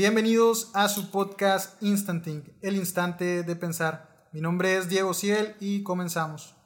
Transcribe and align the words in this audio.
Bienvenidos 0.00 0.70
a 0.72 0.88
su 0.88 1.10
podcast 1.10 1.76
Instanting, 1.82 2.56
el 2.62 2.76
instante 2.76 3.42
de 3.42 3.54
pensar. 3.54 4.28
Mi 4.32 4.40
nombre 4.40 4.78
es 4.78 4.88
Diego 4.88 5.12
Ciel 5.12 5.56
y 5.60 5.82
comenzamos. 5.82 6.56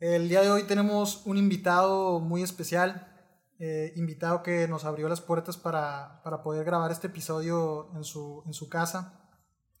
El 0.00 0.28
día 0.28 0.40
de 0.40 0.50
hoy 0.50 0.64
tenemos 0.64 1.22
un 1.24 1.38
invitado 1.38 2.18
muy 2.18 2.42
especial, 2.42 3.16
eh, 3.60 3.92
invitado 3.94 4.42
que 4.42 4.66
nos 4.66 4.84
abrió 4.84 5.08
las 5.08 5.20
puertas 5.20 5.56
para, 5.56 6.20
para 6.24 6.42
poder 6.42 6.64
grabar 6.64 6.90
este 6.90 7.06
episodio 7.06 7.92
en 7.94 8.02
su, 8.02 8.42
en 8.44 8.52
su 8.52 8.68
casa. 8.68 9.30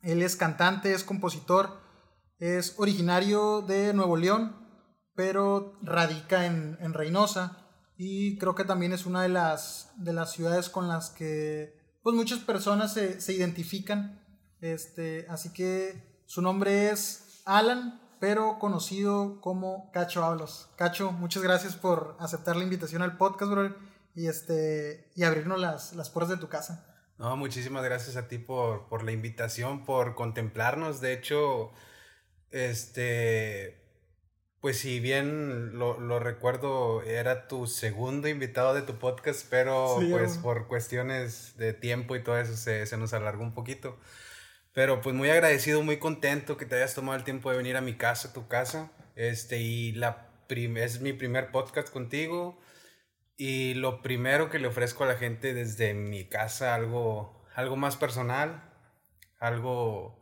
Él 0.00 0.22
es 0.22 0.36
cantante, 0.36 0.92
es 0.92 1.02
compositor, 1.02 1.80
es 2.38 2.76
originario 2.78 3.60
de 3.60 3.92
Nuevo 3.92 4.16
León, 4.16 4.54
pero 5.16 5.80
radica 5.82 6.46
en, 6.46 6.78
en 6.80 6.94
Reynosa 6.94 7.66
y 7.96 8.38
creo 8.38 8.54
que 8.54 8.62
también 8.62 8.92
es 8.92 9.04
una 9.04 9.22
de 9.22 9.30
las, 9.30 9.90
de 9.96 10.12
las 10.12 10.30
ciudades 10.30 10.68
con 10.68 10.86
las 10.86 11.10
que 11.10 11.77
pues 12.02 12.14
muchas 12.16 12.40
personas 12.40 12.92
se, 12.92 13.20
se 13.20 13.32
identifican. 13.32 14.24
Este, 14.60 15.26
así 15.28 15.52
que 15.52 16.22
su 16.26 16.42
nombre 16.42 16.90
es 16.90 17.42
Alan, 17.44 18.00
pero 18.20 18.58
conocido 18.58 19.40
como 19.40 19.90
Cacho 19.92 20.24
Hablos. 20.24 20.68
Cacho, 20.76 21.12
muchas 21.12 21.42
gracias 21.42 21.76
por 21.76 22.16
aceptar 22.18 22.56
la 22.56 22.64
invitación 22.64 23.02
al 23.02 23.16
podcast, 23.16 23.50
bro, 23.50 23.76
y, 24.14 24.26
este, 24.26 25.10
y 25.14 25.22
abrirnos 25.22 25.60
las, 25.60 25.94
las 25.94 26.10
puertas 26.10 26.36
de 26.36 26.40
tu 26.40 26.48
casa. 26.48 26.84
No, 27.18 27.36
muchísimas 27.36 27.84
gracias 27.84 28.16
a 28.16 28.28
ti 28.28 28.38
por, 28.38 28.88
por 28.88 29.02
la 29.02 29.12
invitación, 29.12 29.84
por 29.84 30.14
contemplarnos. 30.14 31.00
De 31.00 31.12
hecho, 31.12 31.72
este, 32.50 33.87
pues 34.60 34.78
si 34.78 35.00
bien 35.00 35.78
lo, 35.78 36.00
lo, 36.00 36.18
recuerdo, 36.18 37.02
era 37.02 37.48
tu 37.48 37.66
segundo 37.66 38.28
invitado 38.28 38.74
de 38.74 38.82
tu 38.82 38.98
podcast, 38.98 39.46
pero 39.48 39.98
sí, 40.00 40.08
pues 40.10 40.38
por 40.38 40.66
cuestiones 40.66 41.56
de 41.56 41.72
tiempo 41.72 42.16
y 42.16 42.22
todo 42.22 42.38
eso 42.38 42.56
se, 42.56 42.86
se, 42.86 42.96
nos 42.96 43.12
alargó 43.12 43.42
un 43.42 43.54
poquito. 43.54 43.98
Pero 44.72 45.00
pues 45.00 45.14
muy 45.14 45.30
agradecido, 45.30 45.82
muy 45.82 45.98
contento 45.98 46.56
que 46.56 46.66
te 46.66 46.76
hayas 46.76 46.94
tomado 46.94 47.16
el 47.16 47.24
tiempo 47.24 47.50
de 47.50 47.56
venir 47.56 47.76
a 47.76 47.80
mi 47.80 47.94
casa, 47.96 48.28
a 48.28 48.32
tu 48.32 48.48
casa. 48.48 48.90
Este, 49.16 49.58
y 49.58 49.92
la 49.92 50.28
es 50.50 51.00
mi 51.00 51.12
primer 51.12 51.50
podcast 51.50 51.90
contigo. 51.90 52.58
Y 53.36 53.74
lo 53.74 54.02
primero 54.02 54.50
que 54.50 54.58
le 54.58 54.68
ofrezco 54.68 55.04
a 55.04 55.06
la 55.06 55.16
gente 55.16 55.54
desde 55.54 55.94
mi 55.94 56.24
casa, 56.24 56.74
algo, 56.74 57.44
algo 57.54 57.76
más 57.76 57.96
personal, 57.96 58.62
algo, 59.38 60.20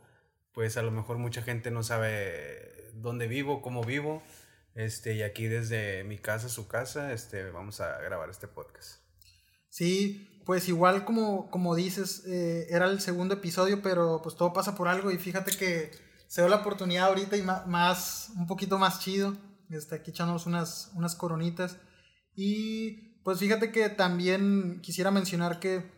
pues 0.53 0.77
a 0.77 0.83
lo 0.83 0.91
mejor 0.91 1.19
mucha 1.19 1.43
gente 1.43 1.71
no 1.71 1.83
sabe 1.83 2.76
dónde 3.01 3.27
vivo, 3.27 3.63
cómo 3.63 3.83
vivo. 3.83 4.23
Este, 4.75 5.15
y 5.15 5.23
aquí 5.23 5.47
desde 5.47 6.05
mi 6.05 6.19
casa, 6.19 6.49
su 6.49 6.69
casa, 6.69 7.13
este, 7.13 7.51
vamos 7.51 7.81
a 7.81 7.99
grabar 7.99 8.29
este 8.29 8.47
podcast. 8.47 9.01
Sí, 9.71 10.43
pues 10.45 10.69
igual 10.69 11.05
como, 11.05 11.51
como 11.51 11.75
dices, 11.75 12.25
eh, 12.27 12.67
era 12.71 12.87
el 12.87 13.01
segundo 13.01 13.35
episodio, 13.35 13.81
pero 13.83 14.21
pues 14.23 14.37
todo 14.37 14.53
pasa 14.53 14.75
por 14.75 14.89
algo 14.89 15.11
y 15.11 15.19
fíjate 15.19 15.57
que 15.57 15.91
se 16.29 16.43
dio 16.43 16.49
la 16.49 16.57
oportunidad 16.57 17.07
ahorita 17.07 17.37
y 17.37 17.43
más, 17.43 18.31
un 18.37 18.47
poquito 18.47 18.79
más 18.79 19.01
chido. 19.01 19.37
Este, 19.71 19.97
aquí 19.97 20.11
echamos 20.11 20.47
unas, 20.47 20.91
unas 20.95 21.15
coronitas. 21.15 21.79
Y 22.35 23.23
pues 23.23 23.39
fíjate 23.39 23.73
que 23.73 23.89
también 23.89 24.81
quisiera 24.83 25.11
mencionar 25.11 25.59
que 25.59 25.91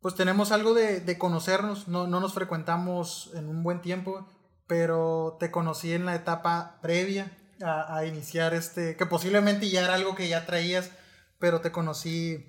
pues 0.00 0.14
tenemos 0.14 0.50
algo 0.52 0.74
de, 0.74 1.00
de 1.00 1.18
conocernos, 1.18 1.88
no, 1.88 2.06
no 2.06 2.20
nos 2.20 2.32
frecuentamos 2.32 3.32
en 3.34 3.48
un 3.48 3.62
buen 3.62 3.82
tiempo, 3.82 4.28
pero 4.68 5.38
te 5.40 5.50
conocí 5.50 5.92
en 5.92 6.04
la 6.04 6.14
etapa 6.14 6.78
previa 6.80 7.32
a, 7.60 7.96
a, 7.96 8.06
iniciar 8.06 8.54
este, 8.54 8.96
que 8.96 9.06
posiblemente 9.06 9.68
ya 9.68 9.82
era 9.82 9.94
algo 9.94 10.14
que 10.14 10.28
ya 10.28 10.46
traías, 10.46 10.92
pero 11.40 11.60
te 11.60 11.72
conocí, 11.72 12.46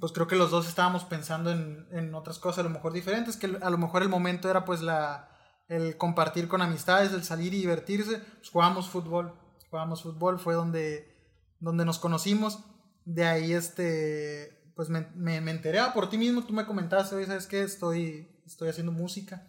pues 0.00 0.12
creo 0.12 0.26
que 0.26 0.36
los 0.36 0.50
dos 0.50 0.68
estábamos 0.68 1.04
pensando 1.04 1.50
en, 1.50 1.86
en 1.92 2.14
otras 2.14 2.38
cosas 2.38 2.58
a 2.58 2.62
lo 2.64 2.70
mejor 2.70 2.92
diferentes, 2.92 3.36
que 3.36 3.56
a 3.62 3.70
lo 3.70 3.78
mejor 3.78 4.02
el 4.02 4.08
momento 4.08 4.50
era 4.50 4.64
pues 4.64 4.82
la, 4.82 5.30
el 5.68 5.96
compartir 5.96 6.48
con 6.48 6.60
amistades, 6.60 7.12
el 7.12 7.22
salir 7.22 7.54
y 7.54 7.60
divertirse, 7.60 8.20
pues 8.52 8.86
fútbol, 8.88 9.32
jugábamos 9.70 10.02
fútbol, 10.02 10.40
fue 10.40 10.54
donde, 10.54 11.16
donde 11.60 11.84
nos 11.84 12.00
conocimos, 12.00 12.64
de 13.04 13.24
ahí 13.26 13.52
este, 13.52 14.72
pues 14.74 14.88
me, 14.88 15.06
me, 15.14 15.40
me 15.40 15.52
enteré, 15.52 15.78
ah, 15.78 15.94
por 15.94 16.10
ti 16.10 16.18
mismo 16.18 16.42
tú 16.42 16.52
me 16.52 16.66
comentaste, 16.66 17.24
¿sabes 17.24 17.46
qué? 17.46 17.62
Estoy, 17.62 18.42
estoy 18.44 18.70
haciendo 18.70 18.90
música 18.90 19.46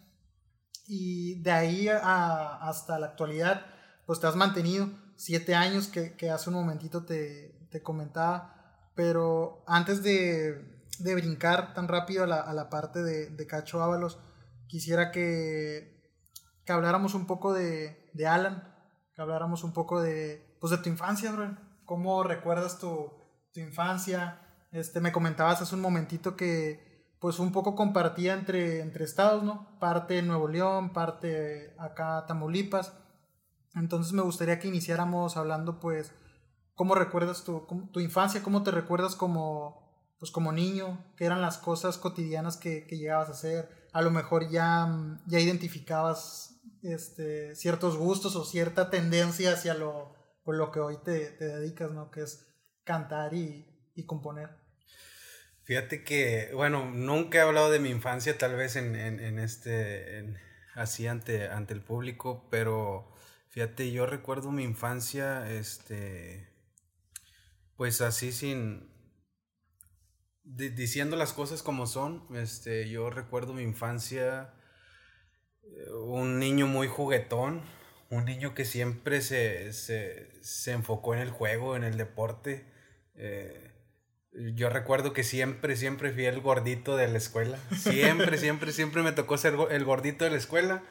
y 0.90 1.40
de 1.44 1.52
ahí 1.52 1.88
a, 1.88 2.68
hasta 2.68 2.98
la 2.98 3.06
actualidad, 3.06 3.64
pues 4.08 4.20
te 4.20 4.26
has 4.26 4.36
mantenido 4.36 4.90
siete 5.16 5.54
años 5.54 5.88
que, 5.88 6.16
que 6.16 6.32
hace 6.32 6.50
un 6.50 6.56
momentito 6.56 7.06
te, 7.06 7.68
te, 7.70 7.84
comentaba, 7.84 8.90
pero 8.96 9.64
antes 9.68 10.02
de, 10.02 10.84
de 10.98 11.16
brincar 11.16 11.76
tan 11.76 11.88
rápido 11.88 12.24
a 12.24 12.28
la, 12.28 12.42
a 12.42 12.54
la 12.54 12.72
parte 12.72 13.04
de, 13.04 13.30
de, 13.30 13.46
Cacho 13.46 13.84
Ábalos, 13.84 14.18
quisiera 14.66 15.12
que, 15.12 16.12
que 16.66 16.74
habláramos 16.74 17.14
un 17.14 17.28
poco 17.28 17.54
de, 17.54 18.10
de, 18.14 18.26
Alan, 18.26 18.74
que 19.14 19.22
habláramos 19.22 19.64
un 19.64 19.74
poco 19.74 20.02
de, 20.02 20.58
pues 20.60 20.72
de 20.72 20.80
tu 20.80 20.90
infancia, 20.90 21.32
bro. 21.32 21.56
¿Cómo 21.86 22.24
recuerdas 22.24 22.80
tu, 22.80 23.12
tu 23.54 23.60
infancia? 23.60 24.42
Este, 24.72 25.02
me 25.02 25.12
comentabas 25.12 25.62
hace 25.62 25.76
un 25.76 25.82
momentito 25.82 26.36
que, 26.36 26.89
pues 27.20 27.40
un 27.40 27.52
poco 27.52 27.76
compartía 27.76 28.34
entre, 28.34 28.80
entre 28.80 29.04
estados, 29.04 29.44
¿no? 29.44 29.78
Parte 29.80 30.22
Nuevo 30.22 30.48
León, 30.48 30.94
parte 30.94 31.76
acá 31.78 32.26
Tamaulipas. 32.28 32.94
Entonces 33.76 34.14
me 34.14 34.22
gustaría 34.22 34.60
que 34.60 34.70
iniciáramos 34.70 35.36
hablando, 35.38 35.80
pues, 35.80 36.14
cómo 36.76 36.96
recuerdas 36.96 37.44
tu, 37.44 37.68
tu 37.92 38.00
infancia, 38.00 38.42
cómo 38.42 38.64
te 38.64 38.72
recuerdas 38.72 39.16
como, 39.16 40.16
pues, 40.18 40.32
como 40.32 40.54
niño, 40.54 41.14
qué 41.18 41.26
eran 41.26 41.42
las 41.42 41.58
cosas 41.58 41.98
cotidianas 41.98 42.56
que, 42.58 42.88
que 42.88 42.98
llegabas 42.98 43.28
a 43.30 43.34
hacer. 43.34 43.90
A 43.92 44.02
lo 44.02 44.12
mejor 44.12 44.50
ya, 44.50 45.20
ya 45.28 45.40
identificabas 45.40 46.62
este, 46.84 47.54
ciertos 47.56 47.98
gustos 47.98 48.36
o 48.38 48.46
cierta 48.46 48.90
tendencia 48.90 49.54
hacia 49.54 49.74
lo, 49.74 50.14
por 50.44 50.56
lo 50.56 50.72
que 50.72 50.80
hoy 50.80 50.98
te, 51.04 51.32
te 51.32 51.46
dedicas, 51.46 51.92
¿no? 51.92 52.12
Que 52.12 52.22
es 52.22 52.48
cantar 52.86 53.34
y 53.34 53.66
componer. 54.06 54.59
Fíjate 55.70 56.04
que, 56.04 56.50
bueno, 56.56 56.90
nunca 56.90 57.38
he 57.38 57.42
hablado 57.42 57.70
de 57.70 57.78
mi 57.78 57.90
infancia 57.90 58.36
tal 58.40 58.56
vez 58.56 58.76
en, 58.76 58.96
en, 58.96 59.38
este, 59.38 60.36
así 60.74 61.06
ante, 61.06 61.48
ante 61.48 61.76
el 61.76 61.84
público, 61.84 62.48
pero 62.50 63.14
fíjate, 63.50 63.92
yo 63.92 64.08
recuerdo 64.08 64.52
mi 64.52 64.64
infancia, 64.64 65.48
este, 65.52 66.50
pues 67.76 68.02
así 68.02 68.32
sin, 68.32 68.92
di, 70.44 70.70
diciendo 70.70 71.16
las 71.16 71.34
cosas 71.34 71.62
como 71.62 71.86
son, 71.86 72.26
este, 72.36 72.90
yo 72.90 73.12
recuerdo 73.12 73.54
mi 73.54 73.62
infancia, 73.62 74.56
eh, 75.62 75.92
un 75.92 76.40
niño 76.40 76.66
muy 76.66 76.88
juguetón, 76.88 77.62
un 78.10 78.26
niño 78.26 78.56
que 78.56 78.66
siempre 78.66 79.22
se, 79.22 79.72
se, 79.74 80.32
se 80.42 80.72
enfocó 80.72 81.14
en 81.14 81.20
el 81.20 81.30
juego, 81.30 81.76
en 81.76 81.84
el 81.84 81.96
deporte, 81.96 82.66
eh, 83.14 83.69
yo 84.32 84.70
recuerdo 84.70 85.14
que 85.14 85.24
siempre, 85.24 85.76
siempre 85.76 86.12
fui 86.12 86.26
el 86.26 86.42
gordito 86.42 86.96
de 86.96 87.08
la 87.08 87.18
escuela. 87.18 87.58
Siempre, 87.76 88.38
siempre, 88.38 88.72
siempre 88.72 89.02
me 89.02 89.12
tocó 89.12 89.38
ser 89.38 89.56
el 89.72 89.86
gordito 89.86 90.24
de 90.26 90.32
la 90.32 90.38
escuela. 90.38 90.84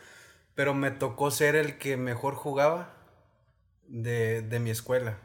Pero 0.54 0.74
me 0.74 0.90
tocó 0.90 1.30
ser 1.30 1.54
el 1.54 1.78
que 1.78 1.96
mejor 1.96 2.34
jugaba 2.34 2.96
de, 3.86 4.42
de 4.42 4.58
mi 4.58 4.70
escuela. 4.70 5.18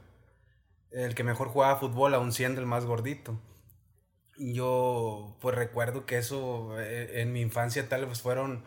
El 0.91 1.15
que 1.15 1.23
mejor 1.23 1.47
jugaba 1.47 1.79
fútbol, 1.79 2.13
aún 2.13 2.31
siendo 2.31 2.61
el 2.61 2.67
más 2.67 2.85
gordito. 2.85 3.39
Yo, 4.37 5.37
pues 5.41 5.55
recuerdo 5.55 6.05
que 6.05 6.17
eso 6.17 6.79
eh, 6.79 7.21
en 7.21 7.33
mi 7.33 7.41
infancia 7.41 7.87
tal 7.89 8.05
vez 8.05 8.21
fueron 8.21 8.63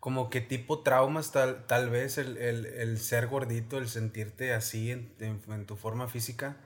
como 0.00 0.30
que 0.30 0.40
tipo 0.40 0.82
traumas, 0.82 1.32
tal, 1.32 1.66
tal 1.66 1.90
vez 1.90 2.16
el, 2.16 2.36
el, 2.38 2.66
el 2.66 2.98
ser 2.98 3.26
gordito, 3.26 3.78
el 3.78 3.88
sentirte 3.88 4.52
así 4.52 4.90
en, 4.90 5.14
en, 5.20 5.40
en 5.48 5.66
tu 5.66 5.76
forma 5.76 6.08
física 6.08 6.56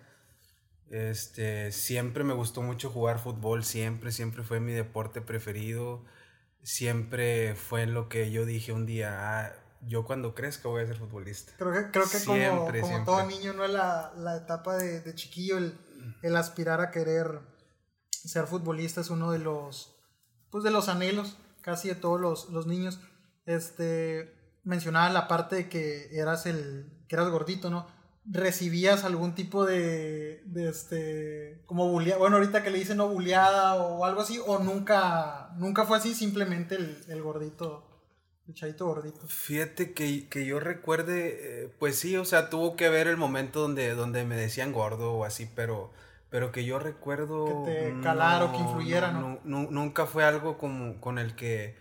este, 0.90 1.70
siempre 1.72 2.24
me 2.24 2.34
gustó 2.34 2.62
mucho 2.62 2.90
jugar 2.90 3.20
fútbol, 3.20 3.64
siempre, 3.64 4.12
siempre 4.12 4.42
fue 4.42 4.60
mi 4.60 4.72
deporte 4.72 5.20
preferido. 5.20 6.04
Siempre 6.62 7.54
fue 7.54 7.86
lo 7.86 8.10
que 8.10 8.30
yo 8.30 8.44
dije 8.44 8.72
un 8.72 8.84
día, 8.84 9.16
ah, 9.18 9.52
yo 9.86 10.04
cuando 10.04 10.34
crezca 10.34 10.68
voy 10.68 10.82
a 10.82 10.86
ser 10.86 10.96
futbolista. 10.96 11.52
Creo 11.56 11.72
que, 11.72 11.90
creo 11.90 12.04
que 12.04 12.18
siempre, 12.18 12.80
como, 12.80 12.92
como 12.92 13.04
todo 13.06 13.26
niño, 13.26 13.54
¿no? 13.54 13.66
La, 13.66 14.12
la 14.16 14.36
etapa 14.36 14.76
de, 14.76 15.00
de 15.00 15.14
chiquillo, 15.14 15.56
el, 15.56 15.78
el, 16.20 16.36
aspirar 16.36 16.82
a 16.82 16.90
querer 16.90 17.40
ser 18.10 18.46
futbolista 18.46 19.00
es 19.00 19.08
uno 19.08 19.32
de 19.32 19.38
los, 19.38 19.96
pues 20.50 20.62
de 20.62 20.70
los 20.70 20.90
anhelos 20.90 21.38
casi 21.62 21.88
de 21.88 21.94
todos 21.94 22.20
los, 22.20 22.50
los 22.50 22.66
niños. 22.66 23.00
Este, 23.46 24.34
mencionaba 24.64 25.08
la 25.08 25.28
parte 25.28 25.56
de 25.56 25.68
que 25.70 26.08
eras 26.12 26.44
el, 26.44 27.04
que 27.08 27.16
eras 27.16 27.30
gordito, 27.30 27.70
¿no? 27.70 27.86
Recibías 28.24 29.04
algún 29.04 29.34
tipo 29.34 29.64
de, 29.64 30.42
de 30.44 30.68
este, 30.68 31.62
como 31.66 31.88
buleada, 31.88 32.18
bueno, 32.18 32.36
ahorita 32.36 32.62
que 32.62 32.70
le 32.70 32.78
dicen 32.78 32.98
no 32.98 33.08
buleada 33.08 33.76
o 33.76 34.04
algo 34.04 34.20
así, 34.20 34.38
o 34.46 34.58
nunca, 34.58 35.50
nunca 35.56 35.84
fue 35.84 35.96
así, 35.96 36.14
simplemente 36.14 36.76
el, 36.76 36.98
el 37.08 37.22
gordito, 37.22 37.86
el 38.46 38.54
chavito 38.54 38.86
gordito. 38.86 39.26
Fíjate 39.26 39.94
que, 39.94 40.28
que 40.28 40.44
yo 40.44 40.60
recuerde, 40.60 41.64
eh, 41.64 41.74
pues 41.78 41.96
sí, 41.96 42.16
o 42.16 42.24
sea, 42.24 42.50
tuvo 42.50 42.76
que 42.76 42.88
ver 42.88 43.06
el 43.06 43.16
momento 43.16 43.60
donde, 43.60 43.94
donde 43.94 44.24
me 44.24 44.36
decían 44.36 44.72
gordo 44.72 45.14
o 45.14 45.24
así, 45.24 45.50
pero, 45.56 45.90
pero 46.28 46.52
que 46.52 46.64
yo 46.64 46.78
recuerdo... 46.78 47.64
Que 47.64 47.72
te 47.72 48.00
calara 48.02 48.44
o 48.44 48.52
que 48.52 48.58
influyera, 48.58 49.12
¿no? 49.12 49.40
Nunca 49.44 50.06
fue 50.06 50.24
algo 50.24 50.58
como 50.58 51.00
con 51.00 51.18
el 51.18 51.34
que, 51.34 51.76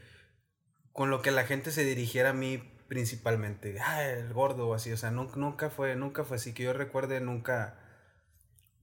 con 0.93 1.09
lo 1.09 1.21
que 1.21 1.31
la 1.31 1.43
gente 1.43 1.71
se 1.71 1.83
dirigiera 1.83 2.29
a 2.29 2.33
mí 2.33 2.63
principalmente, 2.89 3.77
ah, 3.79 4.03
el 4.03 4.33
gordo 4.33 4.67
o 4.67 4.73
así, 4.73 4.91
o 4.91 4.97
sea, 4.97 5.11
nunca, 5.11 5.69
fue, 5.69 5.95
nunca 5.95 6.23
fue 6.25 6.37
así, 6.37 6.53
que 6.53 6.63
yo 6.63 6.73
recuerde, 6.73 7.21
nunca 7.21 7.75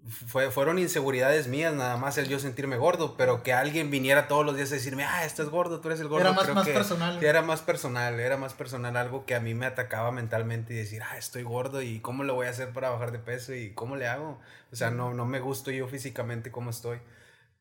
fue, 0.09 0.53
fueron 0.53 0.79
inseguridades 0.79 1.49
mías 1.49 1.75
nada 1.75 1.97
más 1.97 2.17
el 2.17 2.29
yo 2.29 2.39
sentirme 2.39 2.77
gordo, 2.77 3.17
pero 3.17 3.43
que 3.43 3.53
alguien 3.53 3.91
viniera 3.91 4.29
todos 4.29 4.47
los 4.47 4.55
días 4.55 4.71
a 4.71 4.77
decirme, 4.77 5.05
ah, 5.05 5.25
estás 5.25 5.49
gordo, 5.49 5.81
tú 5.81 5.89
eres 5.89 6.01
el 6.01 6.07
gordo. 6.07 6.25
Era 6.25 6.33
más, 6.33 6.55
más 6.55 6.69
personal. 6.69 7.25
era 7.25 7.43
más 7.43 7.63
personal, 7.63 8.21
era 8.21 8.37
más 8.37 8.55
personal, 8.55 8.97
algo 8.97 9.27
que 9.27 9.35
a 9.35 9.41
mí 9.41 9.55
me 9.55 9.67
atacaba 9.67 10.13
mentalmente 10.13 10.73
y 10.73 10.77
decir, 10.77 11.03
ah, 11.03 11.19
estoy 11.19 11.43
gordo 11.43 11.83
y 11.83 11.99
cómo 11.99 12.23
lo 12.23 12.35
voy 12.35 12.47
a 12.47 12.51
hacer 12.51 12.73
para 12.73 12.91
bajar 12.91 13.11
de 13.11 13.19
peso 13.19 13.55
y 13.55 13.75
cómo 13.75 13.97
le 13.97 14.07
hago. 14.07 14.39
O 14.71 14.77
sea, 14.77 14.93
no, 14.93 15.15
no 15.15 15.27
me 15.27 15.41
gusto 15.41 15.73
yo 15.73 15.89
físicamente 15.89 16.53
como 16.53 16.71
estoy, 16.71 17.01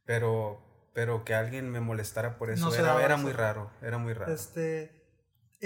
pero, 0.05 0.61
pero 0.93 1.25
que 1.25 1.33
alguien 1.33 1.71
me 1.71 1.79
molestara 1.79 2.37
por 2.37 2.51
eso 2.51 2.73
era, 2.75 3.03
era 3.03 3.17
muy 3.17 3.31
raro, 3.31 3.71
era 3.81 3.97
muy 3.97 4.13
raro. 4.13 4.31
Este, 4.31 5.04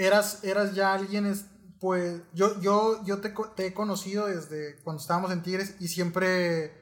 eras, 0.00 0.42
eras 0.44 0.74
ya 0.74 0.94
alguien, 0.94 1.32
pues 1.78 2.22
yo, 2.32 2.60
yo, 2.60 3.04
yo 3.04 3.20
te, 3.20 3.34
he 3.66 3.74
conocido 3.74 4.26
desde 4.26 4.76
cuando 4.82 5.00
estábamos 5.00 5.30
en 5.30 5.42
Tigres 5.42 5.76
y 5.78 5.88
siempre, 5.88 6.72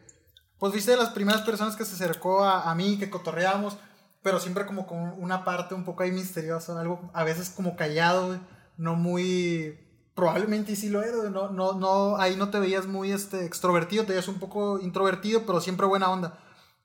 pues 0.59 0.73
viste 0.73 0.93
de 0.93 0.97
las 0.97 1.11
primeras 1.11 1.43
personas 1.43 1.75
que 1.75 1.85
se 1.85 1.94
acercó 1.94 2.44
a, 2.44 2.70
a 2.70 2.75
mí, 2.75 2.97
que 2.99 3.11
cotorreábamos, 3.11 3.76
pero 4.23 4.38
siempre 4.38 4.67
como 4.67 4.87
con 4.87 5.15
una 5.20 5.44
parte 5.44 5.75
un 5.75 5.85
poco 5.85 6.05
ahí 6.05 6.12
misteriosa, 6.12 6.81
algo 6.81 7.11
a 7.12 7.25
veces 7.25 7.50
como 7.50 7.76
callado, 7.76 8.38
no 8.76 8.94
muy, 8.94 9.76
probablemente 10.15 10.76
sí 10.76 10.88
lo 10.88 11.03
era, 11.03 11.29
no, 11.29 11.50
no, 11.50 11.73
no, 11.73 12.17
ahí 12.19 12.37
no 12.37 12.50
te 12.50 12.61
veías 12.61 12.87
muy 12.87 13.11
este, 13.11 13.44
extrovertido, 13.44 14.05
te 14.05 14.12
veías 14.12 14.29
un 14.29 14.38
poco 14.38 14.79
introvertido, 14.79 15.43
pero 15.44 15.61
siempre 15.61 15.87
buena 15.87 16.11
onda. 16.11 16.38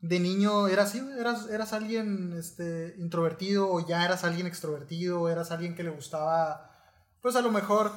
De 0.04 0.20
niño 0.20 0.68
eras 0.68 0.90
así, 0.90 1.02
eras, 1.18 1.48
eras 1.50 1.72
alguien 1.72 2.36
este, 2.38 2.94
introvertido 2.98 3.72
o 3.72 3.88
ya 3.88 4.04
eras 4.04 4.26
alguien 4.26 4.48
extrovertido, 4.48 5.30
eras 5.30 5.50
alguien 5.52 5.76
que 5.76 5.84
le 5.84 5.92
gustaba 5.92 6.70
pues 7.22 7.38
a 7.38 7.42
lo 7.42 7.52
mejor 7.52 7.94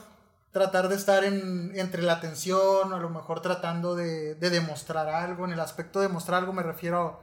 tratar 0.52 0.88
de 0.88 0.94
estar 0.94 1.24
en, 1.24 1.72
entre 1.74 2.02
la 2.02 2.12
atención, 2.12 2.92
a 2.92 2.98
lo 2.98 3.10
mejor 3.10 3.42
tratando 3.42 3.96
de, 3.96 4.36
de, 4.36 4.50
demostrar 4.50 5.08
algo. 5.08 5.46
En 5.46 5.52
el 5.52 5.58
aspecto 5.58 5.98
de 5.98 6.06
demostrar 6.06 6.38
algo 6.38 6.52
me 6.52 6.62
refiero 6.62 7.20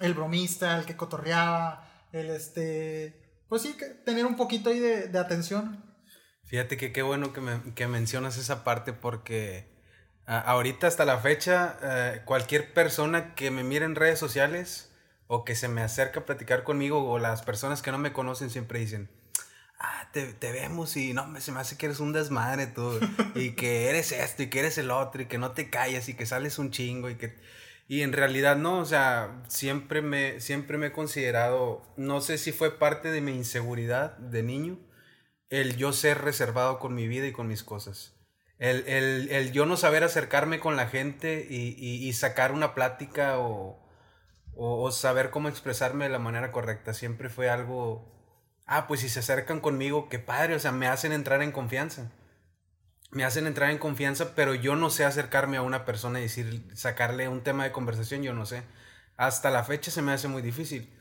el 0.00 0.12
bromista, 0.12 0.76
el 0.76 0.84
que 0.84 0.98
cotorreaba, 0.98 1.88
el 2.12 2.28
este, 2.28 3.42
pues 3.48 3.62
sí, 3.62 3.72
que 3.72 3.86
tener 3.86 4.26
un 4.26 4.36
poquito 4.36 4.68
ahí 4.68 4.80
de, 4.80 5.08
de 5.08 5.18
atención. 5.18 5.82
Fíjate 6.44 6.76
que 6.76 6.92
qué 6.92 7.00
bueno 7.00 7.32
que, 7.32 7.40
me, 7.40 7.74
que 7.74 7.88
mencionas 7.88 8.36
esa 8.36 8.64
parte 8.64 8.92
porque 8.92 9.73
ahorita 10.26 10.86
hasta 10.86 11.04
la 11.04 11.18
fecha 11.18 11.78
eh, 11.82 12.22
cualquier 12.24 12.72
persona 12.72 13.34
que 13.34 13.50
me 13.50 13.64
mire 13.64 13.84
en 13.84 13.94
redes 13.94 14.18
sociales 14.18 14.90
o 15.26 15.44
que 15.44 15.54
se 15.54 15.68
me 15.68 15.82
acerca 15.82 16.20
a 16.20 16.26
platicar 16.26 16.64
conmigo 16.64 17.10
o 17.10 17.18
las 17.18 17.42
personas 17.42 17.82
que 17.82 17.92
no 17.92 17.98
me 17.98 18.12
conocen 18.12 18.50
siempre 18.50 18.78
dicen, 18.78 19.08
ah, 19.78 20.08
te, 20.12 20.32
te, 20.32 20.52
vemos 20.52 20.96
y 20.96 21.12
no, 21.12 21.40
se 21.40 21.52
me 21.52 21.60
hace 21.60 21.76
que 21.76 21.86
eres 21.86 22.00
un 22.00 22.12
desmadre 22.12 22.66
tú, 22.66 22.98
y 23.34 23.52
que 23.52 23.88
eres 23.90 24.12
esto 24.12 24.42
y 24.42 24.50
que 24.50 24.60
eres 24.60 24.78
el 24.78 24.90
otro 24.90 25.22
y 25.22 25.26
que 25.26 25.38
no 25.38 25.52
te 25.52 25.70
callas 25.70 26.08
y 26.08 26.14
que 26.14 26.26
sales 26.26 26.58
un 26.58 26.70
chingo 26.70 27.10
y 27.10 27.16
que... 27.16 27.36
Y 27.86 28.00
en 28.00 28.14
realidad 28.14 28.56
no, 28.56 28.78
o 28.78 28.84
sea, 28.86 29.42
siempre 29.48 30.00
me, 30.00 30.40
siempre 30.40 30.78
me 30.78 30.86
he 30.86 30.92
considerado, 30.92 31.82
no 31.98 32.22
sé 32.22 32.38
si 32.38 32.50
fue 32.50 32.78
parte 32.78 33.10
de 33.10 33.20
mi 33.20 33.32
inseguridad 33.32 34.16
de 34.16 34.42
niño, 34.42 34.78
el 35.50 35.76
yo 35.76 35.92
ser 35.92 36.22
reservado 36.22 36.78
con 36.78 36.94
mi 36.94 37.06
vida 37.08 37.26
y 37.26 37.32
con 37.32 37.46
mis 37.46 37.62
cosas. 37.62 38.13
El, 38.58 38.86
el, 38.86 39.28
el 39.30 39.52
yo 39.52 39.66
no 39.66 39.76
saber 39.76 40.04
acercarme 40.04 40.60
con 40.60 40.76
la 40.76 40.86
gente 40.86 41.46
y, 41.48 41.74
y, 41.76 42.12
sacar 42.12 42.52
una 42.52 42.74
plática 42.74 43.38
o, 43.38 43.80
o, 44.54 44.82
o, 44.82 44.92
saber 44.92 45.30
cómo 45.30 45.48
expresarme 45.48 46.04
de 46.04 46.10
la 46.10 46.18
manera 46.18 46.52
correcta. 46.52 46.94
Siempre 46.94 47.28
fue 47.28 47.50
algo 47.50 48.14
ah, 48.66 48.86
pues 48.86 49.00
si 49.00 49.08
se 49.08 49.20
acercan 49.20 49.60
conmigo, 49.60 50.08
qué 50.08 50.18
padre, 50.18 50.54
o 50.54 50.58
sea, 50.58 50.72
me 50.72 50.86
hacen 50.86 51.12
entrar 51.12 51.42
en 51.42 51.52
confianza. 51.52 52.10
Me 53.10 53.24
hacen 53.24 53.46
entrar 53.46 53.70
en 53.70 53.78
confianza, 53.78 54.34
pero 54.34 54.54
yo 54.54 54.74
no 54.76 54.90
sé 54.90 55.04
acercarme 55.04 55.56
a 55.56 55.62
una 55.62 55.84
persona 55.84 56.18
y 56.18 56.22
decir, 56.22 56.68
sacarle 56.74 57.28
un 57.28 57.42
tema 57.42 57.64
de 57.64 57.72
conversación, 57.72 58.22
yo 58.22 58.34
no 58.34 58.44
sé. 58.46 58.64
Hasta 59.16 59.50
la 59.50 59.62
fecha 59.64 59.90
se 59.90 60.02
me 60.02 60.12
hace 60.12 60.26
muy 60.28 60.42
difícil. 60.42 60.92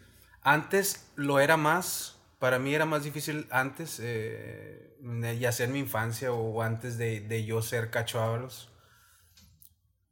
Antes 0.42 1.08
lo 1.16 1.40
era 1.40 1.58
más, 1.58 2.13
para 2.44 2.60
mí 2.60 2.76
era 2.76 2.86
más 2.86 3.06
difícil 3.06 3.48
antes, 3.52 4.02
eh, 4.04 4.98
ya 5.40 5.54
sea 5.54 5.66
en 5.66 5.72
mi 5.72 5.80
infancia 5.80 6.34
o 6.34 6.62
antes 6.62 6.98
de, 6.98 7.22
de 7.22 7.46
yo 7.46 7.62
ser 7.62 7.90
Cacho 7.90 8.50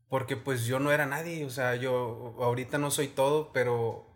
Porque 0.08 0.38
pues 0.38 0.64
yo 0.64 0.80
no 0.80 0.94
era 0.94 1.06
nadie, 1.06 1.44
o 1.44 1.50
sea, 1.50 1.76
yo 1.76 2.38
ahorita 2.40 2.78
no 2.78 2.90
soy 2.90 3.10
todo, 3.10 3.52
pero 3.52 4.08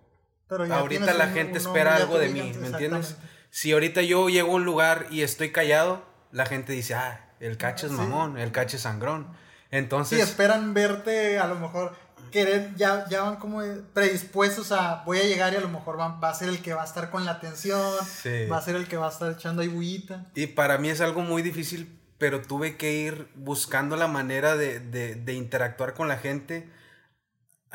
ahorita 0.50 1.14
la 1.14 1.28
gente 1.28 1.58
espera 1.58 1.98
algo 1.98 2.18
de 2.18 2.30
mí, 2.30 2.54
¿me 2.58 2.68
entiendes? 2.68 3.18
Si 3.50 3.74
ahorita 3.74 4.02
yo 4.02 4.30
llego 4.30 4.54
a 4.54 4.56
un 4.56 4.64
lugar 4.64 5.08
y 5.12 5.24
estoy 5.24 5.52
callado, 5.52 6.06
la 6.32 6.46
gente 6.46 6.72
dice, 6.72 6.94
ah, 6.94 7.36
el 7.42 7.58
cacho 7.58 7.86
es 7.86 7.92
mamón, 7.92 8.38
el 8.38 8.54
cacho 8.54 8.78
es 8.78 8.84
sangrón. 8.84 9.36
Entonces... 9.72 10.20
Sí, 10.20 10.24
esperan 10.24 10.74
verte 10.74 11.38
a 11.38 11.48
lo 11.48 11.56
mejor 11.56 11.98
querer, 12.36 12.76
ya, 12.76 13.08
ya 13.10 13.24
van 13.24 13.38
como 13.38 13.62
predispuestos 13.94 14.74
a 14.74 15.04
voy 15.06 15.20
a 15.20 15.24
llegar 15.24 15.54
y 15.54 15.56
a 15.56 15.62
lo 15.62 15.70
mejor 15.70 15.98
va, 15.98 16.20
va 16.20 16.30
a 16.30 16.34
ser 16.34 16.50
el 16.50 16.62
que 16.62 16.74
va 16.74 16.82
a 16.82 16.86
estar 16.86 17.10
con 17.10 17.24
la 17.24 17.32
atención, 17.32 17.82
va 18.52 18.58
a 18.58 18.62
ser 18.62 18.76
el 18.76 18.88
que 18.88 18.98
va 18.98 19.08
a 19.08 19.12
estar 19.12 19.32
echando 19.32 19.62
ahí 19.62 19.70
bullita. 19.70 20.26
Y 20.36 20.48
para 20.48 20.78
mí 20.78 20.90
es 20.90 21.00
algo 21.00 21.22
muy 21.22 21.42
difícil, 21.42 21.98
pero 22.18 22.42
tuve 22.42 22.76
que 22.76 22.92
ir 22.92 23.30
buscando 23.36 23.96
la 23.96 24.08
manera 24.08 24.58
de, 24.58 24.82
de, 24.82 25.16
de 25.16 25.34
interactuar 25.34 25.94
con 25.94 26.10
la 26.10 26.18
gente 26.18 26.70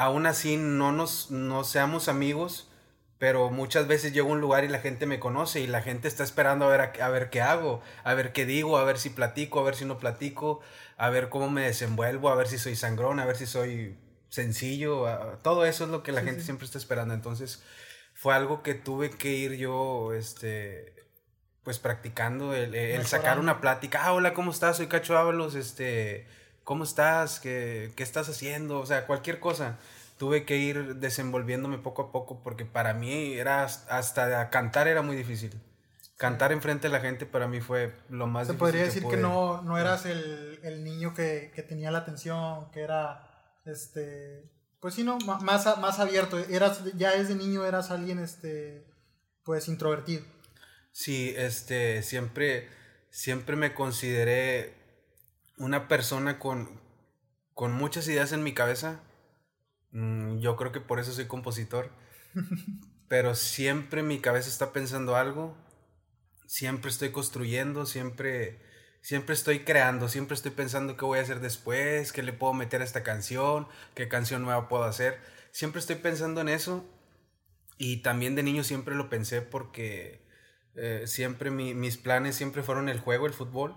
aún 0.01 0.27
así 0.27 0.57
no 0.57 0.93
nos 0.93 1.31
no 1.31 1.63
seamos 1.63 2.09
amigos, 2.09 2.71
pero 3.19 3.51
muchas 3.51 3.87
veces 3.87 4.15
llego 4.15 4.31
a 4.31 4.33
un 4.33 4.41
lugar 4.41 4.65
y 4.65 4.69
la 4.69 4.79
gente 4.79 5.05
me 5.05 5.21
conoce 5.21 5.61
y 5.61 5.67
la 5.67 5.83
gente 5.83 6.09
está 6.09 6.25
esperando 6.25 6.65
a 6.65 6.69
ver, 6.69 7.03
a, 7.03 7.09
ver 7.11 7.29
qué 7.29 7.43
hago, 7.43 7.83
a 8.03 8.15
ver 8.15 8.33
qué 8.33 8.47
digo, 8.47 8.79
a 8.79 8.85
ver 8.85 8.99
si 8.99 9.11
platico, 9.11 9.61
a 9.61 9.63
ver 9.63 9.75
si 9.75 9.85
no 9.85 9.99
platico, 9.99 10.61
a 10.97 11.11
ver 11.11 11.29
cómo 11.29 11.51
me 11.51 11.63
desenvuelvo, 11.63 12.31
a 12.31 12.35
ver 12.35 12.49
si 12.49 12.57
soy 12.57 12.77
sangrón, 12.77 13.21
a 13.21 13.27
ver 13.27 13.37
si 13.37 13.45
soy 13.45 13.99
sencillo, 14.31 15.07
todo 15.43 15.67
eso 15.67 15.85
es 15.85 15.91
lo 15.91 16.03
que 16.03 16.13
la 16.13 16.23
gente 16.23 16.43
siempre 16.43 16.65
está 16.65 16.79
esperando. 16.79 17.13
Entonces 17.13 17.63
fue 18.15 18.35
algo 18.35 18.63
que 18.63 18.75
tuve 18.75 19.11
que 19.11 19.29
ir 19.33 19.55
yo, 19.55 20.15
este, 20.15 20.95
pues 21.63 21.79
practicando, 21.79 22.55
el, 22.55 23.07
sacar 23.07 23.39
una 23.39 23.61
plática, 23.61 24.05
ah, 24.05 24.13
hola, 24.15 24.33
¿cómo 24.33 24.51
estás? 24.51 24.79
Soy 24.79 24.87
Cacho 24.87 25.19
Ábalos, 25.19 25.55
este 25.55 26.27
¿cómo 26.65 26.85
estás? 26.85 27.41
¿Qué, 27.41 27.93
¿Qué, 27.97 28.05
estás 28.05 28.29
haciendo? 28.29 28.79
O 28.79 28.87
sea, 28.87 29.07
cualquier 29.07 29.41
cosa. 29.41 29.79
Tuve 30.19 30.45
que 30.45 30.57
ir 30.59 30.97
desenvolviéndome 30.97 31.79
poco 31.79 32.03
a 32.03 32.13
poco 32.13 32.43
porque 32.45 32.65
para 32.65 32.95
mí 32.95 33.33
era 33.33 33.65
hasta 33.65 34.51
cantar 34.51 34.87
era 34.87 35.03
muy 35.03 35.17
difícil. 35.17 35.59
Cantar 36.17 36.53
enfrente 36.53 36.89
de 36.89 36.93
la 36.93 37.01
gente 37.01 37.27
para 37.27 37.49
mí 37.49 37.61
fue 37.61 37.97
lo 38.11 38.27
más 38.27 38.47
Se 38.47 38.55
podría 38.55 38.85
decir 38.85 39.05
que, 39.05 39.17
no, 39.17 39.63
no 39.63 39.79
eras 39.79 40.05
el, 40.07 40.61
el 40.63 40.85
niño 40.85 41.15
que, 41.15 41.51
que, 41.55 41.63
tenía 41.63 41.91
la 41.91 41.99
atención, 41.99 42.71
que 42.71 42.83
era, 42.83 43.30
este, 43.65 44.51
pues 44.81 44.95
sí, 44.95 45.05
no, 45.05 45.19
más, 45.19 45.43
más 45.43 45.99
abierto. 45.99 46.39
Eras, 46.39 46.83
ya 46.97 47.17
desde 47.17 47.35
niño 47.35 47.65
eras 47.65 47.91
alguien, 47.91 48.19
este, 48.19 48.87
pues 49.45 49.69
introvertido. 49.69 50.25
Sí, 50.93 51.35
este, 51.37 52.03
siempre, 52.03 52.69
siempre 53.11 53.57
me 53.57 53.75
consideré 53.75 54.75
una 55.57 55.89
persona 55.89 56.39
con, 56.39 56.81
con 57.55 57.73
muchas 57.73 58.09
ideas 58.09 58.33
en 58.33 58.43
mi 58.43 58.55
cabeza. 58.55 59.01
Mm, 59.93 60.39
yo 60.39 60.57
creo 60.57 60.73
que 60.73 60.81
por 60.81 60.99
eso 60.99 61.13
soy 61.13 61.27
compositor. 61.27 61.91
Pero 63.09 63.35
siempre 63.35 64.03
mi 64.03 64.21
cabeza 64.21 64.49
está 64.49 64.73
pensando 64.73 65.17
algo. 65.17 65.57
Siempre 66.47 66.91
estoy 66.91 67.11
construyendo, 67.11 67.87
siempre, 67.87 68.61
siempre 69.01 69.35
estoy 69.35 69.61
creando, 69.61 70.09
siempre 70.09 70.35
estoy 70.35 70.51
pensando 70.53 70.97
qué 70.97 71.05
voy 71.05 71.19
a 71.19 71.23
hacer 71.23 71.41
después, 71.41 72.13
qué 72.13 72.23
le 72.23 72.33
puedo 72.33 72.53
meter 72.53 72.81
a 72.81 72.85
esta 72.85 73.03
canción, 73.03 73.67
qué 73.95 74.09
canción 74.09 74.43
nueva 74.43 74.69
puedo 74.69 74.85
hacer. 74.85 75.19
Siempre 75.53 75.81
estoy 75.81 75.97
pensando 75.97 76.41
en 76.41 76.49
eso. 76.49 76.85
Y 77.79 77.99
también 77.99 78.35
de 78.35 78.43
niño 78.43 78.63
siempre 78.63 78.95
lo 78.95 79.09
pensé 79.09 79.41
porque 79.43 80.21
eh, 80.77 81.05
siempre 81.07 81.51
mis 81.51 81.97
planes 81.97 82.37
siempre 82.37 82.63
fueron 82.63 82.89
el 82.89 83.01
juego, 83.01 83.27
el 83.27 83.33
fútbol 83.33 83.75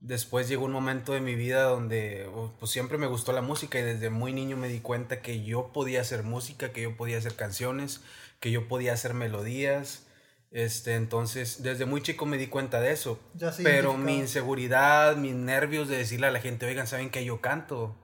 después 0.00 0.48
llegó 0.48 0.64
un 0.64 0.72
momento 0.72 1.12
de 1.12 1.20
mi 1.20 1.34
vida 1.34 1.62
donde 1.62 2.28
pues 2.58 2.72
siempre 2.72 2.98
me 2.98 3.06
gustó 3.06 3.32
la 3.32 3.42
música 3.42 3.78
y 3.78 3.82
desde 3.82 4.10
muy 4.10 4.32
niño 4.32 4.56
me 4.56 4.68
di 4.68 4.80
cuenta 4.80 5.20
que 5.20 5.44
yo 5.44 5.72
podía 5.72 6.00
hacer 6.00 6.22
música, 6.22 6.72
que 6.72 6.82
yo 6.82 6.96
podía 6.96 7.18
hacer 7.18 7.36
canciones, 7.36 8.00
que 8.40 8.50
yo 8.50 8.66
podía 8.66 8.94
hacer 8.94 9.14
melodías. 9.14 10.06
Este, 10.50 10.96
entonces, 10.96 11.62
desde 11.62 11.86
muy 11.86 12.02
chico 12.02 12.26
me 12.26 12.36
di 12.36 12.48
cuenta 12.48 12.80
de 12.80 12.92
eso. 12.92 13.20
pero 13.62 13.96
mi 13.96 14.18
inseguridad, 14.18 15.16
mis 15.16 15.34
nervios 15.34 15.88
de 15.88 15.96
decirle 15.96 16.26
a 16.26 16.30
la 16.32 16.40
gente, 16.40 16.66
oigan, 16.66 16.86
¿saben 16.86 17.10
que 17.10 17.24
yo 17.24 17.40
canto? 17.40 17.96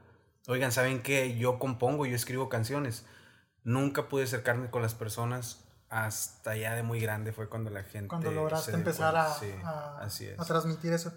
Oigan, 0.46 0.70
¿saben 0.70 1.02
que 1.02 1.36
yo 1.36 1.58
compongo, 1.58 2.06
yo 2.06 2.14
escribo 2.14 2.48
canciones? 2.48 3.04
Nunca 3.64 4.08
pude 4.08 4.24
acercarme 4.24 4.70
con 4.70 4.82
las 4.82 4.94
personas 4.94 5.64
hasta 5.88 6.56
ya 6.56 6.74
de 6.74 6.82
muy 6.82 7.00
grande 7.00 7.32
fue 7.32 7.48
cuando 7.48 7.70
la 7.70 7.82
gente... 7.82 8.08
Cuando 8.08 8.30
lograste 8.30 8.72
empezar 8.72 9.16
a, 9.16 9.32
a, 9.32 10.06
a 10.38 10.44
transmitir 10.44 10.92
eso 10.92 11.12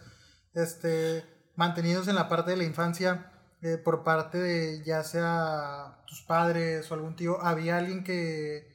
este, 0.53 1.25
mantenidos 1.55 2.07
en 2.07 2.15
la 2.15 2.27
parte 2.27 2.51
de 2.51 2.57
la 2.57 2.63
infancia, 2.63 3.31
eh, 3.62 3.77
por 3.77 4.03
parte 4.03 4.38
de 4.38 4.83
ya 4.83 5.03
sea 5.03 6.01
tus 6.07 6.21
padres 6.21 6.89
o 6.91 6.93
algún 6.93 7.15
tío, 7.15 7.41
había 7.41 7.77
alguien 7.77 8.03
que, 8.03 8.68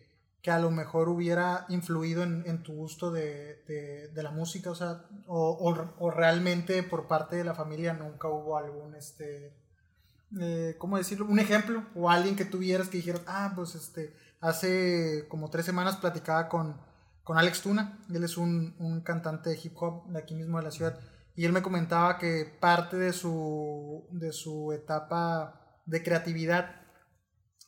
que 0.44 0.50
a 0.50 0.58
lo 0.58 0.70
mejor 0.70 1.08
hubiera 1.08 1.64
influido 1.70 2.22
en, 2.22 2.44
en 2.46 2.62
tu 2.62 2.74
gusto 2.74 3.10
de, 3.10 3.64
de, 3.66 4.08
de, 4.08 4.22
la 4.22 4.30
música, 4.30 4.70
o 4.70 4.74
sea, 4.74 5.06
o, 5.26 5.74
o, 5.98 6.10
realmente 6.10 6.82
por 6.82 7.08
parte 7.08 7.36
de 7.36 7.44
la 7.44 7.54
familia 7.54 7.94
nunca 7.94 8.28
hubo 8.28 8.58
algún, 8.58 8.94
este, 8.94 9.56
eh, 10.38 10.76
¿cómo 10.76 10.98
decirlo? 10.98 11.24
Un 11.24 11.38
ejemplo, 11.38 11.86
o 11.94 12.10
alguien 12.10 12.36
que 12.36 12.44
tuvieras 12.44 12.90
que 12.90 12.98
dijeras, 12.98 13.22
ah, 13.26 13.54
pues 13.56 13.74
este, 13.74 14.14
hace 14.42 15.24
como 15.30 15.48
tres 15.48 15.64
semanas 15.64 15.96
platicaba 15.96 16.50
con, 16.50 16.78
con 17.22 17.38
Alex 17.38 17.62
Tuna, 17.62 18.04
él 18.12 18.22
es 18.22 18.36
un, 18.36 18.76
un 18.78 19.00
cantante 19.00 19.48
de 19.48 19.58
hip 19.64 19.72
hop 19.80 20.10
de 20.10 20.18
aquí 20.18 20.34
mismo 20.34 20.58
de 20.58 20.64
la 20.64 20.70
ciudad, 20.70 21.00
y 21.34 21.46
él 21.46 21.52
me 21.52 21.62
comentaba 21.62 22.18
que 22.18 22.44
parte 22.60 22.98
de 22.98 23.14
su, 23.14 24.06
de 24.10 24.30
su 24.30 24.72
etapa 24.72 25.80
de 25.86 26.02
creatividad, 26.02 26.82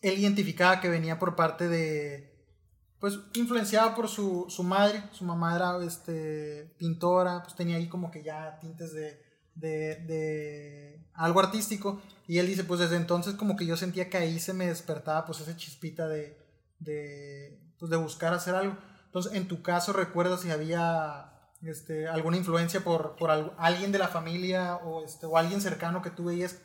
él 0.02 0.18
identificaba 0.18 0.82
que 0.82 0.90
venía 0.90 1.18
por 1.18 1.36
parte 1.36 1.68
de, 1.68 2.35
pues 3.00 3.18
influenciado 3.34 3.94
por 3.94 4.08
su, 4.08 4.46
su 4.48 4.62
madre, 4.62 5.02
su 5.12 5.24
mamá 5.24 5.54
era 5.54 5.84
este, 5.84 6.74
pintora, 6.78 7.42
pues 7.42 7.54
tenía 7.54 7.76
ahí 7.76 7.88
como 7.88 8.10
que 8.10 8.22
ya 8.22 8.58
tintes 8.60 8.92
de, 8.94 9.22
de, 9.54 9.96
de, 10.06 11.06
algo 11.14 11.40
artístico, 11.40 12.02
y 12.26 12.38
él 12.38 12.46
dice, 12.46 12.64
pues 12.64 12.80
desde 12.80 12.96
entonces 12.96 13.34
como 13.34 13.56
que 13.56 13.66
yo 13.66 13.76
sentía 13.76 14.08
que 14.08 14.16
ahí 14.16 14.38
se 14.40 14.52
me 14.52 14.66
despertaba 14.66 15.24
pues 15.24 15.40
esa 15.40 15.56
chispita 15.56 16.08
de, 16.08 16.38
de, 16.78 17.60
pues, 17.78 17.90
de 17.90 17.96
buscar 17.96 18.34
hacer 18.34 18.54
algo. 18.54 18.76
Entonces, 19.06 19.32
en 19.34 19.48
tu 19.48 19.62
caso, 19.62 19.92
¿recuerdas 19.92 20.40
si 20.40 20.50
había 20.50 21.32
este, 21.62 22.08
alguna 22.08 22.36
influencia 22.36 22.80
por, 22.80 23.16
por 23.16 23.30
alguien 23.58 23.92
de 23.92 23.98
la 23.98 24.08
familia 24.08 24.76
o, 24.76 25.04
este, 25.04 25.26
o 25.26 25.36
alguien 25.36 25.60
cercano 25.60 26.02
que 26.02 26.10
tú 26.10 26.24
veías 26.24 26.58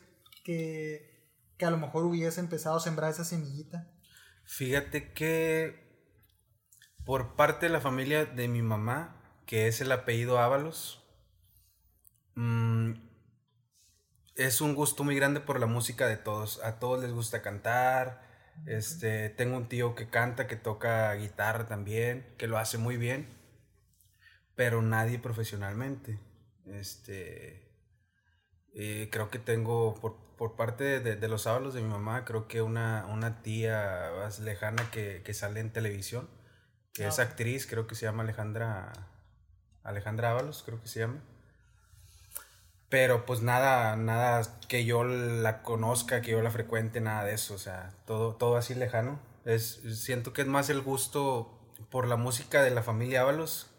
que, 0.44 1.30
que 1.56 1.64
a 1.64 1.70
lo 1.70 1.78
mejor 1.78 2.04
hubiese 2.04 2.40
empezado 2.40 2.76
a 2.76 2.80
sembrar 2.80 3.10
esa 3.10 3.24
semillita? 3.24 3.88
Fíjate 4.44 5.12
que 5.12 5.81
por 7.04 7.36
parte 7.36 7.66
de 7.66 7.72
la 7.72 7.80
familia 7.80 8.24
de 8.24 8.48
mi 8.48 8.62
mamá, 8.62 9.16
que 9.46 9.66
es 9.66 9.80
el 9.80 9.92
apellido 9.92 10.38
Ábalos, 10.38 11.04
mmm, 12.34 12.92
es 14.36 14.60
un 14.60 14.74
gusto 14.74 15.04
muy 15.04 15.14
grande 15.16 15.40
por 15.40 15.60
la 15.60 15.66
música 15.66 16.06
de 16.06 16.16
todos. 16.16 16.62
A 16.64 16.78
todos 16.78 17.02
les 17.02 17.12
gusta 17.12 17.42
cantar. 17.42 18.22
Este, 18.66 19.30
tengo 19.30 19.56
un 19.56 19.68
tío 19.68 19.94
que 19.94 20.08
canta, 20.08 20.46
que 20.46 20.56
toca 20.56 21.12
guitarra 21.14 21.68
también, 21.68 22.26
que 22.38 22.46
lo 22.46 22.58
hace 22.58 22.78
muy 22.78 22.96
bien 22.96 23.42
pero 24.54 24.82
nadie 24.82 25.18
profesionalmente. 25.18 26.18
Este, 26.66 27.68
eh, 28.74 29.08
creo 29.10 29.30
que 29.30 29.38
tengo, 29.38 29.94
por, 30.00 30.16
por 30.36 30.56
parte 30.56 31.00
de, 31.00 31.16
de, 31.16 31.28
los 31.28 31.42
sábados 31.42 31.74
de 31.74 31.82
mi 31.82 31.88
mamá, 31.88 32.24
creo 32.24 32.48
que 32.48 32.62
una, 32.62 33.06
una 33.06 33.42
tía 33.42 34.12
más 34.18 34.40
lejana 34.40 34.90
que, 34.90 35.22
que 35.24 35.34
sale 35.34 35.60
en 35.60 35.72
televisión, 35.72 36.28
que 36.92 37.06
es 37.06 37.18
actriz, 37.18 37.66
creo 37.66 37.86
que 37.86 37.94
se 37.94 38.06
llama 38.06 38.22
Alejandra, 38.22 38.92
Alejandra 39.82 40.30
Ábalos, 40.30 40.62
creo 40.64 40.80
que 40.80 40.88
se 40.88 41.00
llama. 41.00 41.20
Pero 42.88 43.24
pues 43.24 43.40
nada, 43.40 43.96
nada 43.96 44.42
que 44.68 44.84
yo 44.84 45.02
la 45.04 45.62
conozca, 45.62 46.20
que 46.20 46.32
yo 46.32 46.42
la 46.42 46.50
frecuente, 46.50 47.00
nada 47.00 47.24
de 47.24 47.34
eso, 47.34 47.54
o 47.54 47.58
sea, 47.58 47.94
todo, 48.06 48.36
todo 48.36 48.56
así 48.56 48.74
lejano. 48.74 49.18
Es, 49.44 49.80
siento 49.98 50.32
que 50.32 50.42
es 50.42 50.48
más 50.48 50.68
el 50.68 50.82
gusto 50.82 51.58
por 51.90 52.06
la 52.06 52.16
música 52.16 52.62
de 52.62 52.70
la 52.70 52.82
familia 52.82 53.22
Ábalos 53.22 53.72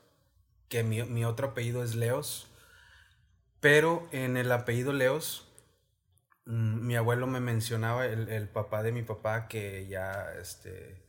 que 0.73 0.83
mi, 0.83 1.03
mi, 1.03 1.23
otro 1.23 1.49
apellido 1.49 1.83
es 1.83 1.93
Leos, 1.93 2.47
pero 3.59 4.07
en 4.11 4.37
el 4.37 4.51
apellido 4.51 4.91
Leos, 4.91 5.47
mmm, 6.45 6.87
mi 6.87 6.95
abuelo 6.95 7.27
me 7.27 7.39
mencionaba, 7.39 8.07
el, 8.07 8.27
el, 8.29 8.49
papá 8.49 8.81
de 8.81 8.91
mi 8.91 9.03
papá, 9.03 9.47
que 9.47 9.85
ya, 9.85 10.33
este, 10.41 11.02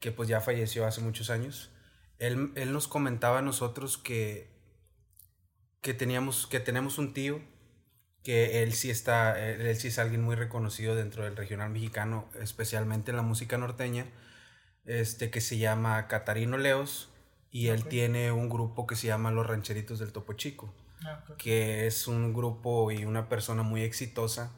que 0.00 0.12
pues 0.12 0.28
ya 0.28 0.40
falleció 0.40 0.86
hace 0.86 1.00
muchos 1.00 1.30
años, 1.30 1.70
él, 2.18 2.52
él 2.54 2.72
nos 2.72 2.88
comentaba 2.88 3.38
a 3.38 3.42
nosotros 3.42 3.98
que, 3.98 4.50
que, 5.80 5.94
teníamos, 5.94 6.46
que 6.46 6.60
tenemos 6.60 6.98
un 6.98 7.14
tío, 7.14 7.40
que 8.22 8.62
él 8.62 8.72
sí 8.72 8.90
está, 8.90 9.38
él, 9.38 9.60
él 9.60 9.76
sí 9.76 9.88
es 9.88 9.98
alguien 9.98 10.22
muy 10.22 10.36
reconocido 10.36 10.94
dentro 10.94 11.24
del 11.24 11.36
regional 11.36 11.70
mexicano, 11.70 12.28
especialmente 12.40 13.10
en 13.10 13.16
la 13.16 13.22
música 13.22 13.56
norteña, 13.58 14.06
este, 14.84 15.30
que 15.30 15.40
se 15.40 15.58
llama 15.58 16.08
Catarino 16.08 16.56
Leos, 16.58 17.10
y 17.50 17.68
él 17.68 17.80
okay. 17.80 17.90
tiene 17.90 18.32
un 18.32 18.48
grupo 18.48 18.86
que 18.86 18.96
se 18.96 19.06
llama 19.06 19.30
Los 19.30 19.46
Rancheritos 19.46 19.98
del 19.98 20.12
Topo 20.12 20.34
Chico, 20.34 20.74
ah, 21.04 21.24
okay. 21.24 21.36
que 21.36 21.86
es 21.86 22.06
un 22.06 22.32
grupo 22.32 22.90
y 22.90 23.04
una 23.04 23.28
persona 23.28 23.62
muy 23.62 23.82
exitosa 23.82 24.52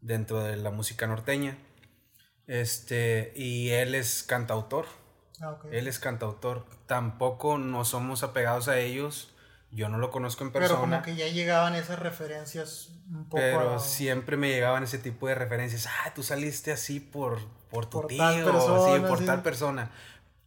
dentro 0.00 0.42
de 0.42 0.56
la 0.56 0.70
música 0.70 1.06
norteña. 1.06 1.58
Este, 2.48 3.32
y 3.36 3.70
él 3.70 3.94
es 3.94 4.24
cantautor. 4.24 4.86
Ah, 5.40 5.50
okay. 5.50 5.70
Él 5.78 5.86
es 5.86 6.00
cantautor. 6.00 6.64
Tampoco 6.86 7.58
no 7.58 7.84
somos 7.84 8.24
apegados 8.24 8.66
a 8.68 8.78
ellos. 8.78 9.32
Yo 9.70 9.90
no 9.90 9.98
lo 9.98 10.10
conozco 10.10 10.44
en 10.44 10.50
persona. 10.50 10.80
Pero 10.80 10.90
como 10.90 11.02
que 11.02 11.14
ya 11.14 11.28
llegaban 11.28 11.74
esas 11.74 11.98
referencias 11.98 12.88
un 13.10 13.24
poco. 13.26 13.36
Pero 13.36 13.74
a... 13.74 13.78
siempre 13.78 14.38
me 14.38 14.48
llegaban 14.48 14.82
ese 14.82 14.98
tipo 14.98 15.28
de 15.28 15.34
referencias. 15.34 15.86
Ah, 15.86 16.14
tú 16.14 16.22
saliste 16.22 16.72
así 16.72 17.00
por, 17.00 17.38
por 17.70 17.84
tu 17.84 18.00
por 18.00 18.06
tío, 18.08 18.18
persona, 18.18 18.94
sí, 18.94 19.00
por 19.06 19.18
sí. 19.18 19.26
tal 19.26 19.42
persona. 19.42 19.90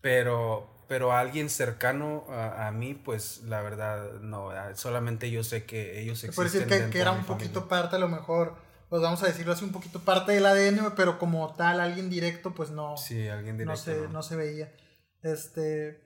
Pero, 0.01 0.67
pero 0.87 1.13
alguien 1.13 1.51
cercano 1.51 2.25
a, 2.29 2.67
a, 2.67 2.71
mí, 2.71 2.95
pues 2.95 3.43
la 3.43 3.61
verdad, 3.61 4.13
no, 4.21 4.49
solamente 4.73 5.29
yo 5.29 5.43
sé 5.43 5.65
que 5.65 6.01
ellos 6.01 6.23
existen. 6.23 6.35
Por 6.35 6.51
decir 6.51 6.65
que, 6.65 6.89
que 6.89 6.99
era 6.99 7.11
un 7.11 7.25
poquito 7.25 7.67
parte, 7.67 7.97
a 7.97 7.99
lo 7.99 8.07
mejor, 8.07 8.55
pues 8.91 9.01
vamos 9.01 9.23
a 9.23 9.27
decirlo 9.27 9.53
así, 9.53 9.63
un 9.63 9.71
poquito 9.71 10.01
parte 10.01 10.33
del 10.33 10.45
ADN, 10.45 10.95
pero 10.97 11.17
como 11.17 11.53
tal, 11.53 11.79
alguien 11.79 12.09
directo, 12.09 12.53
pues 12.53 12.71
no. 12.71 12.97
Sí, 12.97 13.25
alguien 13.29 13.57
directo. 13.57 13.71
No 13.71 13.77
se, 13.77 14.01
no. 14.01 14.09
no 14.09 14.21
se 14.21 14.35
veía. 14.35 14.75
Este. 15.21 16.01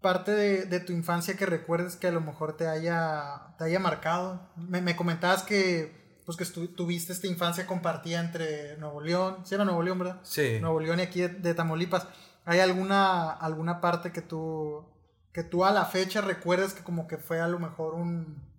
Parte 0.00 0.30
de, 0.30 0.64
de, 0.64 0.80
tu 0.80 0.94
infancia 0.94 1.36
que 1.36 1.44
recuerdes 1.44 1.96
que 1.96 2.06
a 2.06 2.10
lo 2.10 2.22
mejor 2.22 2.56
te 2.56 2.68
haya, 2.68 3.54
te 3.58 3.64
haya 3.64 3.78
marcado. 3.78 4.50
Me, 4.56 4.80
me 4.80 4.96
comentabas 4.96 5.42
que, 5.42 6.22
pues 6.24 6.38
que 6.38 6.46
tuviste 6.68 7.12
esta 7.12 7.26
infancia 7.26 7.66
compartida 7.66 8.20
entre 8.20 8.78
Nuevo 8.78 9.02
León, 9.02 9.44
sí 9.44 9.54
era 9.54 9.66
Nuevo 9.66 9.82
León, 9.82 9.98
¿verdad? 9.98 10.20
Sí. 10.22 10.56
Nuevo 10.58 10.80
León 10.80 11.00
y 11.00 11.02
aquí 11.02 11.20
de, 11.20 11.28
de 11.28 11.52
Tamaulipas. 11.52 12.08
¿Hay 12.46 12.60
alguna, 12.60 13.30
alguna 13.30 13.82
parte 13.82 14.10
que 14.10 14.22
tú, 14.22 14.86
que 15.34 15.44
tú 15.44 15.66
a 15.66 15.70
la 15.70 15.84
fecha 15.84 16.22
recuerdes 16.22 16.72
que 16.72 16.82
como 16.82 17.06
que 17.06 17.18
fue 17.18 17.42
a 17.42 17.46
lo 17.46 17.58
mejor 17.58 17.92
un, 17.92 18.51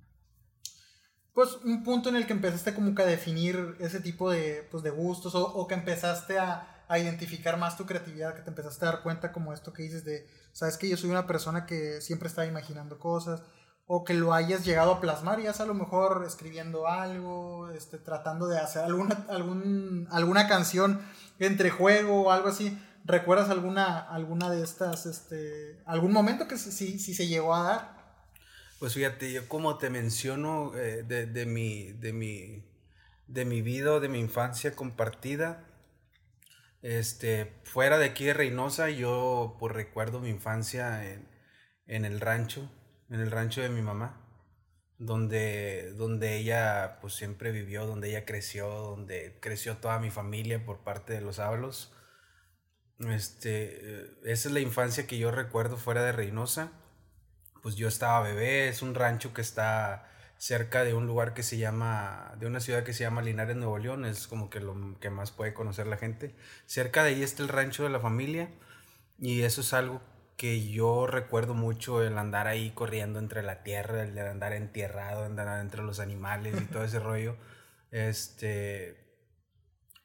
pues 1.34 1.58
un 1.64 1.84
punto 1.84 2.10
en 2.10 2.16
el 2.16 2.28
que 2.28 2.34
empezaste 2.34 2.74
como 2.74 2.94
que 2.94 3.02
a 3.02 3.08
definir 3.08 3.76
ese 3.80 4.00
tipo 4.00 4.30
de, 4.30 4.68
pues, 4.70 4.84
de 4.84 4.92
gustos 4.92 5.34
o, 5.36 5.68
que 5.68 5.74
empezaste 5.74 6.38
a, 6.38 6.86
a, 6.88 7.00
identificar 7.00 7.58
más 7.58 7.76
tu 7.76 7.86
creatividad, 7.86 8.36
que 8.36 8.42
te 8.42 8.50
empezaste 8.50 8.86
a 8.86 8.92
dar 8.92 9.04
cuenta 9.04 9.32
como 9.32 9.52
esto 9.54 9.74
que 9.74 9.84
dices 9.84 10.06
de, 10.06 10.28
sabes 10.52 10.78
que 10.78 10.88
yo 10.88 10.96
soy 10.96 11.10
una 11.10 11.26
persona 11.26 11.66
que 11.66 12.02
siempre 12.02 12.28
está 12.28 12.46
imaginando 12.46 13.00
cosas 13.00 13.42
o 13.86 14.04
que 14.04 14.14
lo 14.14 14.34
hayas 14.34 14.64
llegado 14.64 14.92
a 14.92 15.02
plasmar 15.02 15.42
ya 15.42 15.52
a 15.52 15.66
lo 15.66 15.74
mejor 15.74 16.24
escribiendo 16.26 16.88
algo, 16.88 17.70
este, 17.72 17.98
tratando 17.98 18.48
de 18.48 18.60
hacer 18.60 18.84
alguna, 18.84 19.26
algún, 19.30 20.08
alguna 20.12 20.48
canción 20.48 21.02
entre 21.40 21.70
juego 21.70 22.24
o 22.24 22.32
algo 22.32 22.48
así. 22.48 22.78
¿Recuerdas 23.06 23.50
alguna, 23.50 24.00
alguna 24.00 24.50
de 24.50 24.64
estas, 24.64 25.06
este, 25.06 25.82
algún 25.86 26.14
momento 26.14 26.48
que 26.48 26.58
sí, 26.58 27.00
sí 27.00 27.14
se 27.14 27.28
llegó 27.28 27.54
a 27.54 27.64
dar? 27.64 27.93
Pues 28.84 28.96
fíjate, 28.96 29.32
yo 29.32 29.48
como 29.48 29.78
te 29.78 29.90
menciono 29.90 30.76
eh, 30.76 31.04
de, 31.04 31.46
mi, 31.46 31.94
de, 31.94 32.12
mi, 32.12 32.66
de 33.28 33.46
mi 33.46 33.62
vida, 33.62 34.02
de 34.02 34.10
mi 34.10 34.20
infancia 34.20 34.76
compartida, 34.76 35.66
este, 36.82 37.62
fuera 37.64 37.98
de 37.98 38.08
aquí 38.08 38.26
de 38.26 38.34
Reynosa, 38.34 38.90
yo 38.90 39.56
pues 39.58 39.74
recuerdo 39.74 40.20
mi 40.20 40.28
infancia 40.28 41.10
en, 41.10 41.30
en 41.88 42.04
el 42.04 42.20
rancho, 42.20 42.70
en 43.10 43.22
el 43.22 43.32
rancho 43.32 43.62
de 43.62 43.70
mi 43.70 43.82
mamá, 43.82 44.22
donde, 44.98 45.94
donde 45.94 46.36
ella 46.36 46.98
pues 47.00 47.14
siempre 47.14 47.52
vivió, 47.52 47.86
donde 47.86 48.10
ella 48.10 48.26
creció, 48.26 48.68
donde 48.68 49.40
creció 49.40 49.78
toda 49.78 49.98
mi 50.00 50.12
familia 50.12 50.66
por 50.66 50.84
parte 50.84 51.14
de 51.14 51.22
los 51.22 51.40
Ábalos. 51.40 51.94
Este, 53.00 54.12
esa 54.30 54.50
es 54.50 54.54
la 54.54 54.60
infancia 54.60 55.08
que 55.08 55.18
yo 55.18 55.32
recuerdo 55.32 55.78
fuera 55.78 56.04
de 56.04 56.12
Reynosa. 56.12 56.83
Pues 57.64 57.76
yo 57.76 57.88
estaba 57.88 58.22
bebé, 58.22 58.68
es 58.68 58.84
un 58.84 58.94
rancho 58.94 59.34
que 59.34 59.42
está 59.42 60.08
cerca 60.38 60.84
de 60.84 60.94
un 60.94 61.08
lugar 61.08 61.34
que 61.34 61.42
se 61.42 61.58
llama, 61.58 62.34
de 62.38 62.46
una 62.46 62.60
ciudad 62.60 62.84
que 62.84 62.94
se 62.94 63.06
llama 63.06 63.22
Linares, 63.22 63.56
Nuevo 63.56 63.78
León, 63.78 64.04
es 64.04 64.28
como 64.28 64.50
que 64.50 64.60
lo 64.60 65.00
que 65.00 65.10
más 65.10 65.32
puede 65.32 65.54
conocer 65.54 65.88
la 65.88 65.96
gente. 65.98 66.36
Cerca 66.66 67.04
de 67.04 67.12
ahí 67.12 67.24
está 67.24 67.42
el 67.42 67.50
rancho 67.50 67.84
de 67.84 67.90
la 67.90 68.02
familia 68.02 68.50
y 69.18 69.44
eso 69.44 69.62
es 69.62 69.74
algo 69.74 70.02
que 70.36 70.70
yo 70.70 71.08
recuerdo 71.08 71.54
mucho, 71.54 72.04
el 72.04 72.18
andar 72.18 72.48
ahí 72.48 72.72
corriendo 72.72 73.20
entre 73.20 73.44
la 73.44 73.64
tierra, 73.64 74.04
el 74.04 74.18
andar 74.20 74.52
entierrado, 74.52 75.24
andar 75.24 75.62
entre 75.62 75.84
los 75.84 76.02
animales 76.02 76.62
y 76.62 76.66
todo 76.66 76.84
ese 76.84 77.00
rollo. 77.00 77.38
Este, 77.92 78.98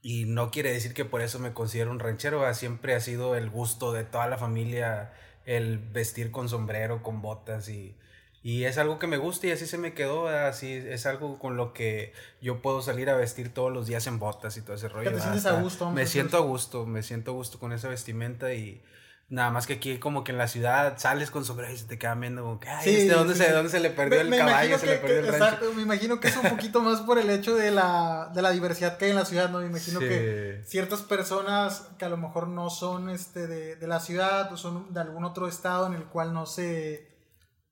y 0.03 0.27
no 0.27 0.53
quiere 0.53 0.73
decir 0.73 0.95
que 0.95 1.05
por 1.05 1.23
eso 1.23 1.41
me 1.41 1.53
considero 1.53 1.91
un 1.91 1.99
ranchero, 1.99 2.55
siempre 2.55 2.95
ha 2.95 3.00
sido 3.00 3.35
el 3.35 3.50
gusto 3.50 3.93
de 3.93 4.05
toda 4.05 4.29
la 4.29 4.38
familia 4.38 5.12
el 5.49 5.78
vestir 5.78 6.31
con 6.31 6.47
sombrero, 6.50 7.02
con 7.02 7.23
botas 7.23 7.71
y, 7.71 7.97
Y 8.43 8.64
es 8.64 8.76
algo 8.76 8.99
que 8.99 9.07
me 9.07 9.17
gusta 9.17 9.47
y 9.47 9.50
así 9.50 9.67
se 9.67 9.78
me 9.78 9.95
quedó, 9.95 10.28
así 10.28 10.73
es 10.75 11.07
algo 11.07 11.38
con 11.38 11.57
lo 11.57 11.73
que 11.73 12.12
yo 12.43 12.61
puedo 12.61 12.83
salir 12.83 13.09
a 13.09 13.17
vestir 13.17 13.52
todos 13.52 13.73
los 13.73 13.87
días 13.87 14.07
en 14.07 14.19
botas 14.19 14.59
y 14.59 14.61
todo 14.61 14.76
ese 14.76 14.90
rollo. 14.90 15.11
te 15.11 15.21
sientes 15.21 15.47
a 15.47 15.61
gusto. 15.61 15.90
Me 15.90 16.07
siento 16.07 16.37
a 16.37 16.40
gusto, 16.40 16.85
me 16.85 17.02
siento 17.02 17.31
a 17.31 17.35
gusto 17.35 17.59
con 17.59 17.73
esa 17.73 17.88
vestimenta 17.88 18.52
y 18.52 18.83
Nada 19.31 19.51
más 19.51 19.67
que 19.67 19.75
aquí 19.75 19.99
como 19.99 20.25
que 20.25 20.33
en 20.33 20.39
la 20.39 20.49
ciudad 20.49 20.97
sales 20.97 21.31
con 21.31 21.45
sombrero 21.45 21.71
y 21.71 21.77
se 21.77 21.85
te 21.85 21.99
quedan 21.99 22.19
viendo 22.19 22.43
como 22.43 22.59
que, 22.59 22.71
ay, 22.71 22.95
¿este 22.95 23.13
¿dónde, 23.13 23.35
se, 23.35 23.53
¿dónde 23.53 23.69
se 23.71 23.79
le 23.79 23.91
perdió 23.91 24.23
el 24.23 24.31
caballo? 24.31 24.79
Se 24.79 24.87
le 24.87 24.97
perdió 24.97 25.19
el 25.19 25.27
rancho. 25.27 25.45
Exacto, 25.45 25.73
me 25.75 25.83
imagino 25.83 26.19
que 26.19 26.29
es 26.29 26.37
un 26.39 26.49
poquito 26.49 26.81
más 26.81 27.03
por 27.03 27.19
el 27.19 27.29
hecho 27.29 27.55
de 27.55 27.71
la, 27.71 28.31
de 28.35 28.41
la 28.41 28.53
diversidad 28.53 28.97
que 28.97 29.05
hay 29.05 29.11
en 29.11 29.19
la 29.19 29.27
ciudad, 29.27 29.51
¿no? 29.51 29.61
Me 29.61 29.67
imagino 29.67 30.01
que 30.01 30.63
ciertas 30.65 31.03
personas 31.03 31.89
que 31.99 32.07
a 32.07 32.09
lo 32.09 32.17
mejor 32.17 32.49
no 32.49 32.71
son 32.71 33.11
este, 33.11 33.47
de, 33.47 33.77
de, 33.77 33.87
la 33.87 34.01
ciudad 34.01 34.51
o 34.51 34.57
son 34.57 34.95
de 34.95 35.01
algún 35.01 35.25
otro 35.25 35.47
estado 35.47 35.87
en 35.87 35.93
el 35.93 36.05
cual 36.05 36.33
no 36.33 36.47
se... 36.47 37.07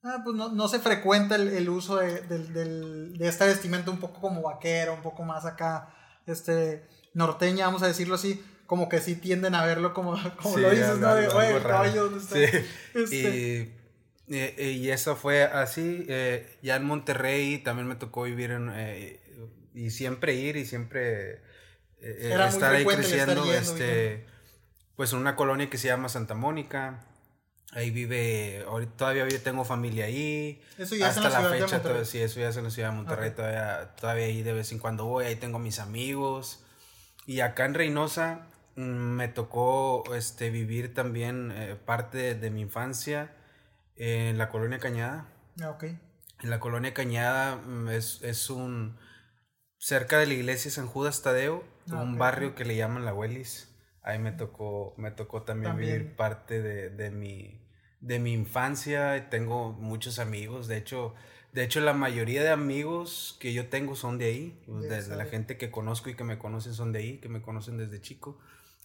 Ah, 0.03 0.21
pues 0.23 0.35
no, 0.35 0.49
no 0.49 0.67
se 0.67 0.77
frecuenta 0.77 1.37
el, 1.37 1.47
el 1.47 1.69
uso 1.69 1.95
de, 1.95 2.21
del, 2.21 3.17
de 3.17 3.27
esta 3.27 3.45
vestimenta 3.45 3.89
un 3.89 3.97
poco 3.97 4.21
como 4.21 4.43
vaquero, 4.43 4.93
un 4.93 5.01
poco 5.01 5.23
más 5.23 5.43
acá, 5.43 5.91
este, 6.27 6.87
norteña, 7.15 7.65
vamos 7.65 7.81
a 7.81 7.87
decirlo 7.87 8.13
así 8.13 8.43
como 8.67 8.89
que 8.89 8.99
sí 8.99 9.15
tienden 9.15 9.55
a 9.55 9.65
verlo 9.65 9.93
como, 9.93 10.15
como 10.41 10.57
lo 10.57 10.69
dices, 10.69 10.99
¿no? 10.99 11.15
De, 11.15 11.27
oye, 11.29 11.55
el 11.55 11.63
caballo, 11.63 12.09
¿dónde 12.09 12.19
está? 12.19 12.35
Sí. 12.35 12.67
Este. 12.93 13.77
Y, 14.29 14.61
y, 14.61 14.91
eso 14.91 15.15
fue 15.15 15.43
así. 15.43 16.05
Eh, 16.09 16.57
ya 16.61 16.75
en 16.75 16.83
Monterrey 16.83 17.59
también 17.59 17.87
me 17.87 17.95
tocó 17.95 18.23
vivir 18.23 18.51
en. 18.51 18.69
Eh, 18.75 19.21
y 19.73 19.91
siempre 19.91 20.33
ir 20.33 20.57
y 20.57 20.65
siempre 20.65 21.41
eh, 22.01 22.35
estar 22.47 22.75
ahí 22.75 22.85
creciendo. 22.85 23.51
este, 23.53 24.25
pues 24.95 25.13
en 25.13 25.19
una 25.19 25.35
colonia 25.35 25.69
que 25.69 25.77
se 25.77 25.87
llama 25.87 26.09
Santa 26.09 26.35
Mónica. 26.35 27.05
Ahí 27.73 27.91
vive, 27.91 28.63
ahorita 28.65 28.93
todavía 28.95 29.27
tengo 29.43 29.65
familia 29.65 30.05
ahí. 30.05 30.61
Eso 30.77 30.95
ya 30.95 31.09
hasta 31.09 31.19
es 31.21 31.25
en 31.27 31.33
la, 31.33 31.41
la 31.41 31.49
fecha, 31.49 31.81
todo, 31.81 32.05
sí, 32.05 32.19
eso 32.19 32.39
ya 32.39 32.49
es 32.49 32.57
en 32.57 32.63
la 32.63 32.71
ciudad 32.71 32.89
de 32.89 32.95
Monterrey. 32.95 33.31
Todavía, 33.31 33.93
todavía 33.99 34.25
ahí 34.25 34.41
de 34.41 34.53
vez 34.53 34.71
en 34.71 34.79
cuando 34.79 35.05
voy, 35.05 35.25
ahí 35.25 35.35
tengo 35.35 35.59
mis 35.59 35.79
amigos. 35.79 36.63
Y 37.25 37.41
acá 37.41 37.65
en 37.65 37.73
Reynosa, 37.73 38.47
me 38.77 39.27
tocó 39.27 40.03
este, 40.13 40.51
vivir 40.51 40.93
también 40.93 41.51
eh, 41.51 41.75
parte 41.75 42.35
de, 42.35 42.51
mi 42.51 42.61
infancia 42.61 43.33
en 43.95 44.37
la 44.37 44.49
colonia 44.49 44.77
Cañada. 44.77 45.27
Ah, 45.61 45.71
ok. 45.71 45.83
En 46.43 46.49
la 46.51 46.59
colonia 46.59 46.93
Cañada 46.93 47.55
mm, 47.55 47.89
es, 47.89 48.21
es 48.21 48.51
un... 48.51 48.95
cerca 49.79 50.19
de 50.19 50.27
la 50.27 50.35
iglesia 50.35 50.69
San 50.69 50.85
Judas 50.85 51.23
Tadeo, 51.23 51.63
ah, 51.91 52.01
un 52.03 52.19
barrio 52.19 52.53
que 52.53 52.65
le 52.65 52.75
llaman 52.75 53.03
La 53.03 53.15
Huelis. 53.15 53.75
Ahí 54.03 54.19
me 54.19 54.31
tocó, 54.31 54.93
me 54.97 55.09
tocó 55.09 55.41
también, 55.41 55.75
vivir 55.75 56.15
parte 56.15 56.61
de, 56.61 56.91
de, 56.91 57.09
mi, 57.09 57.67
de 57.99 58.19
mi 58.19 58.31
infancia. 58.31 59.29
Tengo 59.29 59.73
muchos 59.73 60.19
amigos, 60.19 60.67
de 60.67 60.77
hecho... 60.77 61.15
De 61.53 61.63
hecho, 61.63 61.79
la 61.79 61.93
mayoría 61.93 62.43
de 62.43 62.49
amigos 62.49 63.35
que 63.39 63.51
yo 63.51 63.67
tengo 63.69 63.95
son 63.95 64.19
de 64.19 64.25
ahí. 64.25 64.63
Desde 64.67 65.15
la 65.15 65.25
gente 65.25 65.57
que 65.57 65.71
conozco 65.71 66.09
y 66.11 66.15
que 66.15 66.23
me 66.23 66.37
conocen 66.37 66.75
son 66.75 66.91
de 66.91 66.99
ahí, 66.99 67.17
que 67.17 67.29
me 67.29 67.41
conocen 67.41 67.77
desde 67.77 67.99
chico. 67.99 68.37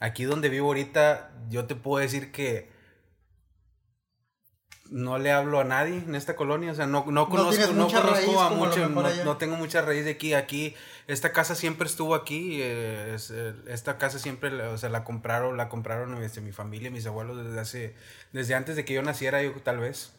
Aquí 0.03 0.25
donde 0.25 0.49
vivo 0.49 0.67
ahorita, 0.67 1.31
yo 1.49 1.67
te 1.67 1.77
puedo 1.77 2.03
decir 2.03 2.33
que 2.33 2.69
no 4.91 5.17
le 5.17 5.31
hablo 5.31 5.61
a 5.61 5.65
nadie 5.65 5.99
en 5.99 6.17
esta 6.17 6.35
colonia, 6.35 6.73
o 6.73 6.75
sea, 6.75 6.89
no, 6.89 7.05
no 7.07 7.29
conozco, 7.29 7.73
no, 7.73 7.87
conozco 7.87 8.41
a 8.41 8.51
mucho, 8.51 8.89
no, 8.89 9.37
tengo 9.37 9.55
mucha 9.55 9.81
raíz 9.81 10.05
de 10.05 10.11
aquí. 10.11 10.35
Aquí, 10.35 10.75
esta 11.07 11.31
casa 11.31 11.55
siempre 11.55 11.87
estuvo 11.87 12.17
aquí, 12.17 12.61
eh, 12.61 13.17
eh, 13.31 13.55
esta 13.69 13.97
casa 13.97 14.19
siempre, 14.19 14.51
o 14.67 14.77
sea, 14.77 14.91
la 14.91 15.05
compraron, 15.05 15.57
la 15.57 15.69
compraron 15.69 16.21
este, 16.21 16.41
mi 16.41 16.51
familia, 16.51 16.91
mis 16.91 17.07
abuelos 17.07 17.37
desde 17.45 17.61
hace, 17.61 17.95
desde 18.33 18.57
antes 18.57 18.75
de 18.75 18.85
que 18.85 18.95
yo 18.95 19.03
naciera, 19.03 19.41
yo 19.41 19.53
tal 19.63 19.79
vez. 19.79 20.15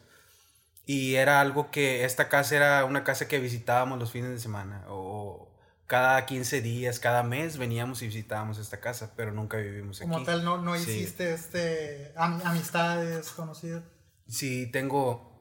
Y 0.86 1.16
era 1.16 1.42
algo 1.42 1.70
que, 1.70 2.06
esta 2.06 2.30
casa 2.30 2.56
era 2.56 2.84
una 2.86 3.04
casa 3.04 3.28
que 3.28 3.38
visitábamos 3.38 3.98
los 3.98 4.12
fines 4.12 4.30
de 4.30 4.38
semana, 4.38 4.82
o, 4.88 5.53
cada 5.86 6.24
15 6.24 6.62
días, 6.62 6.98
cada 6.98 7.22
mes 7.22 7.58
veníamos 7.58 8.02
y 8.02 8.06
visitábamos 8.06 8.58
esta 8.58 8.80
casa, 8.80 9.12
pero 9.16 9.32
nunca 9.32 9.58
vivimos 9.58 10.00
aquí. 10.00 10.10
Como 10.10 10.24
tal, 10.24 10.44
no, 10.44 10.58
no 10.58 10.76
hiciste 10.76 11.32
este, 11.32 12.12
amistades 12.16 13.30
conocidas. 13.30 13.82
Sí, 14.26 14.66
tengo 14.70 15.34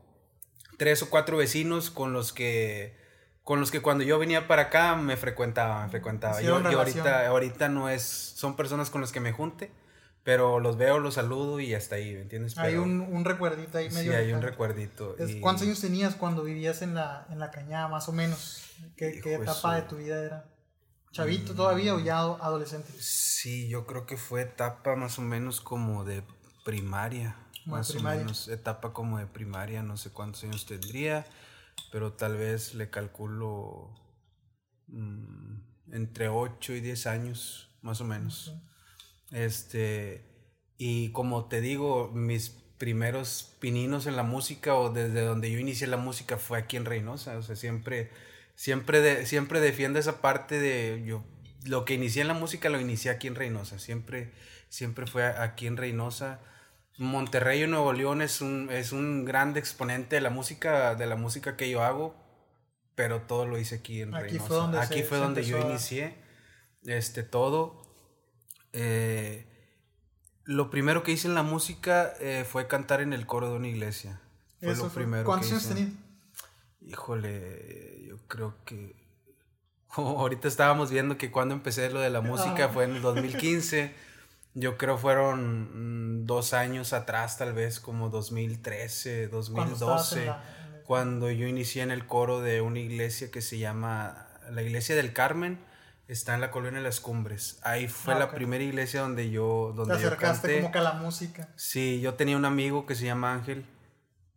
tres 0.77 1.01
o 1.01 1.09
cuatro 1.09 1.37
vecinos 1.37 1.89
con 1.89 2.13
los 2.13 2.33
que 2.33 3.01
con 3.43 3.59
los 3.59 3.71
que 3.71 3.81
cuando 3.81 4.03
yo 4.05 4.19
venía 4.19 4.47
para 4.47 4.63
acá 4.63 4.95
me 4.95 5.17
frecuentaba, 5.17 5.83
me 5.83 5.89
frecuentaba. 5.89 6.41
Yo, 6.41 6.57
ahorita, 6.57 7.27
ahorita 7.27 7.67
no 7.67 7.89
es, 7.89 8.01
son 8.03 8.55
personas 8.55 8.89
con 8.89 9.01
las 9.01 9.11
que 9.11 9.19
me 9.19 9.33
junte, 9.33 9.69
pero 10.23 10.61
los 10.61 10.77
veo, 10.77 10.99
los 10.99 11.15
saludo 11.15 11.59
y 11.59 11.73
hasta 11.73 11.95
ahí, 11.95 12.13
¿me 12.13 12.21
entiendes? 12.21 12.57
hay 12.57 12.75
un, 12.75 13.01
un, 13.01 13.25
recuerdito 13.25 13.77
ahí 13.77 13.89
medio. 13.89 14.13
Sí, 14.13 14.17
hay 14.17 14.31
un 14.31 14.41
recuerdito. 14.41 15.17
¿Cuántos 15.41 15.63
años 15.67 15.81
tenías 15.81 16.15
cuando 16.15 16.43
vivías 16.43 16.81
en 16.81 16.95
la, 16.95 17.27
en 17.29 17.39
la 17.39 17.51
cañada, 17.51 17.89
más 17.89 18.07
o 18.07 18.13
menos? 18.13 18.61
¿Qué, 18.95 19.21
etapa 19.25 19.75
de 19.75 19.81
tu 19.83 19.97
vida 19.97 20.23
era? 20.23 20.49
¿Chavito 21.11 21.53
mm. 21.53 21.55
todavía 21.55 21.95
o 21.95 21.99
ya 21.99 22.19
adolescente? 22.19 22.91
Sí, 22.99 23.67
yo 23.69 23.85
creo 23.85 24.05
que 24.05 24.17
fue 24.17 24.41
etapa 24.41 24.95
más 24.95 25.19
o 25.19 25.21
menos 25.21 25.61
como 25.61 26.03
de 26.03 26.23
primaria. 26.65 27.37
más 27.65 27.95
o 27.95 28.01
menos, 28.01 28.47
etapa 28.47 28.93
como 28.93 29.19
de 29.19 29.27
primaria, 29.27 29.83
no 29.83 29.95
sé 29.95 30.09
cuántos 30.09 30.43
años 30.43 30.65
tendría, 30.65 31.25
pero 31.91 32.13
tal 32.13 32.35
vez 32.35 32.73
le 32.73 32.89
calculo 32.89 33.93
mm, 34.87 35.93
entre 35.93 36.27
8 36.27 36.73
y 36.73 36.81
10 36.81 37.07
años, 37.07 37.69
más 37.81 38.01
o 38.01 38.05
menos. 38.05 38.53
Este, 39.31 40.25
y 40.77 41.11
como 41.11 41.45
te 41.45 41.61
digo, 41.61 42.11
mis 42.13 42.49
primeros 42.77 43.55
pininos 43.59 44.07
en 44.07 44.15
la 44.15 44.23
música 44.23 44.75
o 44.75 44.89
desde 44.89 45.21
donde 45.21 45.51
yo 45.51 45.59
inicié 45.59 45.87
la 45.87 45.97
música 45.97 46.37
fue 46.37 46.57
aquí 46.57 46.75
en 46.75 46.85
Reynosa, 46.85 47.37
o 47.37 47.41
sea, 47.41 47.55
siempre 47.55 48.11
siempre, 48.55 49.01
de, 49.01 49.25
siempre 49.25 49.59
defiendo 49.59 49.99
esa 49.99 50.21
parte 50.21 50.59
de 50.59 51.03
yo, 51.05 51.23
lo 51.65 51.85
que 51.85 51.93
inicié 51.93 52.21
en 52.21 52.27
la 52.27 52.33
música 52.33 52.69
lo 52.69 52.79
inicié 52.79 53.11
aquí 53.11 53.27
en 53.27 53.35
Reynosa, 53.35 53.79
siempre, 53.79 54.31
siempre 54.69 55.07
fue 55.07 55.25
aquí 55.25 55.67
en 55.67 55.77
Reynosa. 55.77 56.39
Monterrey, 56.97 57.65
Nuevo 57.67 57.91
León 57.93 58.21
es 58.21 58.41
un, 58.41 58.69
es 58.69 58.91
un 58.91 59.25
grande 59.25 59.59
exponente 59.59 60.15
de 60.15 60.21
la 60.21 60.29
música, 60.29 60.95
de 60.95 61.07
la 61.07 61.15
música 61.15 61.57
que 61.57 61.69
yo 61.69 61.83
hago, 61.83 62.15
pero 62.95 63.21
todo 63.21 63.47
lo 63.47 63.57
hice 63.57 63.75
aquí 63.75 64.01
en 64.01 64.13
aquí 64.13 64.25
Reynosa. 64.25 64.47
Fue 64.47 64.57
donde 64.57 64.79
aquí 64.79 65.03
fue 65.03 65.17
donde 65.17 65.43
yo 65.43 65.57
inicié 65.59 66.15
este, 66.85 67.23
todo. 67.23 67.81
Eh, 68.73 69.45
lo 70.43 70.69
primero 70.69 71.03
que 71.03 71.11
hice 71.11 71.27
en 71.27 71.35
la 71.35 71.43
música 71.43 72.13
eh, 72.19 72.45
fue 72.47 72.67
cantar 72.67 73.01
en 73.01 73.13
el 73.13 73.25
coro 73.25 73.49
de 73.49 73.55
una 73.55 73.67
iglesia. 73.67 74.19
Fue 74.59 74.75
lo 74.75 74.89
primero 74.89 75.25
¿Cuántos 75.25 75.51
años 75.51 75.67
tenías? 75.67 75.89
Híjole, 76.81 77.92
yo 78.13 78.27
creo 78.27 78.53
que... 78.65 78.95
ahorita 79.95 80.47
estábamos 80.47 80.91
viendo 80.91 81.17
que 81.17 81.31
cuando 81.31 81.55
empecé 81.55 81.89
lo 81.89 81.99
de 81.99 82.09
la 82.09 82.21
música 82.21 82.69
fue 82.69 82.85
en 82.85 82.95
el 82.95 83.01
2015. 83.01 83.93
Yo 84.55 84.77
creo 84.77 84.97
fueron 84.99 86.21
mm, 86.21 86.25
dos 86.25 86.53
años 86.53 86.93
atrás, 86.93 87.37
tal 87.37 87.53
vez 87.53 87.79
como 87.79 88.09
2013, 88.09 89.27
2012, 89.29 90.31
cuando 90.85 91.31
yo 91.31 91.47
inicié 91.47 91.81
en 91.81 91.89
el 91.89 92.05
coro 92.05 92.41
de 92.41 92.61
una 92.61 92.79
iglesia 92.79 93.31
que 93.31 93.41
se 93.41 93.57
llama 93.57 94.27
la 94.51 94.61
Iglesia 94.61 94.95
del 94.95 95.13
Carmen. 95.13 95.59
Está 96.07 96.35
en 96.35 96.41
la 96.41 96.51
colonia 96.51 96.79
de 96.79 96.83
las 96.83 96.99
Cumbres. 96.99 97.59
Ahí 97.63 97.87
fue 97.87 98.13
ah, 98.13 98.19
la 98.19 98.31
primera 98.31 98.63
iglesia 98.63 99.01
donde 99.01 99.31
yo 99.31 99.73
donde 99.75 99.95
Te 99.95 100.05
acercaste 100.05 100.59
como 100.59 100.71
que 100.71 100.77
a 100.77 100.81
la 100.81 100.93
música. 100.93 101.49
Sí, 101.55 102.01
yo 102.01 102.15
tenía 102.15 102.35
un 102.35 102.45
amigo 102.45 102.85
que 102.85 102.93
se 102.93 103.05
llama 103.05 103.33
Ángel 103.33 103.65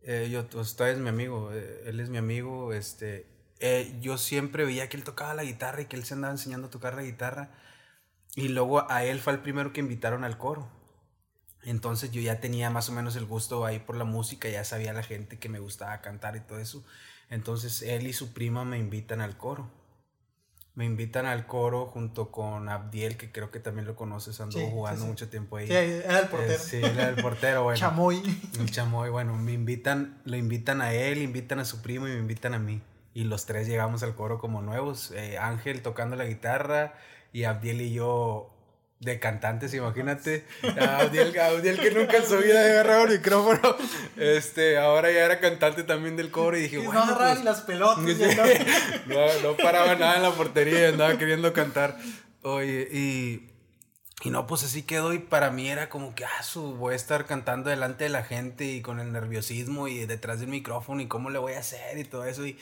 eh, 0.08 0.28
yo, 0.30 0.46
usted 0.60 0.86
es 0.86 0.98
mi 0.98 1.08
amigo, 1.08 1.50
eh, 1.52 1.82
él 1.86 1.98
es 1.98 2.10
mi 2.10 2.18
amigo, 2.18 2.72
este, 2.72 3.26
eh, 3.60 3.96
yo 4.00 4.18
siempre 4.18 4.64
veía 4.64 4.88
que 4.88 4.96
él 4.96 5.04
tocaba 5.04 5.34
la 5.34 5.44
guitarra 5.44 5.82
y 5.82 5.86
que 5.86 5.96
él 5.96 6.04
se 6.04 6.14
andaba 6.14 6.32
enseñando 6.32 6.68
a 6.68 6.70
tocar 6.70 6.94
la 6.94 7.02
guitarra. 7.02 7.50
Y 8.34 8.48
luego 8.48 8.90
a 8.90 9.04
él 9.04 9.20
fue 9.20 9.32
el 9.32 9.40
primero 9.40 9.72
que 9.72 9.80
invitaron 9.80 10.24
al 10.24 10.38
coro. 10.38 10.68
Entonces 11.62 12.10
yo 12.12 12.20
ya 12.20 12.40
tenía 12.40 12.70
más 12.70 12.88
o 12.88 12.92
menos 12.92 13.16
el 13.16 13.26
gusto 13.26 13.64
ahí 13.64 13.78
por 13.78 13.96
la 13.96 14.04
música, 14.04 14.48
ya 14.48 14.62
sabía 14.64 14.92
la 14.92 15.02
gente 15.02 15.38
que 15.38 15.48
me 15.48 15.58
gustaba 15.58 16.00
cantar 16.00 16.36
y 16.36 16.40
todo 16.40 16.58
eso. 16.58 16.84
Entonces 17.28 17.82
él 17.82 18.06
y 18.06 18.12
su 18.12 18.32
prima 18.32 18.64
me 18.64 18.78
invitan 18.78 19.20
al 19.20 19.36
coro 19.36 19.70
me 20.76 20.84
invitan 20.84 21.24
al 21.24 21.46
coro 21.46 21.86
junto 21.86 22.30
con 22.30 22.68
Abdiel, 22.68 23.16
que 23.16 23.32
creo 23.32 23.50
que 23.50 23.60
también 23.60 23.86
lo 23.86 23.96
conoces, 23.96 24.38
anduvo 24.40 24.68
jugando 24.68 25.06
mucho 25.06 25.28
tiempo 25.30 25.56
ahí. 25.56 25.66
Sí, 25.66 25.72
era 25.72 26.20
el 26.20 26.28
portero. 26.28 26.52
Eh, 26.52 26.58
sí, 26.58 26.76
era 26.76 27.08
el 27.08 27.16
portero, 27.16 27.62
bueno. 27.64 27.78
Chamoy. 27.78 28.22
El 28.60 28.70
chamoy, 28.70 29.08
bueno, 29.08 29.34
me 29.36 29.54
invitan, 29.54 30.20
lo 30.26 30.36
invitan 30.36 30.82
a 30.82 30.92
él, 30.92 31.22
invitan 31.22 31.60
a 31.60 31.64
su 31.64 31.80
primo 31.80 32.06
y 32.06 32.10
me 32.10 32.18
invitan 32.18 32.52
a 32.52 32.58
mí. 32.58 32.82
Y 33.16 33.24
los 33.24 33.46
tres 33.46 33.66
llegamos 33.66 34.02
al 34.02 34.14
coro 34.14 34.38
como 34.38 34.60
nuevos. 34.60 35.10
Eh, 35.12 35.38
Ángel 35.38 35.80
tocando 35.80 36.16
la 36.16 36.26
guitarra 36.26 36.92
y 37.32 37.44
Abdiel 37.44 37.80
y 37.80 37.94
yo 37.94 38.50
de 39.00 39.18
cantantes, 39.18 39.72
imagínate. 39.72 40.44
Audiel, 40.78 41.32
que 41.80 41.92
nunca 41.92 42.18
en 42.18 42.26
su 42.26 42.36
vida 42.36 42.60
había 42.60 42.72
agarrado 42.72 43.04
el 43.04 43.12
micrófono. 43.12 43.74
Este, 44.18 44.76
ahora 44.76 45.10
ya 45.10 45.24
era 45.24 45.40
cantante 45.40 45.82
también 45.82 46.18
del 46.18 46.30
coro 46.30 46.58
y 46.58 46.64
dije, 46.64 46.76
bueno. 46.76 47.06
No 47.06 47.16
pues, 47.16 47.42
las 47.42 47.62
pelotas. 47.62 48.04
no, 49.06 49.42
no 49.42 49.56
paraba 49.56 49.94
nada 49.94 50.16
en 50.16 50.22
la 50.22 50.32
portería, 50.32 50.90
andaba 50.90 51.16
queriendo 51.16 51.54
cantar. 51.54 51.96
Oye, 52.42 52.86
y 52.92 53.50
y 54.22 54.30
no, 54.30 54.46
pues 54.46 54.64
así 54.64 54.82
quedó 54.82 55.12
y 55.12 55.18
para 55.18 55.50
mí 55.50 55.68
era 55.68 55.88
como 55.88 56.14
que, 56.14 56.24
ah, 56.24 56.42
su, 56.42 56.74
voy 56.74 56.94
a 56.94 56.96
estar 56.96 57.26
cantando 57.26 57.70
delante 57.70 58.04
de 58.04 58.10
la 58.10 58.24
gente 58.24 58.64
y 58.64 58.80
con 58.80 58.98
el 58.98 59.12
nerviosismo 59.12 59.88
y 59.88 60.04
detrás 60.06 60.40
del 60.40 60.48
micrófono 60.48 61.00
y 61.00 61.06
cómo 61.06 61.30
le 61.30 61.38
voy 61.38 61.52
a 61.52 61.60
hacer 61.60 61.96
y 61.98 62.04
todo 62.04 62.24
eso. 62.24 62.46
Y, 62.46 62.58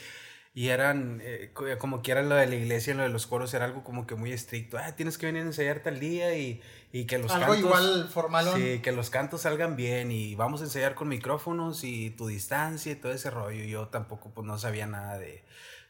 y 0.56 0.68
eran, 0.68 1.20
eh, 1.24 1.52
como 1.78 2.00
que 2.00 2.12
era 2.12 2.22
lo 2.22 2.36
de 2.36 2.46
la 2.46 2.54
iglesia, 2.54 2.94
lo 2.94 3.02
de 3.02 3.08
los 3.08 3.26
coros, 3.26 3.52
era 3.54 3.64
algo 3.64 3.82
como 3.82 4.06
que 4.06 4.14
muy 4.14 4.32
estricto. 4.32 4.78
Ah, 4.78 4.94
tienes 4.94 5.18
que 5.18 5.26
venir 5.26 5.42
a 5.42 5.46
ensayar 5.46 5.80
tal 5.80 5.98
día 5.98 6.36
y, 6.38 6.62
y 6.92 7.06
que 7.06 7.18
los 7.18 7.32
algo 7.32 7.54
cantos... 7.54 7.58
igual 7.58 8.08
formal. 8.08 8.46
Sí, 8.54 8.78
que 8.78 8.92
los 8.92 9.10
cantos 9.10 9.40
salgan 9.40 9.74
bien 9.74 10.12
y 10.12 10.36
vamos 10.36 10.60
a 10.60 10.64
ensayar 10.64 10.94
con 10.94 11.08
micrófonos 11.08 11.82
y 11.82 12.10
tu 12.10 12.28
distancia 12.28 12.92
y 12.92 12.94
todo 12.94 13.10
ese 13.10 13.30
rollo. 13.30 13.64
Yo 13.64 13.88
tampoco, 13.88 14.30
pues 14.30 14.46
no 14.46 14.56
sabía 14.56 14.86
nada 14.86 15.18
de... 15.18 15.42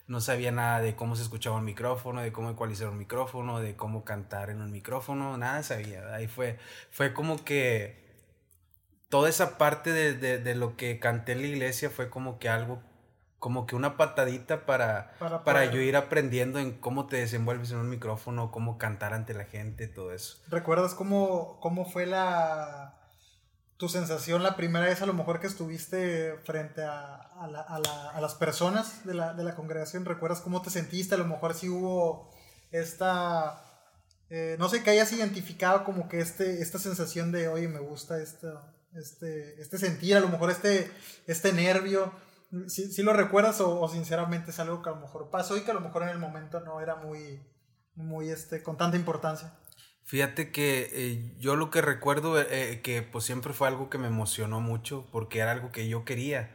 No 0.07 0.21
sabía 0.21 0.51
nada 0.51 0.81
de 0.81 0.97
cómo 0.97 1.17
se 1.17 1.23
escuchaba 1.23 1.57
un 1.57 1.65
micrófono, 1.65 2.21
de 2.21 2.31
cómo 2.31 2.51
ecualizar 2.51 2.89
un 2.89 2.99
micrófono, 2.99 3.61
de 3.61 3.75
cómo 3.75 4.05
cantar 4.05 4.51
en 4.51 4.61
un 4.61 4.71
micrófono, 4.71 5.39
nada 5.39 5.63
sabía. 5.63 6.15
Ahí 6.15 6.27
fue, 6.27 6.59
fue 6.91 7.15
como 7.15 7.43
que 7.43 8.05
toda 9.09 9.31
esa 9.31 9.57
parte 9.57 9.93
de, 9.93 10.13
de, 10.13 10.39
de 10.39 10.55
lo 10.55 10.77
que 10.77 10.99
canté 10.99 11.33
en 11.33 11.41
la 11.41 11.47
iglesia 11.49 11.89
fue 11.89 12.11
como 12.11 12.39
que 12.39 12.51
algo 12.51 12.83
como 13.45 13.67
que 13.67 13.77
una 13.77 13.99
patadita 13.99 14.65
para, 14.65 15.13
para, 15.45 15.67
yo 15.67 15.79
ir 15.79 15.97
aprendiendo 15.97 16.59
en 16.59 16.73
cómo 16.73 17.09
te 17.09 17.19
desenvuelves 17.19 17.73
en 17.73 17.77
un 17.77 17.91
micrófono, 17.91 18.51
cómo 18.51 18.79
cantar 18.79 19.13
ante 19.13 19.35
la 19.35 19.45
gente, 19.45 19.87
todo 19.87 20.15
eso. 20.15 20.39
¿Recuerdas 20.49 20.95
cómo, 20.95 21.61
cómo 21.61 21.85
fue 21.85 22.07
la 22.07 22.95
tu 23.77 23.91
sensación 23.91 24.43
la 24.43 24.57
primera 24.57 24.87
vez 24.87 25.03
a 25.03 25.07
lo 25.07 25.13
mejor 25.13 25.41
que 25.41 25.47
estuviste 25.47 26.39
frente 26.45 26.85
a, 26.85 27.17
a, 27.17 27.47
la, 27.47 27.61
a, 27.61 27.81
la, 27.81 28.11
a 28.13 28.21
las 28.23 28.35
personas 28.35 29.05
de 29.05 29.13
la, 29.13 29.35
de 29.35 29.45
la, 29.45 29.55
congregación? 29.55 30.07
¿Recuerdas 30.07 30.41
cómo 30.41 30.63
te 30.63 30.71
sentiste? 30.71 31.15
A 31.15 31.19
lo 31.19 31.27
mejor 31.27 31.53
si 31.53 31.69
hubo 31.69 32.31
esta... 32.71 33.63
Eh, 34.31 34.57
no 34.59 34.71
sé, 34.71 34.83
que 34.83 34.89
hayas 34.89 35.13
identificado 35.13 35.85
como 35.85 36.09
que 36.09 36.21
este, 36.21 36.63
esta 36.63 36.79
sensación 36.79 37.31
de, 37.31 37.49
oye, 37.49 37.69
me 37.69 37.81
gusta 37.81 38.23
este, 38.23 38.49
este, 38.95 39.61
este 39.61 39.77
sentir, 39.77 40.17
a 40.17 40.21
lo 40.21 40.31
mejor 40.31 40.51
este, 40.51 40.91
este 41.27 41.53
nervio 41.53 42.11
si, 42.69 43.03
lo 43.03 43.13
recuerdas 43.13 43.61
o, 43.61 43.89
sinceramente 43.89 44.51
es 44.51 44.59
algo 44.59 44.83
que 44.83 44.91
a 44.91 44.93
lo 44.93 45.01
mejor 45.01 45.31
pasó 45.31 45.57
y 45.57 45.63
que 45.63 45.71
a 45.71 45.75
lo 45.75 45.81
mejor 45.81 46.03
en 46.03 46.11
el 46.11 46.19
momento 46.19 46.61
no 46.61 46.81
era 46.81 46.97
muy, 46.97 47.41
muy 47.95 48.31
este, 48.31 48.63
con 48.63 48.77
tanta 48.77 48.97
importancia. 48.97 49.53
Fíjate 50.05 50.53
que 50.53 50.91
eh, 50.93 51.35
yo 51.39 51.57
lo 51.57 51.71
que 51.71 51.81
recuerdo 51.81 52.39
eh, 52.39 52.47
eh, 52.51 52.81
que 52.83 53.03
pues 53.03 53.25
siempre 53.25 53.55
fue 53.55 53.69
algo 53.69 53.89
que 53.89 53.97
me 53.97 54.09
emocionó 54.09 54.61
mucho 54.61 55.09
porque 55.11 55.39
era 55.39 55.53
algo 55.53 55.73
que 55.73 55.89
yo 55.89 56.05
quería, 56.05 56.51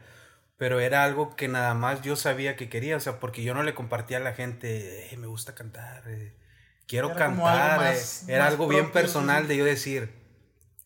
pero 0.56 0.78
era 0.78 1.02
algo 1.02 1.34
que 1.34 1.48
nada 1.48 1.74
más 1.74 2.02
yo 2.02 2.14
sabía 2.14 2.54
que 2.54 2.68
quería, 2.68 2.96
o 2.96 3.00
sea, 3.00 3.18
porque 3.18 3.42
yo 3.42 3.54
no 3.54 3.62
le 3.64 3.74
compartía 3.74 4.18
a 4.18 4.20
la 4.20 4.34
gente, 4.34 5.08
me 5.18 5.26
gusta 5.26 5.54
cantar, 5.54 6.04
quiero 6.86 7.14
cantar, 7.14 7.96
era 8.28 8.46
algo 8.46 8.68
bien 8.68 8.92
personal 8.92 9.48
de 9.48 9.56
yo 9.56 9.64
decir, 9.64 10.14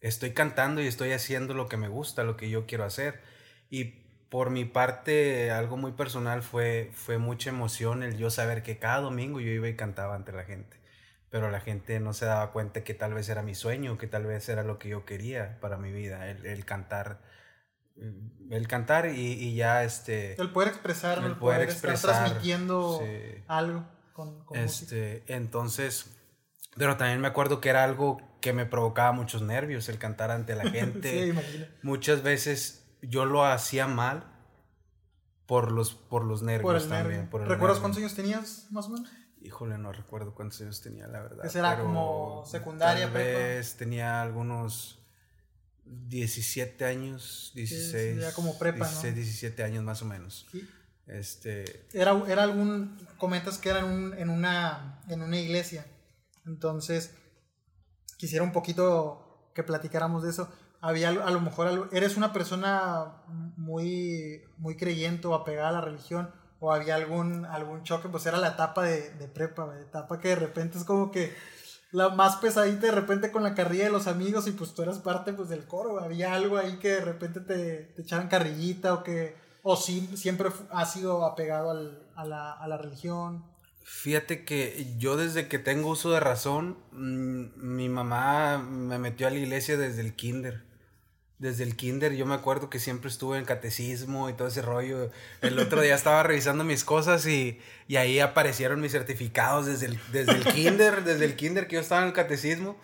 estoy 0.00 0.32
cantando 0.32 0.80
y 0.80 0.86
estoy 0.86 1.12
haciendo 1.12 1.52
lo 1.52 1.68
que 1.68 1.76
me 1.76 1.88
gusta, 1.88 2.24
lo 2.24 2.36
que 2.36 2.48
yo 2.48 2.66
quiero 2.66 2.84
hacer. 2.84 3.20
Y 3.68 4.03
por 4.34 4.50
mi 4.50 4.64
parte, 4.64 5.52
algo 5.52 5.76
muy 5.76 5.92
personal 5.92 6.42
fue, 6.42 6.90
fue 6.92 7.18
mucha 7.18 7.50
emoción 7.50 8.02
el 8.02 8.16
yo 8.16 8.30
saber 8.30 8.64
que 8.64 8.80
cada 8.80 9.00
domingo 9.00 9.38
yo 9.38 9.52
iba 9.52 9.68
y 9.68 9.76
cantaba 9.76 10.16
ante 10.16 10.32
la 10.32 10.42
gente. 10.42 10.76
Pero 11.30 11.52
la 11.52 11.60
gente 11.60 12.00
no 12.00 12.12
se 12.12 12.24
daba 12.24 12.50
cuenta 12.50 12.82
que 12.82 12.94
tal 12.94 13.14
vez 13.14 13.28
era 13.28 13.42
mi 13.42 13.54
sueño, 13.54 13.96
que 13.96 14.08
tal 14.08 14.26
vez 14.26 14.48
era 14.48 14.64
lo 14.64 14.80
que 14.80 14.88
yo 14.88 15.04
quería 15.04 15.60
para 15.60 15.76
mi 15.76 15.92
vida, 15.92 16.28
el, 16.28 16.64
cantar. 16.64 17.20
Mm, 17.94 18.52
el 18.52 18.66
cantar 18.66 19.06
y, 19.14 19.54
ya 19.54 19.84
este... 19.84 20.34
El 20.42 20.50
poder 20.50 20.70
expresar, 20.70 21.22
el, 21.22 21.36
poder, 21.36 21.62
expresar, 21.62 21.94
estar 21.94 22.24
transmitiendo 22.24 23.00
algo 23.46 23.86
con, 24.14 24.44
este, 24.54 25.22
Entonces, 25.28 26.10
pero 26.76 26.96
también 26.96 27.20
me 27.20 27.28
acuerdo 27.28 27.60
que 27.60 27.68
era 27.68 27.84
algo 27.84 28.20
que 28.40 28.52
me 28.52 28.66
provocaba 28.66 29.12
muchos 29.12 29.42
nervios 29.42 29.88
el 29.88 29.98
cantar 29.98 30.32
ante 30.32 30.56
la 30.56 30.68
gente. 30.72 31.32
sí, 31.32 31.64
Muchas 31.82 32.24
veces 32.24 32.83
yo 33.08 33.24
lo 33.24 33.44
hacía 33.44 33.86
mal 33.86 34.24
por 35.46 35.72
los, 35.72 35.94
por 35.94 36.24
los 36.24 36.42
nervios 36.42 36.88
también. 36.88 37.28
¿Recuerdas 37.30 37.78
cuántos 37.78 37.98
años 37.98 38.14
tenías 38.14 38.66
más 38.70 38.86
o 38.86 38.90
menos? 38.90 39.10
Híjole, 39.40 39.76
no 39.76 39.92
recuerdo 39.92 40.34
cuántos 40.34 40.60
años 40.62 40.80
tenía, 40.80 41.06
la 41.06 41.20
verdad. 41.20 41.44
¿Esa 41.44 41.58
era 41.58 41.78
como 41.78 42.44
secundaria? 42.46 43.04
Tal 43.04 43.12
vez 43.12 43.76
tenía 43.76 44.22
algunos 44.22 45.04
17 45.84 46.84
años, 46.86 47.52
16. 47.54 48.20
ya 48.22 48.32
como 48.32 48.58
prepa, 48.58 48.86
16, 48.86 49.14
17 49.14 49.62
años 49.62 49.84
más 49.84 50.00
o 50.00 50.06
menos. 50.06 50.46
Este... 51.06 51.86
Era, 51.92 52.18
era 52.26 52.44
algún, 52.44 52.96
comentas 53.18 53.58
que 53.58 53.68
era 53.68 53.80
en, 53.80 54.14
en, 54.16 54.30
una, 54.30 55.02
en 55.08 55.20
una 55.20 55.38
iglesia. 55.38 55.86
Entonces, 56.46 57.14
quisiera 58.16 58.42
un 58.42 58.52
poquito 58.52 59.50
que 59.54 59.62
platicáramos 59.62 60.22
de 60.22 60.30
eso 60.30 60.50
había 60.84 61.08
a 61.08 61.30
lo 61.30 61.40
mejor 61.40 61.88
eres 61.92 62.18
una 62.18 62.34
persona 62.34 63.22
muy 63.56 64.42
muy 64.58 64.76
creyente 64.76 65.26
o 65.26 65.34
apegada 65.34 65.70
a 65.70 65.72
la 65.72 65.80
religión 65.80 66.30
o 66.60 66.74
había 66.74 66.94
algún 66.94 67.46
algún 67.46 67.84
choque 67.84 68.10
pues 68.10 68.26
era 68.26 68.36
la 68.36 68.48
etapa 68.48 68.82
de, 68.82 69.10
de 69.12 69.26
prepa 69.26 69.66
etapa 69.80 70.20
que 70.20 70.28
de 70.28 70.36
repente 70.36 70.76
es 70.76 70.84
como 70.84 71.10
que 71.10 71.34
la 71.90 72.10
más 72.10 72.36
pesadita 72.36 72.86
de 72.86 72.92
repente 72.92 73.32
con 73.32 73.42
la 73.42 73.54
carrilla 73.54 73.84
de 73.84 73.92
los 73.92 74.06
amigos 74.06 74.46
y 74.46 74.50
pues 74.50 74.74
tú 74.74 74.82
eras 74.82 74.98
parte 74.98 75.32
pues 75.32 75.48
del 75.48 75.66
coro 75.66 76.00
había 76.00 76.34
algo 76.34 76.58
ahí 76.58 76.78
que 76.78 76.90
de 76.90 77.00
repente 77.00 77.40
te, 77.40 77.84
te 77.96 78.02
echaran 78.02 78.28
carrillita 78.28 78.92
o 78.92 79.02
que 79.02 79.36
o 79.62 79.76
sí, 79.76 80.10
siempre 80.14 80.50
has 80.70 80.92
sido 80.92 81.24
apegado 81.24 81.70
al, 81.70 82.02
a, 82.14 82.26
la, 82.26 82.52
a 82.52 82.68
la 82.68 82.76
religión. 82.76 83.42
Fíjate 83.82 84.44
que 84.44 84.94
yo 84.98 85.16
desde 85.16 85.48
que 85.48 85.58
tengo 85.58 85.88
uso 85.88 86.10
de 86.10 86.20
razón, 86.20 86.76
mm, 86.92 87.74
mi 87.74 87.88
mamá 87.88 88.58
me 88.58 88.98
metió 88.98 89.26
a 89.26 89.30
la 89.30 89.38
iglesia 89.38 89.78
desde 89.78 90.02
el 90.02 90.14
kinder 90.14 90.73
desde 91.38 91.64
el 91.64 91.76
kinder 91.76 92.14
yo 92.14 92.26
me 92.26 92.34
acuerdo 92.34 92.70
que 92.70 92.78
siempre 92.78 93.10
estuve 93.10 93.38
en 93.38 93.44
catecismo 93.44 94.28
y 94.30 94.34
todo 94.34 94.48
ese 94.48 94.62
rollo. 94.62 95.10
El 95.40 95.58
otro 95.58 95.80
día 95.80 95.94
estaba 95.94 96.22
revisando 96.22 96.64
mis 96.64 96.84
cosas 96.84 97.26
y, 97.26 97.60
y 97.88 97.96
ahí 97.96 98.20
aparecieron 98.20 98.80
mis 98.80 98.92
certificados 98.92 99.66
desde 99.66 99.86
el, 99.86 100.00
desde 100.12 100.32
el 100.32 100.44
kinder, 100.44 101.04
desde 101.04 101.24
el 101.24 101.36
kinder 101.36 101.66
que 101.66 101.74
yo 101.74 101.80
estaba 101.80 102.02
en 102.02 102.08
el 102.08 102.14
catecismo. 102.14 102.78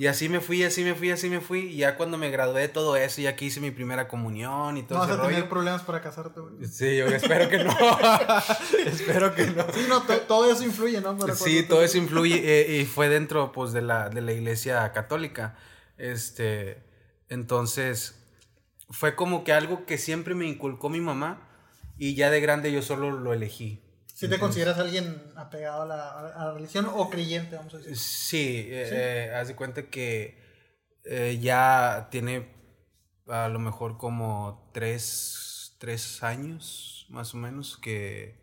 Y 0.00 0.06
así 0.06 0.28
me 0.28 0.40
fui, 0.40 0.62
así 0.62 0.84
me 0.84 0.94
fui, 0.94 1.10
así 1.10 1.28
me 1.28 1.40
fui. 1.40 1.58
Y 1.58 1.78
ya 1.78 1.96
cuando 1.96 2.18
me 2.18 2.30
gradué 2.30 2.60
de 2.60 2.68
todo 2.68 2.94
eso, 2.94 3.20
ya 3.20 3.34
que 3.34 3.46
hice 3.46 3.58
mi 3.58 3.72
primera 3.72 4.06
comunión 4.06 4.76
y 4.76 4.84
todo 4.84 4.98
no 4.98 5.04
ese 5.04 5.16
vas 5.16 5.26
a 5.26 5.28
tener 5.28 5.48
problemas 5.48 5.82
para 5.82 6.00
casarte, 6.00 6.38
güey. 6.38 6.64
Sí, 6.66 6.96
yo 6.96 7.06
espero 7.06 7.48
que 7.48 7.64
no. 7.64 7.76
espero 8.86 9.34
que 9.34 9.48
no. 9.48 9.64
Sí, 9.74 9.86
no, 9.88 10.02
todo 10.28 10.52
eso 10.52 10.62
influye, 10.62 11.00
¿no? 11.00 11.18
sí, 11.34 11.64
todo 11.64 11.82
eso 11.82 11.98
influye. 11.98 12.36
Eh, 12.44 12.76
y 12.76 12.84
fue 12.84 13.08
dentro, 13.08 13.50
pues, 13.50 13.72
de 13.72 13.82
la, 13.82 14.08
de 14.08 14.20
la 14.20 14.30
iglesia 14.30 14.92
católica. 14.92 15.56
Este 15.98 16.87
entonces, 17.28 18.18
fue 18.90 19.14
como 19.14 19.44
que 19.44 19.52
algo 19.52 19.86
que 19.86 19.98
siempre 19.98 20.34
me 20.34 20.46
inculcó 20.46 20.88
mi 20.88 21.00
mamá 21.00 21.48
y 21.96 22.14
ya 22.14 22.30
de 22.30 22.40
grande 22.40 22.72
yo 22.72 22.82
solo 22.82 23.10
lo 23.10 23.32
elegí. 23.32 23.82
¿Si 24.14 24.28
te 24.28 24.38
consideras 24.38 24.78
alguien 24.78 25.22
apegado 25.36 25.82
a 25.82 25.86
la, 25.86 26.52
religión 26.52 26.90
o 26.92 27.08
creyente, 27.08 27.54
vamos 27.54 27.74
a 27.74 27.78
decir? 27.78 27.96
Sí, 27.96 28.66
eh, 28.68 29.32
haz 29.32 29.46
de 29.46 29.54
cuenta 29.54 29.84
que 29.84 30.42
eh, 31.04 31.38
ya 31.40 32.08
tiene 32.10 32.48
a 33.28 33.48
lo 33.48 33.60
mejor 33.60 33.96
como 33.96 34.70
tres, 34.72 35.76
tres 35.78 36.22
años, 36.24 37.06
más 37.10 37.34
o 37.34 37.36
menos, 37.36 37.76
que, 37.76 38.42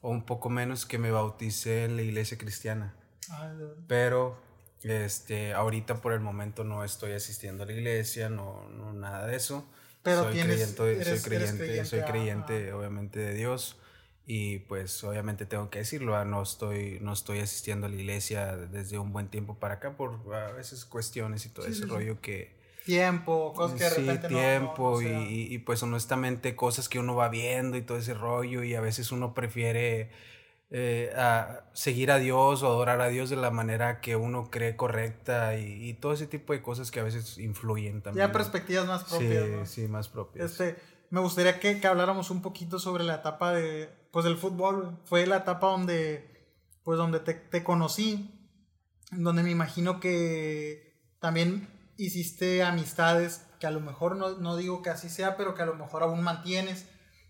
o 0.00 0.08
un 0.08 0.24
poco 0.24 0.48
menos, 0.48 0.86
que 0.86 0.96
me 0.96 1.10
bauticé 1.10 1.84
en 1.84 1.96
la 1.96 2.02
iglesia 2.02 2.38
cristiana. 2.38 2.96
Ah, 3.30 3.52
Pero 3.86 4.40
este, 4.84 5.52
ahorita 5.52 6.00
por 6.00 6.12
el 6.12 6.20
momento 6.20 6.64
no 6.64 6.84
estoy 6.84 7.12
asistiendo 7.12 7.62
a 7.62 7.66
la 7.66 7.72
iglesia, 7.72 8.28
no, 8.28 8.68
no 8.70 8.92
nada 8.92 9.26
de 9.26 9.36
eso. 9.36 9.66
Pero 10.02 10.24
soy 10.24 10.40
creyente, 10.40 11.04
soy 11.04 11.20
creyente, 11.20 11.84
soy 11.84 12.00
creyente 12.02 12.72
obviamente 12.72 13.20
de 13.20 13.34
Dios. 13.34 13.76
Y 14.24 14.60
pues 14.60 15.02
obviamente 15.02 15.46
tengo 15.46 15.68
que 15.68 15.80
decirlo, 15.80 16.24
no 16.24 16.42
estoy 16.42 16.98
no 17.00 17.12
estoy 17.12 17.40
asistiendo 17.40 17.86
a 17.86 17.90
la 17.90 17.96
iglesia 17.96 18.56
desde 18.56 18.98
un 18.98 19.12
buen 19.12 19.28
tiempo 19.28 19.58
para 19.58 19.74
acá 19.74 19.96
por 19.96 20.20
a 20.34 20.52
veces 20.52 20.84
cuestiones 20.84 21.44
y 21.46 21.48
todo 21.48 21.66
ese 21.66 21.86
rollo 21.86 22.20
que 22.20 22.54
tiempo, 22.84 23.52
cosas 23.52 23.78
que 23.78 23.84
de 23.84 23.90
repente 23.90 24.28
tiempo 24.28 25.02
y, 25.02 25.52
y 25.52 25.58
pues 25.58 25.82
honestamente 25.82 26.54
cosas 26.54 26.88
que 26.88 27.00
uno 27.00 27.16
va 27.16 27.28
viendo 27.28 27.76
y 27.76 27.82
todo 27.82 27.98
ese 27.98 28.14
rollo 28.14 28.62
y 28.62 28.74
a 28.74 28.80
veces 28.80 29.10
uno 29.10 29.34
prefiere 29.34 30.10
eh, 30.74 31.12
a 31.14 31.64
seguir 31.74 32.10
a 32.10 32.18
Dios 32.18 32.62
o 32.62 32.66
adorar 32.66 33.02
a 33.02 33.08
Dios 33.08 33.28
de 33.28 33.36
la 33.36 33.50
manera 33.50 34.00
que 34.00 34.16
uno 34.16 34.48
cree 34.50 34.74
correcta 34.74 35.58
y, 35.58 35.92
todo 35.94 36.14
ese 36.14 36.26
tipo 36.26 36.54
de 36.54 36.62
cosas 36.62 36.90
que 36.90 37.00
a 37.00 37.02
veces 37.02 37.36
influyen 37.36 38.00
también. 38.00 38.26
Ya 38.26 38.32
perspectivas 38.32 38.86
más 38.86 39.04
propias. 39.04 39.68
Sí, 39.68 39.82
sí, 39.82 39.88
más 39.88 40.08
propias. 40.08 40.50
Este, 40.50 40.78
me 41.10 41.20
gustaría 41.20 41.60
que, 41.60 41.78
que, 41.78 41.86
habláramos 41.86 42.30
un 42.30 42.40
poquito 42.40 42.78
sobre 42.78 43.04
la 43.04 43.16
etapa 43.16 43.52
de, 43.52 43.90
pues, 44.12 44.24
del 44.24 44.38
fútbol. 44.38 44.98
Fue 45.04 45.26
la 45.26 45.36
etapa 45.36 45.66
donde, 45.66 46.48
pues, 46.84 46.96
donde 46.96 47.20
te, 47.20 47.34
te 47.34 47.62
conocí, 47.62 48.50
donde 49.10 49.42
me 49.42 49.50
imagino 49.50 50.00
que 50.00 51.02
también 51.20 51.68
hiciste 51.98 52.62
amistades 52.62 53.46
que 53.60 53.66
a 53.66 53.70
lo 53.70 53.80
mejor 53.80 54.16
no, 54.16 54.38
no 54.38 54.56
digo 54.56 54.80
que 54.80 54.88
así 54.88 55.10
sea, 55.10 55.36
pero 55.36 55.54
que 55.54 55.60
a 55.60 55.66
lo 55.66 55.74
mejor 55.74 56.02
aún 56.02 56.22
mantienes. 56.22 56.86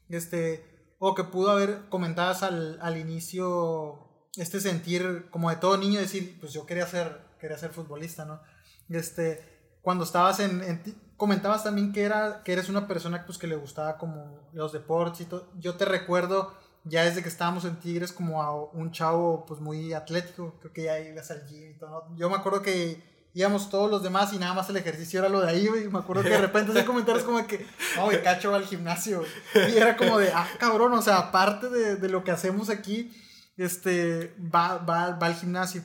Este, 0.08 0.71
o 1.04 1.16
que 1.16 1.24
pudo 1.24 1.50
haber, 1.50 1.88
comentadas 1.88 2.44
al, 2.44 2.78
al 2.80 2.96
inicio, 2.96 4.28
este 4.36 4.60
sentir 4.60 5.26
como 5.30 5.50
de 5.50 5.56
todo 5.56 5.76
niño, 5.76 5.98
decir, 5.98 6.38
pues 6.40 6.52
yo 6.52 6.64
quería 6.64 6.86
ser 6.86 7.32
quería 7.42 7.58
ser 7.58 7.72
futbolista, 7.72 8.24
¿no? 8.24 8.40
Este, 8.88 9.76
cuando 9.82 10.04
estabas 10.04 10.38
en, 10.38 10.62
en 10.62 10.80
comentabas 11.16 11.64
también 11.64 11.92
que, 11.92 12.02
era, 12.02 12.42
que 12.44 12.52
eres 12.52 12.68
una 12.68 12.86
persona 12.86 13.26
pues, 13.26 13.36
que 13.36 13.48
le 13.48 13.56
gustaba 13.56 13.98
como 13.98 14.48
los 14.52 14.72
deportes 14.72 15.22
y 15.22 15.24
todo. 15.24 15.50
Yo 15.58 15.74
te 15.74 15.84
recuerdo 15.84 16.54
ya 16.84 17.04
desde 17.04 17.22
que 17.22 17.28
estábamos 17.28 17.64
en 17.64 17.80
Tigres 17.80 18.12
como 18.12 18.42
a 18.42 18.54
un 18.54 18.92
chavo 18.92 19.44
pues 19.44 19.60
muy 19.60 19.92
atlético, 19.92 20.54
creo 20.60 20.72
que 20.72 20.84
ya 20.84 21.00
ibas 21.00 21.30
al 21.32 21.46
gym 21.46 21.72
y 21.72 21.78
todo. 21.78 22.06
Yo 22.16 22.30
me 22.30 22.36
acuerdo 22.36 22.62
que 22.62 23.11
íbamos 23.34 23.70
todos 23.70 23.90
los 23.90 24.02
demás 24.02 24.32
y 24.32 24.38
nada 24.38 24.54
más 24.54 24.68
el 24.68 24.76
ejercicio 24.76 25.20
era 25.20 25.28
lo 25.28 25.40
de 25.40 25.50
ahí, 25.50 25.66
güey. 25.66 25.88
Me 25.88 25.98
acuerdo 25.98 26.22
que 26.22 26.30
de 26.30 26.38
repente 26.38 26.72
hacía 26.72 26.84
comentarios 26.84 27.24
como 27.24 27.46
que, 27.46 27.66
no, 27.96 28.04
güey, 28.04 28.22
cacho 28.22 28.50
va 28.50 28.58
al 28.58 28.66
gimnasio. 28.66 29.24
Y 29.54 29.76
era 29.76 29.96
como 29.96 30.18
de, 30.18 30.32
ah, 30.32 30.48
cabrón, 30.58 30.92
o 30.92 31.02
sea, 31.02 31.18
aparte 31.18 31.68
de, 31.68 31.96
de 31.96 32.08
lo 32.08 32.24
que 32.24 32.30
hacemos 32.30 32.68
aquí, 32.70 33.10
este, 33.56 34.34
va, 34.38 34.78
va, 34.78 35.10
va 35.12 35.26
al 35.26 35.34
gimnasio. 35.34 35.82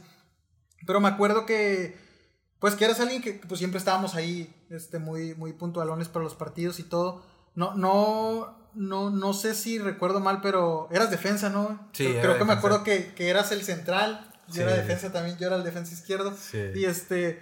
Pero 0.86 1.00
me 1.00 1.08
acuerdo 1.08 1.46
que, 1.46 1.98
pues 2.60 2.76
que 2.76 2.86
eras 2.86 3.00
alguien 3.00 3.22
que 3.22 3.34
pues 3.34 3.60
siempre 3.60 3.78
estábamos 3.78 4.16
ahí, 4.16 4.54
este, 4.70 5.00
muy, 5.00 5.36
muy 5.36 5.54
puntualones 5.54 6.08
para 6.08 6.24
los 6.24 6.36
partidos 6.36 6.80
y 6.80 6.84
todo. 6.84 7.24
No, 7.56 7.74
no, 7.76 8.70
no, 8.74 9.10
no 9.10 9.34
sé 9.34 9.56
si 9.56 9.80
recuerdo 9.80 10.20
mal, 10.20 10.42
pero 10.42 10.88
eras 10.92 11.10
defensa, 11.10 11.50
¿no? 11.50 11.90
Sí, 11.94 12.16
creo, 12.22 12.38
que 12.38 12.46
me 12.46 12.54
acuerdo 12.54 12.84
que, 12.84 13.14
que, 13.16 13.30
eras 13.30 13.52
el 13.52 13.64
central, 13.64 14.27
yo 14.50 14.64
era 14.64 14.74
defensa 14.74 15.12
también, 15.12 15.38
yo 15.38 15.48
era 15.48 15.56
el 15.56 15.64
defensa 15.64 15.94
izquierdo. 15.94 16.36
Sí. 16.36 16.60
Y 16.76 16.86
este, 16.86 17.42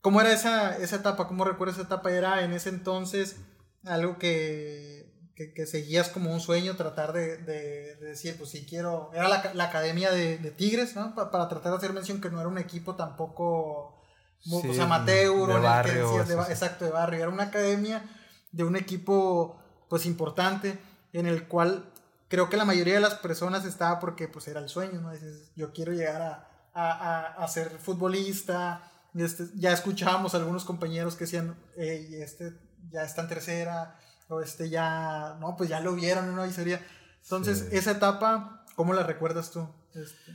¿cómo 0.00 0.20
era 0.20 0.32
esa, 0.32 0.76
esa 0.76 0.96
etapa? 0.96 1.28
¿Cómo 1.28 1.44
recuerdas 1.44 1.76
esa 1.76 1.86
etapa? 1.86 2.12
Era 2.12 2.42
en 2.42 2.52
ese 2.52 2.68
entonces 2.68 3.36
algo 3.84 4.18
que, 4.18 5.06
que, 5.34 5.52
que 5.52 5.66
seguías 5.66 6.08
como 6.08 6.32
un 6.32 6.40
sueño, 6.40 6.76
tratar 6.76 7.12
de, 7.12 7.36
de, 7.38 7.96
de 7.96 8.06
decir, 8.06 8.36
pues 8.38 8.50
si 8.50 8.64
quiero, 8.64 9.10
era 9.14 9.28
la, 9.28 9.52
la 9.54 9.64
academia 9.64 10.10
de, 10.10 10.38
de, 10.38 10.50
Tigres, 10.50 10.96
¿no? 10.96 11.14
Pa, 11.14 11.30
para 11.30 11.48
tratar 11.48 11.72
de 11.72 11.78
hacer 11.78 11.92
mención 11.92 12.20
que 12.20 12.30
no 12.30 12.40
era 12.40 12.48
un 12.48 12.58
equipo 12.58 12.96
tampoco, 12.96 14.02
muy, 14.46 14.62
sí, 14.62 14.68
pues, 14.68 14.80
amateur, 14.80 15.46
de 15.46 15.60
barrio, 15.60 15.92
el 15.92 16.26
que 16.26 16.32
decías, 16.32 16.48
de, 16.48 16.52
exacto, 16.52 16.84
de 16.84 16.90
barrio, 16.90 17.20
era 17.20 17.28
una 17.28 17.44
academia 17.44 18.02
de 18.50 18.64
un 18.64 18.76
equipo 18.76 19.62
pues 19.88 20.06
importante 20.06 20.78
en 21.12 21.26
el 21.26 21.46
cual 21.46 21.92
creo 22.28 22.48
que 22.48 22.56
la 22.56 22.64
mayoría 22.64 22.94
de 22.94 23.00
las 23.00 23.14
personas 23.14 23.64
estaba 23.64 23.98
porque 24.00 24.28
pues 24.28 24.48
era 24.48 24.60
el 24.60 24.68
sueño, 24.68 25.00
¿no? 25.00 25.12
Dices, 25.12 25.52
yo 25.54 25.72
quiero 25.72 25.92
llegar 25.92 26.22
a, 26.22 26.48
a, 26.74 27.44
a, 27.44 27.48
ser 27.48 27.78
futbolista, 27.78 28.90
este, 29.14 29.44
ya 29.54 29.72
escuchábamos 29.72 30.34
a 30.34 30.38
algunos 30.38 30.64
compañeros 30.64 31.14
que 31.14 31.24
decían, 31.24 31.56
hey, 31.76 32.08
este 32.20 32.52
ya 32.90 33.02
está 33.02 33.22
en 33.22 33.28
tercera, 33.28 33.98
o 34.28 34.40
este 34.40 34.68
ya, 34.68 35.36
no, 35.40 35.56
pues 35.56 35.68
ya 35.68 35.80
lo 35.80 35.94
vieron, 35.94 36.34
¿no? 36.34 36.46
Y 36.46 36.52
sería, 36.52 36.80
entonces, 37.22 37.66
sí. 37.70 37.76
esa 37.76 37.92
etapa, 37.92 38.64
¿cómo 38.74 38.92
la 38.92 39.02
recuerdas 39.02 39.50
tú? 39.50 39.68
Este... 39.94 40.32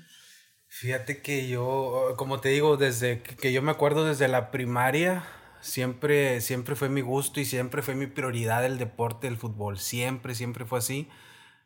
Fíjate 0.67 1.21
que 1.21 1.49
yo, 1.49 2.13
como 2.17 2.39
te 2.39 2.49
digo, 2.49 2.77
desde 2.77 3.21
que 3.21 3.51
yo 3.51 3.62
me 3.62 3.71
acuerdo 3.71 4.06
desde 4.06 4.30
la 4.30 4.51
primaria, 4.51 5.23
siempre, 5.60 6.39
siempre 6.39 6.75
fue 6.75 6.88
mi 6.88 7.01
gusto 7.01 7.39
y 7.41 7.45
siempre 7.45 7.82
fue 7.82 7.93
mi 7.93 8.08
prioridad 8.08 8.65
el 8.65 8.77
deporte, 8.77 9.27
el 9.27 9.38
fútbol. 9.38 9.80
Siempre, 9.80 10.34
siempre 10.34 10.65
fue 10.65 10.80
así. 10.80 11.10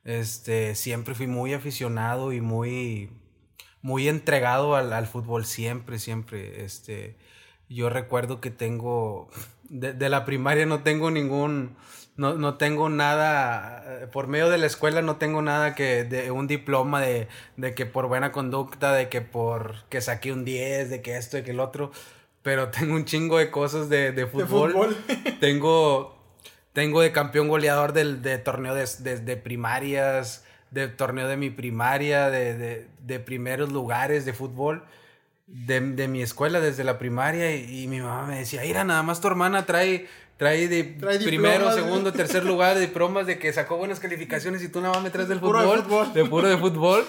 Este, 0.05 0.75
siempre 0.75 1.15
fui 1.15 1.27
muy 1.27 1.53
aficionado 1.53 2.31
y 2.31 2.39
muy, 2.39 3.09
muy 3.81 4.07
entregado 4.07 4.75
al, 4.75 4.93
al 4.93 5.07
fútbol, 5.07 5.45
siempre, 5.45 5.99
siempre. 5.99 6.63
Este, 6.63 7.17
yo 7.67 7.89
recuerdo 7.89 8.39
que 8.39 8.51
tengo, 8.51 9.29
de, 9.63 9.93
de 9.93 10.09
la 10.09 10.23
primaria 10.23 10.65
no 10.65 10.83
tengo 10.83 11.11
ningún, 11.11 11.75
no, 12.15 12.35
no, 12.35 12.55
tengo 12.55 12.89
nada, 12.89 14.09
por 14.13 14.27
medio 14.27 14.49
de 14.49 14.59
la 14.59 14.67
escuela 14.67 15.01
no 15.01 15.17
tengo 15.17 15.41
nada 15.41 15.75
que, 15.75 16.03
de 16.05 16.31
un 16.31 16.47
diploma 16.47 17.01
de, 17.01 17.27
de 17.57 17.75
que 17.75 17.85
por 17.85 18.07
buena 18.07 18.31
conducta, 18.31 18.93
de 18.93 19.09
que 19.09 19.21
por 19.21 19.83
que 19.89 19.99
saqué 19.99 20.31
un 20.31 20.45
10, 20.45 20.89
de 20.89 21.01
que 21.01 21.17
esto, 21.17 21.37
de 21.37 21.43
que 21.43 21.51
el 21.51 21.59
otro 21.59 21.91
pero 22.45 22.69
tengo 22.69 22.93
un 22.93 23.05
chingo 23.05 23.39
de 23.39 23.49
cosas 23.49 23.89
de, 23.89 24.11
de 24.11 24.27
fútbol. 24.27 24.69
De 24.69 24.73
fútbol. 24.75 25.39
tengo, 25.39 26.14
tengo 26.75 27.01
de 27.01 27.13
campeón 27.13 27.47
goleador 27.47 27.93
del, 27.93 28.21
de 28.21 28.37
torneo 28.37 28.75
de, 28.75 28.85
de, 28.99 29.17
de, 29.17 29.37
primarias, 29.37 30.43
de 30.71 30.89
torneo 30.89 31.25
de 31.29 31.37
mi 31.37 31.49
primaria, 31.49 32.29
de, 32.29 32.53
de, 32.57 32.87
de 32.99 33.19
primeros 33.21 33.71
lugares 33.71 34.25
de 34.25 34.33
fútbol. 34.33 34.83
De, 35.47 35.79
de, 35.79 36.07
mi 36.09 36.21
escuela 36.21 36.59
desde 36.59 36.83
la 36.83 36.97
primaria 36.97 37.55
y, 37.55 37.83
y, 37.83 37.87
mi 37.87 38.01
mamá 38.01 38.27
me 38.27 38.39
decía, 38.39 38.61
mira, 38.63 38.83
nada 38.83 39.03
más 39.03 39.21
tu 39.21 39.27
hermana 39.27 39.65
trae, 39.65 40.07
trae 40.35 40.67
de 40.67 40.83
Trae 40.83 41.19
primero, 41.19 41.69
diplomas, 41.69 41.75
segundo, 41.75 42.11
¿no? 42.11 42.17
tercer 42.17 42.43
lugar, 42.51 42.77
diplomas 42.77 43.25
de 43.25 43.39
que 43.39 43.53
sacó 43.53 43.77
buenas 43.77 44.01
calificaciones 44.01 44.61
y 44.61 44.67
tú 44.67 44.81
nada 44.81 44.95
más 44.95 45.03
me 45.03 45.11
traes 45.11 45.29
del 45.29 45.39
Puro 45.39 45.61
de 45.61 45.67
fútbol, 45.67 45.83
fútbol. 45.83 46.13
de 46.13 46.25
puro 46.25 46.47
de 46.49 46.57
fútbol. 46.57 47.05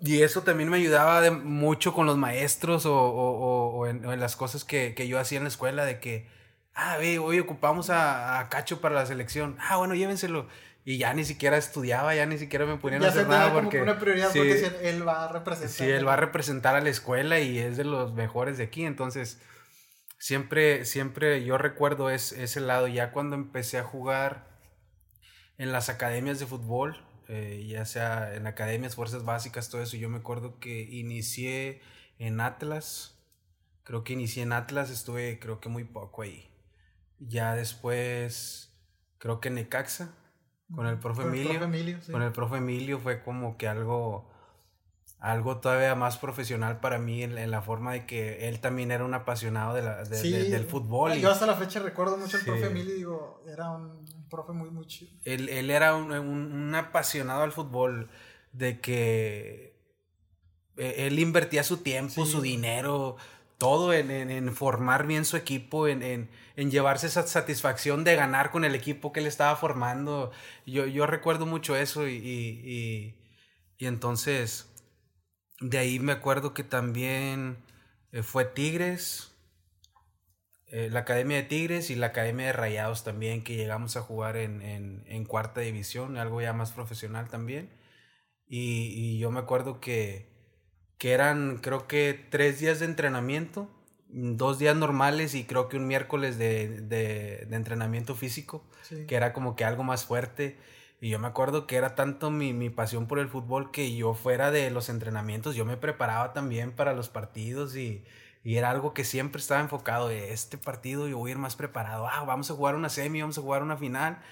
Y 0.00 0.22
eso 0.22 0.42
también 0.42 0.68
me 0.68 0.78
ayudaba 0.78 1.20
de 1.20 1.30
mucho 1.30 1.94
con 1.94 2.06
los 2.06 2.16
maestros 2.16 2.86
o, 2.86 2.92
o, 2.92 3.30
o, 3.30 3.76
o, 3.76 3.86
en, 3.86 4.04
o 4.04 4.12
en, 4.12 4.18
las 4.18 4.34
cosas 4.34 4.64
que, 4.64 4.94
que, 4.94 5.06
yo 5.06 5.20
hacía 5.20 5.38
en 5.38 5.44
la 5.44 5.48
escuela, 5.48 5.84
de 5.84 6.00
que, 6.00 6.26
ah, 6.76 6.98
ve, 6.98 7.18
hoy 7.18 7.40
ocupamos 7.40 7.90
a, 7.90 8.38
a, 8.38 8.48
Cacho 8.48 8.80
para 8.80 8.94
la 8.94 9.06
selección. 9.06 9.56
Ah, 9.58 9.76
bueno, 9.76 9.94
llévenselo. 9.94 10.46
Y 10.84 10.98
ya 10.98 11.12
ni 11.14 11.24
siquiera 11.24 11.56
estudiaba, 11.56 12.14
ya 12.14 12.26
ni 12.26 12.38
siquiera 12.38 12.64
me 12.64 12.76
ponían 12.76 13.00
ya 13.00 13.08
a 13.08 13.10
hacer 13.10 13.24
se 13.24 13.28
nada 13.28 13.48
como 13.48 13.62
porque... 13.62 13.82
una 13.82 13.98
prioridad 13.98 14.30
sí, 14.30 14.38
porque 14.38 14.88
él 14.88 15.08
va 15.08 15.24
a 15.24 15.32
representar. 15.32 15.70
Sí, 15.70 15.84
él 15.84 16.06
va 16.06 16.12
a 16.12 16.16
representar 16.16 16.76
a 16.76 16.80
la 16.80 16.90
escuela 16.90 17.40
y 17.40 17.58
es 17.58 17.76
de 17.76 17.82
los 17.82 18.14
mejores 18.14 18.56
de 18.56 18.64
aquí. 18.64 18.84
Entonces, 18.84 19.40
siempre, 20.18 20.84
siempre 20.84 21.44
yo 21.44 21.58
recuerdo 21.58 22.08
es, 22.08 22.30
ese 22.30 22.60
lado. 22.60 22.86
Ya 22.86 23.10
cuando 23.10 23.34
empecé 23.34 23.78
a 23.78 23.82
jugar 23.82 24.46
en 25.58 25.72
las 25.72 25.88
academias 25.88 26.38
de 26.38 26.46
fútbol, 26.46 27.04
eh, 27.26 27.66
ya 27.68 27.84
sea 27.84 28.34
en 28.34 28.46
academias, 28.46 28.94
fuerzas 28.94 29.24
básicas, 29.24 29.70
todo 29.70 29.82
eso. 29.82 29.96
Yo 29.96 30.08
me 30.08 30.18
acuerdo 30.18 30.60
que 30.60 30.82
inicié 30.82 31.80
en 32.20 32.40
Atlas, 32.40 33.18
creo 33.82 34.04
que 34.04 34.12
inicié 34.12 34.44
en 34.44 34.52
Atlas, 34.52 34.90
estuve 34.90 35.40
creo 35.40 35.58
que 35.58 35.68
muy 35.68 35.82
poco 35.82 36.22
ahí. 36.22 36.48
Ya 37.18 37.54
después, 37.54 38.72
creo 39.18 39.40
que 39.40 39.48
en 39.48 39.54
Necaxa, 39.54 40.14
con 40.74 40.86
el 40.86 40.98
profe 40.98 41.22
con 41.22 41.34
Emilio. 41.34 41.52
El 41.52 41.58
profe 41.58 41.76
Emilio 41.76 41.98
sí. 42.02 42.12
Con 42.12 42.22
el 42.22 42.32
profe 42.32 42.56
Emilio 42.56 42.98
fue 42.98 43.22
como 43.22 43.56
que 43.56 43.68
algo, 43.68 44.30
algo 45.18 45.58
todavía 45.58 45.94
más 45.94 46.18
profesional 46.18 46.80
para 46.80 46.98
mí 46.98 47.22
en, 47.22 47.38
en 47.38 47.50
la 47.50 47.62
forma 47.62 47.92
de 47.92 48.06
que 48.06 48.48
él 48.48 48.60
también 48.60 48.90
era 48.90 49.04
un 49.04 49.14
apasionado 49.14 49.74
de 49.74 49.82
la, 49.82 50.02
de, 50.04 50.16
sí, 50.16 50.32
de, 50.32 50.50
del 50.50 50.64
fútbol. 50.64 51.14
Yo 51.14 51.30
hasta 51.30 51.46
la 51.46 51.54
fecha 51.54 51.80
recuerdo 51.80 52.16
mucho 52.16 52.36
al 52.36 52.42
sí. 52.42 52.50
profe 52.50 52.66
Emilio 52.66 52.92
y 52.92 52.96
digo, 52.96 53.44
era 53.46 53.70
un 53.70 54.04
profe 54.28 54.52
muy, 54.52 54.70
muy 54.70 54.86
chido. 54.86 55.12
Él, 55.24 55.48
él 55.48 55.70
era 55.70 55.94
un, 55.94 56.10
un, 56.10 56.52
un, 56.52 56.74
apasionado 56.74 57.42
al 57.42 57.52
fútbol, 57.52 58.10
de 58.56 58.80
que 58.80 59.76
e, 60.76 61.06
él 61.06 61.18
invertía 61.18 61.62
su 61.62 61.78
tiempo, 61.78 62.26
su 62.26 62.40
dinero, 62.40 63.16
todo 63.58 63.92
en, 63.92 64.10
en, 64.10 64.30
en, 64.30 64.54
formar 64.54 65.06
bien 65.06 65.24
su 65.24 65.36
equipo, 65.36 65.88
en, 65.88 66.02
en, 66.02 66.70
llevarse 66.70 67.06
esa 67.06 67.26
satisfacción 67.26 68.04
de 68.04 68.16
ganar 68.16 68.50
con 68.50 68.64
el 68.64 68.74
equipo 68.74 69.12
que 69.12 69.20
él 69.20 69.26
estaba 69.26 69.56
formando. 69.56 70.32
Yo, 70.66 70.86
yo 70.86 71.06
recuerdo 71.06 71.46
mucho 71.46 71.76
eso 71.76 72.08
y, 72.08 73.14
y, 73.78 73.86
entonces 73.86 74.72
de 75.60 75.78
ahí 75.78 75.98
me 76.00 76.12
acuerdo 76.12 76.54
que 76.54 76.64
también 76.64 77.58
eh, 78.12 78.22
fue 78.22 78.44
Tigres 78.44 79.36
eh, 80.68 80.90
la 80.90 81.00
Academia 81.00 81.36
de 81.36 81.44
Tigres 81.44 81.90
y 81.90 81.94
la 81.94 82.08
Academia 82.08 82.46
de 82.46 82.52
Rayados 82.52 83.04
también, 83.04 83.44
que 83.44 83.54
llegamos 83.56 83.96
a 83.96 84.02
jugar 84.02 84.36
en, 84.36 85.24
cuarta 85.26 85.60
división, 85.60 86.16
algo 86.16 86.40
ya 86.40 86.52
más 86.52 86.72
profesional 86.72 87.28
también. 87.28 87.70
Y, 88.48 89.18
yo 89.18 89.30
me 89.30 89.40
acuerdo 89.40 89.80
que, 89.80 90.28
que 90.98 91.12
eran, 91.12 91.58
creo 91.58 91.86
que 91.86 92.26
tres 92.30 92.58
días 92.58 92.80
de 92.80 92.86
entrenamiento, 92.86 93.68
dos 94.08 94.58
días 94.58 94.76
normales 94.76 95.34
y 95.34 95.44
creo 95.44 95.68
que 95.68 95.76
un 95.76 95.86
miércoles 95.86 96.38
de, 96.38 96.80
de, 96.80 97.46
de 97.48 97.56
entrenamiento 97.56 98.14
físico, 98.14 98.64
sí. 98.82 99.04
que 99.06 99.16
era 99.16 99.32
como 99.32 99.56
que 99.56 99.64
algo 99.64 99.84
más 99.84 100.06
fuerte. 100.06 100.58
Y 101.00 101.10
yo 101.10 101.18
me 101.18 101.26
acuerdo 101.26 101.66
que 101.66 101.76
era 101.76 101.94
tanto 101.94 102.30
mi, 102.30 102.54
mi, 102.54 102.70
pasión 102.70 103.06
por 103.06 103.18
el 103.18 103.28
fútbol 103.28 103.70
que 103.70 103.94
yo 103.94 104.14
fuera 104.14 104.50
de 104.50 104.70
los 104.70 104.88
entrenamientos, 104.88 105.54
yo 105.54 105.66
me 105.66 105.76
preparaba 105.76 106.32
también 106.32 106.72
para 106.72 106.94
los 106.94 107.10
partidos 107.10 107.76
y, 107.76 108.02
y 108.42 108.56
era 108.56 108.70
algo 108.70 108.94
que 108.94 109.04
siempre 109.04 109.40
estaba 109.40 109.60
enfocado 109.60 110.08
de 110.08 110.32
este 110.32 110.56
partido 110.56 111.08
yo 111.08 111.18
voy 111.18 111.30
a 111.30 111.32
ir 111.32 111.38
más 111.38 111.56
preparado. 111.56 112.08
Ah, 112.08 112.24
vamos 112.24 112.50
a 112.50 112.54
jugar 112.54 112.74
una 112.74 112.88
semi, 112.88 113.20
vamos 113.20 113.36
a 113.36 113.42
jugar 113.42 113.62
una 113.62 113.76
final. 113.76 114.22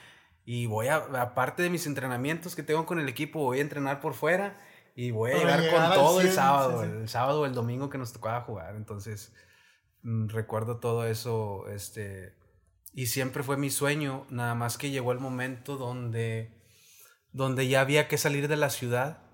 Y 0.47 0.67
voy 0.67 0.89
a, 0.89 0.97
aparte 0.97 1.63
de 1.63 1.71
mis 1.71 1.87
entrenamientos 1.87 2.55
que 2.55 2.63
tengo 2.63 2.87
con 2.87 2.99
el 2.99 3.09
equipo, 3.09 3.41
voy 3.41 3.59
a 3.59 3.63
entrenar 3.63 4.01
por 4.01 4.15
fuera 4.15 4.59
y 4.95 5.11
voy 5.11 5.33
a 5.33 5.39
llegar, 5.39 5.61
llegar 5.61 5.89
con 5.89 5.95
todo 5.95 6.21
100, 6.21 6.27
el 6.27 6.33
sábado, 6.33 6.83
sí, 6.83 6.89
sí. 6.89 6.97
el 6.97 7.09
sábado 7.09 7.41
o 7.41 7.47
el 7.47 7.55
domingo 7.55 7.91
que 7.91 7.99
nos 7.99 8.13
tocaba 8.13 8.43
jugar. 8.43 8.77
Entonces, 8.77 9.33
mmm, 10.03 10.29
recuerdo 10.29 10.79
todo 10.79 11.07
eso, 11.07 11.69
este, 11.69 12.35
y 12.93 13.07
siempre 13.07 13.43
fue 13.43 13.57
mi 13.57 13.71
sueño, 13.71 14.27
nada 14.31 14.55
más 14.55 14.79
que 14.79 14.91
llegó 14.91 15.13
el 15.13 15.19
momento 15.19 15.77
donde, 15.77 16.63
donde 17.33 17.67
ya 17.67 17.81
había 17.81 18.07
que 18.07 18.19
salir 18.19 18.47
de 18.49 18.57
la 18.57 18.71
ciudad 18.71 19.25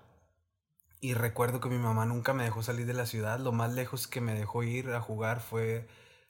y 1.01 1.15
recuerdo 1.15 1.59
que 1.59 1.69
mi 1.69 1.79
mamá 1.79 2.05
nunca 2.05 2.33
me 2.33 2.43
dejó 2.43 2.61
salir 2.61 2.85
de 2.85 2.93
la 2.93 3.07
ciudad. 3.07 3.39
Lo 3.39 3.51
más 3.51 3.73
lejos 3.73 4.07
que 4.07 4.21
me 4.21 4.35
dejó 4.35 4.61
ir 4.61 4.91
a 4.91 5.01
jugar 5.01 5.41
fue 5.41 5.87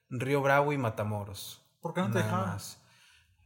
Río 0.10 0.42
Bravo 0.42 0.72
y 0.72 0.78
Matamoros. 0.78 1.62
¿Por 1.82 1.94
qué 1.94 2.00
no 2.00 2.10
te 2.10 2.20
dejaba? 2.20 2.58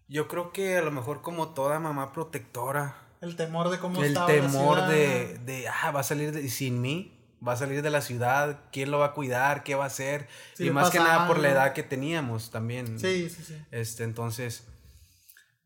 Yo 0.08 0.28
creo 0.28 0.52
que 0.52 0.78
a 0.78 0.84
lo 0.84 0.92
mejor 0.92 1.24
como 1.24 1.50
toda 1.50 1.80
mamá 1.80 2.12
protectora. 2.12 2.96
El 3.26 3.36
temor 3.36 3.70
de 3.70 3.80
cómo 3.80 4.02
El 4.02 4.10
estaba 4.10 4.28
temor 4.28 4.78
la 4.78 4.88
de, 4.88 5.40
de, 5.46 5.68
ah, 5.68 5.92
va 5.92 6.02
a 6.02 6.04
salir 6.04 6.32
de, 6.32 6.48
sin 6.48 6.80
mí, 6.80 7.38
va 7.46 7.54
a 7.54 7.58
salir 7.58 7.82
de 7.82 7.90
la 7.90 8.02
ciudad, 8.02 8.60
quién 8.72 8.92
lo 8.92 9.00
va 9.00 9.08
a 9.08 9.14
cuidar, 9.14 9.64
qué 9.64 9.74
va 9.74 9.86
a 9.86 9.88
hacer, 9.88 10.28
y 10.60 10.70
más 10.70 10.92
que 10.92 11.00
nada 11.00 11.28
por 11.28 11.40
la 11.40 11.50
edad 11.50 11.74
que 11.74 11.82
teníamos 11.82 12.52
también. 12.52 13.00
Sí, 13.00 13.30
sí, 13.30 13.44
sí. 13.44 13.56
Este, 13.72 14.04
entonces, 14.04 14.68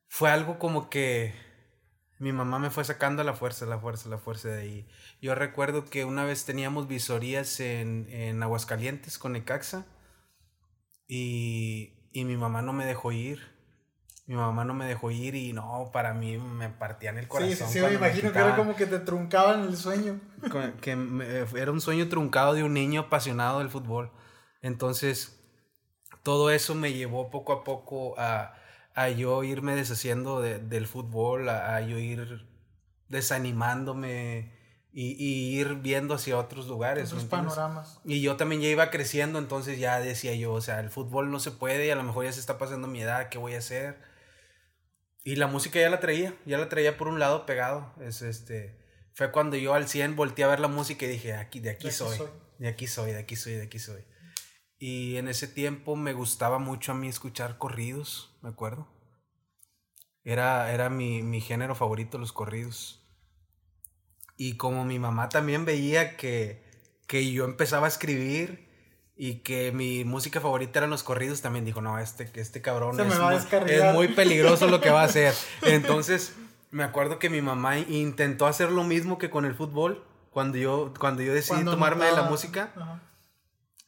fue 0.08 0.32
algo 0.32 0.58
como 0.58 0.89
que 0.89 1.34
mi 2.17 2.32
mamá 2.32 2.60
me 2.60 2.69
fue 2.69 2.86
sacando 2.86 3.24
la 3.24 3.34
fuerza, 3.34 3.65
la 3.65 3.78
fuerza, 3.78 4.08
la 4.08 4.17
fuerza 4.17 4.50
de 4.50 4.62
ahí. 4.62 4.88
Yo 5.22 5.36
recuerdo 5.36 5.86
que 5.86 6.06
una 6.06 6.24
vez 6.24 6.45
teníamos 6.45 6.88
visorías 6.88 7.60
en, 7.60 8.08
en 8.10 8.41
Aguascalientes 8.41 9.17
con 9.17 9.36
Ecaxa 9.36 9.86
y, 11.08 12.10
y 12.13 12.24
mi 12.24 12.38
mamá 12.38 12.62
no 12.62 12.72
me 12.72 12.86
dejó 12.86 13.12
ir 13.12 13.59
mi 14.30 14.36
mamá 14.36 14.63
no 14.63 14.76
me 14.76 14.86
dejó 14.86 15.10
ir 15.10 15.34
y 15.34 15.54
no, 15.54 15.89
para 15.92 16.13
mí 16.13 16.38
me 16.38 16.70
partían 16.70 17.18
el 17.18 17.28
corazón. 17.28 17.68
Sí, 17.68 17.80
sí, 17.80 17.82
me 17.82 17.96
imagino 17.96 18.32
que 18.32 18.38
era 18.38 18.56
como 18.56 18.76
que 18.76 18.86
te 18.86 19.00
truncaban 19.00 19.63
el 19.63 19.76
sueño. 19.76 20.20
Que 20.82 20.92
era 21.56 21.72
un 21.72 21.82
sueño 21.82 22.08
truncado 22.10 22.54
de 22.54 22.63
un 22.63 22.76
niño 22.76 23.02
apasionado 23.02 23.58
del 23.58 23.72
fútbol. 23.72 24.12
Entonces, 24.62 25.42
todo 26.22 26.52
eso 26.52 26.76
me 26.76 26.94
llevó 26.94 27.32
poco 27.32 27.54
a 27.54 27.63
poco 27.63 28.13
a, 28.20 28.54
a 28.94 29.10
yo 29.10 29.44
irme 29.44 29.76
deshaciendo 29.76 30.42
del 30.42 30.86
fútbol, 30.86 31.50
a, 31.50 31.82
yo 31.82 31.98
ir 31.98 32.48
desanimándome 33.08 34.54
y, 34.94 35.13
y, 35.13 35.60
ir 35.60 35.74
viendo 35.78 36.13
hacia 36.13 36.38
otros 36.38 36.68
lugares. 36.68 37.12
Otros 37.13 37.26
panoramas. 37.26 38.00
Y 38.06 38.22
yo 38.22 38.38
también 38.38 38.62
ya 38.62 38.68
iba 38.68 38.92
creciendo, 38.92 39.39
entonces 39.39 39.80
ya 39.80 40.00
decía 40.00 40.36
yo, 40.36 40.54
o 40.54 40.62
sea, 40.62 40.82
el 40.82 40.92
fútbol 40.92 41.32
no 41.32 41.39
se 41.39 41.50
puede 41.50 41.88
y 41.88 41.89
a 41.89 41.96
lo 41.96 42.04
mejor 42.04 42.26
ya 42.26 42.32
se 42.32 42.39
está 42.39 42.60
pasando 42.60 42.88
mi 42.88 43.02
edad, 43.02 43.30
¿qué 43.30 43.39
voy 43.39 43.56
a 43.56 43.58
hacer? 43.58 44.08
Y 45.30 45.36
la 45.36 45.46
música 45.46 45.80
ya 45.80 45.92
la 45.92 46.00
traía, 46.00 46.34
ya 46.48 46.58
la 46.58 46.70
traía 46.70 46.98
por 46.98 47.08
un 47.08 47.20
lado 47.20 47.46
pegado. 47.46 47.94
Es 48.02 48.24
este 48.24 48.80
fue 49.13 49.32
cuando 49.32 49.58
yo 49.58 49.76
al 49.76 49.88
100 49.88 50.15
volteé 50.15 50.44
a 50.44 50.48
ver 50.48 50.60
la 50.60 50.68
música 50.68 51.06
y 51.06 51.10
dije, 51.10 51.34
aquí 51.34 51.60
de 51.60 51.70
aquí, 51.70 51.92
soy, 51.92 52.18
de 52.58 52.68
aquí 52.68 52.88
soy, 52.88 53.12
de 53.12 53.20
aquí 53.20 53.36
soy, 53.36 53.54
de 53.54 53.62
aquí 53.62 53.78
soy. 53.78 54.04
Y 54.80 55.18
en 55.18 55.28
ese 55.28 55.48
tiempo 55.48 55.96
me 55.96 56.13
gustaba 56.13 56.58
mucho 56.58 56.94
a 56.94 56.96
mí 56.96 57.08
escuchar 57.08 57.60
corridos, 57.60 58.36
me 58.42 58.50
acuerdo. 58.50 58.88
Era, 60.24 60.74
era 60.74 60.89
mi, 60.89 61.22
mi 61.22 61.42
género 61.42 61.76
favorito, 61.76 62.18
los 62.18 62.34
corridos. 62.34 63.08
Y 64.36 64.58
como 64.58 64.84
mi 64.84 64.98
mamá 64.98 65.30
también 65.30 65.63
veía 65.63 66.18
que, 66.18 66.63
que 67.06 67.32
yo 67.32 67.46
empezaba 67.46 67.86
a 67.86 67.89
escribir, 67.89 68.68
y 69.22 69.40
que 69.40 69.74
mi 69.74 70.06
música 70.06 70.40
favorita 70.40 70.80
eran 70.80 70.92
los 70.92 71.04
corridos, 71.04 71.42
también 71.42 71.66
dijo, 71.66 71.82
no, 71.82 72.00
este, 72.00 72.32
este 72.36 72.62
cabrón 72.62 72.98
es, 72.98 73.06
muy, 73.06 73.36
es, 73.36 73.94
muy, 73.94 74.08
peligroso 74.08 74.68
lo 74.68 74.80
que 74.80 74.92
va 74.92 75.02
a 75.02 75.04
hacer. 75.04 75.34
Entonces, 75.62 76.36
me 76.72 76.86
acuerdo 76.86 77.20
que 77.20 77.30
mi 77.30 77.42
mamá 77.42 77.80
intentó 77.80 78.48
hacer 78.48 78.72
lo 78.72 78.86
mismo 78.86 79.18
que 79.18 79.30
con 79.30 79.44
el 79.44 79.56
fútbol, 79.56 80.06
cuando 80.30 80.58
yo, 80.58 80.94
cuando 80.98 81.22
yo 81.22 81.34
decidí 81.34 81.66
tomarme 81.66 82.06
de 82.06 82.14
la 82.14 82.24
música. 82.24 82.72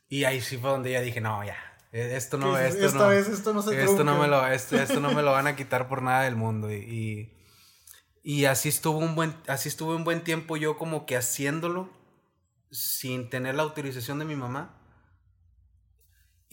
Y 0.09 0.25
ahí 0.25 0.41
sí 0.41 0.57
fue 0.57 0.69
donde 0.69 0.91
ya 0.91 0.99
dije, 0.99 1.21
no, 1.21 1.41
ya, 1.45 1.55
e, 1.93 2.17
esto 2.17 2.37
no, 2.37 2.57
esto 2.57 2.85
esta 2.85 2.97
no, 2.97 3.07
vez 3.07 3.29
esto 3.29 3.53
no 3.53 3.61
se 3.61 3.81
esto 3.81 4.03
no 4.03 4.19
me 4.19 4.27
lo, 4.27 4.45
esto, 4.45 4.77
esto 4.81 4.99
no 4.99 5.13
me 5.13 5.21
lo 5.21 5.31
van 5.31 5.47
a 5.47 5.55
quitar 5.55 5.87
por 5.87 6.01
nada 6.01 6.23
del 6.23 6.35
mundo. 6.35 6.69
Y, 6.73 7.31
y 8.21 8.43
así 8.43 8.67
estuvo 8.67 8.97
un 8.97 9.15
buen, 9.15 9.33
así 9.47 9.69
estuve 9.69 9.95
un 9.95 10.03
buen 10.03 10.25
tiempo 10.25 10.57
yo 10.57 10.77
como 10.77 11.05
que 11.05 11.15
haciéndolo 11.15 11.89
sin 12.69 13.29
tener 13.29 13.55
la 13.55 13.63
autorización 13.63 14.19
de 14.19 14.25
mi 14.25 14.35
mamá 14.35 14.80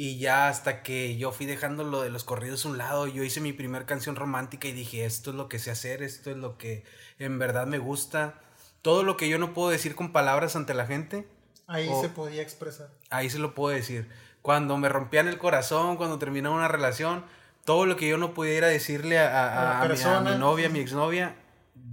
y 0.01 0.17
ya 0.21 0.49
hasta 0.49 0.85
que 0.85 1.17
yo 1.17 1.33
fui 1.33 1.45
dejando 1.45 1.83
lo 1.83 2.03
de 2.03 2.09
los 2.09 2.23
corridos 2.23 2.65
a 2.65 2.69
un 2.69 2.79
lado, 2.79 3.09
yo 3.09 3.25
hice 3.25 3.41
mi 3.41 3.53
primer 3.53 3.85
canción 3.85 4.15
romántica 4.15 4.69
y 4.69 4.73
dije, 4.73 5.05
esto 5.05 5.31
es 5.31 5.37
lo 5.37 5.49
que 5.49 5.59
sé 5.59 5.73
hacer, 5.73 6.05
esto 6.05 6.31
es 6.31 6.37
lo 6.37 6.57
que 6.57 6.85
en 7.19 7.41
verdad 7.41 7.67
me 7.67 7.79
gusta. 7.79 8.41
Todo 8.81 9.03
lo 9.03 9.17
que 9.17 9.29
yo 9.29 9.39
no 9.39 9.55
puedo 9.55 9.71
decir 9.71 9.97
con 9.97 10.13
palabras 10.13 10.55
ante 10.55 10.73
la 10.73 10.87
gente. 10.87 11.27
Ahí 11.67 11.91
se 12.01 12.09
podía 12.11 12.43
expresar. 12.43 12.91
Ahí 13.11 13.29
se 13.29 13.41
lo 13.41 13.57
puedo 13.57 13.75
decir. 13.75 14.09
Cuando 14.41 14.77
me 14.77 14.89
rompían 14.89 15.27
el 15.27 15.37
corazón, 15.37 15.97
cuando 15.97 16.21
terminaba 16.21 16.55
una 16.55 16.69
relación, 16.69 17.25
todo 17.65 17.85
lo 17.85 17.97
que 17.97 18.09
yo 18.09 18.19
no 18.19 18.35
pudiera 18.35 18.69
decirle 18.69 19.19
a, 19.19 19.83
a, 19.83 19.89
mi, 19.89 20.01
a 20.01 20.21
mi, 20.21 20.37
novia, 20.37 20.69
a 20.69 20.71
mi 20.71 20.79
exnovia, 20.79 21.35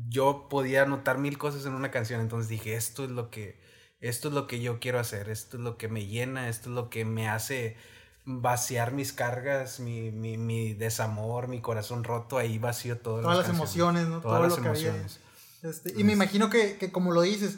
yo 0.09 0.45
podía 0.47 0.83
anotar 0.83 1.17
mil 1.17 1.39
cosas 1.39 1.65
en 1.65 1.73
una 1.73 1.89
canción. 1.89 2.21
Entonces 2.21 2.49
dije, 2.49 2.75
esto 2.75 3.03
es 3.03 3.09
lo 3.09 3.31
que, 3.31 3.59
esto 3.99 4.27
es 4.27 4.35
lo 4.35 4.45
que 4.45 4.61
yo 4.61 4.79
quiero 4.79 4.99
hacer, 4.99 5.27
esto 5.29 5.57
es 5.57 5.63
lo 5.63 5.79
que 5.79 5.87
me 5.87 6.05
llena, 6.05 6.49
esto 6.49 6.69
es 6.69 6.75
lo 6.75 6.91
que 6.91 7.03
me 7.03 7.27
hace 7.27 7.77
vaciar 8.25 8.91
mis 8.91 9.13
cargas, 9.13 9.79
mi, 9.79 10.11
mi, 10.11 10.37
mi, 10.37 10.73
desamor, 10.73 11.47
mi 11.47 11.61
corazón 11.61 12.03
roto, 12.03 12.37
ahí 12.37 12.57
vacío 12.57 12.97
todo. 12.97 13.21
Todas 13.21 13.37
las, 13.37 13.49
emociones, 13.49 14.07
¿no? 14.07 14.21
Todas 14.21 14.39
todo 14.39 14.47
las 14.47 14.59
lo 14.59 14.65
emociones. 14.65 15.19
que 15.61 15.69
este, 15.69 15.93
y 15.99 16.03
me 16.03 16.13
imagino 16.13 16.49
que, 16.49 16.77
que, 16.77 16.91
como 16.91 17.11
lo 17.11 17.21
dices, 17.21 17.57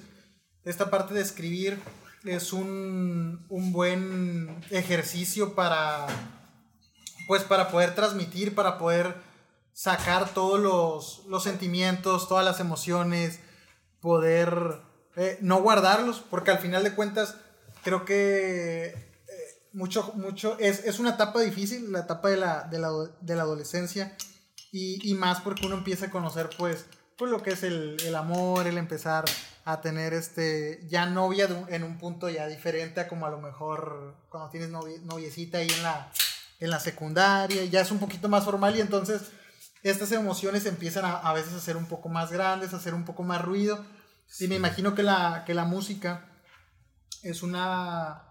esta 0.63 0.89
parte 0.89 1.13
de 1.13 1.21
escribir 1.21 1.79
es 2.25 2.51
un, 2.53 3.45
un 3.49 3.71
buen 3.71 4.63
ejercicio 4.69 5.55
para, 5.55 6.07
pues 7.27 7.43
para 7.43 7.69
poder 7.69 7.95
transmitir, 7.95 8.53
para 8.53 8.77
poder 8.77 9.15
sacar 9.73 10.29
todos 10.29 10.59
los, 10.59 11.25
los 11.27 11.43
sentimientos, 11.43 12.27
todas 12.27 12.43
las 12.43 12.59
emociones, 12.59 13.39
poder 14.01 14.81
eh, 15.15 15.37
no 15.41 15.61
guardarlos, 15.61 16.19
porque 16.29 16.51
al 16.51 16.59
final 16.59 16.83
de 16.83 16.93
cuentas 16.93 17.35
creo 17.83 18.03
que 18.03 19.06
mucho, 19.77 20.11
mucho, 20.15 20.57
es, 20.59 20.83
es, 20.85 20.97
una 20.97 21.11
etapa 21.11 21.39
difícil, 21.41 21.91
la 21.91 21.99
etapa 21.99 22.29
de 22.29 22.37
la, 22.37 22.63
de 22.63 22.79
la, 22.79 22.89
de 23.21 23.35
la 23.35 23.43
adolescencia, 23.43 24.17
y, 24.71 25.07
y, 25.07 25.13
más 25.13 25.41
porque 25.41 25.67
uno 25.67 25.75
empieza 25.75 26.07
a 26.07 26.09
conocer, 26.09 26.49
pues, 26.57 26.85
pues 27.15 27.29
lo 27.29 27.43
que 27.43 27.51
es 27.51 27.61
el, 27.61 27.95
el 28.03 28.15
amor, 28.15 28.65
el 28.65 28.79
empezar 28.79 29.25
a 29.65 29.79
tener, 29.81 30.13
este, 30.13 30.83
ya 30.89 31.05
novia 31.05 31.47
en 31.69 31.83
un 31.83 31.99
punto 31.99 32.27
ya 32.27 32.47
diferente 32.47 33.01
a 33.01 33.07
como 33.07 33.27
a 33.27 33.29
lo 33.29 33.39
mejor 33.39 34.15
cuando 34.29 34.49
tienes 34.49 34.69
noviecita 34.69 35.59
ahí 35.59 35.69
en 35.69 35.83
la, 35.83 36.11
en 36.59 36.69
la 36.71 36.79
secundaria, 36.79 37.63
ya 37.65 37.81
es 37.81 37.91
un 37.91 37.99
poquito 37.99 38.29
más 38.29 38.45
formal 38.45 38.75
y 38.75 38.81
entonces 38.81 39.21
estas 39.83 40.11
emociones 40.11 40.65
empiezan 40.65 41.05
a, 41.05 41.17
a 41.17 41.33
veces 41.33 41.53
a 41.53 41.59
ser 41.59 41.77
un 41.77 41.85
poco 41.85 42.09
más 42.09 42.31
grandes, 42.31 42.73
a 42.73 42.77
hacer 42.77 42.95
un 42.95 43.05
poco 43.05 43.21
más 43.21 43.43
ruido, 43.43 43.85
y 44.39 44.47
me 44.47 44.55
imagino 44.55 44.95
que 44.95 45.03
la, 45.03 45.43
que 45.45 45.53
la 45.53 45.65
música 45.65 46.25
es 47.21 47.43
una 47.43 48.26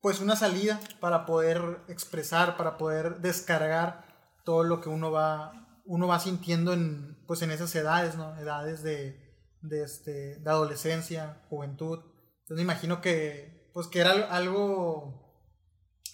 pues 0.00 0.20
una 0.20 0.36
salida 0.36 0.80
para 1.00 1.26
poder 1.26 1.80
expresar, 1.88 2.56
para 2.56 2.76
poder 2.78 3.20
descargar 3.20 4.06
todo 4.44 4.62
lo 4.62 4.80
que 4.80 4.88
uno 4.88 5.10
va, 5.10 5.80
uno 5.84 6.06
va 6.06 6.20
sintiendo 6.20 6.72
en, 6.72 7.24
pues 7.26 7.42
en 7.42 7.50
esas 7.50 7.74
edades, 7.74 8.14
¿no? 8.16 8.38
Edades 8.38 8.82
de, 8.82 9.28
de, 9.62 9.82
este, 9.82 10.38
de 10.38 10.50
adolescencia, 10.50 11.42
juventud. 11.48 11.98
Entonces 12.42 12.56
me 12.56 12.62
imagino 12.62 13.00
que, 13.00 13.70
pues 13.74 13.88
que 13.88 14.00
era 14.00 14.12
algo, 14.12 15.34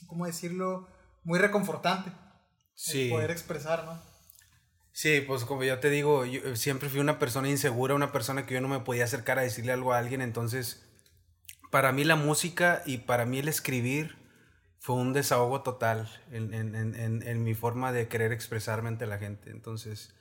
¿cómo 0.06 0.26
decirlo? 0.26 0.88
Muy 1.22 1.38
reconfortante. 1.38 2.12
Sí. 2.76 3.08
poder 3.08 3.30
expresar, 3.30 3.84
¿no? 3.84 4.02
Sí, 4.92 5.20
pues 5.20 5.44
como 5.44 5.64
yo 5.64 5.78
te 5.80 5.90
digo, 5.90 6.24
yo 6.24 6.54
siempre 6.56 6.88
fui 6.88 7.00
una 7.00 7.18
persona 7.18 7.48
insegura, 7.48 7.94
una 7.94 8.12
persona 8.12 8.46
que 8.46 8.54
yo 8.54 8.60
no 8.60 8.68
me 8.68 8.80
podía 8.80 9.04
acercar 9.04 9.38
a 9.38 9.42
decirle 9.42 9.72
algo 9.72 9.92
a 9.92 9.98
alguien, 9.98 10.20
entonces 10.20 10.84
para 11.74 11.90
mí 11.90 12.04
la 12.04 12.14
música 12.14 12.84
y 12.86 12.98
para 12.98 13.26
mí 13.26 13.40
el 13.40 13.48
escribir 13.48 14.14
fue 14.78 14.94
un 14.94 15.12
desahogo 15.12 15.62
total 15.62 16.08
en, 16.30 17.42
mi 17.42 17.54
forma 17.54 17.90
de 17.90 18.06
querer 18.06 18.30
expresarme 18.30 18.90
ante 18.90 19.08
la 19.08 19.18
gente. 19.18 19.50
Entonces, 19.50 20.14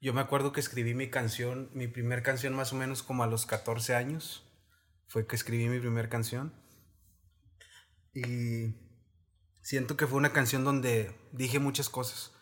yo 0.00 0.12
me 0.12 0.20
acuerdo 0.20 0.50
que 0.50 0.58
escribí 0.58 0.94
mi 0.94 1.08
canción, 1.08 1.70
mi 1.72 1.86
primer 1.86 2.24
canción 2.24 2.52
más 2.52 2.72
o 2.72 2.74
menos 2.74 3.04
como 3.04 3.22
a 3.22 3.28
los 3.28 3.46
14 3.46 3.94
años. 3.94 4.44
Fue 5.06 5.24
que 5.24 5.36
escribí 5.36 5.68
mi 5.68 5.78
primer 5.78 6.08
canción. 6.08 6.52
Y 8.12 8.74
siento 9.62 9.96
que 9.96 10.08
fue 10.08 10.18
una 10.18 10.32
canción 10.32 10.64
donde 10.64 11.14
dije 11.30 11.60
muchas 11.60 11.88
cosas. 11.88 12.32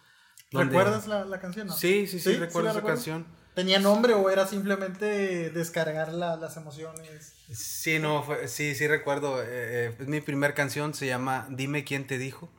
¿Recuerdas 0.51 1.07
la, 1.07 1.41
canción? 1.41 1.71
Sí, 1.71 2.07
sí, 2.07 2.19
sí, 2.19 2.37
recuerdo 2.37 2.71
esa 2.71 2.83
canción. 2.83 3.27
¿Tenía 3.57 3.79
nombre 3.79 4.13
o 4.13 4.29
era 4.29 4.47
simplemente 4.47 5.49
descargar 5.49 6.13
las 6.13 6.59
emociones? 6.59 7.33
Sí, 7.51 7.99
no, 7.99 8.23
sí, 8.49 8.75
sí 8.75 8.87
recuerdo. 8.87 9.43
Eh, 9.43 9.47
eh, 9.49 9.95
mi 10.01 10.21
primer 10.21 10.53
canción, 10.53 10.93
se 10.93 11.07
llama 11.07 11.47
Dime 11.49 11.83
quién 11.83 12.07
te 12.07 12.19
dijo. 12.19 12.51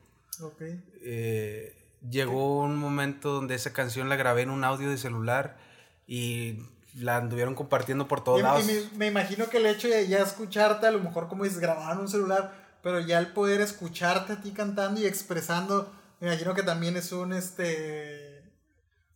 Ok. 0.42 0.64
Eh, 1.04 1.78
llegó 2.10 2.62
un 2.62 2.78
momento 2.78 3.32
donde 3.32 3.54
esa 3.54 3.74
canción 3.74 4.10
la 4.10 4.16
grabé 4.16 4.42
en 4.42 4.50
un 4.50 4.64
audio 4.64 4.90
de 4.90 4.98
celular 4.98 5.60
y 6.08 6.64
la 6.96 7.18
anduvieron 7.18 7.54
compartiendo 7.54 8.08
por 8.08 8.24
todos 8.24 8.42
lados. 8.42 8.68
Y 8.68 8.90
me, 8.98 9.06
imagino 9.06 9.52
que 9.52 9.58
el 9.58 9.68
hecho 9.68 9.88
de 9.90 10.08
ya 10.08 10.24
escucharte, 10.24 10.88
a 10.88 10.92
lo 10.92 11.00
mejor 11.00 11.28
como 11.28 11.44
dices, 11.44 11.60
grabar 11.60 11.94
en 11.94 12.00
un 12.00 12.10
celular, 12.10 12.56
pero 12.82 13.02
ya 13.02 13.20
el 13.20 13.34
poder 13.34 13.62
escucharte 13.62 14.34
a 14.34 14.42
ti 14.42 14.50
cantando 14.50 15.00
y 15.00 15.06
expresando, 15.06 15.94
me 16.20 16.30
imagino 16.30 16.56
que 16.56 16.64
también 16.64 16.98
es 16.98 17.12
un, 17.12 17.34
este 17.34 18.27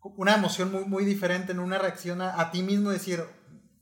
una 0.01 0.35
emoción 0.35 0.71
muy, 0.71 0.85
muy 0.85 1.05
diferente, 1.05 1.51
en 1.51 1.59
una 1.59 1.77
reacción 1.77 2.21
a, 2.21 2.51
ti 2.51 2.63
mismo, 2.63 2.89
decir, 2.89 3.23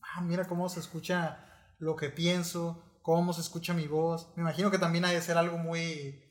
ah, 0.02 0.22
mira 0.22 0.46
cómo 0.46 0.70
se 0.70 0.80
escucha 0.80 1.46
lo 1.80 1.96
que 1.96 2.10
pienso, 2.10 3.00
cómo 3.02 3.34
se 3.34 3.42
escucha 3.42 3.74
mi 3.74 3.88
voz. 3.88 4.32
Me 4.36 4.42
imagino 4.42 4.70
que 4.70 4.80
también 4.80 5.06
hay 5.06 5.16
de 5.16 5.22
ser 5.22 5.38
algo 5.38 5.58
muy, 5.58 6.22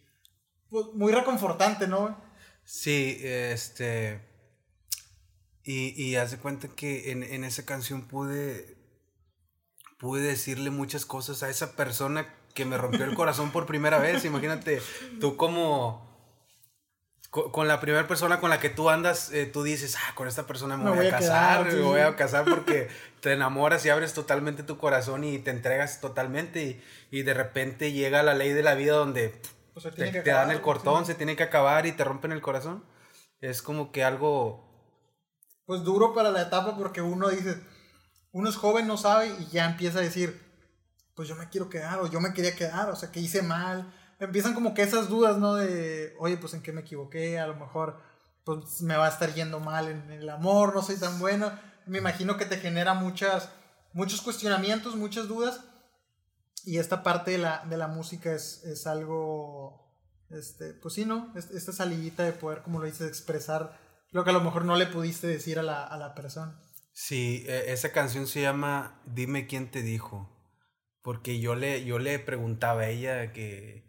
pues, 0.69 0.87
muy 0.95 1.13
reconfortante, 1.13 1.89
¿no? 1.89 2.21
Sí, 2.65 3.19
este... 3.23 4.27
Y, 5.65 6.03
y 6.03 6.17
haz 6.17 6.31
de 6.31 6.39
cuenta 6.39 6.69
que 6.69 7.11
en, 7.11 7.23
en 7.23 7.45
esa 7.45 7.67
canción 7.67 8.09
pude, 8.09 8.79
pude 9.99 10.23
decirle 10.23 10.71
muchas 10.71 11.05
cosas 11.05 11.43
a 11.43 11.51
esa 11.51 11.77
persona 11.77 12.27
que 12.55 12.65
me 12.65 12.79
rompió 12.79 13.05
el 13.05 13.15
corazón 13.15 13.51
por 13.53 13.67
primera 13.67 13.99
vez. 13.99 14.25
Imagínate, 14.25 14.81
tú 15.21 15.37
como 15.37 16.08
con, 17.31 17.69
la 17.69 17.81
primera 17.81 18.09
persona 18.09 18.41
con 18.41 18.49
la 18.49 18.59
que 18.59 18.71
tú 18.71 18.89
andas, 18.89 19.31
eh, 19.33 19.45
tú 19.45 19.63
dices, 19.63 19.97
ah, 19.97 20.15
con 20.15 20.29
esta 20.29 20.47
persona 20.47 20.77
me, 20.77 20.91
voy, 20.91 21.07
a, 21.07 21.11
casar, 21.11 21.67
me 21.67 21.81
voy 21.83 22.01
a 22.01 22.17
casar 22.17 22.45
porque 22.47 22.89
te 23.21 23.35
enamoras 23.35 23.85
y 23.85 23.91
abres 23.91 24.15
totalmente 24.15 24.63
tu 24.63 24.79
corazón 24.79 25.25
y 25.25 25.39
te 25.39 25.51
entregas 25.51 26.01
totalmente 26.01 26.83
y, 27.11 27.23
de 27.23 27.35
repente 27.35 27.93
llega 27.93 28.23
la 28.23 28.35
ley 28.35 28.53
de 28.53 28.63
la 28.63 28.75
vida 28.75 28.95
donde 28.95 29.41
pues 29.75 29.95
te, 29.95 30.23
dan 30.23 30.51
el 30.51 30.63
cortón, 30.63 31.05
se 31.05 31.15
tiene 31.15 31.37
que 31.37 31.43
acabar 31.43 31.85
y 31.85 31.93
te 31.93 32.05
rompen 32.05 32.33
el 32.33 32.41
corazón. 32.41 32.85
Es 33.41 33.63
como 33.63 33.93
que 33.93 34.03
algo... 34.03 34.67
Pues 35.67 35.85
duro 35.85 36.15
para 36.15 36.31
la 36.31 36.43
etapa 36.43 36.77
porque 36.77 37.03
uno 37.03 37.29
dice, 37.29 37.61
uno 38.33 38.49
es 38.49 38.57
joven, 38.57 38.87
no 38.87 38.97
sabe 38.97 39.29
y 39.39 39.47
ya 39.49 39.67
empieza 39.67 39.99
a 39.99 40.03
decir, 40.03 40.41
pues 41.15 41.29
yo 41.29 41.37
me 41.37 41.51
quiero 41.51 41.69
quedar 41.69 42.01
o 42.01 42.11
yo 42.11 42.21
me 42.21 42.33
quería 42.33 42.57
quedar, 42.57 42.89
o 42.89 42.97
sea, 42.97 43.13
que 43.13 43.21
hice 43.21 43.43
mal 43.43 43.93
empiezan 44.19 44.55
como 44.55 44.75
que 44.75 44.83
esas 44.83 45.09
dudas, 45.09 45.39
¿no? 45.39 45.55
De, 45.55 46.15
oye, 46.19 46.37
pues 46.37 46.55
en 46.55 46.63
qué 46.63 46.73
me 46.73 46.83
equivoqué, 46.83 47.39
a 47.39 47.47
lo 47.47 47.57
mejor 47.57 48.01
pues 48.45 48.81
me 48.81 48.97
va 48.97 49.07
a 49.07 49.11
estar 49.11 49.35
yendo 49.35 49.61
mal 49.61 49.89
en 49.89 50.11
el 50.11 50.29
amor, 50.31 50.75
no 50.75 50.83
soy 50.83 50.97
tan 50.97 51.19
bueno. 51.19 51.53
Me 51.87 51.99
imagino 51.99 52.37
que 52.37 52.47
te 52.47 52.59
genera 52.59 52.95
muchas, 52.95 53.51
muchos 53.93 54.23
cuestionamientos, 54.23 54.97
muchas 54.97 55.29
dudas. 55.29 55.61
Y 56.65 56.79
esta 56.79 57.03
parte 57.03 57.33
de 57.33 57.39
la, 57.39 57.65
de 57.69 57.77
la 57.77 57.89
música 57.89 58.33
es, 58.33 58.65
es 58.65 58.87
algo, 58.87 59.95
este, 60.31 60.73
pues 60.75 60.95
sí, 60.95 61.05
¿no? 61.05 61.33
Esta 61.37 61.73
salidita 61.73 62.25
de 62.25 62.33
poder, 62.33 62.63
como 62.63 62.79
lo 62.79 62.87
dices, 62.87 63.07
expresar 63.07 63.79
lo 64.11 64.25
que 64.25 64.31
a 64.31 64.35
lo 64.35 64.41
mejor 64.41 64.65
no 64.65 64.77
le 64.77 64.87
pudiste 64.87 65.27
decir 65.27 65.59
a 65.59 65.63
la, 65.63 65.85
a 65.85 65.97
la 65.99 66.15
persona. 66.15 66.61
Sí, 66.93 67.45
e, 67.47 67.73
esa 67.73 67.93
canción 67.93 68.27
se 68.27 68.43
llama 68.43 69.01
Dime 69.07 69.47
quién 69.47 69.71
te 69.71 69.83
dijo. 69.83 70.35
Porque 71.03 71.39
yo 71.39 71.55
le, 71.55 71.85
yo 71.85 71.99
le 71.99 72.19
preguntaba 72.19 72.83
a 72.83 72.89
ella 72.89 73.33
que, 73.33 73.88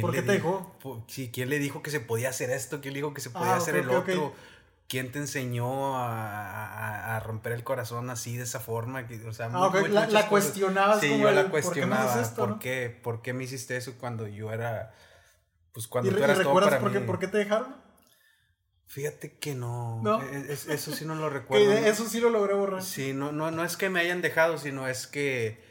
¿Por 0.00 0.12
qué 0.12 0.22
te 0.22 0.32
dijo? 0.32 0.76
Sí, 1.06 1.30
¿quién 1.32 1.48
le 1.48 1.58
dijo 1.58 1.82
que 1.82 1.90
se 1.90 2.00
podía 2.00 2.28
hacer 2.28 2.50
esto? 2.50 2.80
¿Quién 2.80 2.94
le 2.94 2.98
dijo 2.98 3.14
que 3.14 3.20
se 3.20 3.30
podía 3.30 3.54
ah, 3.54 3.56
hacer 3.56 3.76
el 3.76 3.90
otro? 3.90 4.34
¿Quién 4.88 5.12
te 5.12 5.18
enseñó 5.18 5.98
a, 5.98 7.16
a, 7.16 7.20
romper 7.20 7.52
el 7.52 7.62
corazón 7.62 8.08
así 8.08 8.38
de 8.38 8.44
esa 8.44 8.58
forma? 8.58 9.06
O 9.28 9.32
sea, 9.32 9.50
ah, 9.52 9.70
la, 9.88 10.06
la 10.06 10.28
cuestionabas. 10.28 11.00
Sí, 11.00 11.18
yo 11.18 11.30
la 11.30 11.50
cuestionaba. 11.50 12.22
¿Por 12.34 12.58
qué, 12.58 12.98
¿Por, 13.02 13.20
qué, 13.20 13.34
me 13.34 13.44
hiciste 13.44 13.76
eso 13.76 13.94
cuando 13.98 14.26
yo 14.26 14.50
era... 14.52 14.94
Pues 15.72 15.86
cuando 15.88 16.10
tú 16.10 16.16
eras 16.16 16.38
recuerdas 16.38 16.70
todo 16.70 16.70
para 16.70 16.80
por, 16.80 16.92
qué, 16.92 17.00
por 17.00 17.18
qué 17.18 17.28
te 17.28 17.38
dejaron? 17.38 17.76
Fíjate 18.86 19.38
que 19.38 19.54
no. 19.54 20.00
¿No? 20.02 20.22
E, 20.22 20.52
eso 20.52 20.92
sí 20.92 21.04
no 21.04 21.14
lo 21.14 21.28
recuerdo. 21.30 21.70
eso 21.70 22.08
sí 22.08 22.20
lo 22.20 22.30
logré 22.30 22.54
borrar. 22.54 22.82
Sí, 22.82 23.12
no, 23.12 23.32
no, 23.32 23.50
no 23.50 23.64
es 23.64 23.76
que 23.76 23.90
me 23.90 24.00
hayan 24.00 24.22
dejado, 24.22 24.56
sino 24.56 24.88
es 24.88 25.06
que 25.06 25.62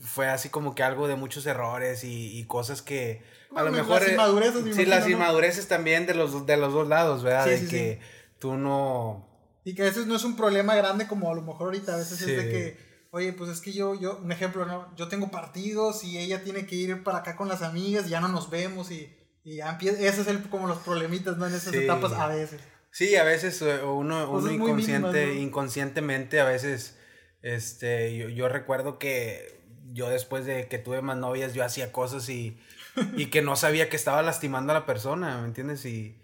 fue 0.00 0.28
así 0.28 0.48
como 0.48 0.74
que 0.74 0.82
algo 0.82 1.06
de 1.06 1.16
muchos 1.16 1.44
errores 1.44 2.02
y, 2.02 2.38
y 2.38 2.46
cosas 2.46 2.80
que 2.80 3.22
a 3.56 3.62
lo 3.62 3.72
mejor... 3.72 4.02
Las 4.02 4.12
inmadureces. 4.12 4.76
Sí, 4.76 4.86
las 4.86 5.08
inmadureces 5.08 5.68
también 5.68 6.06
de 6.06 6.14
los, 6.14 6.46
de 6.46 6.56
los 6.56 6.72
dos 6.72 6.88
lados, 6.88 7.22
¿verdad? 7.22 7.44
Sí, 7.44 7.64
de 7.64 7.68
que 7.68 8.00
tú 8.38 8.56
no... 8.56 9.26
Y 9.64 9.74
que 9.74 9.82
a 9.82 9.86
veces 9.86 10.06
no 10.06 10.14
es 10.14 10.24
un 10.24 10.36
problema 10.36 10.76
grande 10.76 11.08
como 11.08 11.30
a 11.30 11.34
lo 11.34 11.42
mejor 11.42 11.66
ahorita, 11.66 11.94
a 11.94 11.98
veces 11.98 12.20
es 12.20 12.28
de 12.28 12.50
que, 12.50 12.78
oye, 13.10 13.32
pues 13.32 13.50
es 13.50 13.60
que 13.60 13.72
yo, 13.72 13.98
yo, 13.98 14.18
un 14.22 14.30
ejemplo, 14.30 14.64
¿no? 14.64 14.94
Yo 14.96 15.08
tengo 15.08 15.28
partidos 15.30 16.04
y 16.04 16.18
ella 16.18 16.44
tiene 16.44 16.66
que 16.66 16.76
ir 16.76 17.02
para 17.02 17.18
acá 17.18 17.34
con 17.34 17.48
las 17.48 17.62
amigas, 17.62 18.08
ya 18.08 18.20
no 18.20 18.28
nos 18.28 18.48
vemos 18.48 18.92
y, 18.92 19.12
y 19.42 19.56
ya 19.56 19.70
empieza, 19.70 19.98
ese 19.98 20.20
es 20.20 20.28
el, 20.28 20.40
como 20.50 20.68
los 20.68 20.78
problemitas, 20.78 21.36
¿no? 21.36 21.48
En 21.48 21.54
esas 21.54 21.74
etapas 21.74 22.12
a 22.12 22.28
veces. 22.28 22.60
Sí, 22.92 23.16
a 23.16 23.24
veces 23.24 23.60
eh, 23.60 23.82
uno, 23.82 24.30
uno 24.30 24.52
inconsciente, 24.52 25.34
inconscientemente, 25.34 26.38
a 26.38 26.44
veces, 26.44 26.96
este, 27.42 28.16
yo, 28.16 28.28
yo 28.28 28.48
recuerdo 28.48 29.00
que 29.00 29.60
yo 29.92 30.08
después 30.08 30.46
de 30.46 30.68
que 30.68 30.78
tuve 30.78 31.02
más 31.02 31.16
novias, 31.16 31.54
yo 31.54 31.64
hacía 31.64 31.90
cosas 31.90 32.28
y, 32.28 32.58
y 33.16 33.26
que 33.26 33.42
no 33.42 33.56
sabía 33.56 33.88
que 33.88 33.96
estaba 33.96 34.22
lastimando 34.22 34.72
a 34.72 34.74
la 34.74 34.86
persona, 34.86 35.40
¿me 35.40 35.46
entiendes? 35.46 35.84
Y, 35.84 36.20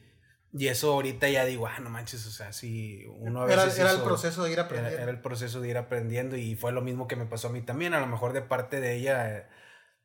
y 0.52 0.68
eso 0.68 0.92
ahorita 0.92 1.28
ya 1.28 1.44
digo, 1.44 1.66
ah, 1.66 1.78
no 1.80 1.90
manches, 1.90 2.26
o 2.26 2.30
sea, 2.30 2.52
si 2.52 3.06
uno 3.18 3.42
a 3.42 3.46
veces... 3.46 3.78
Era, 3.78 3.92
el 3.92 4.02
proceso 4.02 4.44
de 4.44 4.52
ir 4.52 4.60
aprendiendo. 4.60 5.02
Era, 5.02 5.10
el 5.10 5.20
proceso 5.20 5.60
de 5.60 5.68
ir 5.68 5.78
aprendiendo 5.78 6.36
y 6.36 6.56
fue 6.56 6.72
lo 6.72 6.82
mismo 6.82 7.08
que 7.08 7.16
me 7.16 7.26
pasó 7.26 7.48
a 7.48 7.52
mí 7.52 7.62
también, 7.62 7.94
a 7.94 8.00
lo 8.00 8.06
mejor 8.06 8.32
de 8.32 8.42
parte 8.42 8.80
de 8.80 8.94
ella... 8.94 9.48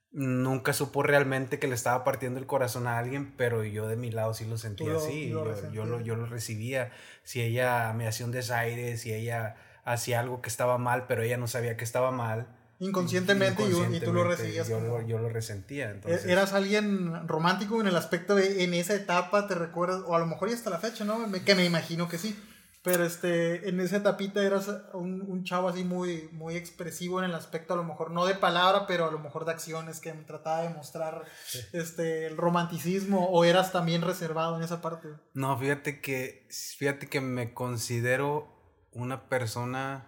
Nunca 0.09 0.71
supo 0.71 1.03
realmente 1.03 1.59
que 1.59 1.67
le 1.67 1.75
estaba 1.75 2.05
partiendo 2.05 2.39
el 2.39 2.47
corazón 2.47 2.87
a 2.87 2.97
alguien, 2.97 3.35
pero 3.35 3.65
yo 3.65 3.87
de 3.87 3.97
mi 3.97 4.09
lado 4.09 4.33
sí 4.33 4.45
lo 4.45 4.57
sentía 4.57 4.95
así, 4.95 5.29
yo, 5.29 5.43
yo, 5.73 5.85
lo, 5.85 5.99
yo 5.99 6.15
lo 6.15 6.25
recibía. 6.25 6.91
Si 7.23 7.41
ella 7.41 7.91
me 7.93 8.07
hacía 8.07 8.25
un 8.25 8.31
desaire, 8.31 8.95
si 8.95 9.13
ella 9.13 9.57
hacía 9.83 10.21
algo 10.21 10.41
que 10.41 10.47
estaba 10.47 10.77
mal, 10.77 11.07
pero 11.07 11.23
ella 11.23 11.37
no 11.37 11.47
sabía 11.47 11.75
que 11.75 11.83
estaba 11.83 12.11
mal, 12.11 12.47
Inconscientemente, 12.79 13.63
y, 13.63 13.99
tú 13.99 14.13
lo 14.13 14.23
recibías. 14.23 14.67
Yo, 14.67 14.79
lo, 14.79 15.29
resentía. 15.29 15.91
Entonces. 15.91 16.25
E-, 16.25 16.31
¿Eras 16.31 16.53
alguien 16.53 17.27
romántico 17.27 17.81
en 17.81 17.87
el 17.87 17.95
aspecto 17.95 18.35
de 18.35 18.63
en 18.63 18.73
esa 18.73 18.93
etapa, 18.93 19.47
te 19.47 19.55
recuerdas? 19.55 20.03
O 20.05 20.15
a 20.15 20.19
lo 20.19 20.27
mejor 20.27 20.49
y 20.49 20.53
hasta 20.53 20.69
la 20.69 20.79
fecha, 20.79 21.03
¿no? 21.03 21.31
que 21.43 21.55
me 21.55 21.65
imagino 21.65 22.07
que 22.07 22.17
sí. 22.17 22.37
Pero 22.83 23.03
este, 23.03 23.67
en 23.67 23.81
esa 23.81 23.97
etapita 23.97 24.41
eras 24.41 24.69
un, 24.93 25.21
un, 25.21 25.43
chavo 25.43 25.67
así 25.67 25.83
muy, 25.83 26.29
muy 26.31 26.55
expresivo 26.55 27.19
en 27.19 27.25
el 27.25 27.35
aspecto, 27.35 27.73
a 27.73 27.77
lo 27.77 27.83
mejor 27.83 28.11
no 28.11 28.25
de 28.25 28.35
palabra, 28.35 28.87
pero 28.87 29.07
a 29.07 29.11
lo 29.11 29.19
mejor 29.19 29.43
de 29.43 29.51
acciones 29.51 29.99
que 29.99 30.13
me 30.13 30.23
trataba 30.23 30.61
de 30.61 30.69
mostrar 30.69 31.25
este, 31.73 32.27
el 32.27 32.37
romanticismo. 32.37 33.27
¿O 33.29 33.43
eras 33.43 33.73
también 33.73 34.03
reservado 34.03 34.55
en 34.55 34.63
esa 34.63 34.81
parte? 34.81 35.09
No, 35.33 35.57
fíjate 35.57 35.99
que, 35.99 36.47
fíjate 36.49 37.07
que 37.07 37.19
me 37.19 37.53
considero 37.53 38.47
una 38.93 39.27
persona 39.27 40.07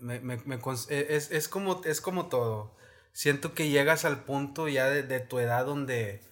e, 0.00 1.06
es, 1.10 1.30
es, 1.30 1.48
como, 1.48 1.82
es 1.84 2.00
como 2.00 2.28
todo. 2.28 2.76
Siento 3.12 3.54
que 3.54 3.68
llegas 3.68 4.04
al 4.04 4.24
punto 4.24 4.68
ya 4.68 4.88
de, 4.88 5.02
de, 5.02 5.20
tu 5.20 5.38
edad 5.38 5.66
donde, 5.66 6.22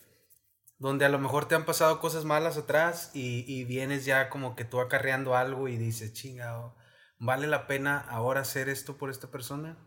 donde 0.78 1.04
a 1.04 1.08
lo 1.08 1.18
mejor 1.18 1.48
te 1.48 1.54
han 1.54 1.64
pasado 1.64 2.00
cosas 2.00 2.24
malas 2.24 2.56
atrás 2.56 3.10
y, 3.14 3.44
y 3.46 3.64
vienes 3.64 4.04
ya 4.04 4.28
como 4.30 4.56
que 4.56 4.64
tú 4.64 4.80
acarreando 4.80 5.34
algo 5.34 5.68
y 5.68 5.76
dices, 5.76 6.12
chingado, 6.12 6.76
¿vale 7.18 7.46
la 7.46 7.66
pena 7.66 7.98
ahora 7.98 8.42
hacer 8.42 8.68
esto 8.68 8.96
por 8.96 9.10
esta 9.10 9.30
persona? 9.30 9.78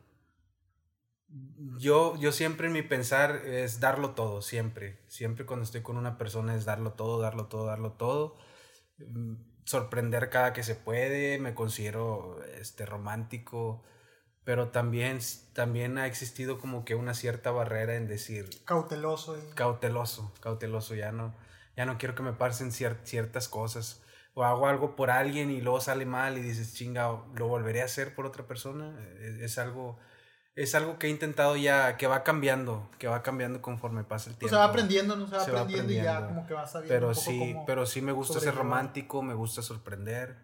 Yo, 1.77 2.17
yo 2.17 2.31
siempre 2.31 2.67
en 2.67 2.73
mi 2.73 2.81
pensar 2.81 3.45
es 3.45 3.79
darlo 3.79 4.11
todo, 4.15 4.41
siempre. 4.41 5.03
Siempre 5.07 5.45
cuando 5.45 5.63
estoy 5.63 5.81
con 5.81 5.95
una 5.95 6.17
persona 6.17 6.55
es 6.55 6.65
darlo 6.65 6.93
todo, 6.93 7.19
darlo 7.21 7.47
todo, 7.47 7.65
darlo 7.65 7.93
todo 7.93 8.37
sorprender 9.69 10.31
cada 10.31 10.51
que 10.51 10.63
se 10.63 10.73
puede, 10.73 11.37
me 11.37 11.53
considero 11.53 12.43
este 12.59 12.87
romántico, 12.87 13.83
pero 14.43 14.69
también, 14.69 15.19
también 15.53 15.99
ha 15.99 16.07
existido 16.07 16.57
como 16.57 16.85
que 16.85 16.95
una 16.95 17.13
cierta 17.13 17.51
barrera 17.51 17.93
en 17.93 18.07
decir... 18.07 18.49
Cauteloso. 18.65 19.37
Cauteloso, 19.53 20.33
cauteloso, 20.39 20.95
ya 20.95 21.11
no, 21.11 21.35
ya 21.77 21.85
no 21.85 21.99
quiero 21.99 22.15
que 22.15 22.23
me 22.23 22.33
pasen 22.33 22.71
ciertas 22.71 23.47
cosas. 23.47 24.01
O 24.33 24.43
hago 24.43 24.65
algo 24.67 24.95
por 24.95 25.11
alguien 25.11 25.51
y 25.51 25.61
luego 25.61 25.81
sale 25.81 26.07
mal 26.07 26.39
y 26.39 26.41
dices, 26.41 26.73
chinga, 26.73 27.21
¿lo 27.35 27.47
volveré 27.47 27.83
a 27.83 27.85
hacer 27.85 28.15
por 28.15 28.25
otra 28.25 28.47
persona? 28.47 28.97
es 29.19 29.59
algo 29.59 29.99
es 30.59 30.75
algo 30.75 30.99
que 30.99 31.07
he 31.07 31.09
intentado 31.09 31.55
ya, 31.55 31.95
que 31.95 32.05
va 32.05 32.23
cambiando, 32.25 32.89
que 32.99 33.07
va 33.07 33.23
cambiando 33.23 33.61
conforme 33.61 34.03
pasa 34.03 34.29
el 34.29 34.35
tiempo. 34.35 34.53
se 34.53 34.59
va 34.59 34.65
aprendiendo, 34.65 35.15
¿no? 35.15 35.25
Se 35.25 35.51
va, 35.51 35.61
aprendiendo, 35.61 35.93
y 35.93 35.95
ya 35.95 36.27
como 36.27 36.45
que 36.45 36.53
va 36.53 36.67
sabiendo. 36.67 36.93
Pero 36.93 37.15
sí, 37.15 37.55
pero 37.65 37.85
sí 37.85 38.01
me 38.01 38.11
gusta 38.11 38.41
ser 38.41 38.55
romántico, 38.55 39.21
me 39.21 39.33
gusta 39.33 39.61
sorprender 39.61 40.35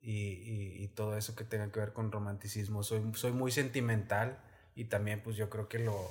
y, 0.00 0.82
y, 0.82 0.88
todo 0.88 1.14
eso 1.14 1.36
que 1.36 1.44
tenga 1.44 1.70
que 1.70 1.78
ver 1.78 1.92
con 1.92 2.10
romanticismo. 2.10 2.82
Soy, 2.82 3.02
soy 3.14 3.32
muy 3.32 3.52
sentimental 3.52 4.38
y 4.74 4.86
también 4.86 5.22
pues 5.22 5.36
yo 5.36 5.50
creo 5.50 5.68
que 5.68 5.78
lo 5.78 6.10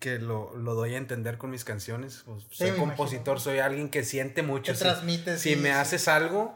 que 0.00 0.18
lo, 0.18 0.54
lo 0.54 0.74
doy 0.74 0.96
a 0.96 0.98
entender 0.98 1.38
con 1.38 1.50
mis 1.50 1.64
canciones. 1.64 2.24
Pues, 2.26 2.44
soy 2.50 2.72
compositor, 2.72 3.40
soy 3.40 3.60
alguien 3.60 3.88
que 3.88 4.04
siente 4.04 4.42
mucho. 4.42 4.74
Transmites. 4.74 5.40
Si, 5.40 5.56
me 5.56 5.72
haces 5.72 6.08
algo, 6.08 6.54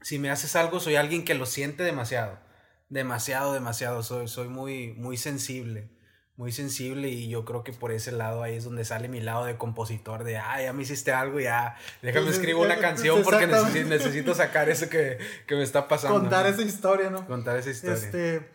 si 0.00 0.18
me 0.18 0.30
haces 0.30 0.56
algo, 0.56 0.80
soy 0.80 0.96
alguien 0.96 1.24
que 1.24 1.34
lo 1.34 1.46
siente 1.46 1.84
demasiado 1.84 2.44
demasiado, 2.88 3.52
demasiado. 3.52 4.02
Soy, 4.02 4.28
soy 4.28 4.48
muy, 4.48 4.94
muy 4.94 5.16
sensible. 5.16 5.90
Muy 6.36 6.52
sensible 6.52 7.08
y 7.08 7.30
yo 7.30 7.46
creo 7.46 7.64
que 7.64 7.72
por 7.72 7.92
ese 7.92 8.12
lado 8.12 8.42
ahí 8.42 8.56
es 8.56 8.64
donde 8.64 8.84
sale 8.84 9.08
mi 9.08 9.20
lado 9.20 9.46
de 9.46 9.56
compositor, 9.56 10.22
de, 10.22 10.36
ah, 10.36 10.60
ya 10.60 10.74
me 10.74 10.82
hiciste 10.82 11.10
algo, 11.10 11.40
ya, 11.40 11.78
déjame 12.02 12.28
escribo 12.28 12.60
una 12.60 12.78
canción 12.78 13.22
porque 13.22 13.46
necesito, 13.46 14.34
sacar 14.34 14.68
eso 14.68 14.90
que, 14.90 15.16
me 15.48 15.62
está 15.62 15.88
pasando. 15.88 16.20
Contar 16.20 16.46
esa 16.46 16.60
historia, 16.60 17.08
¿no? 17.08 17.26
Contar 17.26 17.56
esa 17.56 17.70
historia. 17.70 17.94
Este, 17.94 18.50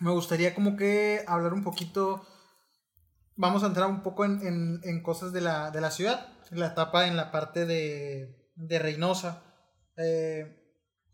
me 0.00 0.12
gustaría 0.12 0.54
como 0.54 0.78
que 0.78 1.24
hablar 1.26 1.52
un 1.52 1.62
poquito, 1.62 2.26
vamos 3.36 3.64
a 3.64 3.66
entrar 3.66 3.90
un 3.90 4.02
poco 4.02 4.24
en, 4.24 5.02
cosas 5.02 5.34
de 5.34 5.42
la, 5.42 5.70
de 5.70 5.82
la 5.82 5.90
ciudad, 5.90 6.32
la 6.52 6.68
etapa 6.68 7.06
en 7.06 7.18
la 7.18 7.30
parte 7.30 7.66
de, 7.66 8.50
de 8.54 8.78
Reynosa. 8.78 9.42
Eh, 9.98 10.57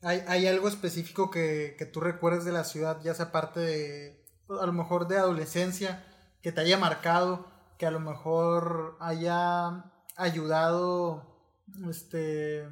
¿Hay, 0.05 0.47
algo 0.47 0.69
específico 0.69 1.31
que, 1.31 1.77
tú 1.93 2.01
recuerdes 2.01 2.45
de 2.45 2.53
la 2.53 2.65
ciudad, 2.65 3.01
ya 3.03 3.15
sea 3.15 3.33
parte 3.33 3.61
de, 3.61 4.25
a 4.49 4.67
lo 4.67 4.73
mejor 4.73 5.09
de 5.09 5.17
adolescencia, 5.17 6.05
que 6.43 6.53
te 6.53 6.61
haya 6.61 6.77
marcado, 6.77 7.51
que 7.79 7.87
a 7.87 7.91
lo 7.91 8.01
mejor 8.01 8.99
haya 9.01 9.91
ayudado, 10.17 11.41
este, 11.89 12.69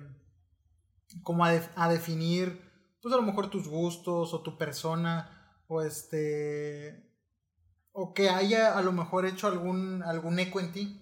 como 1.23 1.45
a, 1.45 1.89
definir 1.89 2.71
pues 3.01 3.13
a 3.15 3.17
lo 3.17 3.23
mejor 3.23 3.51
tus 3.51 3.67
gustos 3.67 4.33
o 4.33 4.43
tu 4.43 4.57
persona 4.57 5.59
o 5.67 5.83
este 5.83 7.11
o 7.93 8.15
que 8.15 8.31
haya 8.31 8.79
a 8.79 8.83
lo 8.83 8.93
mejor 8.93 9.27
hecho 9.27 9.49
algún 9.49 10.03
algún 10.05 10.39
eco 10.39 10.61
en 10.61 10.73
ti. 10.73 10.99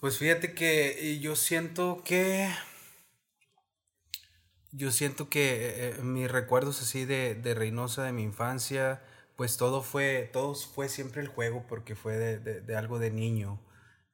Pues 0.00 0.16
fíjate 0.16 0.54
que 0.54 1.18
yo 1.20 1.36
siento 1.36 2.02
que 2.04 2.50
yo 4.72 4.90
siento 4.92 5.28
que 5.28 5.66
eh, 5.66 5.90
eh, 5.98 6.02
mis 6.02 6.30
recuerdos 6.30 6.80
así 6.82 7.04
de, 7.04 7.34
de, 7.34 7.54
Reynosa, 7.54 8.04
de 8.04 8.12
mi 8.12 8.22
infancia, 8.22 9.02
pues 9.36 9.56
todo 9.56 9.82
fue, 9.82 10.28
todo 10.32 10.54
fue 10.54 10.88
siempre 10.88 11.22
el 11.22 11.28
juego 11.28 11.66
porque 11.68 11.96
fue 11.96 12.16
de, 12.16 12.60
de, 12.60 12.76
algo 12.76 12.98
de 12.98 13.10
niño. 13.10 13.60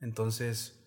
Entonces, 0.01 0.79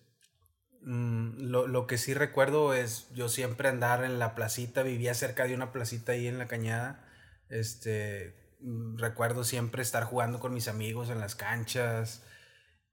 mm, 0.82 1.42
lo, 1.50 1.66
lo, 1.66 1.86
que 1.86 1.98
sí 1.98 2.14
recuerdo 2.14 2.74
es 2.74 3.08
yo 3.14 3.28
siempre 3.28 3.68
andar 3.68 4.04
en 4.04 4.18
la 4.18 4.34
placita, 4.34 4.82
vivía 4.82 5.14
cerca 5.14 5.46
de 5.46 5.54
una 5.54 5.72
placita 5.72 6.12
ahí 6.12 6.26
en 6.26 6.38
la 6.38 6.48
cañada. 6.48 7.06
Este, 7.48 8.56
mm, 8.60 8.98
recuerdo 8.98 9.44
siempre 9.44 9.82
estar 9.82 10.04
jugando 10.04 10.40
con 10.40 10.54
mis 10.54 10.68
amigos 10.68 11.10
en 11.10 11.20
las 11.20 11.36
canchas 11.36 12.24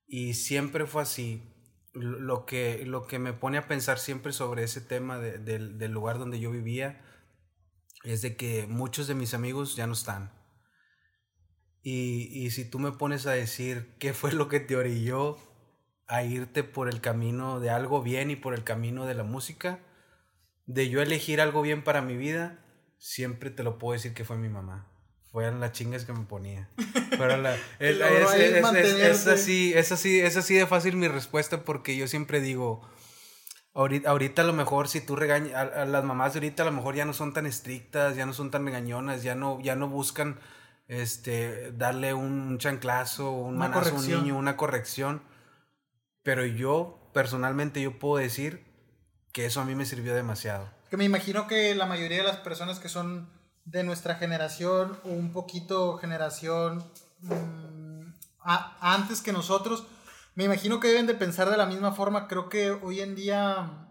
y 0.08 0.36
siempre 0.36 0.86
fue 0.86 1.04
así 1.04 1.57
lo 2.00 2.46
que, 2.46 2.86
lo 2.86 3.08
que 3.08 3.20
me 3.20 3.34
pone 3.34 3.58
a 3.58 3.68
pensar 3.68 4.00
siempre 4.00 4.34
sobre 4.34 4.64
ese 4.64 4.82
tema 4.82 5.20
del 5.20 5.92
lugar 5.92 6.20
donde 6.20 6.40
yo 6.40 6.52
vivía 6.52 7.02
es 8.04 8.22
de 8.22 8.36
que 8.36 8.68
muchos 8.68 9.08
de 9.08 9.16
mis 9.16 9.34
amigos 9.34 9.76
ya 9.76 9.88
no 9.88 9.94
están. 9.94 10.32
Y, 11.82 12.30
y, 12.34 12.52
si 12.52 12.70
tú 12.70 12.80
me 12.80 12.92
pones 12.92 13.26
a 13.28 13.32
decir 13.32 13.96
qué 13.98 14.14
fue 14.14 14.34
lo 14.34 14.50
que 14.50 14.60
te 14.60 14.76
orilló 14.76 15.38
a 16.08 16.24
irte 16.24 16.64
por 16.64 16.90
el 16.90 17.00
camino 17.00 17.60
de 17.60 17.70
algo 17.70 18.02
bien 18.02 18.30
y 18.30 18.36
por 18.36 18.54
el 18.54 18.64
camino 18.64 19.06
de 19.06 19.14
la 19.14 19.24
música, 19.24 19.80
de 20.66 20.90
yo 20.90 21.02
elegir 21.02 21.40
algo 21.40 21.62
bien 21.62 21.84
para 21.84 22.02
mi 22.02 22.18
vida, 22.18 22.60
siempre 22.98 23.52
te 23.52 23.64
lo 23.64 23.78
puedo 23.78 23.94
decir 23.94 24.14
que 24.14 24.26
fue 24.26 24.38
mi 24.38 24.50
mamá 24.50 24.97
fueron 25.32 25.60
las 25.60 25.72
chingas 25.72 26.06
que 26.06 26.14
me 26.14 26.26
ponía. 26.26 26.70
Pero 27.12 27.38
la, 27.38 27.56
es, 27.80 29.28
así, 29.28 29.74
es, 29.74 29.92
así, 29.92 30.20
es 30.20 30.38
así 30.38 30.56
de 30.56 30.68
fácil 30.68 30.96
mi 30.96 31.08
respuesta 31.08 31.64
porque 31.64 31.96
yo 31.96 32.08
siempre 32.08 32.42
digo, 32.42 32.82
ahorita, 33.74 34.10
ahorita 34.10 34.42
a 34.42 34.46
lo 34.46 34.54
mejor 34.54 34.88
si 34.88 35.02
tú 35.02 35.16
regañas, 35.16 35.54
a, 35.54 35.86
las 35.86 36.04
mamás 36.04 36.34
de 36.34 36.40
ahorita 36.40 36.64
a 36.64 36.66
lo 36.66 36.72
mejor 36.72 36.96
ya 36.96 37.06
no 37.06 37.14
son 37.14 37.34
tan 37.34 37.46
estrictas, 37.46 38.16
ya 38.16 38.26
no 38.26 38.34
son 38.34 38.52
tan 38.52 38.66
regañonas, 38.66 39.24
ya 39.24 39.36
no, 39.36 39.60
ya 39.62 39.76
no 39.76 39.88
buscan 39.88 40.40
este, 40.88 41.72
darle 41.74 42.14
un 42.14 42.58
chanclazo, 42.58 43.32
un 43.32 43.58
manazo 43.58 43.96
a 43.96 44.00
un 44.00 44.08
niño, 44.08 44.38
una 44.38 44.58
corrección. 44.58 45.22
Pero 46.24 46.46
yo, 46.46 47.10
personalmente, 47.14 47.82
yo 47.82 48.00
puedo 48.00 48.18
decir 48.18 48.66
que 49.32 49.46
eso 49.46 49.62
a 49.62 49.66
mí 49.66 49.76
me 49.76 49.86
sirvió 49.86 50.16
demasiado. 50.16 50.70
Que 50.90 50.98
me 50.98 51.04
imagino 51.04 51.48
que 51.48 51.76
la 51.76 51.86
mayoría 51.86 52.18
de 52.18 52.24
las 52.24 52.38
personas 52.38 52.80
que 52.80 52.90
son 52.90 53.30
de 53.68 53.84
nuestra 53.84 54.16
generación 54.16 54.98
o 55.04 55.10
un 55.10 55.34
poquito 55.34 55.98
generación 55.98 56.86
mm, 57.20 58.14
antes 58.42 59.22
que 59.22 59.34
nosotros, 59.34 59.86
me 60.36 60.46
imagino 60.46 60.80
que 60.80 60.88
deben 60.88 61.06
de 61.06 61.16
pensar 61.16 61.50
de 61.50 61.58
la 61.58 61.66
misma 61.66 61.92
forma. 61.92 62.28
Creo 62.28 62.48
que 62.48 62.72
hoy 62.72 63.02
en 63.02 63.14
día 63.16 63.90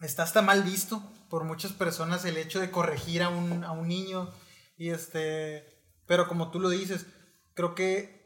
está 0.00 0.22
hasta 0.22 0.40
mal 0.40 0.62
visto 0.62 1.02
por 1.28 1.44
muchas 1.44 1.72
personas 1.72 2.24
el 2.24 2.38
hecho 2.38 2.60
de 2.60 2.70
corregir 2.70 3.22
a 3.22 3.28
un, 3.28 3.62
a 3.62 3.72
un 3.72 3.88
niño. 3.88 4.30
Y 4.78 4.88
este, 4.88 5.66
pero 6.06 6.26
como 6.28 6.50
tú 6.50 6.58
lo 6.58 6.70
dices, 6.70 7.06
creo 7.52 7.74
que 7.74 8.18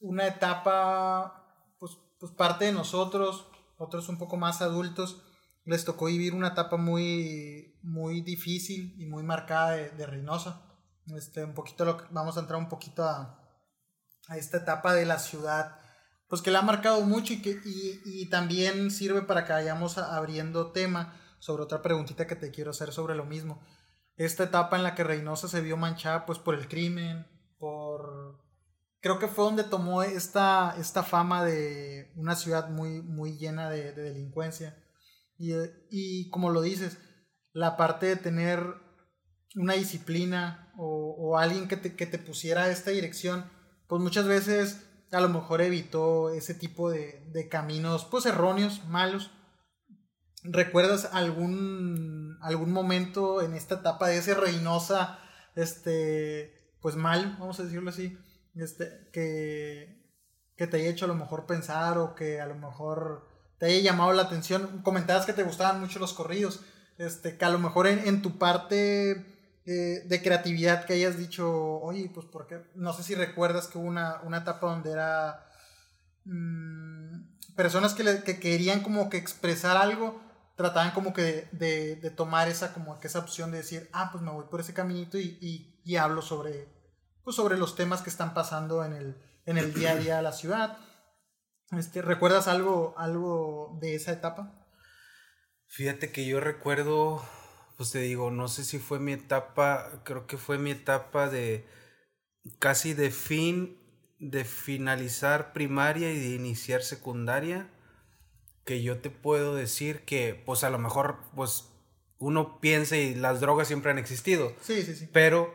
una 0.00 0.26
etapa, 0.26 1.74
pues, 1.78 1.98
pues 2.18 2.32
parte 2.32 2.64
de 2.64 2.72
nosotros, 2.72 3.48
otros 3.76 4.08
un 4.08 4.16
poco 4.16 4.38
más 4.38 4.62
adultos, 4.62 5.22
les 5.66 5.84
tocó 5.84 6.06
vivir 6.06 6.34
una 6.34 6.48
etapa 6.48 6.78
muy, 6.78 7.69
muy 7.82 8.20
difícil 8.22 8.94
y 8.98 9.06
muy 9.06 9.22
marcada 9.22 9.72
de, 9.72 9.90
de 9.90 10.06
Reynosa. 10.06 10.62
Este, 11.16 11.44
un 11.44 11.54
poquito 11.54 11.84
lo, 11.84 11.98
vamos 12.10 12.36
a 12.36 12.40
entrar 12.40 12.58
un 12.58 12.68
poquito 12.68 13.04
a, 13.04 13.36
esta 14.36 14.58
etapa 14.58 14.94
de 14.94 15.06
la 15.06 15.18
ciudad, 15.18 15.76
pues 16.28 16.40
que 16.40 16.52
la 16.52 16.60
ha 16.60 16.62
marcado 16.62 17.00
mucho 17.00 17.32
y, 17.32 17.42
que, 17.42 17.60
y, 17.64 18.00
y 18.04 18.28
también 18.28 18.92
sirve 18.92 19.22
para 19.22 19.44
que 19.44 19.52
vayamos 19.52 19.98
abriendo 19.98 20.70
tema 20.70 21.20
sobre 21.40 21.64
otra 21.64 21.82
preguntita 21.82 22.28
que 22.28 22.36
te 22.36 22.52
quiero 22.52 22.70
hacer 22.70 22.92
sobre 22.92 23.16
lo 23.16 23.24
mismo. 23.24 23.60
Esta 24.16 24.44
etapa 24.44 24.76
en 24.76 24.84
la 24.84 24.94
que 24.94 25.02
Reynosa 25.02 25.48
se 25.48 25.62
vio 25.62 25.76
manchada 25.76 26.26
pues 26.26 26.38
por 26.38 26.54
el 26.54 26.68
crimen, 26.68 27.26
por... 27.58 28.38
Creo 29.00 29.18
que 29.18 29.28
fue 29.28 29.44
donde 29.44 29.64
tomó 29.64 30.02
esta, 30.02 30.76
esta 30.78 31.02
fama 31.02 31.42
de 31.44 32.12
una 32.16 32.36
ciudad 32.36 32.68
muy, 32.68 33.00
muy 33.00 33.38
llena 33.38 33.70
de, 33.70 33.92
de 33.92 34.02
delincuencia 34.02 34.76
y, 35.40 36.28
como 36.30 36.50
lo 36.50 36.60
dices, 36.60 36.98
la 37.52 37.76
parte 37.76 38.06
de 38.06 38.16
tener 38.16 38.62
una 39.56 39.74
disciplina 39.74 40.72
o, 40.76 41.36
alguien 41.36 41.68
que 41.68 41.76
te, 41.76 41.94
que 41.94 42.06
te, 42.06 42.18
pusiera 42.18 42.70
esta 42.70 42.90
dirección, 42.90 43.44
pues 43.86 44.00
muchas 44.00 44.26
veces 44.26 44.86
a 45.12 45.20
lo 45.20 45.28
mejor 45.28 45.60
evitó 45.60 46.30
ese 46.30 46.54
tipo 46.54 46.90
de, 46.90 47.26
de 47.32 47.48
caminos, 47.48 48.04
pues 48.04 48.26
erróneos, 48.26 48.84
malos. 48.86 49.30
¿Recuerdas 50.42 51.10
algún, 51.12 52.38
algún 52.40 52.72
momento 52.72 53.42
en 53.42 53.54
esta 53.54 53.76
etapa 53.76 54.08
de 54.08 54.18
ese 54.18 54.34
Reynosa, 54.34 55.18
este, 55.54 56.74
pues 56.80 56.96
mal, 56.96 57.36
vamos 57.38 57.60
a 57.60 57.64
decirlo 57.64 57.90
así, 57.90 58.16
este, 58.54 59.10
que, 59.12 60.00
que 60.56 60.66
te 60.66 60.78
haya 60.78 60.90
hecho 60.90 61.04
a 61.04 61.08
lo 61.08 61.14
mejor 61.14 61.46
pensar 61.46 61.98
o 61.98 62.14
que 62.14 62.40
a 62.40 62.46
lo 62.46 62.54
mejor 62.54 63.28
te 63.58 63.66
haya 63.66 63.80
llamado 63.80 64.12
la 64.12 64.22
atención. 64.22 64.80
Comentabas 64.82 65.26
que 65.26 65.34
te 65.34 65.42
gustaban 65.42 65.80
mucho 65.80 65.98
los 65.98 66.14
corridos. 66.14 66.60
Este, 67.00 67.38
que 67.38 67.44
a 67.46 67.48
lo 67.48 67.58
mejor 67.58 67.86
en, 67.86 68.20
tu 68.20 68.36
parte 68.36 69.12
eh, 69.64 70.02
de 70.04 70.22
creatividad 70.22 70.84
que 70.84 70.92
hayas 70.92 71.16
dicho, 71.16 71.80
oye, 71.80 72.10
pues 72.12 72.26
porque 72.30 72.62
no 72.74 72.92
sé 72.92 73.02
si 73.02 73.14
recuerdas 73.14 73.68
que 73.68 73.78
hubo 73.78 73.86
una, 73.86 74.20
una 74.22 74.36
etapa 74.36 74.66
donde 74.66 74.92
era 74.92 75.46
mm, 76.26 77.54
personas 77.56 77.94
que, 77.94 78.22
que, 78.22 78.38
querían 78.38 78.82
como 78.82 79.08
que 79.08 79.16
expresar 79.16 79.78
algo, 79.78 80.20
trataban 80.56 80.90
como 80.90 81.14
que 81.14 81.48
de, 81.52 81.96
de, 81.96 82.10
tomar 82.10 82.48
esa 82.48 82.74
como 82.74 83.00
que 83.00 83.06
esa 83.06 83.20
opción 83.20 83.50
de 83.50 83.58
decir, 83.58 83.88
ah, 83.94 84.10
pues 84.12 84.22
me 84.22 84.30
voy 84.30 84.44
por 84.50 84.60
ese 84.60 84.74
caminito 84.74 85.16
y, 85.16 85.38
y, 85.40 85.80
y 85.82 85.96
hablo 85.96 86.20
sobre, 86.20 86.68
pues 87.24 87.34
sobre 87.34 87.56
los 87.56 87.76
temas 87.76 88.02
que 88.02 88.10
están 88.10 88.34
pasando 88.34 88.84
en 88.84 88.92
el, 88.92 89.16
en 89.46 89.56
el 89.56 89.72
día 89.72 89.92
a 89.92 89.96
día 89.96 90.16
de 90.18 90.22
la 90.22 90.32
ciudad. 90.32 90.76
Este, 91.70 92.02
¿Recuerdas 92.02 92.46
algo, 92.46 92.92
algo 92.98 93.78
de 93.80 93.94
esa 93.94 94.12
etapa? 94.12 94.59
Fíjate 95.70 96.10
que 96.10 96.26
yo 96.26 96.40
recuerdo, 96.40 97.24
pues 97.76 97.92
te 97.92 98.00
digo, 98.00 98.32
no 98.32 98.48
sé 98.48 98.64
si 98.64 98.80
fue 98.80 98.98
mi 98.98 99.12
etapa, 99.12 100.02
creo 100.04 100.26
que 100.26 100.36
fue 100.36 100.58
mi 100.58 100.72
etapa 100.72 101.28
de 101.28 101.64
casi 102.58 102.92
de 102.92 103.12
fin, 103.12 103.78
de 104.18 104.44
finalizar 104.44 105.52
primaria 105.52 106.12
y 106.12 106.18
de 106.18 106.34
iniciar 106.34 106.82
secundaria, 106.82 107.70
que 108.64 108.82
yo 108.82 108.98
te 108.98 109.10
puedo 109.10 109.54
decir 109.54 110.00
que, 110.00 110.42
pues 110.44 110.64
a 110.64 110.70
lo 110.70 110.78
mejor, 110.78 111.20
pues 111.36 111.70
uno 112.18 112.58
piensa 112.60 112.96
y 112.96 113.14
las 113.14 113.38
drogas 113.38 113.68
siempre 113.68 113.92
han 113.92 113.98
existido. 113.98 114.52
Sí, 114.60 114.82
sí, 114.82 114.96
sí. 114.96 115.08
Pero 115.12 115.54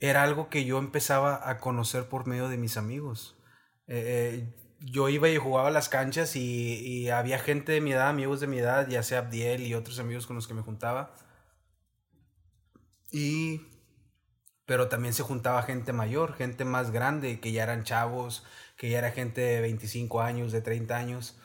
era 0.00 0.22
algo 0.22 0.48
que 0.48 0.64
yo 0.64 0.78
empezaba 0.78 1.50
a 1.50 1.58
conocer 1.58 2.08
por 2.08 2.26
medio 2.26 2.48
de 2.48 2.56
mis 2.56 2.78
amigos. 2.78 3.36
Eh, 3.86 4.40
eh 4.56 4.63
yo 4.84 5.08
iba 5.08 5.28
y 5.28 5.38
jugaba 5.38 5.68
a 5.68 5.72
las 5.72 5.88
canchas 5.88 6.36
y, 6.36 7.08
había 7.10 7.38
gente 7.38 7.72
de 7.72 7.80
mi 7.80 7.92
edad, 7.92 8.08
amigos 8.08 8.40
de 8.40 8.46
mi 8.46 8.58
edad, 8.58 8.88
ya 8.88 9.02
sea 9.02 9.20
Abdiel 9.20 9.62
y 9.62 9.74
otros 9.74 9.98
amigos 9.98 10.26
con 10.26 10.36
los 10.36 10.46
que 10.46 10.54
me 10.54 10.62
juntaba. 10.62 11.14
Y 13.10 13.60
pero 14.66 14.88
también 14.88 15.12
se 15.12 15.22
juntaba 15.22 15.62
gente 15.62 15.92
mayor, 15.92 16.34
gente 16.34 16.64
más 16.64 16.90
grande, 16.90 17.38
que 17.38 17.52
ya 17.52 17.62
eran 17.62 17.84
chavos, 17.84 18.44
que 18.76 18.88
ya 18.88 18.98
era 18.98 19.10
gente 19.10 19.40
de 19.40 19.60
25 19.60 20.22
años, 20.22 20.52
de 20.52 20.62
30 20.62 20.96
años. 20.96 21.36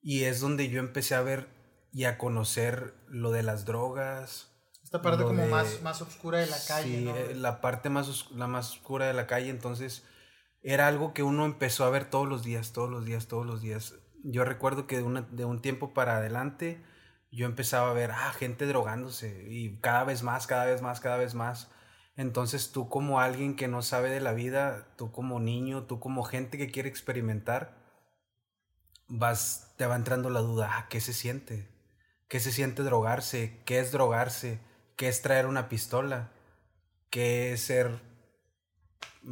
Y 0.00 0.24
es 0.24 0.40
donde 0.40 0.68
yo 0.68 0.78
empecé 0.78 1.16
a 1.16 1.22
ver 1.22 1.48
y 1.92 2.04
a 2.04 2.18
conocer 2.18 2.94
lo 3.08 3.32
de 3.32 3.42
las 3.42 3.64
drogas. 3.64 4.52
Esta 4.84 5.02
parte 5.02 5.24
como 5.24 5.46
más, 5.46 5.82
más 5.82 6.00
oscura 6.02 6.38
de 6.38 6.46
la 6.46 6.58
calle. 6.68 6.98
Sí, 6.98 7.08
eh, 7.08 7.34
la 7.34 7.60
parte 7.60 7.90
más, 7.90 8.30
la 8.30 8.46
más 8.46 8.70
oscura 8.70 9.08
de 9.08 9.14
la 9.14 9.26
calle. 9.26 9.50
Entonces, 9.50 10.04
era 10.66 10.88
algo 10.88 11.14
que 11.14 11.22
uno 11.22 11.44
empezó 11.44 11.84
a 11.84 11.90
ver 11.90 12.10
todos 12.10 12.26
los 12.26 12.42
días, 12.42 12.72
todos 12.72 12.90
los 12.90 13.04
días, 13.04 13.28
todos 13.28 13.46
los 13.46 13.62
días. 13.62 13.94
Yo 14.24 14.44
recuerdo 14.44 14.88
que 14.88 15.00
de, 15.00 15.24
de 15.30 15.44
un 15.44 15.62
tiempo 15.62 15.94
para 15.94 16.16
adelante 16.16 16.82
yo 17.30 17.46
empezaba 17.46 17.90
a 17.90 17.94
ver, 17.94 18.10
ah, 18.10 18.32
gente 18.32 18.66
drogándose 18.66 19.46
y 19.48 19.78
cada 19.80 20.02
vez 20.02 20.24
más, 20.24 20.48
cada 20.48 20.64
vez 20.64 20.82
más, 20.82 20.98
cada 20.98 21.18
vez 21.18 21.34
más. 21.36 21.70
Entonces 22.16 22.72
tú 22.72 22.88
como 22.88 23.20
alguien 23.20 23.54
que 23.54 23.68
no 23.68 23.80
sabe 23.80 24.10
de 24.10 24.20
la 24.20 24.32
vida, 24.32 24.88
tú 24.96 25.12
como 25.12 25.38
niño, 25.38 25.84
tú 25.84 26.00
como 26.00 26.24
gente 26.24 26.58
que 26.58 26.72
quiere 26.72 26.88
experimentar, 26.88 27.76
vas, 29.06 29.72
te 29.76 29.86
va 29.86 29.94
entrando 29.94 30.30
la 30.30 30.40
duda, 30.40 30.70
ah, 30.72 30.86
¿qué 30.90 31.00
se 31.00 31.12
siente? 31.12 31.68
¿Qué 32.26 32.40
se 32.40 32.50
siente 32.50 32.82
drogarse? 32.82 33.62
¿Qué 33.66 33.78
es 33.78 33.92
drogarse? 33.92 34.58
¿Qué 34.96 35.06
es 35.06 35.22
traer 35.22 35.46
una 35.46 35.68
pistola? 35.68 36.32
¿Qué 37.08 37.52
es 37.52 37.60
ser 37.60 38.00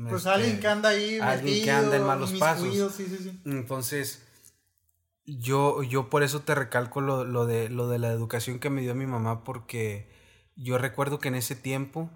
pues 0.08 0.26
alguien 0.26 0.60
que 0.60 0.66
anda 0.66 0.88
ahí 0.90 1.18
alguien 1.20 1.64
que 1.64 1.70
anda 1.70 1.96
en 1.96 2.04
malos 2.04 2.32
pasos 2.32 3.00
entonces 3.44 4.22
yo 5.24 5.82
yo 5.82 6.10
por 6.10 6.22
eso 6.22 6.40
te 6.40 6.54
recalco 6.54 7.00
lo, 7.00 7.24
lo, 7.24 7.46
de 7.46 7.68
lo 7.68 7.88
de 7.88 7.98
la 7.98 8.10
educación 8.10 8.58
que 8.58 8.70
me 8.70 8.82
dio 8.82 8.94
mi 8.94 9.06
mamá 9.06 9.44
porque 9.44 10.08
yo 10.56 10.78
recuerdo 10.78 11.18
que 11.18 11.28
en 11.28 11.34
ese 11.34 11.56
tiempo, 11.56 12.10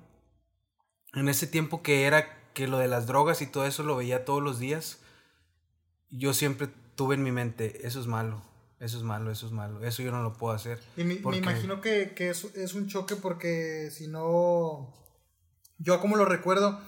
en 1.14 1.28
ese 1.28 1.46
tiempo 1.46 1.82
que 1.82 2.04
era 2.04 2.52
que 2.54 2.68
lo 2.68 2.78
de 2.78 2.88
las 2.88 3.06
drogas 3.06 3.42
y 3.42 3.46
todo 3.46 3.66
eso 3.66 3.82
lo 3.82 3.96
veía 3.96 4.24
todos 4.24 4.42
los 4.42 4.58
días, 4.58 5.00
yo 6.10 6.34
siempre 6.34 6.68
tuve 6.94 7.14
en 7.14 7.22
mi 7.22 7.32
mente, 7.32 7.86
eso 7.86 8.00
es 8.00 8.06
malo, 8.06 8.42
eso 8.80 8.96
es 8.96 9.02
malo, 9.02 9.30
eso 9.30 9.46
es 9.46 9.52
malo, 9.52 9.84
eso 9.84 10.02
yo 10.02 10.10
no 10.12 10.22
lo 10.22 10.34
puedo 10.34 10.54
hacer. 10.54 10.80
Y 10.96 11.04
me, 11.04 11.14
imagino 11.14 11.80
que, 11.80 12.12
que 12.14 12.30
es, 12.30 12.44
es, 12.56 12.74
un 12.74 12.88
choque 12.88 13.16
porque 13.16 13.90
si 13.90 14.08
no, 14.08 14.94
yo 15.78 16.00
como 16.00 16.16
lo 16.16 16.24
recuerdo, 16.24 16.80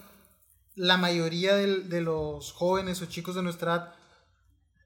la 0.75 0.97
mayoría 0.97 1.55
de, 1.55 1.81
de, 1.81 2.01
los 2.01 2.51
jóvenes 2.53 3.01
o 3.01 3.05
chicos 3.05 3.35
de 3.35 3.43
nuestra 3.43 3.73
edad 3.73 3.95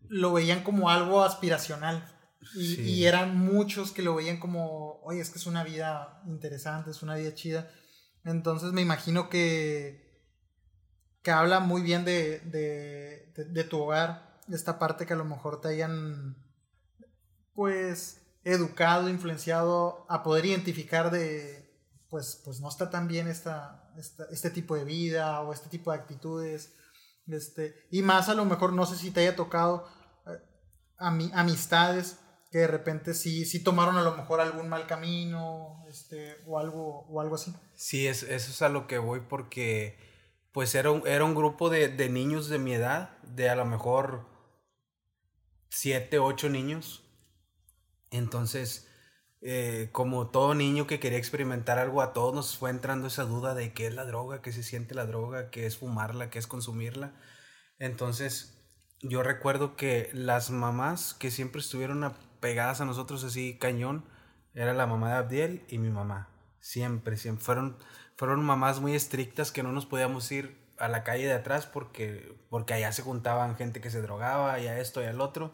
lo 0.07 0.33
veían 0.33 0.63
como 0.63 0.89
algo 0.89 1.23
aspiracional. 1.23 2.11
Y, 2.55 2.79
y, 2.81 3.05
eran 3.05 3.37
muchos 3.37 3.91
que 3.91 4.03
lo 4.03 4.15
veían 4.15 4.39
como, 4.39 5.01
oye, 5.01 5.19
es 5.19 5.31
que 5.31 5.39
es 5.39 5.47
una 5.47 5.63
vida 5.63 6.21
interesante, 6.27 6.91
es 6.91 7.01
una 7.01 7.15
vida 7.15 7.33
chida. 7.33 7.71
Entonces 8.23 8.71
me 8.71 8.81
imagino 8.81 9.29
que, 9.29 10.21
que 11.23 11.31
habla 11.31 11.59
muy 11.59 11.81
bien 11.81 12.05
de, 12.05 12.39
de, 12.41 13.33
de 13.35 13.63
tu 13.63 13.81
hogar, 13.81 14.39
esta 14.51 14.77
parte 14.77 15.05
que 15.07 15.13
a 15.13 15.17
lo 15.17 15.25
mejor 15.25 15.59
te 15.59 15.69
hayan 15.69 16.37
pues 17.53 18.21
educado, 18.43 19.09
influenciado 19.09 20.05
a 20.07 20.21
poder 20.21 20.45
identificar 20.45 21.09
de, 21.09 21.73
pues, 22.09 22.41
pues 22.45 22.59
no 22.59 22.69
está 22.69 22.89
tan 22.89 23.07
bien 23.07 23.27
esta, 23.27 23.84
este 23.97 24.49
tipo 24.49 24.75
de 24.75 24.83
vida 24.83 25.41
o 25.41 25.53
este 25.53 25.69
tipo 25.69 25.91
de 25.91 25.97
actitudes. 25.97 26.73
Este, 27.27 27.75
y 27.91 28.01
más 28.01 28.29
a 28.29 28.33
lo 28.35 28.45
mejor, 28.45 28.73
no 28.73 28.85
sé 28.85 28.97
si 28.97 29.11
te 29.11 29.21
haya 29.21 29.35
tocado 29.35 29.87
eh, 30.27 30.39
amistades 30.97 32.19
que 32.51 32.59
de 32.59 32.67
repente 32.67 33.13
sí, 33.13 33.45
sí 33.45 33.63
tomaron 33.63 33.97
a 33.97 34.03
lo 34.03 34.15
mejor 34.15 34.39
algún 34.39 34.69
mal 34.69 34.85
camino 34.87 35.83
este, 35.89 36.37
o, 36.45 36.59
algo, 36.59 37.05
o 37.09 37.19
algo 37.19 37.35
así. 37.35 37.53
Sí, 37.73 38.07
es, 38.07 38.23
eso 38.23 38.51
es 38.51 38.61
a 38.61 38.69
lo 38.69 38.87
que 38.87 38.97
voy 38.97 39.21
porque 39.21 39.97
pues 40.51 40.73
era 40.75 40.91
un, 40.91 41.05
era 41.05 41.25
un 41.25 41.35
grupo 41.35 41.69
de, 41.69 41.89
de 41.89 42.09
niños 42.09 42.47
de 42.47 42.59
mi 42.59 42.73
edad, 42.73 43.17
de 43.23 43.49
a 43.49 43.55
lo 43.55 43.65
mejor 43.65 44.27
siete, 45.69 46.19
ocho 46.19 46.47
niños, 46.47 47.05
entonces, 48.11 48.87
eh, 49.47 49.89
como 49.91 50.29
todo 50.29 50.55
niño 50.55 50.87
que 50.87 50.99
quería 50.99 51.19
experimentar 51.19 51.77
algo, 51.77 52.01
a 52.01 52.13
todos 52.13 52.33
nos 52.33 52.57
fue 52.57 52.71
entrando 52.71 53.05
esa 53.07 53.25
duda 53.25 53.53
de 53.53 53.73
qué 53.73 53.85
es 53.85 53.93
la 53.93 54.03
droga, 54.03 54.41
qué 54.41 54.51
se 54.51 54.63
siente 54.63 54.95
la 54.95 55.05
droga, 55.05 55.51
qué 55.51 55.67
es 55.67 55.77
fumarla, 55.77 56.31
qué 56.31 56.39
es 56.39 56.47
consumirla. 56.47 57.13
Entonces, 57.77 58.57
yo 59.01 59.21
recuerdo 59.21 59.75
que 59.75 60.09
las 60.13 60.49
mamás 60.49 61.13
que 61.13 61.29
siempre 61.29 61.61
estuvieron 61.61 62.03
apegadas 62.03 62.81
a 62.81 62.85
nosotros 62.85 63.23
así 63.23 63.59
cañón, 63.59 64.03
era 64.55 64.73
la 64.73 64.87
mamá 64.87 65.09
de 65.09 65.15
Abdiel 65.17 65.65
y 65.69 65.77
mi 65.77 65.89
mamá. 65.89 66.27
Siempre, 66.59 67.15
siempre. 67.15 67.45
Fueron, 67.45 67.77
fueron 68.17 68.43
mamás 68.43 68.79
muy 68.79 68.95
estrictas 68.95 69.51
que 69.51 69.61
no 69.61 69.71
nos 69.71 69.85
podíamos 69.85 70.31
ir 70.31 70.57
a 70.79 70.87
la 70.87 71.03
calle 71.03 71.27
de 71.27 71.33
atrás 71.33 71.67
porque, 71.67 72.35
porque 72.49 72.73
allá 72.73 72.91
se 72.91 73.03
juntaban 73.03 73.57
gente 73.57 73.79
que 73.79 73.91
se 73.91 74.01
drogaba, 74.01 74.59
y 74.59 74.65
a 74.65 74.79
esto 74.79 75.03
y 75.03 75.05
al 75.05 75.21
otro. 75.21 75.53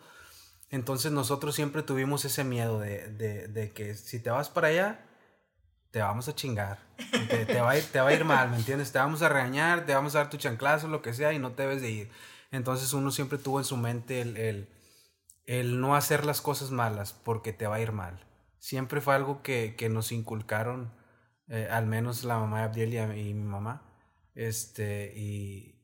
Entonces 0.72 1.12
nosotros 1.12 1.54
siempre 1.54 1.84
tuvimos 1.84 2.24
ese 2.24 2.46
miedo 2.46 2.80
de, 2.80 3.10
de, 3.10 3.72
que 3.74 3.94
si 3.96 4.20
te 4.20 4.30
vas 4.30 4.50
para 4.50 4.70
allá, 4.70 5.06
te 5.92 6.00
vamos 6.00 6.30
a 6.30 6.36
chingar. 6.36 6.80
Te, 7.30 7.46
te, 7.46 7.60
va 7.60 7.72
a 7.72 7.78
ir, 7.78 7.84
te 7.84 8.00
va 8.00 8.08
a 8.08 8.14
ir 8.14 8.24
mal, 8.24 8.50
¿me 8.50 8.56
entiendes? 8.56 8.94
Te 8.94 8.98
vamos 8.98 9.22
a 9.22 9.28
regañar, 9.28 9.86
te 9.86 9.94
vamos 9.94 10.16
a 10.16 10.20
dar 10.20 10.30
tu 10.30 10.38
chanclazo, 10.38 10.88
lo 10.88 11.02
que 11.02 11.14
sea, 11.14 11.34
y 11.34 11.40
no 11.40 11.52
te 11.52 11.64
debes 11.64 11.82
de 11.82 11.92
ir. 11.92 12.12
Entonces 12.52 12.94
uno 12.94 13.12
siempre 13.12 13.38
tuvo 13.38 13.60
en 13.60 13.66
su 13.66 13.76
mente 13.76 14.22
el, 14.22 14.38
el, 14.38 14.70
el 15.46 15.82
no 15.82 15.94
hacer 15.94 16.26
las 16.26 16.40
cosas 16.40 16.72
malas 16.72 17.12
porque 17.12 17.52
te 17.52 17.68
va 17.68 17.76
a 17.76 17.82
ir 17.82 17.92
mal. 17.92 18.26
Siempre 18.60 19.02
fue 19.02 19.14
algo 19.14 19.42
que, 19.42 19.76
que 19.78 19.90
nos 19.90 20.14
inculcaron, 20.14 20.94
eh, 21.50 21.68
al 21.70 21.86
menos 21.86 22.24
la 22.24 22.40
mamá 22.40 22.60
de 22.60 22.64
Abdiel 22.64 22.94
y, 22.94 23.30
y 23.30 23.34
mi 23.34 23.44
mamá. 23.44 23.84
Este, 24.36 25.12
y, 25.18 25.76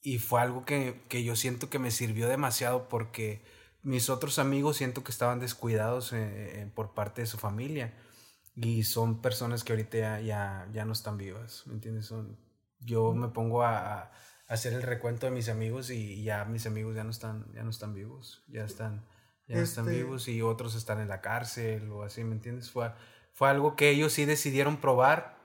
y 0.00 0.18
fue 0.18 0.40
algo 0.40 0.64
que, 0.64 1.02
que 1.08 1.24
yo 1.24 1.34
siento 1.34 1.70
que 1.70 1.80
me 1.80 1.90
sirvió 1.90 2.28
demasiado 2.28 2.88
porque 2.88 3.42
mis 3.82 4.10
otros 4.10 4.38
amigos 4.38 4.76
siento 4.76 5.04
que 5.04 5.10
estaban 5.10 5.40
descuidados 5.40 6.12
eh, 6.12 6.62
eh, 6.62 6.70
por 6.74 6.94
parte 6.94 7.22
de 7.22 7.26
su 7.26 7.38
familia 7.38 7.92
y 8.54 8.84
son 8.84 9.20
personas 9.20 9.64
que 9.64 9.72
ahorita 9.72 10.20
ya, 10.20 10.68
ya, 10.72 10.84
no 10.84 10.92
están 10.92 11.18
vivas, 11.18 11.64
¿me 11.66 11.74
entiendes? 11.74 12.06
Son, 12.06 12.38
yo 12.80 13.12
me 13.12 13.28
pongo 13.28 13.62
a, 13.62 14.12
hacer 14.46 14.74
el 14.74 14.82
recuento 14.82 15.24
de 15.26 15.32
mis 15.32 15.48
amigos 15.48 15.88
y 15.88 16.22
ya 16.22 16.44
mis 16.44 16.66
amigos 16.66 16.94
ya 16.94 17.04
no 17.04 17.10
están, 17.10 17.50
ya 17.54 17.62
no 17.62 17.70
están 17.70 17.94
vivos, 17.94 18.44
ya 18.48 18.64
están, 18.64 19.06
ya 19.48 19.56
no 19.56 19.62
están 19.62 19.88
este 19.88 19.96
vivos 19.96 20.28
y 20.28 20.42
otros 20.42 20.74
están 20.74 21.00
en 21.00 21.08
la 21.08 21.22
cárcel 21.22 21.90
o 21.90 22.02
así, 22.02 22.22
¿me 22.22 22.34
entiendes? 22.34 22.70
Fue, 22.70 22.92
fue 23.32 23.48
algo 23.48 23.76
que 23.76 23.88
ellos 23.88 24.12
sí 24.12 24.26
decidieron 24.26 24.76
probar 24.76 25.38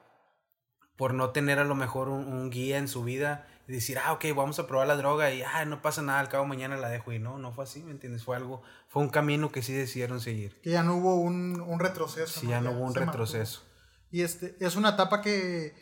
por 0.98 1.14
no 1.14 1.30
tener 1.30 1.58
a 1.60 1.64
lo 1.64 1.76
mejor 1.76 2.10
un, 2.10 2.28
un 2.28 2.50
guía 2.50 2.80
en 2.80 2.90
su 2.90 3.04
vida 3.04 3.48
y 3.68 3.74
decir, 3.74 3.98
ah, 4.00 4.14
ok, 4.14 4.26
vamos 4.34 4.60
a 4.60 4.68
probar 4.68 4.88
la 4.88 4.96
droga 4.96 5.32
y, 5.34 5.42
ah, 5.42 5.66
no 5.66 5.82
pasa 5.82 6.02
nada, 6.02 6.20
al 6.20 6.30
cabo 6.30 6.46
mañana 6.46 6.78
la 6.78 6.88
dejo. 6.88 7.12
Y 7.12 7.20
no, 7.20 7.38
no 7.38 7.52
fue 7.52 7.66
así, 7.66 7.84
¿me 7.84 7.92
entiendes? 7.92 8.24
Fue 8.24 8.38
algo, 8.38 8.62
fue 8.88 9.02
un 9.02 9.10
camino 9.10 9.52
que 9.52 9.62
sí 9.62 9.74
decidieron 9.74 10.22
seguir. 10.22 10.62
Que 10.62 10.72
ya 10.72 10.84
no 10.84 10.96
hubo 10.96 11.16
un, 11.16 11.60
un 11.60 11.80
retroceso. 11.80 12.40
Sí, 12.40 12.48
ya 12.48 12.62
no 12.62 12.72
hubo 12.72 12.86
un 12.86 12.96
retroceso. 12.96 13.64
Y 14.10 14.22
este, 14.22 14.56
es 14.62 14.78
una 14.78 14.92
etapa 14.92 15.22
que, 15.22 15.76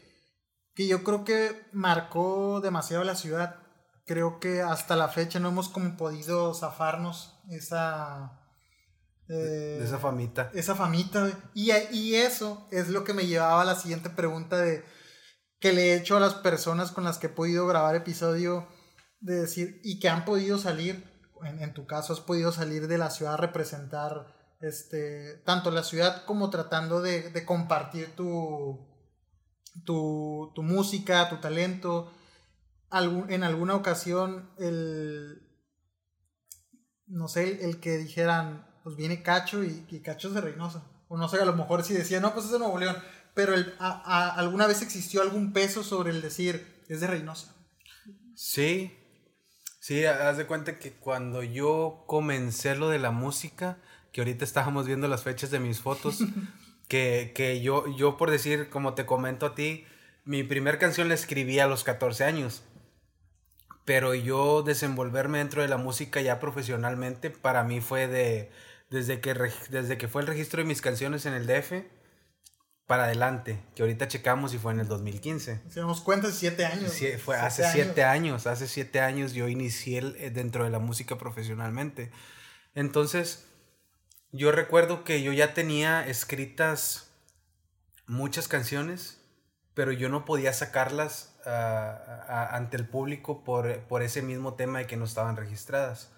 que 0.73 0.87
yo 0.87 1.03
creo 1.03 1.23
que 1.23 1.67
marcó 1.73 2.59
demasiado 2.59 3.03
la 3.03 3.15
ciudad. 3.15 3.57
Creo 4.07 4.39
que 4.39 4.61
hasta 4.61 4.95
la 4.95 5.07
fecha 5.07 5.39
no 5.39 5.49
hemos 5.49 5.69
como 5.69 5.95
podido 5.95 6.53
zafarnos 6.55 7.39
esa... 7.51 8.41
Eh, 9.27 9.79
esa 9.83 9.99
famita. 9.99 10.51
Esa 10.53 10.73
famita. 10.73 11.31
Y, 11.53 11.71
y 11.91 12.15
eso 12.15 12.67
es 12.71 12.89
lo 12.89 13.03
que 13.03 13.13
me 13.13 13.27
llevaba 13.27 13.61
a 13.61 13.65
la 13.65 13.75
siguiente 13.75 14.09
pregunta 14.09 14.57
de 14.57 14.83
que 15.59 15.73
le 15.73 15.91
he 15.91 15.95
hecho 15.97 16.17
a 16.17 16.19
las 16.19 16.35
personas 16.35 16.91
con 16.91 17.03
las 17.03 17.17
que 17.17 17.27
he 17.27 17.29
podido 17.29 17.67
grabar 17.67 17.95
episodio 17.95 18.67
de 19.19 19.41
decir 19.41 19.81
y 19.83 19.99
que 19.99 20.09
han 20.09 20.25
podido 20.25 20.57
salir, 20.57 21.03
en, 21.43 21.73
tu 21.73 21.85
caso 21.85 22.13
has 22.13 22.19
podido 22.19 22.51
salir 22.51 22.87
de 22.87 22.97
la 22.97 23.09
ciudad 23.09 23.35
a 23.35 23.37
representar 23.37 24.27
este, 24.61 25.37
tanto 25.45 25.71
la 25.71 25.83
ciudad 25.83 26.25
como 26.25 26.49
tratando 26.49 27.01
de, 27.01 27.29
de 27.29 27.45
compartir 27.45 28.15
tu, 28.15 28.87
tu, 29.83 30.51
tu, 30.55 30.63
música, 30.63 31.29
tu 31.29 31.37
talento. 31.37 32.11
Algún, 32.89 33.31
en 33.31 33.43
alguna 33.43 33.75
ocasión 33.75 34.51
el, 34.57 35.45
no 37.07 37.27
sé, 37.27 37.65
el 37.65 37.79
que 37.79 37.97
dijeran, 37.97 38.67
pues 38.83 38.95
viene 38.95 39.23
Cacho 39.23 39.63
y, 39.63 39.85
y 39.89 40.01
Cacho 40.01 40.29
es 40.29 40.33
de 40.33 40.41
Reynosa. 40.41 40.83
O 41.07 41.17
no 41.17 41.27
sé, 41.27 41.41
a 41.41 41.45
lo 41.45 41.53
mejor 41.53 41.83
si 41.83 41.93
decía, 41.93 42.19
no, 42.19 42.33
pues 42.33 42.45
es 42.45 42.51
de 42.51 42.59
Nuevo 42.59 42.79
León 42.79 42.95
pero 43.35 43.53
el, 43.53 43.75
¿alguna 43.79 44.65
vez 44.65 44.81
existió 44.81 45.21
algún 45.21 45.53
peso 45.53 45.83
sobre 45.83 46.09
el 46.09 46.21
decir, 46.21 46.65
es 46.87 47.01
de 47.01 47.07
Reynosa? 47.07 47.53
Sí, 48.33 48.97
sí, 49.79 50.05
haz 50.05 50.37
de 50.37 50.47
cuenta 50.47 50.79
que 50.79 50.93
cuando 50.93 51.43
yo 51.43 52.05
comencé 52.07 52.75
lo 52.75 52.89
de 52.89 52.97
la 52.97 53.11
música, 53.11 53.77
que 54.11 54.21
ahorita 54.21 54.45
estábamos 54.45 54.87
viendo 54.87 55.09
las 55.09 55.23
fechas 55.23 55.51
de 55.51 55.59
mis 55.59 55.81
fotos, 55.81 56.19
que, 56.87 57.33
que 57.35 57.61
yo, 57.61 57.85
yo 57.97 58.15
por 58.17 58.31
decir, 58.31 58.69
como 58.69 58.93
te 58.93 59.05
comento 59.05 59.45
a 59.45 59.53
ti, 59.53 59.85
mi 60.23 60.43
primer 60.43 60.79
canción 60.79 61.09
la 61.09 61.13
escribí 61.13 61.59
a 61.59 61.67
los 61.67 61.83
14 61.83 62.23
años. 62.23 62.63
Pero 63.83 64.15
yo 64.15 64.63
desenvolverme 64.63 65.39
dentro 65.39 65.61
de 65.61 65.67
la 65.67 65.77
música 65.77 66.21
ya 66.21 66.39
profesionalmente, 66.39 67.29
para 67.29 67.63
mí 67.63 67.81
fue 67.81 68.07
de, 68.07 68.49
desde 68.89 69.19
que, 69.19 69.33
desde 69.69 69.97
que 69.97 70.07
fue 70.07 70.21
el 70.21 70.27
registro 70.27 70.61
de 70.61 70.67
mis 70.67 70.81
canciones 70.81 71.25
en 71.25 71.33
el 71.33 71.45
DF, 71.45 71.83
para 72.87 73.05
adelante, 73.05 73.59
que 73.75 73.81
ahorita 73.81 74.07
checamos 74.07 74.53
y 74.53 74.59
fue 74.59 74.71
en 74.73 74.79
el 74.79 74.87
2015. 74.87 75.61
Si 75.69 75.79
damos 75.79 76.01
cuenta, 76.01 76.31
siete 76.31 76.65
años. 76.65 76.91
Sí, 76.91 77.07
fue 77.17 77.35
hace 77.35 77.63
siete 77.71 78.03
años. 78.03 78.45
hace 78.45 78.67
siete 78.67 78.99
años 78.99 79.33
yo 79.33 79.47
inicié 79.47 79.99
eh, 80.17 80.29
dentro 80.29 80.63
de 80.63 80.69
la 80.69 80.79
música 80.79 81.17
profesionalmente. 81.17 82.11
Entonces, 82.75 83.47
yo 84.31 84.51
recuerdo 84.51 85.03
que 85.03 85.23
yo 85.23 85.33
ya 85.33 85.53
tenía 85.53 86.05
escritas 86.05 87.09
muchas 88.05 88.47
canciones, 88.47 89.19
pero 89.73 89.91
yo 89.91 90.09
no 90.09 90.23
podía 90.23 90.53
sacarlas 90.53 91.35
ah, 91.45 92.49
ante 92.51 92.77
el 92.77 92.87
público 92.87 93.43
por, 93.43 93.79
por 93.87 94.03
ese 94.03 94.21
mismo 94.21 94.53
tema 94.53 94.79
de 94.79 94.87
que 94.87 94.97
no 94.97 95.05
estaban 95.05 95.37
registradas. 95.37 96.11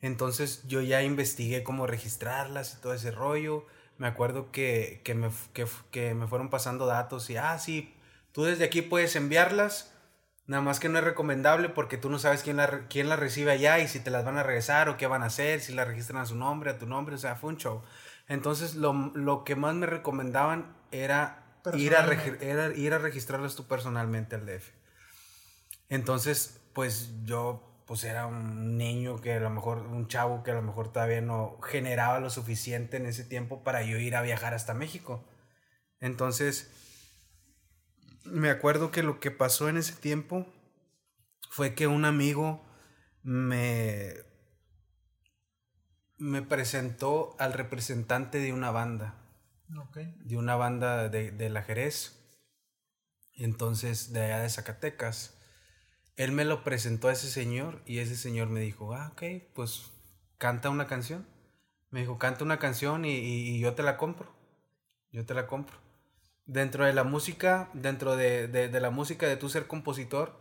Entonces 0.00 0.62
yo 0.68 0.82
ya 0.82 1.02
investigué 1.02 1.64
cómo 1.64 1.86
registrarlas 1.86 2.74
y 2.74 2.80
todo 2.80 2.94
ese 2.94 3.10
rollo 3.10 3.66
me 3.98 4.06
acuerdo 4.06 4.50
que, 4.50 5.00
que, 5.04 5.14
me, 5.14 5.30
que, 5.52 5.66
que, 5.90 6.14
me 6.14 6.26
fueron 6.26 6.50
pasando 6.50 6.86
datos 6.86 7.30
y, 7.30 7.36
ah, 7.36 7.58
sí, 7.58 7.94
tú 8.32 8.44
desde 8.44 8.64
aquí 8.64 8.82
puedes 8.82 9.16
enviarlas, 9.16 9.94
nada 10.46 10.62
más 10.62 10.80
que 10.80 10.88
no 10.88 10.98
es 10.98 11.04
recomendable 11.04 11.68
porque 11.68 11.96
tú 11.96 12.10
no 12.10 12.18
sabes 12.18 12.42
quién 12.42 12.56
la, 12.56 12.86
quién 12.88 13.08
la 13.08 13.16
recibe 13.16 13.52
allá 13.52 13.78
y 13.78 13.88
si 13.88 14.00
te 14.00 14.10
las 14.10 14.24
van 14.24 14.38
a 14.38 14.42
regresar 14.42 14.88
o 14.88 14.96
qué 14.96 15.06
van 15.06 15.22
a 15.22 15.26
hacer, 15.26 15.60
si 15.60 15.72
la 15.72 15.84
registran 15.84 16.22
a 16.22 16.26
su 16.26 16.36
nombre, 16.36 16.70
a 16.70 16.78
tu 16.78 16.86
nombre, 16.86 17.14
o 17.14 17.18
sea, 17.18 17.36
fue 17.36 17.50
un 17.50 17.56
show. 17.56 17.82
Entonces, 18.28 18.74
lo, 18.74 18.92
lo 19.14 19.44
que 19.44 19.54
más 19.54 19.74
me 19.74 19.86
recomendaban 19.86 20.74
era 20.90 21.44
ir 21.74 21.94
a, 21.96 22.10
era 22.40 22.74
ir 22.74 22.94
a 22.94 22.98
registrarlas 22.98 23.54
tú 23.54 23.66
personalmente 23.66 24.36
al 24.36 24.46
DF. 24.46 24.70
Entonces, 25.88 26.60
pues 26.72 27.10
yo 27.24 27.73
pues 27.86 28.04
era 28.04 28.26
un 28.26 28.78
niño 28.78 29.20
que 29.20 29.34
a 29.34 29.40
lo 29.40 29.50
mejor, 29.50 29.78
un 29.78 30.08
chavo 30.08 30.42
que 30.42 30.50
a 30.50 30.54
lo 30.54 30.62
mejor 30.62 30.92
todavía 30.92 31.20
no 31.20 31.58
generaba 31.62 32.20
lo 32.20 32.30
suficiente 32.30 32.96
en 32.96 33.06
ese 33.06 33.24
tiempo 33.24 33.62
para 33.62 33.82
yo 33.82 33.98
ir 33.98 34.16
a 34.16 34.22
viajar 34.22 34.54
hasta 34.54 34.74
México. 34.74 35.24
Entonces, 36.00 36.70
me 38.24 38.50
acuerdo 38.50 38.90
que 38.90 39.02
lo 39.02 39.20
que 39.20 39.30
pasó 39.30 39.68
en 39.68 39.76
ese 39.76 39.94
tiempo 39.94 40.46
fue 41.50 41.74
que 41.74 41.86
un 41.86 42.04
amigo 42.04 42.64
me, 43.22 44.14
me 46.18 46.42
presentó 46.42 47.36
al 47.38 47.52
representante 47.52 48.38
de 48.38 48.52
una 48.52 48.70
banda. 48.70 49.14
De 50.24 50.36
una 50.36 50.56
banda 50.56 51.08
de, 51.08 51.32
de 51.32 51.50
la 51.50 51.62
Jerez. 51.62 52.20
Entonces, 53.32 54.12
de 54.12 54.24
allá 54.24 54.40
de 54.40 54.50
Zacatecas. 54.50 55.33
Él 56.16 56.32
me 56.32 56.44
lo 56.44 56.62
presentó 56.62 57.08
a 57.08 57.12
ese 57.12 57.28
señor 57.28 57.82
y 57.86 57.98
ese 57.98 58.16
señor 58.16 58.48
me 58.48 58.60
dijo, 58.60 58.94
ah, 58.94 59.10
ok, 59.12 59.22
pues 59.52 59.90
canta 60.38 60.70
una 60.70 60.86
canción. 60.86 61.26
Me 61.90 62.00
dijo, 62.00 62.18
canta 62.18 62.44
una 62.44 62.58
canción 62.58 63.04
y, 63.04 63.58
yo 63.60 63.74
te 63.74 63.82
la 63.82 63.96
compro. 63.96 64.34
Yo 65.10 65.24
te 65.26 65.34
la 65.34 65.46
compro. 65.46 65.76
Dentro 66.46 66.84
de 66.84 66.92
la 66.92 67.04
música, 67.04 67.70
dentro 67.72 68.16
de, 68.16 68.48
de, 68.48 68.80
la 68.80 68.90
música 68.90 69.26
de 69.26 69.36
tu 69.36 69.48
ser 69.48 69.66
compositor, 69.66 70.36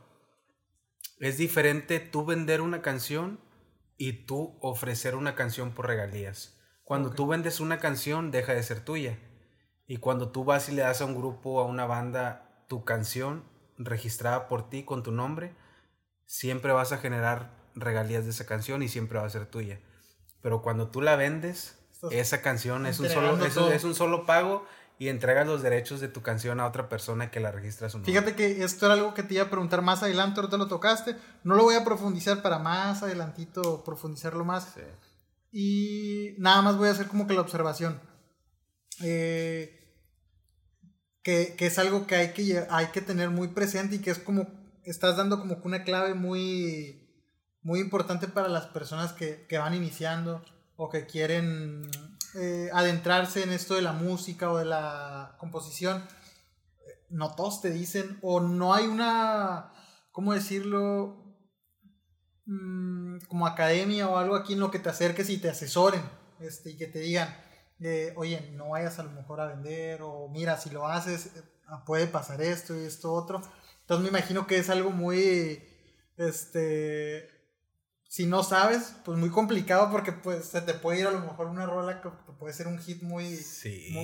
es 1.20 1.38
diferente 1.38 2.00
tú 2.00 2.26
vender 2.26 2.62
una 2.62 2.82
canción 2.82 3.40
y 3.98 4.26
tú 4.26 4.58
ofrecer 4.62 5.16
una 5.16 5.36
canción 5.36 5.72
por 5.72 5.88
regalías. 5.88 6.60
Cuando 6.84 7.12
tú 7.12 7.28
vendes 7.28 7.60
una 7.60 7.80
canción, 7.80 8.32
deja 8.32 8.54
de 8.54 8.64
ser 8.64 8.84
tuya. 8.84 9.18
Y 9.88 9.98
cuando 9.98 10.32
tú 10.32 10.44
vas 10.44 10.70
y 10.70 10.74
le 10.74 10.82
das 10.82 11.02
a 11.02 11.06
un 11.06 11.16
grupo, 11.16 11.62
a 11.62 11.66
una 11.66 11.86
banda, 11.86 12.66
tu 12.68 12.84
canción 12.84 13.44
registrada 13.78 14.48
por 14.48 14.70
ti 14.70 14.84
con 14.84 15.04
tu 15.04 15.12
nombre, 15.12 15.56
siempre 16.26 16.72
vas 16.72 16.92
a 16.92 16.98
generar 16.98 17.64
regalías 17.76 18.26
de 18.26 18.32
esa 18.32 18.46
canción 18.46 18.84
y 18.84 18.88
siempre 18.88 19.20
va 19.20 19.26
a 19.26 19.30
ser 19.30 19.46
tuya. 19.46 19.80
Pero 20.42 20.62
cuando 20.62 20.90
tú 20.90 21.02
la 21.02 21.16
vendes, 21.16 21.78
esa 22.12 22.42
canción 22.42 22.86
es 22.86 23.00
un, 23.00 23.10
solo, 23.10 23.46
es, 23.46 23.84
un 23.84 23.96
solo 23.96 24.26
pago 24.26 24.66
y 25.00 25.08
entregas 25.08 25.48
los 25.48 25.62
derechos 25.62 26.02
de 26.02 26.10
tu 26.10 26.22
canción 26.22 26.60
a 26.60 26.68
otra 26.68 26.90
persona 26.90 27.32
que 27.32 27.40
la 27.40 27.52
registra 27.52 27.90
su 27.90 27.98
nombre. 27.98 28.12
Fíjate 28.12 28.36
que 28.36 28.64
esto 28.64 28.86
era 28.86 28.96
algo 28.96 29.14
que 29.14 29.24
te 29.24 29.36
iba 29.36 29.44
a 29.44 29.50
preguntar 29.50 29.82
más 29.82 30.04
adelante, 30.04 30.40
ahorita 30.40 30.58
lo 30.58 30.68
tocaste. 30.68 31.16
No 31.44 31.56
lo 31.56 31.64
voy 31.64 31.76
a 31.76 31.86
profundizar 31.86 32.42
para 32.42 32.60
más 32.60 33.04
adelantito 33.04 33.84
profundizarlo 33.84 34.44
más. 34.44 34.74
Y 35.52 36.36
nada 36.40 36.62
más 36.62 36.78
voy 36.78 36.90
a 36.90 36.92
hacer 36.92 37.08
como 37.08 37.26
que 37.26 37.34
la 37.34 37.42
observación. 37.42 38.02
Eh, 39.02 39.80
que, 41.24 41.56
que, 41.58 41.68
es 41.68 41.80
algo 41.80 42.06
que 42.06 42.16
hay, 42.16 42.34
que 42.34 42.66
hay 42.70 42.88
que 42.88 43.02
tener 43.02 43.30
muy 43.30 43.48
presente 43.48 43.96
y 43.96 44.00
que 44.00 44.12
es 44.12 44.20
como 44.20 44.63
estás 44.86 45.18
dando 45.18 45.40
como 45.40 45.62
que 45.62 45.68
una 45.68 45.84
clave 45.84 46.14
muy, 46.14 47.08
muy 47.62 47.80
importante 47.80 48.28
para 48.28 48.48
las 48.48 48.68
personas 48.68 49.14
que, 49.14 49.46
que 49.48 49.58
van 49.58 49.74
iniciando 49.74 50.44
o 50.76 50.90
que 50.90 51.06
quieren 51.06 51.90
eh, 52.36 52.70
adentrarse 52.74 53.44
en 53.44 53.52
esto 53.52 53.76
de 53.76 53.84
la 53.84 53.94
música 53.94 54.52
o 54.52 54.58
de 54.58 54.66
la 54.66 55.36
composición. 55.38 56.04
No 57.10 57.36
todos 57.36 57.62
te 57.62 57.70
dicen, 57.70 58.18
o 58.22 58.40
no 58.40 58.74
hay 58.74 58.88
una, 58.88 59.72
¿cómo 60.12 60.34
decirlo? 60.34 61.24
Mm, 62.46 63.20
como 63.28 63.48
academia 63.48 64.10
o 64.10 64.18
algo 64.18 64.36
aquí 64.36 64.54
en 64.54 64.60
lo 64.60 64.72
que 64.72 64.80
te 64.80 64.90
acerques 64.90 65.30
y 65.30 65.38
te 65.38 65.50
asesoren 65.50 66.02
este, 66.40 66.72
y 66.72 66.78
que 66.78 66.88
te 66.88 67.00
digan, 67.00 67.34
eh, 67.80 68.14
oye, 68.18 68.52
no 68.56 68.70
vayas 68.70 69.00
a 69.00 69.04
lo 69.04 69.12
mejor 69.12 69.40
a 69.40 69.48
vender 69.48 70.02
o 70.02 70.28
mira, 70.30 70.58
si 70.58 70.70
lo 70.70 70.88
haces 70.88 71.28
eh, 71.28 71.44
puede 71.86 72.08
pasar 72.08 72.42
esto 72.42 72.76
y 72.76 72.86
esto 72.86 73.14
otro. 73.14 73.42
Entonces 73.84 74.04
me 74.04 74.18
imagino 74.18 74.48
que 74.48 74.58
es 74.58 74.70
algo 74.70 74.92
muy, 74.92 75.62
este, 76.18 77.30
si 78.08 78.26
no 78.26 78.44
sabes, 78.44 78.96
pues 79.04 79.18
muy 79.18 79.30
complicado 79.30 79.92
porque 79.92 80.14
pues 80.14 80.46
se 80.46 80.62
te 80.62 80.74
puede 80.74 81.02
ir 81.02 81.08
a 81.08 81.12
lo 81.12 81.20
mejor 81.20 81.48
una 81.48 81.66
rola 81.66 82.02
que 82.02 82.10
puede 82.40 82.54
ser 82.54 82.68
un 82.68 82.80
hit 82.80 83.04
muy, 83.04 83.40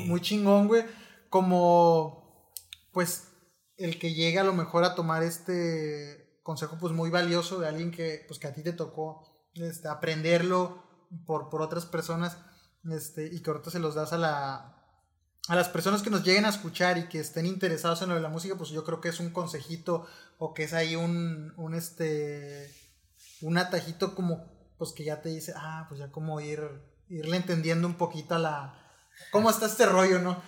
muy, 0.07 0.19
chingón, 0.19 0.67
güey. 0.67 0.83
Como, 1.29 2.51
pues, 2.91 3.29
el 3.77 3.97
que 3.99 4.13
llega 4.13 4.41
a 4.41 4.45
lo 4.45 4.53
mejor 4.53 4.83
a 4.83 4.95
tomar 4.95 5.23
este 5.23 6.39
consejo 6.43 6.77
pues 6.79 6.91
muy 6.91 7.09
valioso 7.09 7.59
de 7.59 7.67
alguien 7.67 7.91
que, 7.91 8.25
pues, 8.27 8.39
que 8.39 8.47
a 8.47 8.53
ti 8.53 8.63
te 8.63 8.73
tocó 8.73 9.47
este, 9.53 9.87
aprenderlo 9.87 10.83
por, 11.25 11.49
por 11.49 11.61
otras 11.61 11.85
personas 11.85 12.37
este, 12.91 13.27
y 13.27 13.41
que 13.41 13.49
ahorita 13.49 13.71
se 13.71 13.79
los 13.79 13.95
das 13.95 14.11
a 14.11 14.17
la, 14.17 14.78
a 15.49 15.55
las 15.55 15.67
personas 15.67 16.03
que 16.03 16.11
nos 16.11 16.23
lleguen 16.23 16.45
a 16.45 16.49
escuchar 16.49 16.99
y 16.99 17.07
que 17.09 17.19
estén 17.19 17.47
interesados 17.47 18.03
en 18.03 18.09
lo 18.09 18.15
de 18.15 18.21
la 18.21 18.29
música, 18.29 18.55
pues 18.55 18.69
yo 18.69 18.83
creo 18.83 19.01
que 19.01 19.09
es 19.09 19.19
un 19.19 19.31
consejito 19.31 20.05
o 20.37 20.53
que 20.53 20.63
es 20.63 20.73
ahí 20.73 20.95
un, 20.95 21.53
un 21.57 21.73
este, 21.73 22.71
un 23.41 23.57
atajito 23.57 24.13
como, 24.13 24.45
pues 24.77 24.93
que 24.93 25.03
ya 25.03 25.21
te 25.21 25.29
dice, 25.29 25.53
ah, 25.55 25.87
pues 25.89 25.99
ya 25.99 26.11
como 26.11 26.39
ir, 26.39 26.61
irle 27.09 27.35
entendiendo 27.35 27.87
un 27.87 27.95
poquito 27.95 28.35
a 28.35 28.39
la, 28.39 28.79
cómo 29.31 29.49
está 29.49 29.65
este 29.65 29.87
rollo, 29.87 30.19
¿no? 30.19 30.39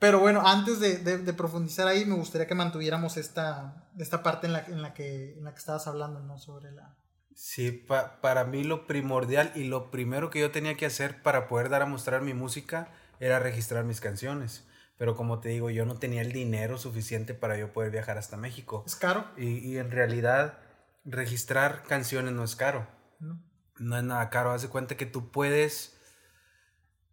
Pero 0.00 0.18
bueno, 0.18 0.42
antes 0.44 0.80
de, 0.80 1.32
profundizar 1.34 1.86
ahí, 1.86 2.04
me 2.04 2.16
gustaría 2.16 2.48
que 2.48 2.54
mantuviéramos 2.56 3.16
esta, 3.16 3.88
esta 3.96 4.24
parte 4.24 4.48
en 4.48 4.54
la, 4.54 4.64
en 4.66 4.82
la, 4.82 4.92
que, 4.92 5.34
en 5.34 5.44
la 5.44 5.52
que 5.52 5.58
estabas 5.58 5.86
hablando, 5.86 6.20
¿no? 6.20 6.36
Sobre 6.38 6.72
la... 6.72 6.96
Sí, 7.34 7.86
para 8.20 8.44
mí 8.44 8.64
lo 8.64 8.88
primordial 8.88 9.52
y 9.54 9.64
lo 9.64 9.92
primero 9.92 10.30
que 10.30 10.40
yo 10.40 10.50
tenía 10.50 10.76
que 10.76 10.86
hacer 10.86 11.22
para 11.22 11.46
poder 11.46 11.68
dar 11.68 11.82
a 11.82 11.86
mostrar 11.86 12.22
mi 12.22 12.34
música 12.34 12.90
era 13.20 13.38
registrar 13.38 13.84
mis 13.84 14.00
canciones. 14.00 14.64
Pero 14.96 15.14
como 15.14 15.38
te 15.38 15.50
digo, 15.50 15.70
yo 15.70 15.86
no 15.86 15.94
tenía 15.94 16.22
el 16.22 16.32
dinero 16.32 16.76
suficiente 16.76 17.32
para 17.32 17.56
yo 17.56 17.72
poder 17.72 17.90
viajar 17.90 18.18
hasta 18.18 18.36
México. 18.36 18.82
¿Es 18.86 18.96
caro? 18.96 19.26
Y, 19.36 19.76
en 19.76 19.90
realidad, 19.92 20.58
registrar 21.04 21.84
canciones 21.84 22.32
no 22.32 22.42
es 22.42 22.56
caro. 22.56 22.86
No. 23.20 23.40
No 23.78 23.96
es 23.96 24.02
nada 24.02 24.28
caro. 24.28 24.50
Haz 24.50 24.62
de 24.62 24.68
cuenta 24.68 24.96
que 24.96 25.06
tú 25.06 25.30
puedes. 25.30 25.96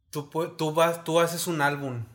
Tú, 0.09 0.29
tú, 0.57 0.73
vas, 0.73 1.03
tú 1.03 1.19
haces 1.19 1.45
un 1.45 1.61
álbum, 1.61 2.05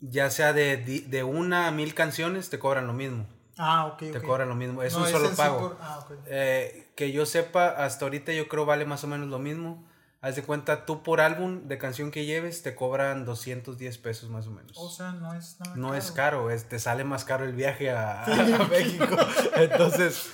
ya 0.00 0.30
sea 0.30 0.52
de, 0.52 0.76
de 0.76 1.22
una 1.22 1.68
a 1.68 1.70
mil 1.70 1.94
canciones, 1.94 2.50
te 2.50 2.58
cobran 2.58 2.86
lo 2.86 2.92
mismo. 2.92 3.26
Ah, 3.56 3.86
ok. 3.86 3.98
Te 4.12 4.20
cobran 4.20 4.48
lo 4.48 4.54
mismo. 4.54 4.82
Es 4.82 4.94
un 4.94 5.06
solo 5.06 5.30
pago. 5.34 5.76
Ah, 5.80 6.06
eh, 6.26 6.92
que 6.94 7.12
yo 7.12 7.24
sepa, 7.24 7.68
hasta 7.68 8.04
ahorita 8.04 8.32
yo 8.32 8.48
creo 8.48 8.66
vale 8.66 8.84
más 8.84 9.02
o 9.04 9.06
menos 9.06 9.28
lo 9.28 9.38
mismo. 9.38 9.86
Haz 10.26 10.34
de 10.34 10.42
cuenta, 10.42 10.86
tú 10.86 11.04
por 11.04 11.20
álbum 11.20 11.68
de 11.68 11.78
canción 11.78 12.10
que 12.10 12.24
lleves 12.24 12.64
te 12.64 12.74
cobran 12.74 13.24
210 13.24 13.96
pesos 13.98 14.28
más 14.28 14.48
o 14.48 14.50
menos. 14.50 14.72
O 14.74 14.90
sea, 14.90 15.12
no 15.12 15.32
es 15.32 15.60
nada 15.60 15.76
No 15.76 15.94
es 15.94 16.10
caro, 16.10 16.50
es, 16.50 16.64
te 16.64 16.80
sale 16.80 17.04
más 17.04 17.24
caro 17.24 17.44
el 17.44 17.52
viaje 17.52 17.92
a, 17.92 18.24
México. 18.68 19.06
entonces, 19.54 20.28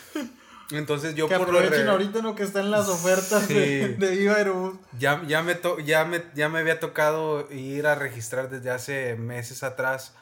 entonces 0.71 1.15
yo 1.15 1.29
que 1.29 1.37
por 1.37 1.49
aprovechen 1.49 1.89
ahorita 1.89 2.21
lo 2.21 2.35
que 2.35 2.43
está 2.43 2.61
en 2.61 2.71
las 2.71 2.89
ofertas 2.89 3.47
de, 3.49 3.89
de 3.99 4.11
Viva 4.17 4.37
Aerobús. 4.37 4.79
Ya, 4.99 5.23
ya, 5.27 5.43
me 5.43 5.61
ya, 5.85 6.07
me, 6.07 6.25
ya 6.35 6.49
me 6.49 6.61
había 6.61 6.81
tocado 6.81 7.53
ir 7.53 7.87
a 7.87 7.95
registrar 7.95 8.49
desde 8.49 8.71
hace 8.71 9.17
meses 9.17 9.63
atrás. 9.63 10.15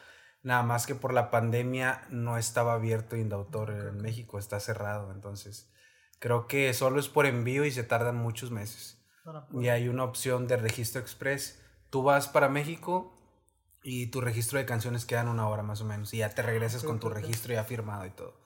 Nada 0.42 0.64
más 0.64 0.84
que 0.84 0.96
por 0.96 1.14
la 1.14 1.30
pandemia 1.30 2.02
no 2.10 2.38
estaba 2.38 2.72
abierto 2.72 3.14
Indautor 3.14 3.70
en 3.70 3.98
México, 3.98 4.40
está 4.40 4.58
cerrado. 4.58 5.12
Entonces, 5.12 5.70
creo 6.18 6.48
que 6.48 6.74
solo 6.74 6.98
es 6.98 7.08
por 7.08 7.26
envío 7.26 7.64
y 7.64 7.70
se 7.70 7.84
tardan 7.84 8.16
muchos 8.16 8.50
meses. 8.50 8.99
Y 9.52 9.68
hay 9.68 9.88
una 9.88 10.04
opción 10.04 10.46
de 10.46 10.56
registro 10.56 11.00
express. 11.00 11.60
Tú 11.90 12.02
vas 12.02 12.28
para 12.28 12.48
México 12.48 13.16
y 13.82 14.08
tu 14.08 14.20
registro 14.20 14.58
de 14.58 14.66
canciones 14.66 15.06
quedan 15.06 15.28
una 15.28 15.48
hora 15.48 15.62
más 15.62 15.80
o 15.80 15.84
menos. 15.84 16.12
Y 16.14 16.18
ya 16.18 16.30
te 16.30 16.42
regresas 16.42 16.84
con 16.84 17.00
tu 17.00 17.08
registro 17.08 17.54
ya 17.54 17.64
firmado 17.64 18.06
y 18.06 18.10
todo. 18.10 18.40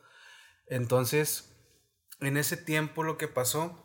Entonces, 0.66 1.54
en 2.20 2.36
ese 2.36 2.56
tiempo 2.56 3.02
lo 3.02 3.18
que 3.18 3.28
pasó 3.28 3.78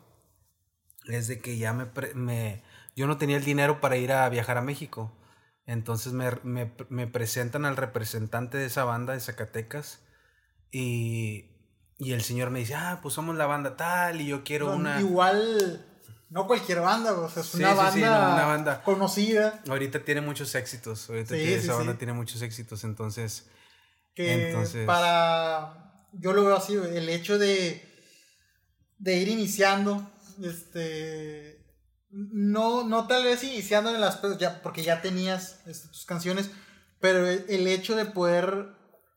es 1.06 1.28
de 1.28 1.40
que 1.40 1.58
ya 1.58 1.72
me, 1.72 1.86
me 2.14 2.62
yo 2.94 3.06
no 3.06 3.18
tenía 3.18 3.36
el 3.36 3.44
dinero 3.44 3.80
para 3.80 3.96
ir 3.96 4.12
a 4.12 4.28
viajar 4.28 4.58
a 4.58 4.62
México. 4.62 5.16
Entonces 5.66 6.12
me, 6.12 6.30
me, 6.42 6.72
me, 6.88 7.06
presentan 7.06 7.64
al 7.64 7.76
representante 7.76 8.58
de 8.58 8.66
esa 8.66 8.84
banda 8.84 9.12
de 9.12 9.20
Zacatecas 9.20 10.02
y, 10.72 11.44
y, 11.98 12.12
el 12.12 12.22
señor 12.22 12.50
me 12.50 12.58
dice, 12.58 12.74
ah, 12.74 12.98
pues 13.02 13.14
somos 13.14 13.36
la 13.36 13.46
banda 13.46 13.76
tal 13.76 14.20
y 14.20 14.26
yo 14.26 14.42
quiero 14.42 14.74
una... 14.74 15.00
Igual 15.00 15.89
no 16.30 16.46
cualquier 16.46 16.80
banda, 16.80 17.12
o 17.12 17.28
sea, 17.28 17.42
es 17.42 17.54
una, 17.54 17.74
banda 17.74 18.82
conocida. 18.84 19.60
Ahorita 19.68 20.04
tiene 20.04 20.20
muchos 20.20 20.54
éxitos, 20.54 21.10
ahorita 21.10 21.36
esa 21.36 21.74
banda 21.74 21.98
tiene 21.98 22.12
muchos 22.12 22.40
éxitos, 22.42 22.84
entonces... 22.84 23.46
Que 24.14 24.56
para... 24.86 26.06
Yo 26.12 26.32
lo 26.32 26.44
veo 26.44 26.56
así, 26.56 26.74
el 26.74 27.08
hecho 27.08 27.38
de, 27.38 27.84
de 28.98 29.16
ir 29.16 29.28
iniciando, 29.28 30.08
este... 30.42 31.58
No, 32.10 32.84
no 32.84 33.06
tal 33.06 33.24
vez 33.24 33.42
iniciando 33.42 33.92
en 33.92 34.00
las... 34.00 34.20
Ya, 34.38 34.62
porque 34.62 34.82
ya 34.82 35.02
tenías 35.02 35.60
este, 35.66 35.88
tus 35.88 36.04
canciones, 36.04 36.50
pero 37.00 37.26
el, 37.28 37.66
hecho 37.66 37.96
de 37.96 38.04
poder 38.04 38.68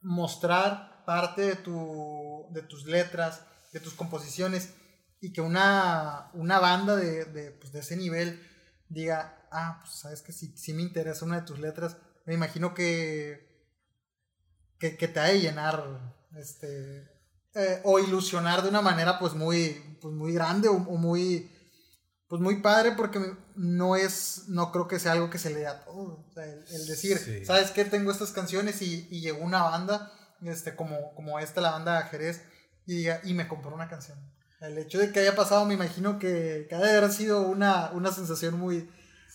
mostrar 0.01 1.03
parte 1.05 1.43
de, 1.43 1.55
tu, 1.57 2.47
de 2.51 2.64
tus 2.64 2.86
letras, 2.86 3.41
de 3.72 3.80
tus 3.80 3.93
composiciones, 3.93 4.74
y 5.24 5.32
que 5.32 5.39
una, 5.39 6.30
una 6.34 6.59
banda 6.59 6.97
de, 6.97 7.24
de, 7.24 7.51
pues, 7.51 7.71
de, 7.71 7.80
ese 7.80 7.95
nivel 7.95 8.45
diga, 8.89 9.47
ah, 9.53 9.80
pues 9.82 9.93
sabes 9.95 10.21
que 10.21 10.34
si, 10.34 10.57
si 10.57 10.74
me 10.74 10.82
interesa 10.82 11.24
una 11.24 11.39
de 11.39 11.47
tus 11.47 11.59
letras, 11.59 11.95
me 12.26 12.34
imagino 12.34 12.74
que, 12.74 13.71
que, 14.78 14.97
que 14.97 15.07
te 15.07 15.21
ha 15.21 15.24
de 15.24 15.39
llenar, 15.39 16.13
este, 16.38 17.09
eh, 17.53 17.80
o 17.86 17.99
ilusionar 17.99 18.63
de 18.63 18.67
una 18.67 18.82
manera 18.82 19.17
pues 19.17 19.34
muy, 19.34 19.97
pues, 20.01 20.13
muy 20.13 20.34
grande 20.34 20.67
o, 20.67 20.78
muy, 20.78 21.49
pues 22.28 22.41
muy 22.41 22.61
padre 22.61 22.91
porque 22.91 23.21
no 23.55 23.95
es, 23.95 24.49
no 24.49 24.74
creo 24.74 24.89
que 24.89 24.99
sea 24.99 25.13
algo 25.13 25.30
que 25.30 25.39
se 25.39 25.51
le 25.51 25.59
dé 25.59 25.67
a 25.67 25.86
todo. 25.86 26.26
O 26.28 26.32
sea, 26.34 26.43
el, 26.43 26.86
decir, 26.86 27.45
¿sabes 27.45 27.71
qué? 27.71 27.86
Tengo 27.86 28.11
estas 28.11 28.34
canciones 28.34 28.82
y, 28.82 29.07
y, 29.09 29.21
llegó 29.21 29.41
una 29.41 29.63
banda, 29.63 30.11
este, 30.41 30.76
como, 30.76 31.15
como 31.15 31.39
esta, 31.39 31.61
la 31.61 31.71
banda 31.71 32.01
Jerez, 32.07 32.43
y, 32.86 33.05
y 33.24 33.34
me 33.34 33.47
compró 33.47 33.74
una 33.74 33.88
canción. 33.88 34.32
El 34.64 34.78
hecho 34.78 34.97
de 34.97 35.11
que 35.11 35.20
haya 35.20 35.36
pasado, 35.36 35.66
me 35.66 35.74
imagino 35.74 36.20
que, 36.20 36.68
que 36.70 36.76
ha 36.76 36.80
de 36.80 36.97
haber 36.97 37.11
sido 37.11 37.41
una, 37.41 37.91
una 37.91 38.11
sensación 38.14 38.57
muy, 38.57 38.89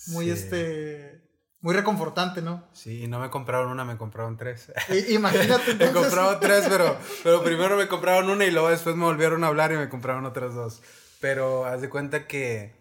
muy, 0.06 0.30
este, 0.30 1.20
muy 1.60 1.74
reconfortante, 1.74 2.40
¿no? 2.40 2.66
Sí, 2.72 3.02
y 3.02 3.08
no 3.08 3.18
me 3.18 3.28
compraron 3.28 3.70
una, 3.70 3.84
me 3.84 3.98
compraron 3.98 4.38
tres. 4.38 4.72
imagínate. 5.10 5.74
me 5.78 5.92
compraron 5.92 6.40
tres, 6.40 6.66
pero, 6.68 6.96
pero 7.22 7.44
primero 7.44 7.76
me 7.76 7.88
compraron 7.88 8.30
una 8.30 8.46
y 8.46 8.50
luego 8.50 8.70
después 8.70 8.96
me 8.96 9.04
volvieron 9.04 9.44
a 9.44 9.48
hablar 9.48 9.70
y 9.72 9.76
me 9.76 9.90
compraron 9.90 10.24
otras 10.24 10.54
dos. 10.54 10.80
Pero 11.20 11.66
haz 11.66 11.82
de 11.82 11.90
cuenta 11.90 12.26
que 12.26 12.74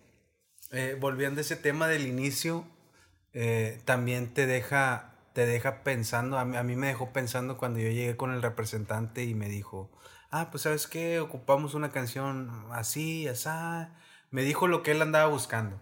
eh, 0.72 0.96
volviendo 1.00 1.40
a 1.40 1.42
ese 1.42 1.58
tema 1.58 1.88
del 1.88 2.08
inicio, 2.08 2.66
eh, 3.34 3.82
también 3.84 4.34
te 4.34 4.46
deja, 4.46 5.16
te 5.34 5.46
deja 5.46 5.84
pensando, 5.84 6.38
a 6.38 6.46
mí, 6.46 6.56
a 6.56 6.64
mí, 6.64 6.76
me 6.76 6.88
dejó 6.88 7.12
pensando 7.12 7.58
cuando 7.58 7.80
yo 7.80 7.90
llegué 7.90 8.16
con 8.16 8.32
el 8.32 8.42
representante 8.42 9.24
y 9.24 9.34
me 9.34 9.50
dijo, 9.50 9.92
ah, 10.32 10.50
pues 10.52 10.64
sabes 10.64 10.88
qué, 10.88 11.20
ocupamos 11.20 11.74
una 11.74 11.92
canción 11.92 12.66
así, 12.72 13.28
así. 13.28 13.50
Me 14.30 14.44
dijo 14.44 14.68
lo 14.68 14.84
que 14.84 14.92
él 14.92 15.02
andaba 15.02 15.28
buscando. 15.28 15.80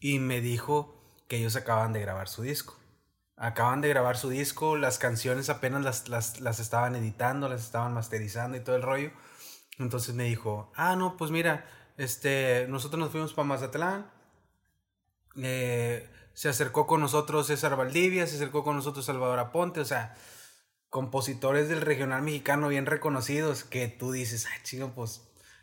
Y 0.00 0.18
me 0.18 0.40
dijo 0.40 1.02
que 1.28 1.36
ellos 1.36 1.56
acaban 1.56 1.92
de 1.92 2.00
grabar 2.00 2.28
su 2.28 2.42
disco. 2.42 2.78
Acaban 3.36 3.80
de 3.80 3.88
grabar 3.88 4.16
su 4.16 4.28
disco, 4.28 4.76
las 4.76 4.98
canciones 4.98 5.48
apenas 5.48 5.82
las, 5.82 6.08
las, 6.08 6.40
las 6.40 6.60
estaban 6.60 6.94
editando, 6.96 7.48
las 7.48 7.62
estaban 7.62 7.94
masterizando 7.94 8.56
y 8.56 8.60
todo 8.60 8.76
el 8.76 8.82
rollo. 8.82 9.10
Entonces 9.78 10.14
me 10.14 10.24
dijo, 10.24 10.70
ah, 10.76 10.96
no, 10.96 11.16
pues 11.16 11.30
mira, 11.30 11.66
este, 11.96 12.66
nosotros 12.68 13.00
nos 13.00 13.10
fuimos 13.10 13.32
para 13.32 13.48
Mazatlán. 13.48 14.10
Eh, 15.36 16.08
se 16.34 16.48
acercó 16.48 16.86
con 16.86 17.00
nosotros 17.00 17.46
César 17.46 17.76
Valdivia, 17.76 18.26
se 18.26 18.36
acercó 18.36 18.64
con 18.64 18.76
nosotros 18.76 19.04
Salvador 19.04 19.38
Aponte, 19.38 19.80
o 19.80 19.84
sea, 19.84 20.14
compositores 20.92 21.70
del 21.70 21.80
regional 21.80 22.20
mexicano 22.20 22.68
bien 22.68 22.84
reconocidos 22.84 23.64
que 23.64 23.88
tú 23.88 24.12
dices, 24.12 24.46
ay, 24.52 24.58
chico, 24.62 24.92
pues, 24.94 25.22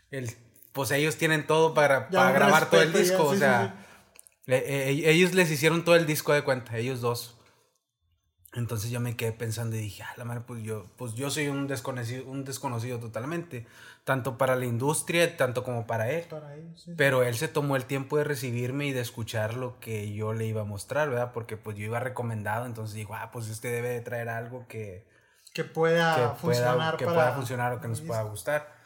el, 0.10 0.36
pues 0.72 0.90
ellos 0.90 1.18
tienen 1.18 1.46
todo 1.46 1.76
para, 1.76 2.10
para 2.10 2.32
grabar 2.32 2.72
todo 2.72 2.82
el 2.82 2.92
disco, 2.92 3.26
o 3.26 3.36
sea, 3.36 3.86
eh, 4.48 4.64
eh, 4.66 5.12
ellos 5.12 5.36
les 5.36 5.52
hicieron 5.52 5.86
todo 5.86 5.96
el 5.96 6.08
disco 6.08 6.34
de 6.34 6.42
cuenta, 6.42 6.80
ellos 6.80 7.00
dos. 7.02 7.38
Entonces 8.56 8.90
yo 8.90 9.00
me 9.00 9.16
quedé 9.16 9.32
pensando 9.32 9.76
y 9.76 9.82
dije, 9.82 10.02
ah, 10.02 10.12
la 10.18 10.26
madre, 10.26 10.42
pues 10.48 10.64
yo, 10.64 10.88
pues 10.98 11.14
yo 11.14 11.30
soy 11.30 11.48
un 11.48 11.68
desconocido, 11.68 12.26
un 12.26 12.44
desconocido 12.44 13.00
totalmente, 13.00 13.68
tanto 14.06 14.36
para 14.36 14.56
la 14.56 14.66
industria, 14.66 15.38
tanto 15.38 15.64
como 15.64 15.86
para 15.86 16.10
él. 16.10 16.26
Pero 16.98 17.22
él 17.22 17.36
se 17.36 17.48
tomó 17.48 17.76
el 17.76 17.86
tiempo 17.86 18.18
de 18.18 18.24
recibirme 18.24 18.88
y 18.88 18.94
de 18.94 19.02
escuchar 19.02 19.54
lo 19.54 19.80
que 19.80 20.12
yo 20.12 20.34
le 20.34 20.48
iba 20.48 20.62
a 20.62 20.66
mostrar, 20.66 21.08
¿verdad? 21.08 21.34
Porque 21.34 21.56
pues 21.56 21.78
yo 21.78 21.86
iba 21.86 22.00
recomendado, 22.00 22.66
entonces 22.66 22.96
dijo, 22.96 23.14
ah, 23.14 23.30
pues 23.32 23.48
este 23.48 23.68
debe 23.68 23.90
de 23.90 24.02
traer 24.02 24.30
algo 24.30 24.66
que... 24.68 25.08
Que 25.54 25.64
pueda 25.64 26.36
funcionar. 26.36 26.98
que 26.98 27.06
pueda 27.06 27.34
funcionar 27.34 27.74
o 27.74 27.82
que 27.82 27.88
nos 27.88 28.02
pueda 28.02 28.22
gustar. 28.24 28.80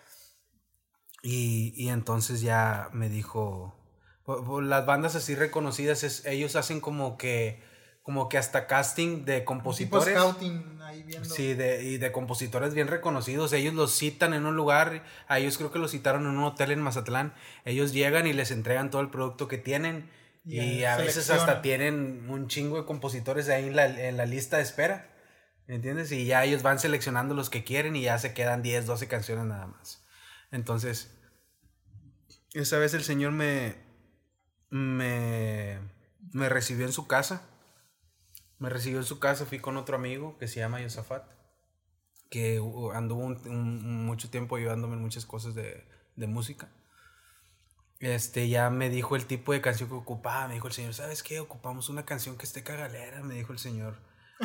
Y, 1.21 1.73
y 1.75 1.89
entonces 1.89 2.41
ya 2.41 2.89
me 2.91 3.09
dijo, 3.09 3.75
las 4.61 4.85
bandas 4.85 5.15
así 5.15 5.35
reconocidas, 5.35 6.03
es, 6.03 6.25
ellos 6.25 6.55
hacen 6.55 6.81
como 6.81 7.17
que 7.17 7.61
como 8.03 8.27
que 8.27 8.37
hasta 8.37 8.67
casting 8.67 9.23
de 9.23 9.45
compositores. 9.45 10.13
scouting 10.13 10.81
ahí 10.81 11.03
viendo. 11.03 11.29
Sí, 11.33 11.53
de, 11.53 11.83
y 11.83 11.97
de 11.97 12.11
compositores 12.11 12.73
bien 12.73 12.89
reconocidos. 12.89 13.53
Ellos 13.53 13.73
los 13.73 13.97
citan 13.97 14.33
en 14.33 14.45
un 14.45 14.57
lugar, 14.57 15.03
a 15.29 15.39
ellos 15.39 15.57
creo 15.57 15.71
que 15.71 15.79
los 15.79 15.91
citaron 15.91 16.23
en 16.23 16.37
un 16.37 16.43
hotel 16.43 16.71
en 16.71 16.81
Mazatlán. 16.81 17.33
Ellos 17.63 17.93
llegan 17.93 18.27
y 18.27 18.33
les 18.33 18.51
entregan 18.51 18.91
todo 18.91 19.01
el 19.01 19.09
producto 19.09 19.47
que 19.47 19.57
tienen. 19.57 20.11
Y, 20.45 20.83
a 20.83 20.97
veces 20.97 21.29
hasta 21.29 21.61
tienen 21.61 22.29
un 22.29 22.49
chingo 22.49 22.75
de 22.75 22.85
compositores 22.85 23.47
ahí 23.47 23.67
en 23.67 23.77
la, 23.77 23.85
en 23.85 24.17
la 24.17 24.25
lista 24.25 24.57
de 24.57 24.63
espera. 24.63 25.12
¿Entiendes? 25.67 26.11
Y 26.11 26.25
ya 26.25 26.43
ellos 26.43 26.61
van 26.61 26.79
seleccionando 26.79 27.35
los 27.35 27.49
que 27.49 27.63
quieren 27.63 27.95
y 27.95 28.01
ya 28.01 28.17
se 28.19 28.33
quedan 28.33 28.61
10, 28.61 28.85
12 28.85 29.07
canciones 29.07 29.45
nada 29.45 29.67
más. 29.67 30.03
Entonces, 30.51 31.11
esa 32.53 32.77
vez 32.77 32.93
el 32.93 33.03
Señor 33.03 33.31
me, 33.31 33.75
me, 34.69 35.79
recibió 36.49 36.85
en 36.85 36.93
su 36.93 37.07
casa 37.07 37.49
me 38.59 38.69
recibió 38.69 38.99
en 38.99 39.05
su 39.05 39.19
casa, 39.19 39.45
fui 39.45 39.59
con 39.59 39.75
otro 39.75 39.97
amigo 39.97 40.37
que 40.37 40.47
se 40.47 40.61
llama 40.61 40.79
Yosafat, 40.79 41.25
que 42.29 42.61
anduvo 42.93 43.35
mucho 43.49 44.29
tiempo 44.29 44.55
ayudándome 44.55 44.93
en 44.95 45.01
muchas 45.01 45.25
cosas 45.25 45.53
de, 45.53 45.85
de, 46.15 46.27
música. 46.27 46.69
Este, 47.99 48.47
ya 48.47 48.69
me 48.69 48.89
dijo 48.89 49.17
el 49.17 49.25
tipo 49.25 49.51
de 49.51 49.59
canción 49.59 49.89
que 49.89 49.95
ocupaba, 49.95 50.47
me 50.47 50.53
dijo 50.53 50.67
el 50.67 50.73
señor, 50.73 50.93
¿sabes 50.93 51.23
qué? 51.23 51.41
Ocupamos 51.41 51.89
una 51.89 52.05
canción 52.05 52.37
que 52.37 52.45
esté 52.45 52.63
cagalera, 52.63 53.21
me 53.21 53.33
dijo 53.33 53.51
el 53.51 53.59
señor. 53.59 53.97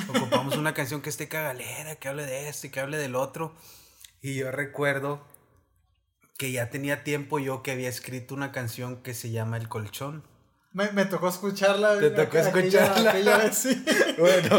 Ocupamos 0.08 0.56
una 0.56 0.74
canción 0.74 1.02
que 1.02 1.10
esté 1.10 1.28
cagalera, 1.28 1.96
que 1.96 2.08
hable 2.08 2.26
de 2.26 2.48
este, 2.48 2.70
que 2.70 2.80
hable 2.80 2.96
del 2.98 3.14
otro. 3.14 3.54
Y 4.20 4.34
yo 4.34 4.50
recuerdo 4.50 5.24
que 6.36 6.52
ya 6.52 6.70
tenía 6.70 7.04
tiempo 7.04 7.38
yo 7.38 7.62
que 7.62 7.72
había 7.72 7.88
escrito 7.88 8.34
una 8.34 8.52
canción 8.52 9.02
que 9.02 9.14
se 9.14 9.30
llama 9.30 9.56
El 9.56 9.68
Colchón. 9.68 10.22
Me, 10.72 10.92
me 10.92 11.04
tocó 11.04 11.28
escucharla. 11.28 11.98
Te 11.98 12.10
tocó 12.10 12.38
escucharla. 12.38 13.12
bueno, 14.18 14.58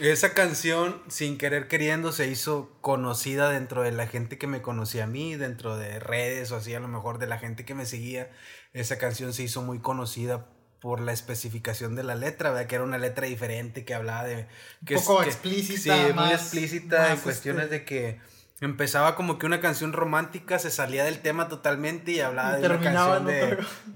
esa 0.00 0.34
canción, 0.34 1.00
sin 1.08 1.38
querer 1.38 1.68
queriendo, 1.68 2.12
se 2.12 2.26
hizo 2.26 2.76
conocida 2.80 3.50
dentro 3.50 3.82
de 3.82 3.92
la 3.92 4.06
gente 4.06 4.38
que 4.38 4.46
me 4.46 4.62
conocía 4.62 5.04
a 5.04 5.06
mí, 5.06 5.36
dentro 5.36 5.76
de 5.76 6.00
redes 6.00 6.50
o 6.50 6.56
así, 6.56 6.74
a 6.74 6.80
lo 6.80 6.88
mejor 6.88 7.18
de 7.18 7.26
la 7.26 7.38
gente 7.38 7.64
que 7.64 7.74
me 7.74 7.86
seguía. 7.86 8.30
Esa 8.72 8.98
canción 8.98 9.32
se 9.32 9.44
hizo 9.44 9.62
muy 9.62 9.80
conocida 9.80 10.48
por 10.82 11.00
la 11.00 11.12
especificación 11.12 11.94
de 11.94 12.02
la 12.02 12.16
letra, 12.16 12.50
¿verdad? 12.50 12.66
Que 12.66 12.74
era 12.74 12.82
una 12.82 12.98
letra 12.98 13.28
diferente, 13.28 13.84
que 13.84 13.94
hablaba 13.94 14.24
de... 14.24 14.48
Que 14.84 14.96
Un 14.96 15.04
poco 15.04 15.22
explícita. 15.22 16.08
Sí, 16.08 16.12
muy 16.12 16.32
explícita 16.32 17.12
en 17.12 17.20
cuestiones 17.20 17.64
este 17.66 17.78
de 17.78 17.84
que 17.84 18.20
empezaba 18.60 19.14
como 19.14 19.38
que 19.38 19.46
una 19.46 19.60
canción 19.60 19.92
romántica 19.92 20.58
se 20.58 20.72
salía 20.72 21.04
del 21.04 21.20
tema 21.20 21.46
totalmente 21.48 22.10
y 22.10 22.20
hablaba 22.20 22.56
de 22.56 22.66
una 22.66 22.80
canción 22.80 23.26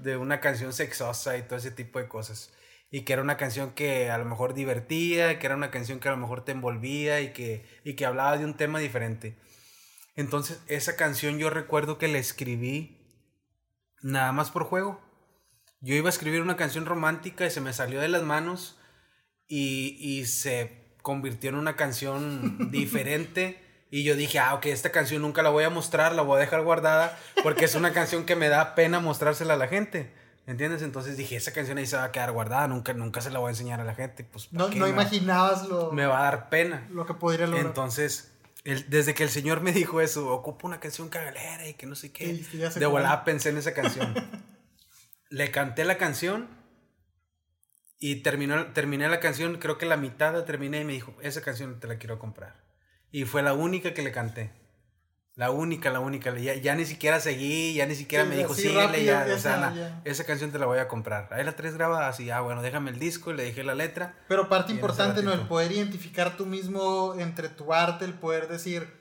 de, 0.01 0.17
una 0.17 0.39
canción 0.39 0.71
sexosa 0.71 1.37
y 1.37 1.41
todo 1.41 1.59
ese 1.59 1.71
tipo 1.71 1.99
de 1.99 2.07
cosas. 2.07 2.53
Y 2.89 3.01
que 3.01 3.11
era 3.11 3.21
una 3.21 3.35
canción 3.35 3.71
que 3.71 4.09
a 4.09 4.17
lo 4.17 4.23
mejor 4.23 4.53
divertía, 4.53 5.39
que 5.39 5.45
era 5.45 5.57
una 5.57 5.71
canción 5.71 5.99
que 5.99 6.07
a 6.07 6.11
lo 6.11 6.17
mejor 6.17 6.45
te 6.45 6.53
envolvía 6.53 7.19
y 7.19 7.33
que, 7.33 7.65
y 7.83 7.95
que 7.95 8.05
hablaba 8.05 8.37
de 8.37 8.45
un 8.45 8.55
tema 8.55 8.79
diferente. 8.79 9.35
Entonces, 10.15 10.61
esa 10.67 10.95
canción 10.95 11.37
yo 11.37 11.49
recuerdo 11.49 11.97
que 11.97 12.07
la 12.07 12.17
escribí 12.17 12.97
nada 14.01 14.31
más 14.31 14.51
por 14.51 14.63
juego. 14.63 15.05
Yo 15.79 15.95
iba 15.95 16.07
a 16.07 16.09
escribir 16.09 16.41
una 16.41 16.57
canción 16.57 16.85
romántica 16.85 17.45
y 17.45 17.51
se 17.51 17.61
me 17.61 17.73
salió 17.73 18.01
de 18.01 18.07
las 18.07 18.23
manos 18.23 18.79
y, 19.47 19.97
y 19.99 20.25
se 20.25 20.87
convirtió 21.01 21.49
en 21.49 21.55
una 21.55 21.75
canción 21.75 22.69
diferente 22.71 23.63
y 23.89 24.03
yo 24.03 24.15
dije, 24.15 24.39
ah, 24.39 24.53
ok, 24.55 24.65
esta 24.67 24.91
canción 24.91 25.21
nunca 25.21 25.41
la 25.41 25.49
voy 25.49 25.63
a 25.63 25.69
mostrar, 25.69 26.13
la 26.13 26.21
voy 26.21 26.37
a 26.37 26.39
dejar 26.39 26.63
guardada, 26.63 27.17
porque 27.41 27.65
es 27.65 27.75
una 27.75 27.93
canción 27.93 28.25
que 28.25 28.35
me 28.35 28.49
da 28.49 28.75
pena 28.75 28.99
mostrársela 28.99 29.53
a 29.53 29.57
la 29.57 29.67
gente. 29.67 30.11
¿Entiendes? 30.45 30.81
Entonces 30.81 31.17
dije, 31.17 31.35
esa 31.35 31.51
canción 31.51 31.77
ahí 31.77 31.85
se 31.85 31.97
va 31.97 32.05
a 32.05 32.11
quedar 32.11 32.31
guardada, 32.31 32.67
nunca, 32.69 32.93
nunca 32.93 33.19
se 33.19 33.31
la 33.31 33.39
voy 33.39 33.47
a 33.47 33.51
enseñar 33.51 33.81
a 33.81 33.83
la 33.83 33.95
gente. 33.95 34.23
Pues, 34.23 34.51
no, 34.53 34.69
no 34.69 34.87
imaginabas 34.87 35.67
lo... 35.67 35.91
Me 35.91 36.05
va 36.05 36.19
a 36.19 36.23
dar 36.23 36.49
pena. 36.49 36.87
Lo 36.89 37.05
que 37.05 37.13
podría 37.13 37.47
lograr. 37.47 37.65
Entonces, 37.65 38.31
el, 38.63 38.89
desde 38.89 39.13
que 39.13 39.23
el 39.23 39.29
señor 39.29 39.59
me 39.59 39.73
dijo 39.73 39.99
eso, 39.99 40.29
ocupo 40.29 40.67
una 40.67 40.79
canción 40.79 41.09
cagalera 41.09 41.67
y 41.67 41.73
que 41.73 41.85
no 41.85 41.95
sé 41.95 42.13
qué, 42.13 42.33
de 42.33 42.85
volada 42.85 43.25
pensé 43.25 43.49
en 43.49 43.57
esa 43.57 43.73
canción. 43.73 44.13
Le 45.29 45.51
canté 45.51 45.85
la 45.85 45.97
canción 45.97 46.47
y 47.99 48.17
terminó, 48.17 48.67
terminé 48.73 49.09
la 49.09 49.19
canción, 49.19 49.57
creo 49.57 49.77
que 49.77 49.85
la 49.85 49.97
mitad 49.97 50.33
la 50.33 50.45
terminé 50.45 50.81
y 50.81 50.85
me 50.85 50.93
dijo, 50.93 51.15
esa 51.21 51.41
canción 51.41 51.79
te 51.79 51.87
la 51.87 51.97
quiero 51.97 52.19
comprar. 52.19 52.55
Y 53.11 53.25
fue 53.25 53.41
la 53.41 53.53
única 53.53 53.93
que 53.93 54.01
le 54.01 54.11
canté. 54.11 54.51
La 55.37 55.51
única, 55.51 55.91
la 55.91 55.99
única. 55.99 56.35
Ya, 56.35 56.55
ya 56.55 56.73
ni 56.73 56.83
siquiera 56.85 57.19
seguí, 57.19 57.75
ya 57.75 57.85
ni 57.85 57.93
siquiera 57.93 58.25
me 58.25 58.35
dijo, 58.35 58.55
sí, 58.55 58.73
ya, 58.73 59.27
esa, 59.27 60.01
esa 60.03 60.25
canción 60.25 60.51
te 60.51 60.57
la 60.57 60.65
voy 60.65 60.79
a 60.79 60.87
comprar. 60.87 61.27
Ahí 61.31 61.43
la 61.43 61.55
tres 61.55 61.75
grabada 61.75 62.07
así, 62.07 62.31
ah, 62.31 62.41
bueno, 62.41 62.63
déjame 62.63 62.89
el 62.89 62.97
disco, 62.97 63.31
le 63.33 63.43
dejé 63.43 63.63
la 63.63 63.75
letra. 63.75 64.15
Pero 64.27 64.49
parte 64.49 64.71
importante, 64.71 65.21
¿no? 65.21 65.31
El 65.31 65.41
poder 65.41 65.71
identificar 65.71 66.35
tú 66.37 66.47
mismo 66.47 67.13
entre 67.19 67.49
tu 67.49 67.71
arte, 67.71 68.05
el 68.05 68.15
poder 68.15 68.47
decir, 68.47 68.91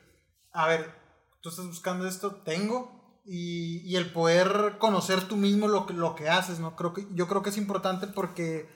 a 0.53 0.68
ver, 0.68 0.91
tú 1.41 1.49
estás 1.49 1.66
buscando 1.66 2.07
esto, 2.07 2.35
tengo. 2.45 2.95
Y, 3.29 3.83
y 3.85 3.97
el 3.97 4.12
poder 4.12 4.77
conocer 4.79 5.27
tú 5.27 5.37
mismo 5.37 5.66
lo 5.66 5.85
que, 5.87 5.95
lo 5.95 6.14
que 6.14 6.29
haces, 6.29 6.61
¿no? 6.61 6.77
Creo 6.77 6.93
que, 6.93 7.09
yo 7.12 7.27
creo 7.27 7.43
que 7.43 7.51
es 7.51 7.59
importante 7.59 8.07
porque 8.07 8.68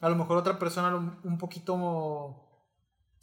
a 0.00 0.10
lo 0.10 0.16
mejor 0.16 0.36
otra 0.36 0.58
persona 0.58 0.94
un 1.22 1.38
poquito 1.38 2.44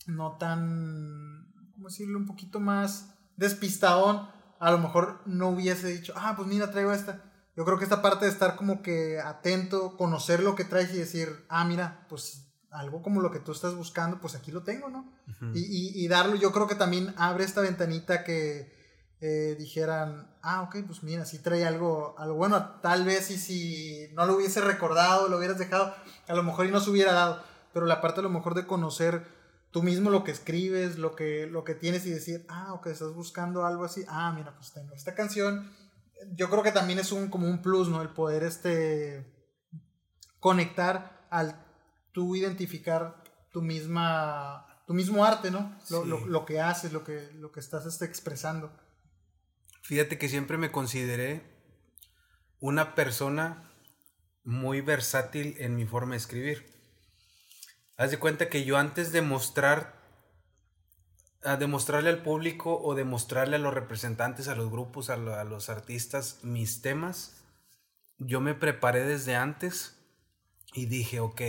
no 0.07 0.37
tan 0.37 1.51
¿cómo 1.81 1.89
decirlo? 1.89 2.19
Un 2.19 2.27
poquito 2.27 2.59
más 2.59 3.15
despistadón, 3.37 4.29
a 4.59 4.71
lo 4.71 4.77
mejor 4.77 5.21
no 5.25 5.49
hubiese 5.49 5.87
dicho, 5.87 6.13
ah, 6.15 6.35
pues 6.35 6.47
mira, 6.47 6.69
traigo 6.69 6.91
esta. 6.91 7.23
Yo 7.57 7.65
creo 7.65 7.79
que 7.79 7.85
esta 7.85 8.03
parte 8.03 8.25
de 8.25 8.31
estar 8.31 8.55
como 8.55 8.83
que 8.83 9.19
atento, 9.19 9.97
conocer 9.97 10.43
lo 10.43 10.53
que 10.53 10.63
traes 10.63 10.93
y 10.93 10.97
decir, 10.97 11.43
ah, 11.49 11.65
mira, 11.65 12.05
pues 12.07 12.53
algo 12.69 13.01
como 13.01 13.19
lo 13.19 13.31
que 13.31 13.39
tú 13.39 13.51
estás 13.51 13.73
buscando, 13.73 14.21
pues 14.21 14.35
aquí 14.35 14.51
lo 14.51 14.61
tengo, 14.61 14.89
¿no? 14.89 15.11
y, 15.55 15.91
y, 15.95 16.07
darlo, 16.07 16.35
yo 16.35 16.51
creo 16.51 16.67
que 16.67 16.75
también 16.75 17.15
abre 17.17 17.43
esta 17.43 17.61
ventanita 17.61 18.23
que 18.23 18.71
eh, 19.19 19.55
dijeran, 19.57 20.30
ah, 20.43 20.63
ok, 20.63 20.77
pues 20.85 21.03
mira, 21.03 21.25
sí 21.25 21.39
trae 21.39 21.65
algo, 21.65 22.15
algo 22.17 22.35
bueno, 22.35 22.79
tal 22.81 23.05
vez 23.05 23.31
y 23.31 23.37
si 23.37 24.09
no 24.13 24.25
lo 24.25 24.35
hubiese 24.35 24.61
recordado, 24.61 25.27
lo 25.27 25.37
hubieras 25.37 25.57
dejado, 25.57 25.93
a 26.27 26.33
lo 26.33 26.43
mejor 26.43 26.65
y 26.65 26.71
no 26.71 26.79
se 26.79 26.89
hubiera 26.89 27.13
dado, 27.13 27.43
pero 27.73 27.85
la 27.85 28.01
parte 28.01 28.19
a 28.19 28.23
lo 28.23 28.29
mejor 28.29 28.55
de 28.55 28.65
conocer 28.65 29.25
tú 29.71 29.83
mismo 29.83 30.09
lo 30.09 30.23
que 30.23 30.31
escribes, 30.31 30.97
lo 30.97 31.15
que, 31.15 31.47
lo 31.47 31.63
que 31.63 31.75
tienes 31.75 32.05
y 32.05 32.11
decir, 32.11 32.45
ah, 32.49 32.73
ok, 32.73 32.87
estás 32.87 33.13
buscando 33.13 33.65
algo 33.65 33.85
así, 33.85 34.03
ah, 34.07 34.33
mira, 34.35 34.55
pues 34.55 34.71
tengo 34.71 34.93
esta 34.93 35.15
canción, 35.15 35.71
yo 36.33 36.49
creo 36.49 36.63
que 36.63 36.71
también 36.71 36.99
es 36.99 37.11
un, 37.11 37.29
como 37.29 37.47
un 37.47 37.61
plus, 37.61 37.89
¿no? 37.89 38.01
El 38.01 38.09
poder, 38.09 38.43
este, 38.43 39.25
conectar 40.39 41.25
al 41.29 41.65
tú 42.11 42.35
identificar 42.35 43.23
tu 43.51 43.61
misma, 43.61 44.83
tu 44.85 44.93
mismo 44.93 45.23
arte, 45.23 45.51
¿no? 45.51 45.77
Lo, 45.89 46.05
lo, 46.05 46.25
lo 46.25 46.45
que 46.45 46.59
haces, 46.59 46.91
lo 46.93 47.03
que, 47.03 47.31
lo 47.33 47.51
que 47.51 47.59
estás 47.59 47.85
este, 47.85 48.05
expresando. 48.05 48.71
Fíjate 49.81 50.17
que 50.17 50.29
siempre 50.29 50.57
me 50.57 50.71
consideré 50.71 51.41
una 52.59 52.93
persona 52.95 53.71
muy 54.43 54.81
versátil 54.81 55.55
en 55.59 55.75
mi 55.75 55.85
forma 55.85 56.11
de 56.11 56.17
escribir. 56.17 56.71
Haz 57.97 58.11
de 58.11 58.19
cuenta 58.19 58.49
que 58.49 58.63
yo 58.63 58.77
antes 58.77 59.11
de 59.11 59.21
mostrar, 59.21 59.99
a 61.43 61.57
demostrarle 61.57 62.09
al 62.09 62.21
público 62.21 62.79
o 62.81 62.93
demostrarle 62.93 63.55
a 63.55 63.59
los 63.59 63.73
representantes, 63.73 64.47
a 64.47 64.55
los 64.55 64.69
grupos, 64.69 65.09
a, 65.09 65.13
a 65.13 65.43
los 65.43 65.69
artistas 65.69 66.43
mis 66.43 66.81
temas, 66.81 67.43
yo 68.19 68.39
me 68.39 68.53
preparé 68.53 69.03
desde 69.03 69.35
antes 69.35 69.97
y 70.73 70.85
dije, 70.85 71.19
ok, 71.19 71.41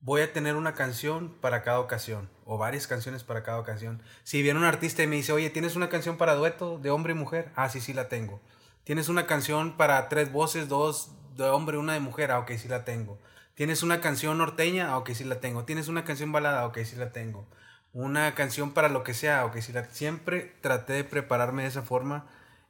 voy 0.00 0.22
a 0.22 0.32
tener 0.32 0.56
una 0.56 0.74
canción 0.74 1.34
para 1.40 1.62
cada 1.62 1.80
ocasión 1.80 2.28
o 2.44 2.58
varias 2.58 2.86
canciones 2.86 3.22
para 3.22 3.42
cada 3.42 3.58
ocasión. 3.58 4.02
Si 4.24 4.42
viene 4.42 4.58
un 4.58 4.64
artista 4.64 5.02
y 5.02 5.06
me 5.06 5.16
dice, 5.16 5.32
oye, 5.32 5.50
¿tienes 5.50 5.76
una 5.76 5.88
canción 5.88 6.16
para 6.16 6.34
dueto 6.34 6.78
de 6.78 6.90
hombre 6.90 7.12
y 7.12 7.16
mujer? 7.16 7.52
Ah, 7.54 7.68
sí, 7.68 7.80
sí 7.80 7.92
la 7.92 8.08
tengo. 8.08 8.40
¿Tienes 8.84 9.08
una 9.08 9.26
canción 9.26 9.76
para 9.76 10.08
tres 10.08 10.32
voces, 10.32 10.68
dos 10.68 11.12
de 11.36 11.44
hombre, 11.44 11.76
una 11.76 11.92
de 11.92 12.00
mujer? 12.00 12.30
Ah, 12.30 12.38
ok, 12.40 12.52
sí 12.52 12.68
la 12.68 12.84
tengo. 12.84 13.18
¿Tienes 13.54 13.82
una 13.82 14.00
canción 14.00 14.38
norteña? 14.38 14.90
Ah, 14.90 14.98
ok, 14.98 15.10
sí 15.10 15.24
la 15.24 15.40
tengo. 15.40 15.64
¿Tienes 15.64 15.88
una 15.88 16.04
canción 16.04 16.32
balada? 16.32 16.62
Ah, 16.62 16.66
ok, 16.66 16.78
sí 16.84 16.96
la 16.96 17.12
tengo. 17.12 17.46
Una 17.92 18.34
canción 18.34 18.72
para 18.72 18.88
lo 18.88 19.04
que 19.04 19.14
sea, 19.14 19.44
ok, 19.44 19.58
sí 19.58 19.72
la 19.72 19.84
Siempre 19.84 20.54
traté 20.60 20.94
de 20.94 21.04
prepararme 21.04 21.62
de 21.62 21.68
esa 21.68 21.82
forma 21.82 22.26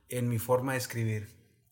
en 0.08 0.28
mi 0.28 0.38
forma 0.38 0.72
de 0.72 0.78
escribir. 0.78 1.28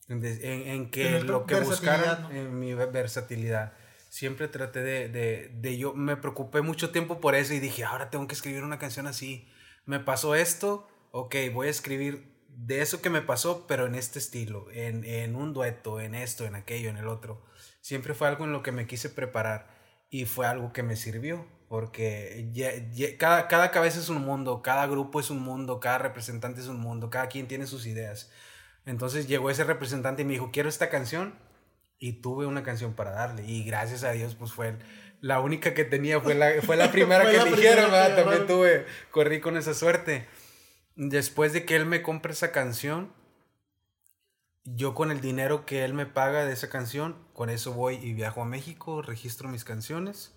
En, 0.07 0.23
en, 0.23 0.89
que 0.89 1.19
lo 1.21 1.45
que 1.45 1.59
buscara, 1.59 2.29
en 2.31 2.57
mi 2.59 2.73
versatilidad 2.73 3.73
siempre 4.09 4.47
traté 4.47 4.81
de, 4.81 5.07
de, 5.07 5.51
de, 5.53 5.77
yo 5.77 5.93
me 5.93 6.17
preocupé 6.17 6.61
mucho 6.61 6.89
tiempo 6.89 7.21
por 7.21 7.35
eso 7.35 7.53
y 7.53 7.59
dije, 7.59 7.85
ahora 7.85 8.09
tengo 8.09 8.27
que 8.27 8.35
escribir 8.35 8.63
una 8.63 8.79
canción 8.79 9.07
así. 9.07 9.47
Me 9.85 9.99
pasó 9.99 10.35
esto, 10.35 10.87
ok, 11.11 11.35
voy 11.53 11.67
a 11.67 11.71
escribir 11.71 12.35
de 12.49 12.81
eso 12.81 13.01
que 13.01 13.09
me 13.09 13.21
pasó, 13.21 13.65
pero 13.67 13.85
en 13.85 13.95
este 13.95 14.19
estilo, 14.19 14.69
en, 14.71 15.05
en 15.05 15.35
un 15.35 15.53
dueto, 15.53 16.01
en 16.01 16.15
esto, 16.15 16.45
en 16.45 16.55
aquello, 16.55 16.89
en 16.89 16.97
el 16.97 17.07
otro. 17.07 17.45
Siempre 17.81 18.13
fue 18.13 18.27
algo 18.27 18.43
en 18.43 18.51
lo 18.51 18.63
que 18.63 18.71
me 18.71 18.87
quise 18.87 19.09
preparar 19.09 19.69
y 20.09 20.25
fue 20.25 20.47
algo 20.47 20.73
que 20.73 20.83
me 20.83 20.95
sirvió, 20.95 21.45
porque 21.69 22.51
cada, 23.19 23.47
cada 23.47 23.71
cabeza 23.71 23.99
es 23.99 24.09
un 24.09 24.23
mundo, 24.23 24.61
cada 24.61 24.87
grupo 24.87 25.19
es 25.19 25.29
un 25.29 25.39
mundo, 25.39 25.79
cada 25.79 25.99
representante 25.99 26.59
es 26.59 26.67
un 26.67 26.79
mundo, 26.79 27.09
cada 27.09 27.27
quien 27.27 27.47
tiene 27.47 27.67
sus 27.67 27.85
ideas. 27.85 28.31
Entonces 28.85 29.27
llegó 29.27 29.51
ese 29.51 29.63
representante 29.63 30.23
y 30.23 30.25
me 30.25 30.33
dijo, 30.33 30.49
quiero 30.51 30.67
esta 30.67 30.89
canción 30.89 31.35
y 31.99 32.13
tuve 32.21 32.45
una 32.45 32.63
canción 32.63 32.93
para 32.93 33.11
darle 33.11 33.45
y 33.45 33.63
gracias 33.63 34.03
a 34.03 34.11
Dios 34.11 34.35
pues 34.35 34.53
fue 34.53 34.77
la 35.21 35.41
única 35.41 35.73
que 35.73 35.83
tenía 35.83 36.19
fue 36.19 36.35
la, 36.35 36.61
fue 36.61 36.77
la 36.77 36.91
primera 36.91 37.29
que 37.29 37.37
eligieron, 37.37 37.91
también 37.91 38.47
tuve, 38.47 38.85
corrí 39.11 39.39
con 39.41 39.57
esa 39.57 39.73
suerte. 39.73 40.27
Después 40.95 41.53
de 41.53 41.65
que 41.65 41.75
él 41.75 41.85
me 41.85 42.01
compre 42.01 42.33
esa 42.33 42.51
canción, 42.51 43.13
yo 44.63 44.93
con 44.93 45.11
el 45.11 45.21
dinero 45.21 45.65
que 45.65 45.85
él 45.85 45.93
me 45.93 46.05
paga 46.05 46.45
de 46.45 46.53
esa 46.53 46.69
canción, 46.69 47.15
con 47.33 47.49
eso 47.49 47.73
voy 47.73 47.95
y 47.95 48.13
viajo 48.13 48.41
a 48.41 48.45
México, 48.45 49.01
registro 49.01 49.49
mis 49.49 49.63
canciones. 49.63 50.35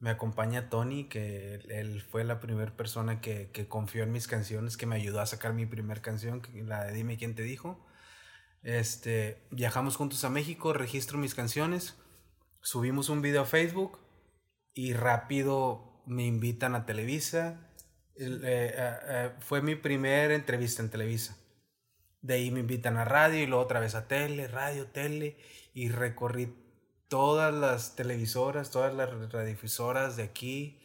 Me 0.00 0.10
acompaña 0.10 0.70
Tony, 0.70 1.04
que 1.04 1.54
él, 1.68 2.02
fue 2.02 2.22
la 2.24 2.38
primera 2.38 2.74
persona 2.76 3.20
que, 3.20 3.50
que, 3.52 3.66
confió 3.66 4.04
en 4.04 4.12
mis 4.12 4.28
canciones, 4.28 4.76
que 4.76 4.86
me 4.86 4.94
ayudó 4.94 5.20
a 5.20 5.26
sacar 5.26 5.54
mi 5.54 5.66
primera 5.66 6.00
canción, 6.00 6.40
la 6.54 6.84
de 6.84 6.92
Dime 6.92 7.16
quién 7.16 7.34
te 7.34 7.42
dijo. 7.42 7.84
Este, 8.62 9.46
viajamos 9.50 9.96
juntos 9.96 10.24
a 10.24 10.30
México, 10.30 10.72
registro 10.72 11.18
mis 11.18 11.34
canciones, 11.34 11.96
subimos 12.60 13.08
un 13.08 13.22
video 13.22 13.42
a 13.42 13.46
Facebook 13.46 13.98
y 14.74 14.92
rápido 14.92 16.02
me 16.06 16.24
invitan 16.24 16.74
a 16.74 16.86
Televisa. 16.86 17.60
Eh, 18.16 18.40
eh, 18.42 18.70
eh, 19.08 19.32
fue 19.40 19.62
mi 19.62 19.76
primera 19.76 20.34
entrevista 20.34 20.82
en 20.82 20.90
Televisa. 20.90 21.36
De 22.20 22.34
ahí 22.34 22.50
me 22.50 22.60
invitan 22.60 22.96
a 22.96 23.04
radio 23.04 23.42
y 23.42 23.46
luego 23.46 23.62
otra 23.62 23.80
vez 23.80 23.94
a 23.94 24.08
tele, 24.08 24.48
radio, 24.48 24.86
tele 24.86 25.38
y 25.72 25.88
recorrí 25.88 26.54
todas 27.08 27.54
las 27.54 27.94
televisoras, 27.94 28.70
todas 28.70 28.94
las 28.94 29.10
radiodifusoras 29.10 30.16
de 30.16 30.24
aquí 30.24 30.80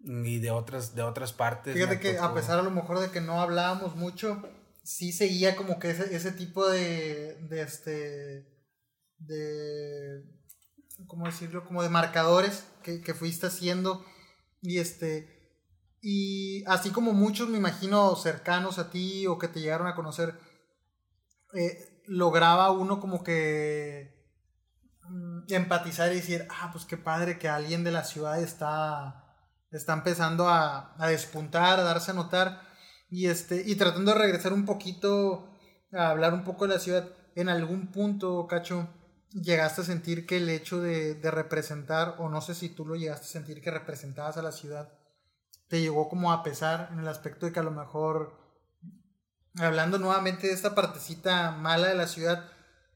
y 0.00 0.38
de 0.38 0.50
otras, 0.50 0.94
de 0.94 1.02
otras 1.02 1.32
partes. 1.32 1.74
Fíjate 1.74 2.00
que 2.00 2.18
a 2.18 2.32
pesar 2.32 2.58
a 2.58 2.62
lo 2.62 2.70
mejor 2.70 3.00
de 3.00 3.10
que 3.10 3.20
no 3.20 3.40
hablábamos 3.40 3.96
mucho, 3.96 4.42
sí 4.90 5.12
seguía 5.12 5.54
como 5.54 5.78
que 5.78 5.90
ese, 5.90 6.14
ese 6.16 6.32
tipo 6.32 6.68
de, 6.68 7.36
de 7.48 7.62
este, 7.62 8.44
de, 9.18 10.24
¿cómo 11.06 11.26
decirlo? 11.26 11.64
Como 11.64 11.84
de 11.84 11.88
marcadores 11.88 12.64
que, 12.82 13.00
que 13.00 13.14
fuiste 13.14 13.46
haciendo 13.46 14.04
y 14.60 14.78
este, 14.78 15.38
y 16.02 16.64
así 16.66 16.90
como 16.90 17.12
muchos 17.12 17.48
me 17.48 17.58
imagino 17.58 18.16
cercanos 18.16 18.80
a 18.80 18.90
ti 18.90 19.28
o 19.28 19.38
que 19.38 19.46
te 19.46 19.60
llegaron 19.60 19.86
a 19.86 19.94
conocer, 19.94 20.40
eh, 21.54 22.02
lograba 22.06 22.72
uno 22.72 22.98
como 22.98 23.22
que 23.22 24.28
mm, 25.08 25.52
empatizar 25.52 26.10
y 26.10 26.16
decir, 26.16 26.48
ah, 26.50 26.70
pues 26.72 26.84
qué 26.84 26.96
padre 26.96 27.38
que 27.38 27.48
alguien 27.48 27.84
de 27.84 27.92
la 27.92 28.02
ciudad 28.02 28.42
está, 28.42 29.36
está 29.70 29.92
empezando 29.92 30.48
a, 30.48 30.96
a 30.98 31.06
despuntar, 31.06 31.78
a 31.78 31.84
darse 31.84 32.10
a 32.10 32.14
notar 32.14 32.69
y, 33.10 33.26
este, 33.26 33.62
y 33.66 33.74
tratando 33.74 34.12
de 34.12 34.18
regresar 34.18 34.52
un 34.52 34.64
poquito 34.64 35.48
a 35.92 36.10
hablar 36.10 36.32
un 36.32 36.44
poco 36.44 36.66
de 36.66 36.74
la 36.74 36.80
ciudad, 36.80 37.08
en 37.34 37.48
algún 37.48 37.88
punto, 37.88 38.46
Cacho, 38.46 38.88
llegaste 39.32 39.82
a 39.82 39.84
sentir 39.84 40.26
que 40.26 40.36
el 40.36 40.48
hecho 40.48 40.80
de, 40.80 41.18
representar, 41.22 42.16
o 42.18 42.28
no 42.28 42.40
sé 42.40 42.54
si 42.54 42.68
tú 42.68 42.84
lo 42.86 42.94
llegaste 42.94 43.26
a 43.26 43.28
sentir 43.28 43.60
que 43.60 43.70
representabas 43.70 44.36
a 44.36 44.42
la 44.42 44.52
ciudad, 44.52 44.92
te 45.68 45.80
llegó 45.80 46.08
como 46.08 46.32
a 46.32 46.42
pesar 46.42 46.88
en 46.92 47.00
el 47.00 47.08
aspecto 47.08 47.46
de 47.46 47.52
que 47.52 47.60
a 47.60 47.64
lo 47.64 47.70
mejor, 47.70 48.38
hablando 49.58 49.98
nuevamente 49.98 50.48
de 50.48 50.52
esta 50.52 50.74
partecita 50.74 51.52
mala 51.52 51.88
de 51.88 51.94
la 51.94 52.06
ciudad, 52.06 52.44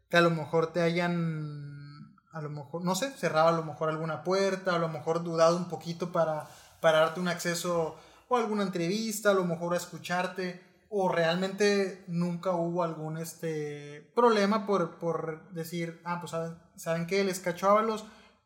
que 0.08 0.16
a 0.16 0.20
lo 0.20 0.30
mejor 0.30 0.72
te 0.72 0.82
hayan, 0.82 2.16
a 2.32 2.40
lo 2.40 2.50
mejor, 2.50 2.84
no 2.84 2.94
sé, 2.94 3.10
cerrado 3.12 3.48
a 3.48 3.52
lo 3.52 3.64
mejor 3.64 3.88
alguna 3.88 4.24
puerta, 4.24 4.74
a 4.74 4.78
lo 4.78 4.88
mejor 4.88 5.22
dudado 5.22 5.56
un 5.56 5.68
poquito 5.68 6.10
para, 6.12 6.48
para 6.80 7.00
darte 7.00 7.20
un 7.20 7.28
acceso 7.28 7.96
o 8.28 8.36
alguna 8.36 8.62
entrevista, 8.62 9.30
a 9.30 9.34
lo 9.34 9.44
mejor 9.44 9.74
a 9.74 9.78
escucharte, 9.78 10.62
o 10.88 11.08
realmente 11.08 12.04
nunca 12.06 12.52
hubo 12.52 12.82
algún 12.82 13.18
este, 13.18 14.12
problema 14.14 14.66
por, 14.66 14.98
por 14.98 15.52
decir, 15.52 16.00
ah, 16.04 16.20
pues 16.20 16.30
saben, 16.30 16.56
¿saben 16.76 17.06
que 17.06 17.24
Les 17.24 17.40
Cacho 17.40 17.76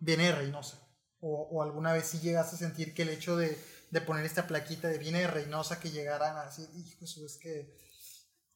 viene 0.00 0.24
de 0.24 0.32
Reynosa. 0.32 0.78
O, 1.20 1.48
o, 1.50 1.62
alguna 1.62 1.92
vez 1.92 2.06
sí 2.06 2.20
llegaste 2.20 2.56
a 2.56 2.58
sentir 2.58 2.94
que 2.94 3.02
el 3.02 3.08
hecho 3.08 3.36
de, 3.36 3.60
de 3.90 4.00
poner 4.00 4.24
esta 4.24 4.46
plaquita 4.46 4.88
de 4.88 4.98
viene 4.98 5.20
de 5.20 5.26
Reynosa 5.26 5.80
que 5.80 5.90
llegaran 5.90 6.36
así, 6.38 6.62
hijo, 6.74 7.04
eso 7.04 7.26
es 7.26 7.38
que 7.38 7.76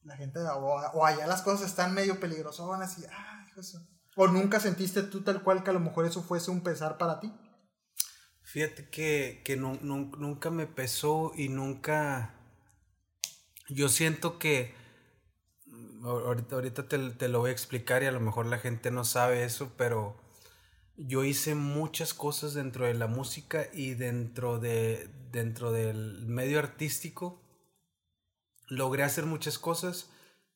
la 0.03 0.17
gente, 0.17 0.39
o, 0.39 0.81
o, 0.93 1.05
allá 1.05 1.27
las 1.27 1.41
cosas 1.41 1.67
están 1.67 1.93
medio 1.93 2.19
peligrosas, 2.19 2.65
así, 2.81 3.03
ah, 3.11 3.45
hijo, 3.47 3.61
eso. 3.61 3.79
O 4.15 4.27
nunca 4.27 4.59
sentiste 4.59 5.03
tú 5.03 5.23
tal 5.23 5.43
cual 5.43 5.63
que 5.63 5.71
a 5.71 5.73
lo 5.73 5.79
mejor 5.79 6.05
eso 6.05 6.21
fuese 6.21 6.51
un 6.51 6.61
pesar 6.61 6.97
para 6.97 7.19
ti. 7.19 7.33
Fíjate 8.43 8.89
que, 8.89 9.41
que 9.43 9.55
no, 9.55 9.79
nunca 9.81 10.49
me 10.51 10.67
pesó 10.67 11.31
y 11.35 11.49
nunca... 11.49 12.35
Yo 13.69 13.89
siento 13.89 14.37
que... 14.37 14.75
Ahorita, 16.03 16.55
ahorita 16.55 16.87
te, 16.87 16.99
te, 17.11 17.29
lo 17.29 17.39
voy 17.39 17.49
a 17.49 17.53
explicar 17.53 18.03
y 18.03 18.07
a 18.07 18.11
lo 18.11 18.19
mejor 18.19 18.45
la 18.45 18.59
gente 18.59 18.91
no 18.91 19.05
sabe 19.05 19.45
eso, 19.45 19.71
pero 19.77 20.21
yo 20.97 21.23
hice 21.23 21.55
muchas 21.55 22.13
cosas 22.13 22.53
dentro 22.53 22.85
de 22.85 22.93
la 22.93 23.07
música 23.07 23.67
y 23.73 23.93
dentro, 23.93 24.59
de, 24.59 25.09
dentro 25.31 25.71
del 25.71 26.25
medio 26.27 26.59
artístico. 26.59 27.41
Logré 28.67 29.03
hacer 29.03 29.25
muchas 29.25 29.57
cosas 29.57 30.11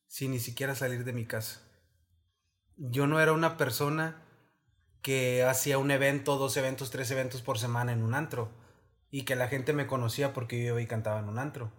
sin 0.07 0.31
ni 0.31 0.39
siquiera 0.39 0.75
salir 0.75 1.05
de 1.05 1.13
mi 1.13 1.25
casa. 1.25 1.61
Yo 2.75 3.07
no 3.07 3.21
era 3.21 3.31
una 3.31 3.55
persona 3.55 4.26
que 5.07 5.45
hacía 5.45 5.77
un 5.77 5.89
evento, 5.89 6.37
dos 6.37 6.57
eventos, 6.57 6.91
tres 6.91 7.09
eventos 7.11 7.41
por 7.41 7.57
semana 7.57 7.93
en 7.93 8.03
un 8.03 8.13
antro. 8.13 8.49
Y 9.09 9.23
que 9.23 9.37
la 9.37 9.47
gente 9.47 9.71
me 9.71 9.87
conocía 9.87 10.33
porque 10.33 10.59
yo 10.61 10.73
iba 10.73 10.81
y 10.81 10.85
cantaba 10.85 11.21
en 11.21 11.29
un 11.29 11.39
antro. 11.39 11.71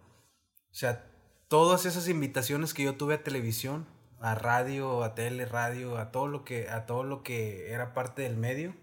O 0.71 0.75
sea, 0.75 1.05
todas 1.47 1.85
esas 1.85 2.09
invitaciones 2.09 2.73
que 2.73 2.85
yo 2.85 2.97
tuve 2.97 3.17
a 3.17 3.23
televisión, 3.23 3.87
a 4.19 4.35
radio, 4.35 5.05
a 5.05 5.15
tele, 5.15 5.45
radio, 5.45 5.99
a 5.99 6.11
todo 6.11 6.27
lo 6.27 6.43
que, 6.43 6.71
a 6.71 6.87
todo 6.87 7.03
lo 7.03 7.23
que 7.23 7.71
era 7.71 7.93
parte 7.93 8.23
del 8.23 8.39
medio, 8.39 8.75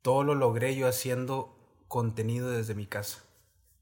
todo 0.00 0.24
lo 0.24 0.34
logré 0.34 0.74
yo 0.74 0.88
haciendo 0.88 1.54
contenido 1.86 2.48
desde 2.50 2.74
mi 2.74 2.86
casa. 2.86 3.24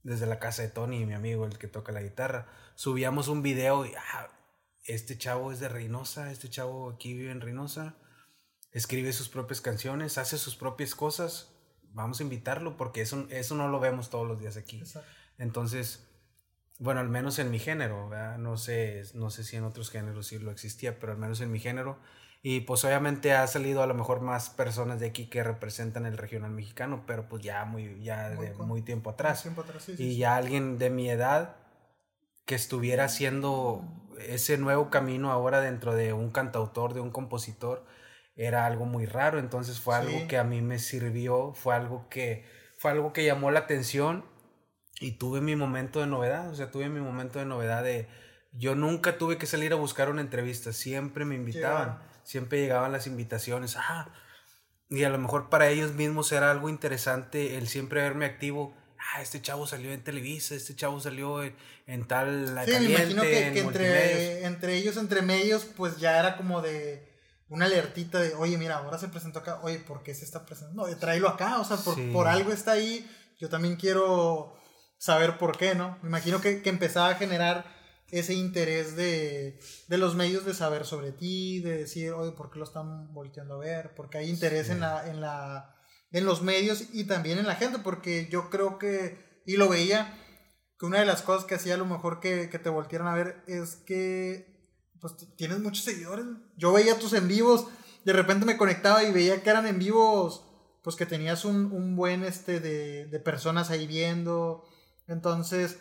desde 0.02 0.26
la 0.26 0.40
casa 0.40 0.62
de 0.62 0.70
Tony, 0.70 1.06
mi 1.06 1.14
amigo, 1.14 1.46
el 1.46 1.56
que 1.56 1.68
toca 1.68 1.92
la 1.92 2.02
guitarra. 2.02 2.48
Subíamos 2.74 3.28
un 3.28 3.42
video 3.42 3.86
y, 3.86 3.92
ah, 3.94 4.26
este 4.86 5.16
chavo 5.16 5.52
es 5.52 5.60
de 5.60 5.68
Reynosa, 5.68 6.32
este 6.32 6.50
chavo 6.50 6.90
aquí 6.90 7.14
vive 7.14 7.30
en 7.30 7.40
Reynosa, 7.40 7.94
escribe 8.76 9.10
sus 9.14 9.30
propias 9.30 9.62
canciones, 9.62 10.18
hace 10.18 10.36
sus 10.36 10.54
propias 10.54 10.94
cosas, 10.94 11.50
vamos 11.94 12.20
a 12.20 12.24
invitarlo 12.24 12.76
porque 12.76 13.00
eso, 13.00 13.26
eso 13.30 13.54
no 13.54 13.68
lo 13.68 13.80
vemos 13.80 14.10
todos 14.10 14.28
los 14.28 14.38
días 14.38 14.58
aquí. 14.58 14.82
Entonces, 15.38 16.06
bueno, 16.78 17.00
al 17.00 17.08
menos 17.08 17.38
en 17.38 17.50
mi 17.50 17.58
género, 17.58 18.10
no 18.36 18.58
sé, 18.58 19.04
no 19.14 19.30
sé 19.30 19.44
si 19.44 19.56
en 19.56 19.64
otros 19.64 19.90
géneros 19.90 20.26
sí 20.26 20.38
lo 20.38 20.50
existía, 20.50 21.00
pero 21.00 21.12
al 21.12 21.18
menos 21.18 21.40
en 21.40 21.50
mi 21.50 21.58
género. 21.58 21.96
Y 22.42 22.60
pues 22.60 22.84
obviamente 22.84 23.32
ha 23.32 23.46
salido 23.46 23.82
a 23.82 23.86
lo 23.86 23.94
mejor 23.94 24.20
más 24.20 24.50
personas 24.50 25.00
de 25.00 25.06
aquí 25.06 25.30
que 25.30 25.42
representan 25.42 26.04
el 26.04 26.18
regional 26.18 26.50
mexicano, 26.50 27.04
pero 27.06 27.30
pues 27.30 27.42
ya 27.42 27.64
muy, 27.64 28.02
ya 28.02 28.28
de 28.28 28.52
muy 28.56 28.82
tiempo 28.82 29.08
atrás. 29.08 29.48
y 29.96 30.18
ya 30.18 30.36
alguien 30.36 30.76
de 30.76 30.90
mi 30.90 31.08
edad 31.08 31.56
que 32.44 32.54
estuviera 32.54 33.04
haciendo 33.04 33.82
ese 34.20 34.58
nuevo 34.58 34.90
camino 34.90 35.32
ahora 35.32 35.62
dentro 35.62 35.94
de 35.94 36.12
un 36.12 36.30
cantautor, 36.30 36.92
de 36.92 37.00
un 37.00 37.10
compositor, 37.10 37.95
era 38.36 38.66
algo 38.66 38.84
muy 38.84 39.06
raro. 39.06 39.38
Entonces 39.38 39.80
fue 39.80 39.96
algo 39.96 40.28
que 40.28 40.38
a 40.38 40.44
mí 40.44 40.62
me 40.62 40.78
sirvió, 40.78 41.52
fue 41.54 41.74
algo 41.74 42.08
que, 42.08 42.44
fue 42.78 42.90
algo 42.90 43.12
que 43.12 43.24
llamó 43.24 43.50
la 43.50 43.60
atención 43.60 44.24
y 45.00 45.12
tuve 45.12 45.40
mi 45.40 45.56
momento 45.56 46.00
de 46.00 46.06
novedad, 46.06 46.50
o 46.50 46.54
sea, 46.54 46.70
tuve 46.70 46.88
mi 46.88 47.00
momento 47.00 47.38
de 47.38 47.46
novedad 47.46 47.82
de... 47.82 48.08
Yo 48.52 48.74
nunca 48.74 49.18
tuve 49.18 49.36
que 49.36 49.46
salir 49.46 49.72
a 49.72 49.76
buscar 49.76 50.08
una 50.08 50.22
entrevista, 50.22 50.72
siempre 50.72 51.26
me 51.26 51.34
invitaban, 51.34 51.98
siempre 52.22 52.58
llegaban 52.60 52.92
las 52.92 53.06
invitaciones, 53.06 53.76
ah, 53.76 54.10
y 54.88 55.04
a 55.04 55.10
lo 55.10 55.18
mejor 55.18 55.50
para 55.50 55.68
ellos 55.68 55.92
mismos 55.92 56.32
era 56.32 56.50
algo 56.50 56.70
interesante 56.70 57.58
el 57.58 57.68
siempre 57.68 58.00
verme 58.00 58.24
activo. 58.24 58.74
Ah, 58.98 59.20
este 59.20 59.42
chavo 59.42 59.66
salió 59.66 59.92
en 59.92 60.02
Televisa, 60.02 60.54
este 60.54 60.74
chavo 60.74 61.00
salió 61.00 61.42
en, 61.42 62.04
tal 62.06 62.54
la 62.54 62.64
sí, 62.64 62.70
me 62.70 62.92
imagino 62.92 63.22
que, 63.22 63.58
entre, 63.58 64.44
entre 64.46 64.76
ellos, 64.76 64.96
entre 64.96 65.20
medios, 65.20 65.64
pues 65.64 65.98
ya 65.98 66.18
era 66.18 66.38
como 66.38 66.62
de 66.62 67.15
una 67.48 67.66
alertita 67.66 68.20
de, 68.20 68.34
oye, 68.34 68.58
mira, 68.58 68.78
ahora 68.78 68.98
se 68.98 69.08
presentó 69.08 69.38
acá, 69.38 69.60
oye, 69.62 69.78
¿por 69.78 70.02
qué 70.02 70.14
se 70.14 70.24
está 70.24 70.44
presentando? 70.44 70.86
No, 70.86 70.96
tráelo 70.96 71.28
acá, 71.28 71.60
o 71.60 71.64
sea, 71.64 71.76
por, 71.76 71.96
por 72.12 72.26
algo 72.26 72.52
está 72.52 72.72
ahí, 72.72 73.08
yo 73.38 73.48
también 73.48 73.76
quiero 73.76 74.56
saber 74.98 75.38
por 75.38 75.56
qué, 75.56 75.74
¿no? 75.74 75.98
Me 76.02 76.08
imagino 76.08 76.40
que, 76.40 76.62
que 76.62 76.70
empezaba 76.70 77.10
a 77.10 77.14
generar 77.14 77.64
ese 78.10 78.34
interés 78.34 78.96
de, 78.96 79.58
de, 79.88 79.98
los 79.98 80.14
medios 80.14 80.44
de 80.44 80.54
saber 80.54 80.84
sobre 80.84 81.12
ti, 81.12 81.60
de 81.60 81.78
decir, 81.78 82.12
oye, 82.12 82.32
¿por 82.32 82.50
qué 82.50 82.58
lo 82.58 82.64
están 82.64 83.12
volteando 83.12 83.54
a 83.54 83.58
ver? 83.58 83.94
Porque 83.94 84.18
hay 84.18 84.28
interés 84.28 84.70
en, 84.70 84.80
la, 84.80 85.08
en, 85.08 85.20
la, 85.20 85.76
en 86.12 86.24
los 86.24 86.42
medios 86.42 86.84
y 86.92 87.04
también 87.04 87.38
en 87.38 87.46
la 87.46 87.56
gente, 87.56 87.78
porque 87.78 88.28
yo 88.30 88.48
creo 88.50 88.78
que, 88.78 89.42
y 89.44 89.56
lo 89.56 89.68
veía, 89.68 90.18
que 90.78 90.86
una 90.86 91.00
de 91.00 91.06
las 91.06 91.22
cosas 91.22 91.44
que 91.46 91.56
hacía 91.56 91.74
a 91.74 91.78
lo 91.78 91.86
mejor 91.86 92.20
que, 92.20 92.48
que 92.50 92.58
te 92.58 92.68
voltearan 92.68 93.08
a 93.08 93.14
ver 93.14 93.42
es 93.46 93.76
que 93.76 94.55
pues 95.00 95.14
tienes 95.36 95.58
muchos 95.60 95.84
seguidores. 95.84 96.26
Yo 96.56 96.72
veía 96.72 96.98
tus 96.98 97.12
en 97.12 97.28
vivos, 97.28 97.66
de 98.04 98.12
repente 98.12 98.46
me 98.46 98.56
conectaba 98.56 99.04
y 99.04 99.12
veía 99.12 99.42
que 99.42 99.50
eran 99.50 99.66
en 99.66 99.78
vivos, 99.78 100.44
pues 100.82 100.96
que 100.96 101.06
tenías 101.06 101.44
un, 101.44 101.72
un 101.72 101.96
buen 101.96 102.24
este 102.24 102.60
de, 102.60 103.06
de 103.06 103.20
personas 103.20 103.70
ahí 103.70 103.86
viendo, 103.86 104.64
entonces, 105.06 105.78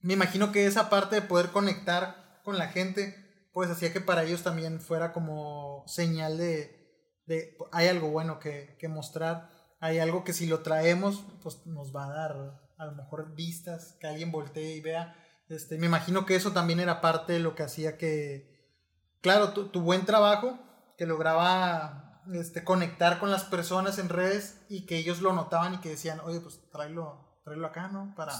me 0.00 0.14
imagino 0.14 0.52
que 0.52 0.66
esa 0.66 0.90
parte 0.90 1.16
de 1.16 1.22
poder 1.22 1.50
conectar 1.50 2.40
con 2.44 2.58
la 2.58 2.68
gente, 2.68 3.16
pues 3.52 3.70
hacía 3.70 3.92
que 3.92 4.00
para 4.00 4.24
ellos 4.24 4.42
también 4.42 4.80
fuera 4.80 5.12
como 5.12 5.84
señal 5.86 6.36
de, 6.36 7.22
de 7.26 7.56
hay 7.72 7.88
algo 7.88 8.10
bueno 8.10 8.38
que, 8.38 8.76
que 8.78 8.88
mostrar, 8.88 9.50
hay 9.80 9.98
algo 9.98 10.24
que 10.24 10.32
si 10.32 10.46
lo 10.46 10.60
traemos, 10.60 11.24
pues 11.42 11.66
nos 11.66 11.94
va 11.94 12.06
a 12.06 12.12
dar 12.12 12.60
a 12.76 12.86
lo 12.86 12.92
mejor 12.92 13.34
vistas, 13.34 13.96
que 14.00 14.06
alguien 14.06 14.32
voltee 14.32 14.76
y 14.76 14.80
vea. 14.80 15.16
Este, 15.48 15.78
me 15.78 15.86
imagino 15.86 16.24
que 16.24 16.36
eso 16.36 16.52
también 16.52 16.80
era 16.80 17.00
parte 17.00 17.34
de 17.34 17.40
lo 17.40 17.54
que 17.54 17.62
hacía 17.62 17.98
que, 17.98 18.72
claro, 19.20 19.52
tu, 19.52 19.68
tu 19.68 19.82
buen 19.82 20.06
trabajo, 20.06 20.58
que 20.96 21.06
lograba 21.06 22.22
este, 22.32 22.64
conectar 22.64 23.18
con 23.18 23.30
las 23.30 23.44
personas 23.44 23.98
en 23.98 24.08
redes 24.08 24.64
y 24.68 24.86
que 24.86 24.96
ellos 24.96 25.20
lo 25.20 25.32
notaban 25.32 25.74
y 25.74 25.78
que 25.78 25.90
decían, 25.90 26.20
oye, 26.20 26.40
pues 26.40 26.60
tráelo, 26.70 27.40
traerlo 27.44 27.66
acá, 27.66 27.88
¿no? 27.88 28.14
Para, 28.16 28.32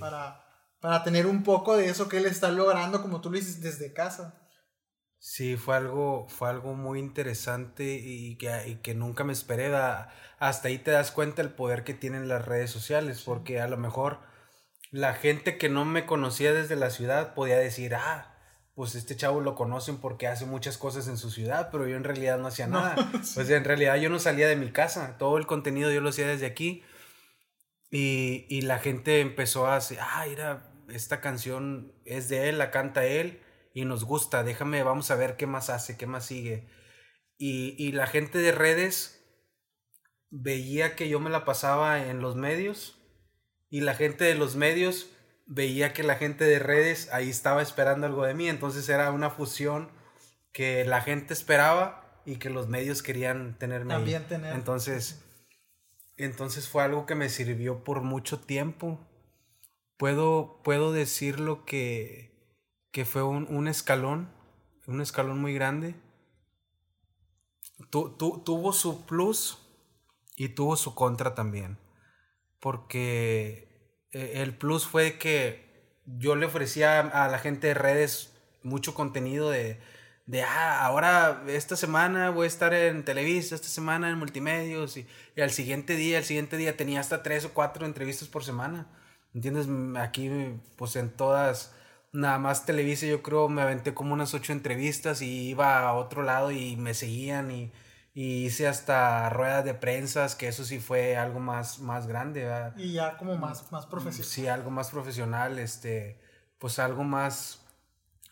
para, 0.00 0.44
para 0.80 1.04
tener 1.04 1.26
un 1.26 1.44
poco 1.44 1.76
de 1.76 1.88
eso 1.88 2.08
que 2.08 2.18
él 2.18 2.26
está 2.26 2.50
logrando, 2.50 3.02
como 3.02 3.20
tú 3.20 3.30
lo 3.30 3.36
dices, 3.36 3.60
desde 3.60 3.92
casa. 3.92 4.34
Sí, 5.20 5.56
fue 5.56 5.76
algo, 5.76 6.28
fue 6.28 6.48
algo 6.48 6.74
muy 6.74 7.00
interesante 7.00 8.00
y 8.00 8.36
que, 8.38 8.80
que 8.82 8.94
nunca 8.94 9.24
me 9.24 9.32
esperé. 9.32 9.74
Hasta 10.38 10.68
ahí 10.68 10.78
te 10.78 10.92
das 10.92 11.10
cuenta 11.10 11.42
el 11.42 11.50
poder 11.50 11.82
que 11.82 11.94
tienen 11.94 12.28
las 12.28 12.44
redes 12.44 12.70
sociales, 12.70 13.22
porque 13.24 13.60
a 13.60 13.66
lo 13.66 13.76
mejor 13.76 14.20
la 14.90 15.14
gente 15.14 15.58
que 15.58 15.68
no 15.68 15.84
me 15.84 16.06
conocía 16.06 16.52
desde 16.52 16.76
la 16.76 16.90
ciudad 16.90 17.34
podía 17.34 17.58
decir, 17.58 17.94
ah, 17.94 18.34
pues 18.74 18.94
este 18.94 19.16
chavo 19.16 19.40
lo 19.40 19.54
conocen 19.54 19.98
porque 19.98 20.28
hace 20.28 20.46
muchas 20.46 20.78
cosas 20.78 21.08
en 21.08 21.18
su 21.18 21.30
ciudad, 21.30 21.70
pero 21.70 21.88
yo 21.88 21.96
en 21.96 22.04
realidad 22.04 22.38
no 22.38 22.46
hacía 22.46 22.66
nada. 22.68 22.94
Pues 23.34 23.50
en 23.50 23.64
realidad 23.64 23.96
yo 23.96 24.08
no 24.08 24.18
salía 24.18 24.48
de 24.48 24.56
mi 24.56 24.70
casa, 24.70 25.16
todo 25.18 25.36
el 25.36 25.46
contenido 25.46 25.90
yo 25.90 26.00
lo 26.00 26.10
hacía 26.10 26.28
desde 26.28 26.46
aquí 26.46 26.84
y, 27.90 28.46
y 28.48 28.62
la 28.62 28.78
gente 28.78 29.20
empezó 29.20 29.66
a 29.66 29.76
decir, 29.76 29.98
ah, 30.00 30.24
mira, 30.28 30.72
esta 30.88 31.20
canción 31.20 31.92
es 32.04 32.28
de 32.28 32.48
él, 32.48 32.58
la 32.58 32.70
canta 32.70 33.04
él 33.04 33.42
y 33.74 33.84
nos 33.84 34.04
gusta, 34.04 34.42
déjame, 34.42 34.82
vamos 34.82 35.10
a 35.10 35.16
ver 35.16 35.36
qué 35.36 35.46
más 35.46 35.70
hace, 35.70 35.96
qué 35.96 36.06
más 36.06 36.24
sigue. 36.24 36.68
Y, 37.36 37.74
y 37.78 37.92
la 37.92 38.06
gente 38.06 38.38
de 38.38 38.52
redes 38.52 39.24
veía 40.30 40.96
que 40.96 41.08
yo 41.08 41.20
me 41.20 41.30
la 41.30 41.44
pasaba 41.44 42.06
en 42.06 42.20
los 42.20 42.36
medios 42.36 42.97
y 43.70 43.80
la 43.80 43.94
gente 43.94 44.24
de 44.24 44.34
los 44.34 44.56
medios 44.56 45.08
veía 45.46 45.92
que 45.92 46.02
la 46.02 46.16
gente 46.16 46.44
de 46.44 46.58
redes 46.58 47.08
ahí 47.12 47.30
estaba 47.30 47.62
esperando 47.62 48.06
algo 48.06 48.24
de 48.24 48.34
mí, 48.34 48.48
entonces 48.48 48.88
era 48.88 49.10
una 49.10 49.30
fusión 49.30 49.90
que 50.52 50.84
la 50.84 51.00
gente 51.00 51.34
esperaba 51.34 52.22
y 52.24 52.36
que 52.36 52.50
los 52.50 52.68
medios 52.68 53.02
querían 53.02 53.56
tenerme 53.58 53.94
También 53.94 54.26
Tener. 54.28 54.54
Entonces, 54.54 55.24
entonces 56.16 56.68
fue 56.68 56.82
algo 56.82 57.06
que 57.06 57.14
me 57.14 57.28
sirvió 57.28 57.84
por 57.84 58.02
mucho 58.02 58.40
tiempo. 58.40 58.98
Puedo, 59.96 60.60
puedo 60.62 60.92
decirlo 60.92 61.64
que, 61.64 62.54
que 62.90 63.04
fue 63.04 63.22
un, 63.22 63.46
un 63.48 63.68
escalón, 63.68 64.30
un 64.86 65.00
escalón 65.00 65.40
muy 65.40 65.54
grande. 65.54 65.94
Tu, 67.90 68.10
tu, 68.16 68.42
tuvo 68.44 68.72
su 68.72 69.06
plus 69.06 69.58
y 70.36 70.50
tuvo 70.50 70.76
su 70.76 70.94
contra 70.94 71.34
también. 71.34 71.78
Porque 72.60 73.68
eh, 74.12 74.32
el 74.36 74.56
plus 74.56 74.86
fue 74.86 75.18
que 75.18 75.68
yo 76.06 76.36
le 76.36 76.46
ofrecía 76.46 77.00
a 77.00 77.28
la 77.28 77.38
gente 77.38 77.68
de 77.68 77.74
redes 77.74 78.32
mucho 78.62 78.94
contenido 78.94 79.50
de, 79.50 79.78
de, 80.26 80.42
ah, 80.42 80.84
ahora 80.84 81.42
esta 81.48 81.76
semana 81.76 82.30
voy 82.30 82.44
a 82.44 82.48
estar 82.48 82.74
en 82.74 83.04
Televisa, 83.04 83.54
esta 83.54 83.68
semana 83.68 84.10
en 84.10 84.18
Multimedios, 84.18 84.96
y, 84.96 85.06
y, 85.36 85.40
al 85.40 85.50
siguiente 85.50 85.96
día, 85.96 86.18
al 86.18 86.24
siguiente 86.24 86.56
día 86.56 86.76
tenía 86.76 87.00
hasta 87.00 87.22
tres 87.22 87.44
o 87.44 87.54
cuatro 87.54 87.86
entrevistas 87.86 88.28
por 88.28 88.44
semana. 88.44 88.86
¿Entiendes? 89.34 89.68
Aquí, 90.00 90.30
pues 90.76 90.96
en 90.96 91.10
todas, 91.10 91.74
nada 92.12 92.38
más 92.38 92.66
Televisa, 92.66 93.06
yo 93.06 93.22
creo 93.22 93.48
me 93.48 93.62
aventé 93.62 93.94
como 93.94 94.14
unas 94.14 94.34
ocho 94.34 94.52
entrevistas 94.52 95.22
y 95.22 95.50
iba 95.50 95.80
a 95.80 95.94
otro 95.94 96.22
lado 96.22 96.50
y 96.50 96.76
me 96.76 96.94
seguían 96.94 97.50
y, 97.50 97.72
y 98.20 98.46
hice 98.46 98.66
hasta 98.66 99.30
ruedas 99.30 99.64
de 99.64 99.74
prensas, 99.74 100.34
que 100.34 100.48
eso 100.48 100.64
sí 100.64 100.80
fue 100.80 101.16
algo 101.16 101.38
más, 101.38 101.78
más 101.78 102.08
grande. 102.08 102.42
¿verdad? 102.42 102.76
Y 102.76 102.94
ya 102.94 103.16
como 103.16 103.36
más, 103.36 103.70
más 103.70 103.86
profesional. 103.86 104.28
Sí, 104.28 104.48
algo 104.48 104.72
más 104.72 104.90
profesional, 104.90 105.60
este, 105.60 106.20
pues 106.58 106.80
algo 106.80 107.04
más 107.04 107.64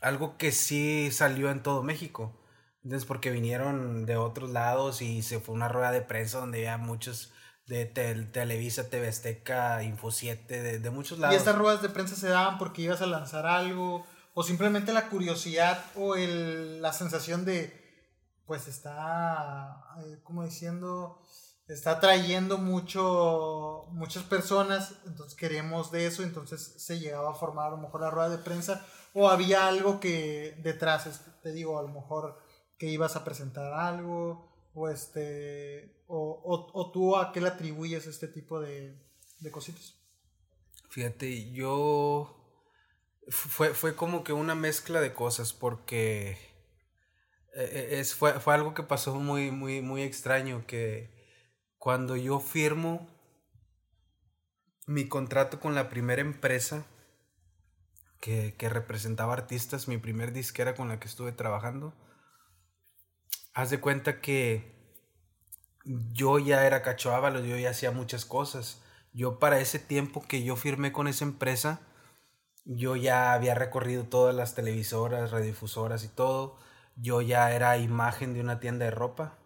algo 0.00 0.38
que 0.38 0.50
sí 0.50 1.12
salió 1.12 1.52
en 1.52 1.62
todo 1.62 1.84
México. 1.84 2.36
Entonces, 2.82 3.06
porque 3.06 3.30
vinieron 3.30 4.06
de 4.06 4.16
otros 4.16 4.50
lados 4.50 5.02
y 5.02 5.22
se 5.22 5.38
fue 5.38 5.54
una 5.54 5.68
rueda 5.68 5.92
de 5.92 6.00
prensa 6.00 6.40
donde 6.40 6.58
había 6.58 6.78
muchos 6.78 7.32
de 7.68 7.86
Televisa, 7.86 8.90
TV 8.90 9.06
Azteca, 9.06 9.84
Info 9.84 10.10
7, 10.10 10.62
de, 10.62 10.78
de, 10.80 10.90
muchos 10.90 11.20
lados. 11.20 11.36
Y 11.36 11.38
estas 11.38 11.56
ruedas 11.56 11.80
de 11.80 11.90
prensa 11.90 12.16
se 12.16 12.26
daban 12.26 12.58
porque 12.58 12.82
ibas 12.82 13.02
a 13.02 13.06
lanzar 13.06 13.46
algo, 13.46 14.04
o 14.34 14.42
simplemente 14.42 14.92
la 14.92 15.10
curiosidad 15.10 15.80
o 15.94 16.16
el, 16.16 16.82
la 16.82 16.92
sensación 16.92 17.44
de, 17.44 17.85
pues 18.46 18.68
está, 18.68 19.82
eh, 20.00 20.20
como 20.22 20.44
diciendo, 20.44 21.20
está 21.68 22.00
trayendo 22.00 22.58
mucho, 22.58 23.86
muchas 23.90 24.22
personas, 24.22 24.94
entonces 25.06 25.36
queremos 25.36 25.90
de 25.90 26.06
eso, 26.06 26.22
entonces 26.22 26.74
se 26.78 26.98
llegaba 27.00 27.32
a 27.32 27.34
formar 27.34 27.68
a 27.68 27.70
lo 27.70 27.78
mejor 27.78 28.00
la 28.02 28.10
rueda 28.10 28.28
de 28.28 28.38
prensa 28.38 28.86
o 29.12 29.28
había 29.28 29.66
algo 29.66 29.98
que 29.98 30.58
detrás, 30.62 31.24
te 31.42 31.52
digo, 31.52 31.78
a 31.78 31.82
lo 31.82 31.88
mejor 31.88 32.38
que 32.78 32.86
ibas 32.86 33.16
a 33.16 33.24
presentar 33.24 33.72
algo, 33.72 34.70
o 34.74 34.90
este, 34.90 36.02
o, 36.06 36.70
o, 36.74 36.90
tú 36.92 37.16
a 37.16 37.32
qué 37.32 37.40
le 37.40 37.48
atribuyes 37.48 38.06
este 38.06 38.28
tipo 38.28 38.60
de, 38.60 38.94
de 39.40 39.50
cositas. 39.50 39.94
Fíjate, 40.90 41.50
yo 41.52 42.36
fue, 43.28 43.72
fue 43.72 43.96
como 43.96 44.22
que 44.22 44.34
una 44.34 44.54
mezcla 44.54 45.00
de 45.00 45.14
cosas 45.14 45.54
porque 45.54 46.36
es, 47.56 48.14
fue, 48.14 48.38
fue 48.40 48.54
algo 48.54 48.74
que 48.74 48.82
pasó 48.82 49.14
muy, 49.14 49.50
muy, 49.50 49.80
muy 49.80 50.02
extraño 50.02 50.66
que 50.66 51.10
cuando 51.78 52.16
yo 52.16 52.40
firmo 52.40 53.08
mi 54.86 55.08
contrato 55.08 55.58
con 55.60 55.74
la 55.74 55.88
primera 55.88 56.20
empresa 56.22 56.86
que, 58.20 58.54
que 58.58 58.68
representaba 58.68 59.32
artistas, 59.32 59.88
mi 59.88 59.98
primer 59.98 60.32
disquera 60.32 60.74
con 60.74 60.88
la 60.88 61.00
que 61.00 61.08
estuve 61.08 61.32
trabajando, 61.32 61.94
haz 63.54 63.70
de 63.70 63.80
cuenta 63.80 64.20
que 64.20 64.76
yo 66.12 66.38
ya 66.38 66.66
era 66.66 66.82
Cacho 66.82 67.14
Ábalos, 67.14 67.46
yo 67.46 67.56
ya 67.56 67.70
hacía 67.70 67.90
muchas 67.90 68.24
cosas. 68.24 68.82
Yo 69.12 69.38
para 69.38 69.60
ese 69.60 69.78
tiempo 69.78 70.22
que 70.26 70.42
yo 70.44 70.56
firmé 70.56 70.92
con 70.92 71.08
esa 71.08 71.24
empresa, 71.24 71.80
yo 72.64 72.96
ya 72.96 73.32
había 73.32 73.54
recorrido 73.54 74.04
todas 74.04 74.34
las 74.34 74.54
televisoras, 74.54 75.30
radiodifusoras 75.30 76.04
y 76.04 76.08
todo. 76.08 76.58
Yo 76.96 77.20
ya 77.20 77.54
era 77.54 77.78
imagen 77.78 78.34
de 78.34 78.40
una 78.40 78.58
tienda 78.58 78.86
de 78.86 78.90
ropa, 78.90 79.38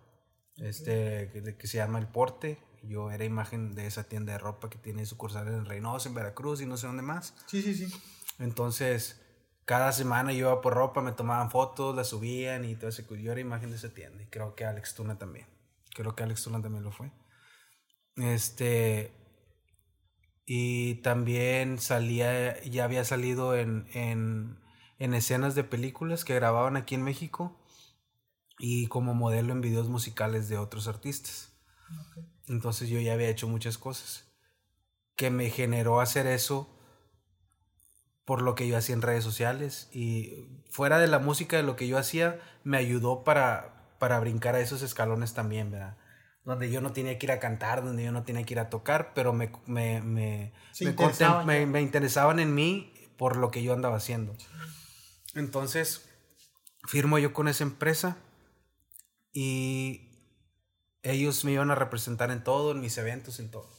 este, 0.57 1.31
que, 1.33 1.57
que 1.57 1.67
se 1.67 1.79
llama 1.79 1.99
El 1.99 2.09
Porte. 2.09 2.59
Yo 2.83 3.11
era 3.11 3.25
imagen 3.25 3.75
de 3.75 3.87
esa 3.87 4.05
tienda 4.05 4.33
de 4.33 4.39
ropa 4.39 4.71
que 4.71 4.79
tiene 4.79 5.05
sucursales 5.05 5.53
en 5.53 5.67
Reynosa, 5.67 6.09
en 6.09 6.15
Veracruz 6.15 6.63
y 6.63 6.67
no 6.67 6.77
sé 6.77 6.87
dónde 6.87 7.03
más. 7.03 7.35
Sí, 7.47 7.61
sí, 7.61 7.75
sí. 7.75 7.93
Entonces, 8.39 9.21
cada 9.71 9.93
semana 9.93 10.33
yo 10.33 10.39
iba 10.49 10.61
por 10.61 10.75
ropa, 10.75 11.03
me 11.03 11.13
tomaban 11.13 11.51
fotos, 11.51 11.95
la 11.95 12.05
subían 12.05 12.65
y 12.65 12.75
todo 12.75 12.89
eso. 12.89 13.03
Yo 13.15 13.33
era 13.33 13.41
imagen 13.41 13.71
de 13.71 13.77
esa 13.77 13.95
tienda 13.95 14.23
y 14.23 14.27
creo 14.27 14.55
que 14.55 14.65
Alex 14.65 14.95
Tuna 14.95 15.19
también. 15.19 15.47
Creo 15.95 16.17
que 16.17 16.23
Alex 16.23 16.43
Tuna 16.43 16.61
también 16.63 16.83
lo 16.83 16.91
fue. 16.91 17.13
Este. 18.17 19.13
Y 20.45 20.97
también 21.03 21.79
salía, 21.79 22.61
ya 22.63 22.83
había 22.83 23.05
salido 23.05 23.55
en, 23.55 23.87
en, 23.95 24.59
en 25.01 25.15
escenas 25.15 25.57
de 25.57 25.65
películas 25.65 26.25
que 26.25 26.35
grababan 26.35 26.77
aquí 26.77 26.95
en 26.95 27.03
México 27.03 27.59
y 28.59 28.87
como 28.87 29.15
modelo 29.15 29.53
en 29.53 29.63
videos 29.63 29.89
musicales 29.89 30.49
de 30.49 30.59
otros 30.59 30.87
artistas. 30.87 31.53
Ok. 31.99 32.25
Entonces 32.49 32.89
yo 32.91 33.01
ya 33.01 33.15
había 33.15 33.31
hecho 33.31 33.49
muchas 33.49 33.79
cosas 33.79 34.31
que 35.17 35.31
me 35.31 35.51
generó 35.51 36.01
hacer 36.01 36.27
eso 36.27 36.77
por 38.27 38.43
lo 38.43 38.55
que 38.55 38.69
yo 38.69 38.77
hacía 38.77 38.95
en 38.95 39.03
redes 39.03 39.25
sociales 39.25 39.89
y 39.93 40.47
fuera 40.71 40.99
de 40.99 41.07
la 41.07 41.19
música 41.19 41.57
de 41.57 41.63
lo 41.63 41.77
que 41.77 41.89
yo 41.89 41.97
hacía 41.97 42.39
me 42.63 42.77
ayudó 42.77 43.25
para, 43.25 43.95
para 43.99 44.21
brincar 44.21 44.55
a 44.55 44.61
esos 44.61 44.83
escalones 44.83 45.33
también, 45.33 45.71
¿verdad? 45.71 45.97
Donde 46.45 46.71
yo 46.71 46.83
no 46.83 46.93
tenía 46.93 47.19
que 47.19 47.27
ir 47.27 47.33
a 47.33 47.41
cantar, 47.41 47.83
donde 47.83 48.05
yo 48.05 48.13
no 48.13 48.23
tenía 48.23 48.45
que 48.45 48.55
ir 48.55 48.61
a 48.61 48.69
tocar, 48.69 49.13
pero 49.15 49.33
me, 49.33 49.51
me, 49.67 50.01
me, 50.03 50.53
me, 50.81 50.91
interesaban 50.91 51.71
me 51.71 51.81
interesaban 51.81 52.39
en 52.39 52.55
mí 52.55 52.93
por 53.17 53.37
lo 53.37 53.51
que 53.51 53.63
yo 53.63 53.73
andaba 53.73 53.97
haciendo. 53.97 54.37
Entonces, 55.35 56.09
firmo 56.87 57.19
yo 57.19 57.33
con 57.33 57.49
esa 57.49 57.65
empresa 57.65 58.17
y 59.33 60.11
ellos 61.03 61.45
me 61.45 61.53
iban 61.53 61.71
a 61.71 61.75
representar 61.75 62.31
en 62.31 62.43
todo, 62.43 62.73
en 62.73 62.81
mis 62.81 62.99
eventos, 62.99 63.39
en 63.41 63.51
todo. 63.51 63.71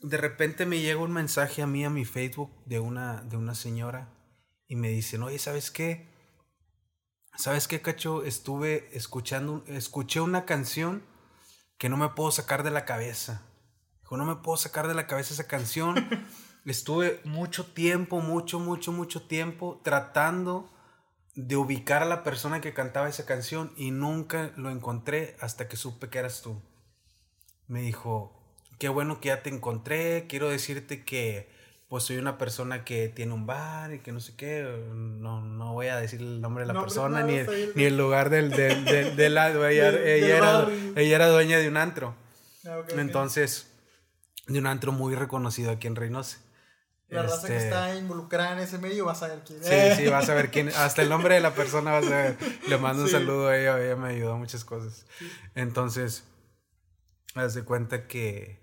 De 0.00 0.16
repente 0.16 0.66
me 0.66 0.80
llega 0.80 1.00
un 1.00 1.12
mensaje 1.12 1.62
a 1.62 1.66
mí 1.66 1.84
a 1.84 1.90
mi 1.90 2.04
Facebook 2.04 2.52
de 2.66 2.80
una, 2.80 3.22
de 3.22 3.36
una 3.36 3.54
señora 3.54 4.12
y 4.66 4.76
me 4.76 4.88
dicen, 4.88 5.22
oye, 5.22 5.38
¿sabes 5.38 5.70
qué? 5.70 6.10
¿Sabes 7.36 7.66
qué, 7.66 7.80
Cacho? 7.80 8.24
Estuve 8.24 8.88
escuchando, 8.96 9.64
escuché 9.66 10.20
una 10.20 10.44
canción 10.44 11.02
que 11.78 11.88
no 11.88 11.96
me 11.96 12.10
puedo 12.10 12.30
sacar 12.30 12.62
de 12.62 12.70
la 12.70 12.84
cabeza. 12.84 13.42
Dijo, 14.00 14.16
no 14.16 14.24
me 14.24 14.36
puedo 14.36 14.56
sacar 14.56 14.86
de 14.86 14.94
la 14.94 15.06
cabeza 15.06 15.34
esa 15.34 15.48
canción. 15.48 15.96
Estuve 16.64 17.20
mucho 17.24 17.66
tiempo, 17.66 18.20
mucho, 18.20 18.60
mucho, 18.60 18.92
mucho 18.92 19.22
tiempo 19.22 19.80
tratando 19.82 20.70
de 21.34 21.56
ubicar 21.56 22.02
a 22.02 22.06
la 22.06 22.22
persona 22.22 22.60
que 22.60 22.72
cantaba 22.74 23.08
esa 23.08 23.26
canción 23.26 23.72
y 23.76 23.90
nunca 23.90 24.52
lo 24.56 24.70
encontré 24.70 25.36
hasta 25.40 25.66
que 25.66 25.76
supe 25.76 26.08
que 26.08 26.18
eras 26.18 26.42
tú. 26.42 26.60
Me 27.66 27.80
dijo, 27.82 28.38
qué 28.78 28.88
bueno 28.88 29.20
que 29.20 29.28
ya 29.28 29.42
te 29.42 29.50
encontré, 29.50 30.26
quiero 30.28 30.50
decirte 30.50 31.04
que 31.04 31.50
pues 31.88 32.04
soy 32.04 32.16
una 32.16 32.38
persona 32.38 32.84
que 32.84 33.08
tiene 33.08 33.34
un 33.34 33.44
bar 33.44 33.92
y 33.92 33.98
que 33.98 34.12
no 34.12 34.20
sé 34.20 34.34
qué, 34.34 34.62
no, 34.94 35.42
no 35.42 35.74
voy 35.74 35.88
a 35.88 35.96
decir 35.96 36.20
el 36.20 36.40
nombre 36.40 36.62
de 36.62 36.68
la 36.68 36.72
No, 36.74 36.80
persona 36.82 37.20
no, 37.20 37.26
ni, 37.26 37.32
bien. 37.34 37.46
ni 37.74 37.84
el 37.84 37.98
lugar 37.98 38.30
del, 38.30 38.48
del, 38.50 38.84
del, 38.86 39.14
del 39.16 39.34
lado, 39.34 39.66
ella, 39.68 39.88
ella 40.04 40.36
era, 40.38 40.68
ella 40.96 41.16
era 41.16 41.28
dueña 41.28 41.58
de 41.58 41.68
un 41.68 41.76
antro, 41.76 42.14
Ah, 42.66 42.78
ok, 42.78 42.90
ok. 42.92 42.98
entonces, 42.98 43.70
de 44.46 44.58
un 44.58 44.66
antro 44.68 44.92
muy 44.92 45.14
reconocido 45.14 45.70
aquí 45.70 45.86
en 45.86 45.96
Reynosa. 45.96 46.38
La 47.12 47.22
raza 47.24 47.46
que 47.46 47.56
Este, 47.56 47.68
está 47.68 47.94
involucrada 47.94 48.54
en 48.54 48.60
ese 48.60 48.78
medio 48.78 49.04
vas 49.04 49.22
a 49.22 49.28
ver 49.28 49.42
quién 49.46 49.62
Sí, 49.62 50.02
sí, 50.02 50.08
vas 50.08 50.30
a 50.30 50.34
ver 50.34 50.50
quién. 50.50 50.70
Hasta 50.70 51.02
el 51.02 51.10
nombre 51.10 51.34
de 51.34 51.40
la 51.40 51.54
persona 51.54 51.92
vas 51.92 52.06
a 52.06 52.16
ver. 52.16 52.38
Le 52.66 52.78
mando 52.78 53.02
un 53.02 53.08
saludo 53.10 53.48
a 53.48 53.58
ella, 53.58 53.78
ella 53.78 53.96
me 53.96 54.08
ayudó 54.08 54.32
a 54.32 54.36
muchas 54.36 54.64
cosas. 54.64 55.04
Entonces, 55.54 56.24
haz 57.34 57.52
de 57.52 57.64
cuenta 57.64 58.06
que 58.06 58.62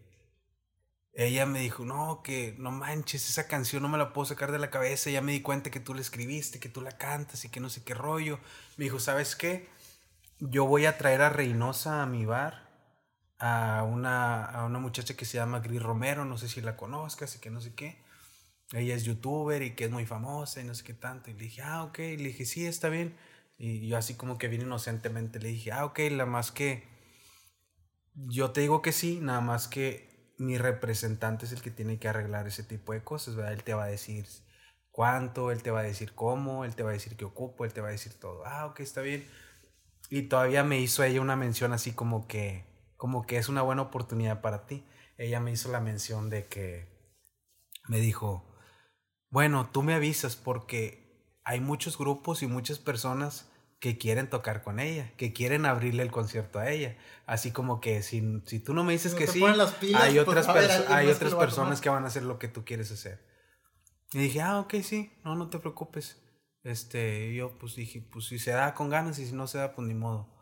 ella 1.14 1.46
me 1.46 1.60
dijo, 1.60 1.86
no, 1.86 2.24
que 2.24 2.56
no 2.58 2.72
manches, 2.72 3.30
esa 3.30 3.48
canción 3.48 3.84
no 3.84 3.90
me 3.90 4.00
la 4.00 4.14
puedo 4.14 4.26
sacar 4.26 4.52
de 4.52 4.58
la 4.58 4.72
cabeza. 4.72 5.12
Ya 5.12 5.22
me 5.22 5.32
di 5.32 5.42
cuenta 5.42 5.70
que 5.70 5.80
tú 5.80 5.94
la 5.94 6.02
escribiste, 6.02 6.60
que 6.60 6.70
tú 6.70 6.82
la 6.82 6.98
cantas 6.98 7.46
y 7.46 7.50
que 7.50 7.60
no 7.60 7.70
sé 7.70 7.84
qué 7.84 7.94
rollo. 7.94 8.40
Me 8.78 8.86
dijo, 8.86 9.00
¿sabes 9.00 9.36
qué? 9.36 9.70
Yo 10.40 10.66
voy 10.66 10.88
a 10.88 10.98
traer 10.98 11.22
a 11.22 11.30
Reynosa 11.30 12.02
a 12.02 12.08
mi 12.08 12.26
bar 12.26 12.68
a 13.38 13.84
una, 13.84 14.44
a 14.44 14.66
una 14.66 14.80
muchacha 14.80 15.14
que 15.14 15.26
se 15.26 15.38
llama 15.38 15.60
Gris 15.60 15.84
Romero, 15.84 16.26
no 16.26 16.40
sé 16.40 16.50
si 16.50 16.62
la 16.62 16.76
conozcas 16.76 17.36
y 17.36 17.40
que 17.40 17.52
no 17.52 17.62
sé 17.62 17.76
qué 17.76 18.09
ella 18.74 18.96
es 18.96 19.04
youtuber 19.04 19.62
y 19.62 19.76
que 19.76 19.86
es 19.86 19.92
muy 19.92 20.06
famosa 20.06 20.62
y 20.62 20.64
no 20.64 20.76
sé 20.76 20.84
qué 20.84 20.94
tanto. 20.94 21.32
Y 21.32 21.34
le 21.34 21.44
dije, 21.46 21.62
ah, 21.62 21.84
ok. 21.84 22.00
Y 22.00 22.18
le 22.18 22.30
dije, 22.30 22.46
sí, 22.46 22.66
está 22.66 22.90
bien. 22.90 23.16
Y 23.58 23.88
yo 23.88 23.98
así 23.98 24.16
como 24.16 24.38
que 24.38 24.48
bien 24.48 24.62
inocentemente 24.62 25.40
le 25.40 25.50
dije, 25.50 25.72
ah, 25.72 25.86
ok, 25.86 26.00
la 26.12 26.26
más 26.26 26.52
que 26.52 26.88
yo 28.28 28.52
te 28.52 28.62
digo 28.62 28.82
que 28.82 28.92
sí, 28.92 29.20
nada 29.22 29.42
más 29.42 29.68
que 29.68 30.34
mi 30.38 30.58
representante 30.58 31.46
es 31.46 31.52
el 31.52 31.62
que 31.62 31.72
tiene 31.72 32.00
que 32.00 32.08
arreglar 32.08 32.48
ese 32.48 32.64
tipo 32.64 32.94
de 32.94 33.04
cosas, 33.04 33.36
¿verdad? 33.36 33.54
Él 33.54 33.64
te 33.64 33.74
va 33.74 33.84
a 33.86 33.88
decir 33.88 34.26
cuánto, 34.92 35.52
él 35.52 35.64
te 35.64 35.72
va 35.72 35.82
a 35.82 35.84
decir 35.84 36.14
cómo, 36.14 36.66
él 36.66 36.76
te 36.76 36.84
va 36.84 36.92
a 36.92 36.94
decir 36.94 37.16
qué 37.16 37.26
ocupo, 37.26 37.66
él 37.66 37.74
te 37.74 37.82
va 37.82 37.90
a 37.90 37.92
decir 37.92 38.14
todo. 38.20 38.46
Ah, 38.46 38.66
ok, 38.66 38.80
está 38.82 39.02
bien. 39.02 39.26
Y 40.10 40.24
todavía 40.24 40.64
me 40.64 40.80
hizo 40.80 41.04
ella 41.04 41.22
una 41.22 41.36
mención 41.36 41.74
así 41.74 41.92
como 41.92 42.28
que, 42.28 42.66
como 42.98 43.26
que 43.26 43.38
es 43.38 43.50
una 43.50 43.62
buena 43.62 43.84
oportunidad 43.84 44.42
para 44.42 44.66
ti. 44.66 44.86
Ella 45.18 45.40
me 45.40 45.52
hizo 45.52 45.72
la 45.72 45.80
mención 45.82 46.30
de 46.30 46.46
que 46.48 46.88
me 47.88 48.00
dijo, 48.00 48.49
bueno, 49.30 49.70
tú 49.72 49.84
me 49.84 49.94
avisas 49.94 50.36
porque 50.36 51.10
hay 51.44 51.60
muchos 51.60 51.98
grupos 51.98 52.44
y 52.44 52.48
muchas 52.48 52.80
personas 52.80 53.50
que 53.80 53.98
quieren 53.98 54.30
tocar 54.30 54.62
con 54.62 54.80
ella, 54.80 55.12
que 55.16 55.32
quieren 55.32 55.66
abrirle 55.66 56.04
el 56.04 56.12
concierto 56.12 56.60
a 56.60 56.70
ella. 56.70 56.98
Así 57.26 57.52
como 57.52 57.80
que 57.80 58.02
si, 58.02 58.42
si 58.46 58.60
tú 58.60 58.74
no 58.74 58.84
me 58.84 58.94
dices 58.94 59.14
no 59.14 59.18
que 59.18 59.28
sí, 59.28 59.40
pilas, 59.40 59.76
hay 59.96 60.16
pues 60.16 60.28
otras, 60.28 60.48
hay 60.90 61.08
que 61.08 61.14
otras 61.14 61.36
personas 61.36 61.80
que 61.80 61.90
van 61.90 62.04
a 62.04 62.08
hacer 62.08 62.24
lo 62.24 62.40
que 62.40 62.50
tú 62.50 62.66
quieres 62.66 62.92
hacer. 62.92 63.26
Y 64.12 64.20
dije, 64.20 64.42
ah, 64.42 64.60
ok, 64.60 64.76
sí, 64.84 65.14
no, 65.24 65.36
no 65.36 65.50
te 65.50 65.60
preocupes. 65.60 66.22
Este, 66.64 67.34
yo 67.34 67.58
pues 67.58 67.76
dije, 67.76 68.02
pues 68.12 68.26
si 68.26 68.38
se 68.38 68.52
da 68.52 68.74
con 68.74 68.90
ganas 68.90 69.18
y 69.20 69.26
si 69.26 69.34
no 69.34 69.48
se 69.48 69.60
da, 69.60 69.74
pues 69.74 69.88
ni 69.88 69.94
modo. 69.94 70.36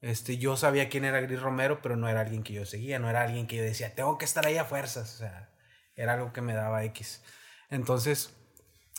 Este, 0.00 0.38
yo 0.38 0.56
sabía 0.56 0.88
quién 0.88 1.04
era 1.04 1.20
Gris 1.20 1.40
Romero, 1.40 1.80
pero 1.82 1.96
no 1.96 2.08
era 2.08 2.22
alguien 2.22 2.42
que 2.42 2.54
yo 2.54 2.64
seguía, 2.64 2.98
no 2.98 3.08
era 3.08 3.22
alguien 3.22 3.46
que 3.46 3.56
yo 3.56 3.62
decía, 3.62 3.94
tengo 3.94 4.18
que 4.18 4.24
estar 4.24 4.46
ahí 4.46 4.56
a 4.56 4.64
fuerzas. 4.64 5.14
O 5.14 5.18
sea, 5.18 5.54
era 5.94 6.14
algo 6.14 6.32
que 6.32 6.40
me 6.40 6.54
daba 6.54 6.84
X. 6.84 7.22
Entonces, 7.70 8.34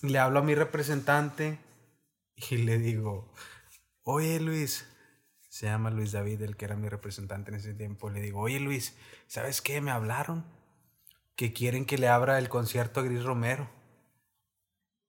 le 0.01 0.19
hablo 0.19 0.39
a 0.39 0.43
mi 0.43 0.55
representante 0.55 1.59
y 2.49 2.57
le 2.57 2.79
digo, 2.79 3.33
oye 4.03 4.39
Luis, 4.39 4.87
se 5.49 5.67
llama 5.67 5.91
Luis 5.91 6.11
David, 6.13 6.41
el 6.43 6.57
que 6.57 6.65
era 6.65 6.75
mi 6.77 6.89
representante 6.89 7.51
en 7.51 7.57
ese 7.57 7.73
tiempo, 7.75 8.09
le 8.09 8.21
digo, 8.21 8.41
oye 8.41 8.59
Luis, 8.59 8.95
¿sabes 9.27 9.61
qué? 9.61 9.81
Me 9.81 9.91
hablaron 9.91 10.45
que 11.35 11.53
quieren 11.53 11.85
que 11.85 11.97
le 11.97 12.09
abra 12.09 12.39
el 12.39 12.49
concierto 12.49 13.01
a 13.01 13.03
Gris 13.03 13.23
Romero. 13.23 13.69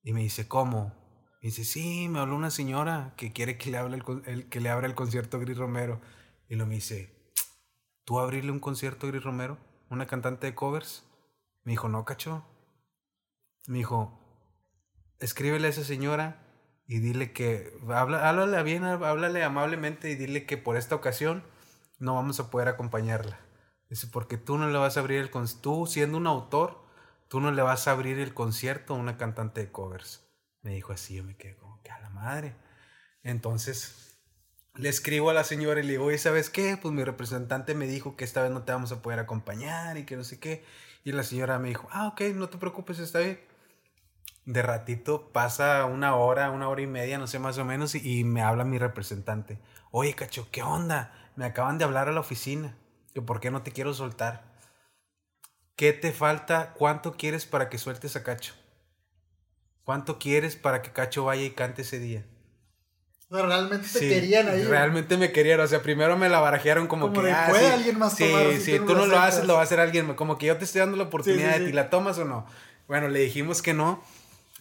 Y 0.03 0.13
me 0.13 0.21
dice, 0.23 0.49
¿cómo? 0.49 0.93
Y 1.41 1.47
dice, 1.49 1.65
sí, 1.65 2.09
me 2.09 2.21
habló 2.21 2.37
una 2.37 2.51
señora 2.51 3.15
que 3.17 3.33
quiere 3.33 3.59
que 3.59 3.71
le, 3.71 3.79
el- 4.27 4.49
que 4.49 4.61
le 4.61 4.69
abra 4.69 4.87
el 4.87 4.95
concierto 4.95 5.37
a 5.37 5.41
Gris 5.41 5.57
Romero. 5.59 6.01
Y 6.49 6.57
lo 6.57 6.67
me 6.67 6.77
dice, 6.77 7.11
¿tú 8.05 8.21
abrirle 8.21 8.53
un 8.53 8.61
concierto 8.61 9.07
a 9.07 9.11
Gris 9.11 9.25
Romero? 9.25 9.59
¿Una 9.91 10.07
cantante 10.07 10.47
de 10.49 10.55
covers? 10.55 11.05
Me 11.65 11.73
dijo, 11.73 11.89
no, 11.89 12.05
cacho. 12.05 12.45
Me 13.67 13.79
dijo, 13.79 14.19
escríbele 15.19 15.69
a 15.69 15.71
esa 15.71 15.85
señora 15.85 16.43
y 16.87 16.99
dile 16.99 17.33
que, 17.33 17.73
habla, 17.89 18.29
háblale 18.29 18.63
bien, 18.63 18.85
háblale 18.85 19.43
amablemente 19.45 20.11
y 20.11 20.17
dile 20.17 20.47
que 20.47 20.57
por 20.57 20.77
esta 20.77 20.95
ocasión 20.95 21.45
no 21.99 22.15
vamos 22.15 22.41
a 22.41 22.51
poder 22.51 22.69
acompañarla. 22.69 23.39
Dice, 23.89 24.07
porque 24.07 24.37
tú 24.37 24.59
no 24.59 24.69
le 24.69 24.79
vas 24.79 24.97
a 24.97 25.01
abrir 25.01 25.21
el 25.21 25.31
concierto, 25.31 25.63
tú 25.63 25.87
siendo 25.87 26.19
un 26.19 26.27
autor, 26.27 26.83
tú 27.29 27.41
no 27.41 27.51
le 27.53 27.63
vas 27.63 27.87
a 27.87 27.93
abrir 27.93 28.19
el 28.19 28.35
concierto 28.35 28.95
a 28.95 28.99
una 28.99 29.17
cantante 29.17 29.61
de 29.61 29.71
covers. 29.71 30.27
Me 30.63 30.75
dijo 30.75 30.93
así, 30.93 31.15
yo 31.15 31.25
me 31.25 31.37
quedé 31.37 31.57
como 31.57 31.81
que 31.83 31.91
a 31.91 32.01
la 32.01 32.11
madre. 32.11 32.57
Entonces, 33.23 34.19
le 34.75 34.89
escribo 34.89 35.31
a 35.31 35.35
la 35.35 35.45
señora 35.45 35.81
y 35.81 35.85
le 35.85 35.93
digo, 35.93 36.07
oye, 36.07 36.19
¿sabes 36.19 36.51
qué? 36.51 36.79
Pues 36.81 36.95
mi 36.95 37.05
representante 37.05 37.75
me 37.75 37.87
dijo 37.87 38.17
que 38.17 38.25
esta 38.25 38.43
vez 38.43 38.51
no 38.51 38.63
te 38.63 38.73
vamos 38.73 38.93
a 38.93 39.03
poder 39.03 39.19
acompañar 39.19 39.97
y 39.99 40.05
que 40.05 40.17
no 40.17 40.25
sé 40.25 40.41
qué. 40.41 40.65
Y 41.05 41.13
la 41.13 41.23
señora 41.23 41.59
me 41.59 41.69
dijo, 41.69 41.89
ah, 41.93 42.09
ok, 42.09 42.23
no 42.35 42.49
te 42.49 42.59
preocupes, 42.59 42.99
está 42.99 43.21
bien. 43.21 43.52
De 44.45 44.63
ratito 44.63 45.31
pasa 45.33 45.85
una 45.85 46.17
hora, 46.17 46.51
una 46.51 46.69
hora 46.69 46.83
y 46.83 46.87
media, 46.87 47.19
no 47.19 47.27
sé 47.27 47.39
más 47.39 47.59
o 47.59 47.65
menos, 47.65 47.95
y, 47.95 48.21
y 48.21 48.25
me 48.25 48.43
habla 48.43 48.65
mi 48.65 48.79
representante. 48.79 49.59
Oye, 49.91 50.15
cacho, 50.15 50.49
¿qué 50.51 50.63
onda? 50.63 51.13
Me 51.37 51.45
acaban 51.45 51.79
de 51.79 51.85
hablar 51.85 52.09
a 52.09 52.13
la 52.13 52.21
oficina, 52.21 52.77
que 53.15 53.23
por 53.23 53.41
qué 53.41 53.51
no 53.51 53.63
te 53.63 53.73
quiero 53.73 53.95
soltar. 53.95 54.53
¿qué 55.83 55.93
te 55.93 56.13
falta? 56.13 56.75
¿Cuánto 56.75 57.17
quieres 57.17 57.45
para 57.45 57.69
que 57.69 57.77
sueltes 57.77 58.15
a 58.15 58.23
Cacho? 58.23 58.55
¿Cuánto 59.83 60.19
quieres 60.21 60.55
para 60.55 60.81
que 60.81 60.93
Cacho 60.93 61.25
vaya 61.25 61.43
y 61.43 61.51
cante 61.51 61.83
ese 61.83 61.99
día? 61.99 62.25
realmente 63.31 63.89
te 63.89 64.09
querían 64.09 64.47
ahí. 64.47 64.63
Realmente 64.63 65.17
me 65.17 65.33
querían. 65.33 65.59
O 65.59 65.67
sea, 65.67 65.83
primero 65.83 66.17
me 66.17 66.29
la 66.29 66.39
barajearon 66.39 66.87
como, 66.87 67.13
que. 67.13 67.33
ah, 67.33 67.47
puede 67.49 67.67
alguien 67.67 67.99
más 67.99 68.15
sí, 68.15 68.29
tomar, 68.29 68.61
si, 68.61 68.79
tú, 68.79 68.95
no 68.95 69.07
lo, 69.07 69.19
haces, 69.19 69.45
lo 69.45 69.55
va 69.55 69.61
a 69.61 69.63
hacer 69.65 69.81
alguien. 69.81 70.15
Como 70.15 70.39
que 70.39 70.47
yo 70.47 70.57
te 70.57 70.67
estoy 70.67 70.81
dando 70.81 70.97
la 70.97 71.05
oportunidad 71.05 71.59
de 71.59 71.67
ti. 71.67 71.73
¿La 71.73 71.91
tomas 71.91 72.17
o 72.19 72.27
no? 72.27 72.47
Bueno, 72.87 73.09
le 73.09 73.19
dijimos 73.19 73.61
que 73.61 73.75
no. 73.75 74.05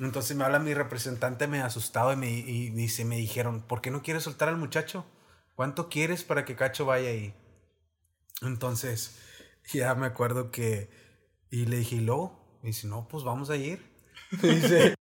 Entonces 0.01 0.35
me 0.35 0.43
habla 0.43 0.57
mi 0.57 0.73
representante, 0.73 1.45
me 1.47 1.61
asustado 1.61 2.11
y 2.11 2.15
me, 2.15 2.25
dice, 2.27 3.05
me 3.05 3.17
dijeron, 3.17 3.61
¿por 3.61 3.81
qué 3.81 3.91
no 3.91 4.01
quieres 4.01 4.23
soltar 4.23 4.49
al 4.49 4.57
muchacho? 4.57 5.05
¿Cuánto 5.55 5.89
quieres 5.89 6.23
para 6.23 6.43
que 6.43 6.55
Cacho 6.55 6.85
vaya 6.85 7.09
ahí? 7.09 7.35
Entonces, 8.41 9.19
ya 9.73 9.93
me 9.93 10.07
acuerdo 10.07 10.49
que. 10.49 10.89
Y 11.51 11.67
le 11.67 11.77
dije, 11.77 11.97
¿y? 11.97 12.35
Y 12.63 12.67
dice, 12.67 12.87
no, 12.87 13.07
pues 13.07 13.23
vamos 13.23 13.51
a 13.51 13.57
ir. 13.57 13.79
dice, 14.41 14.95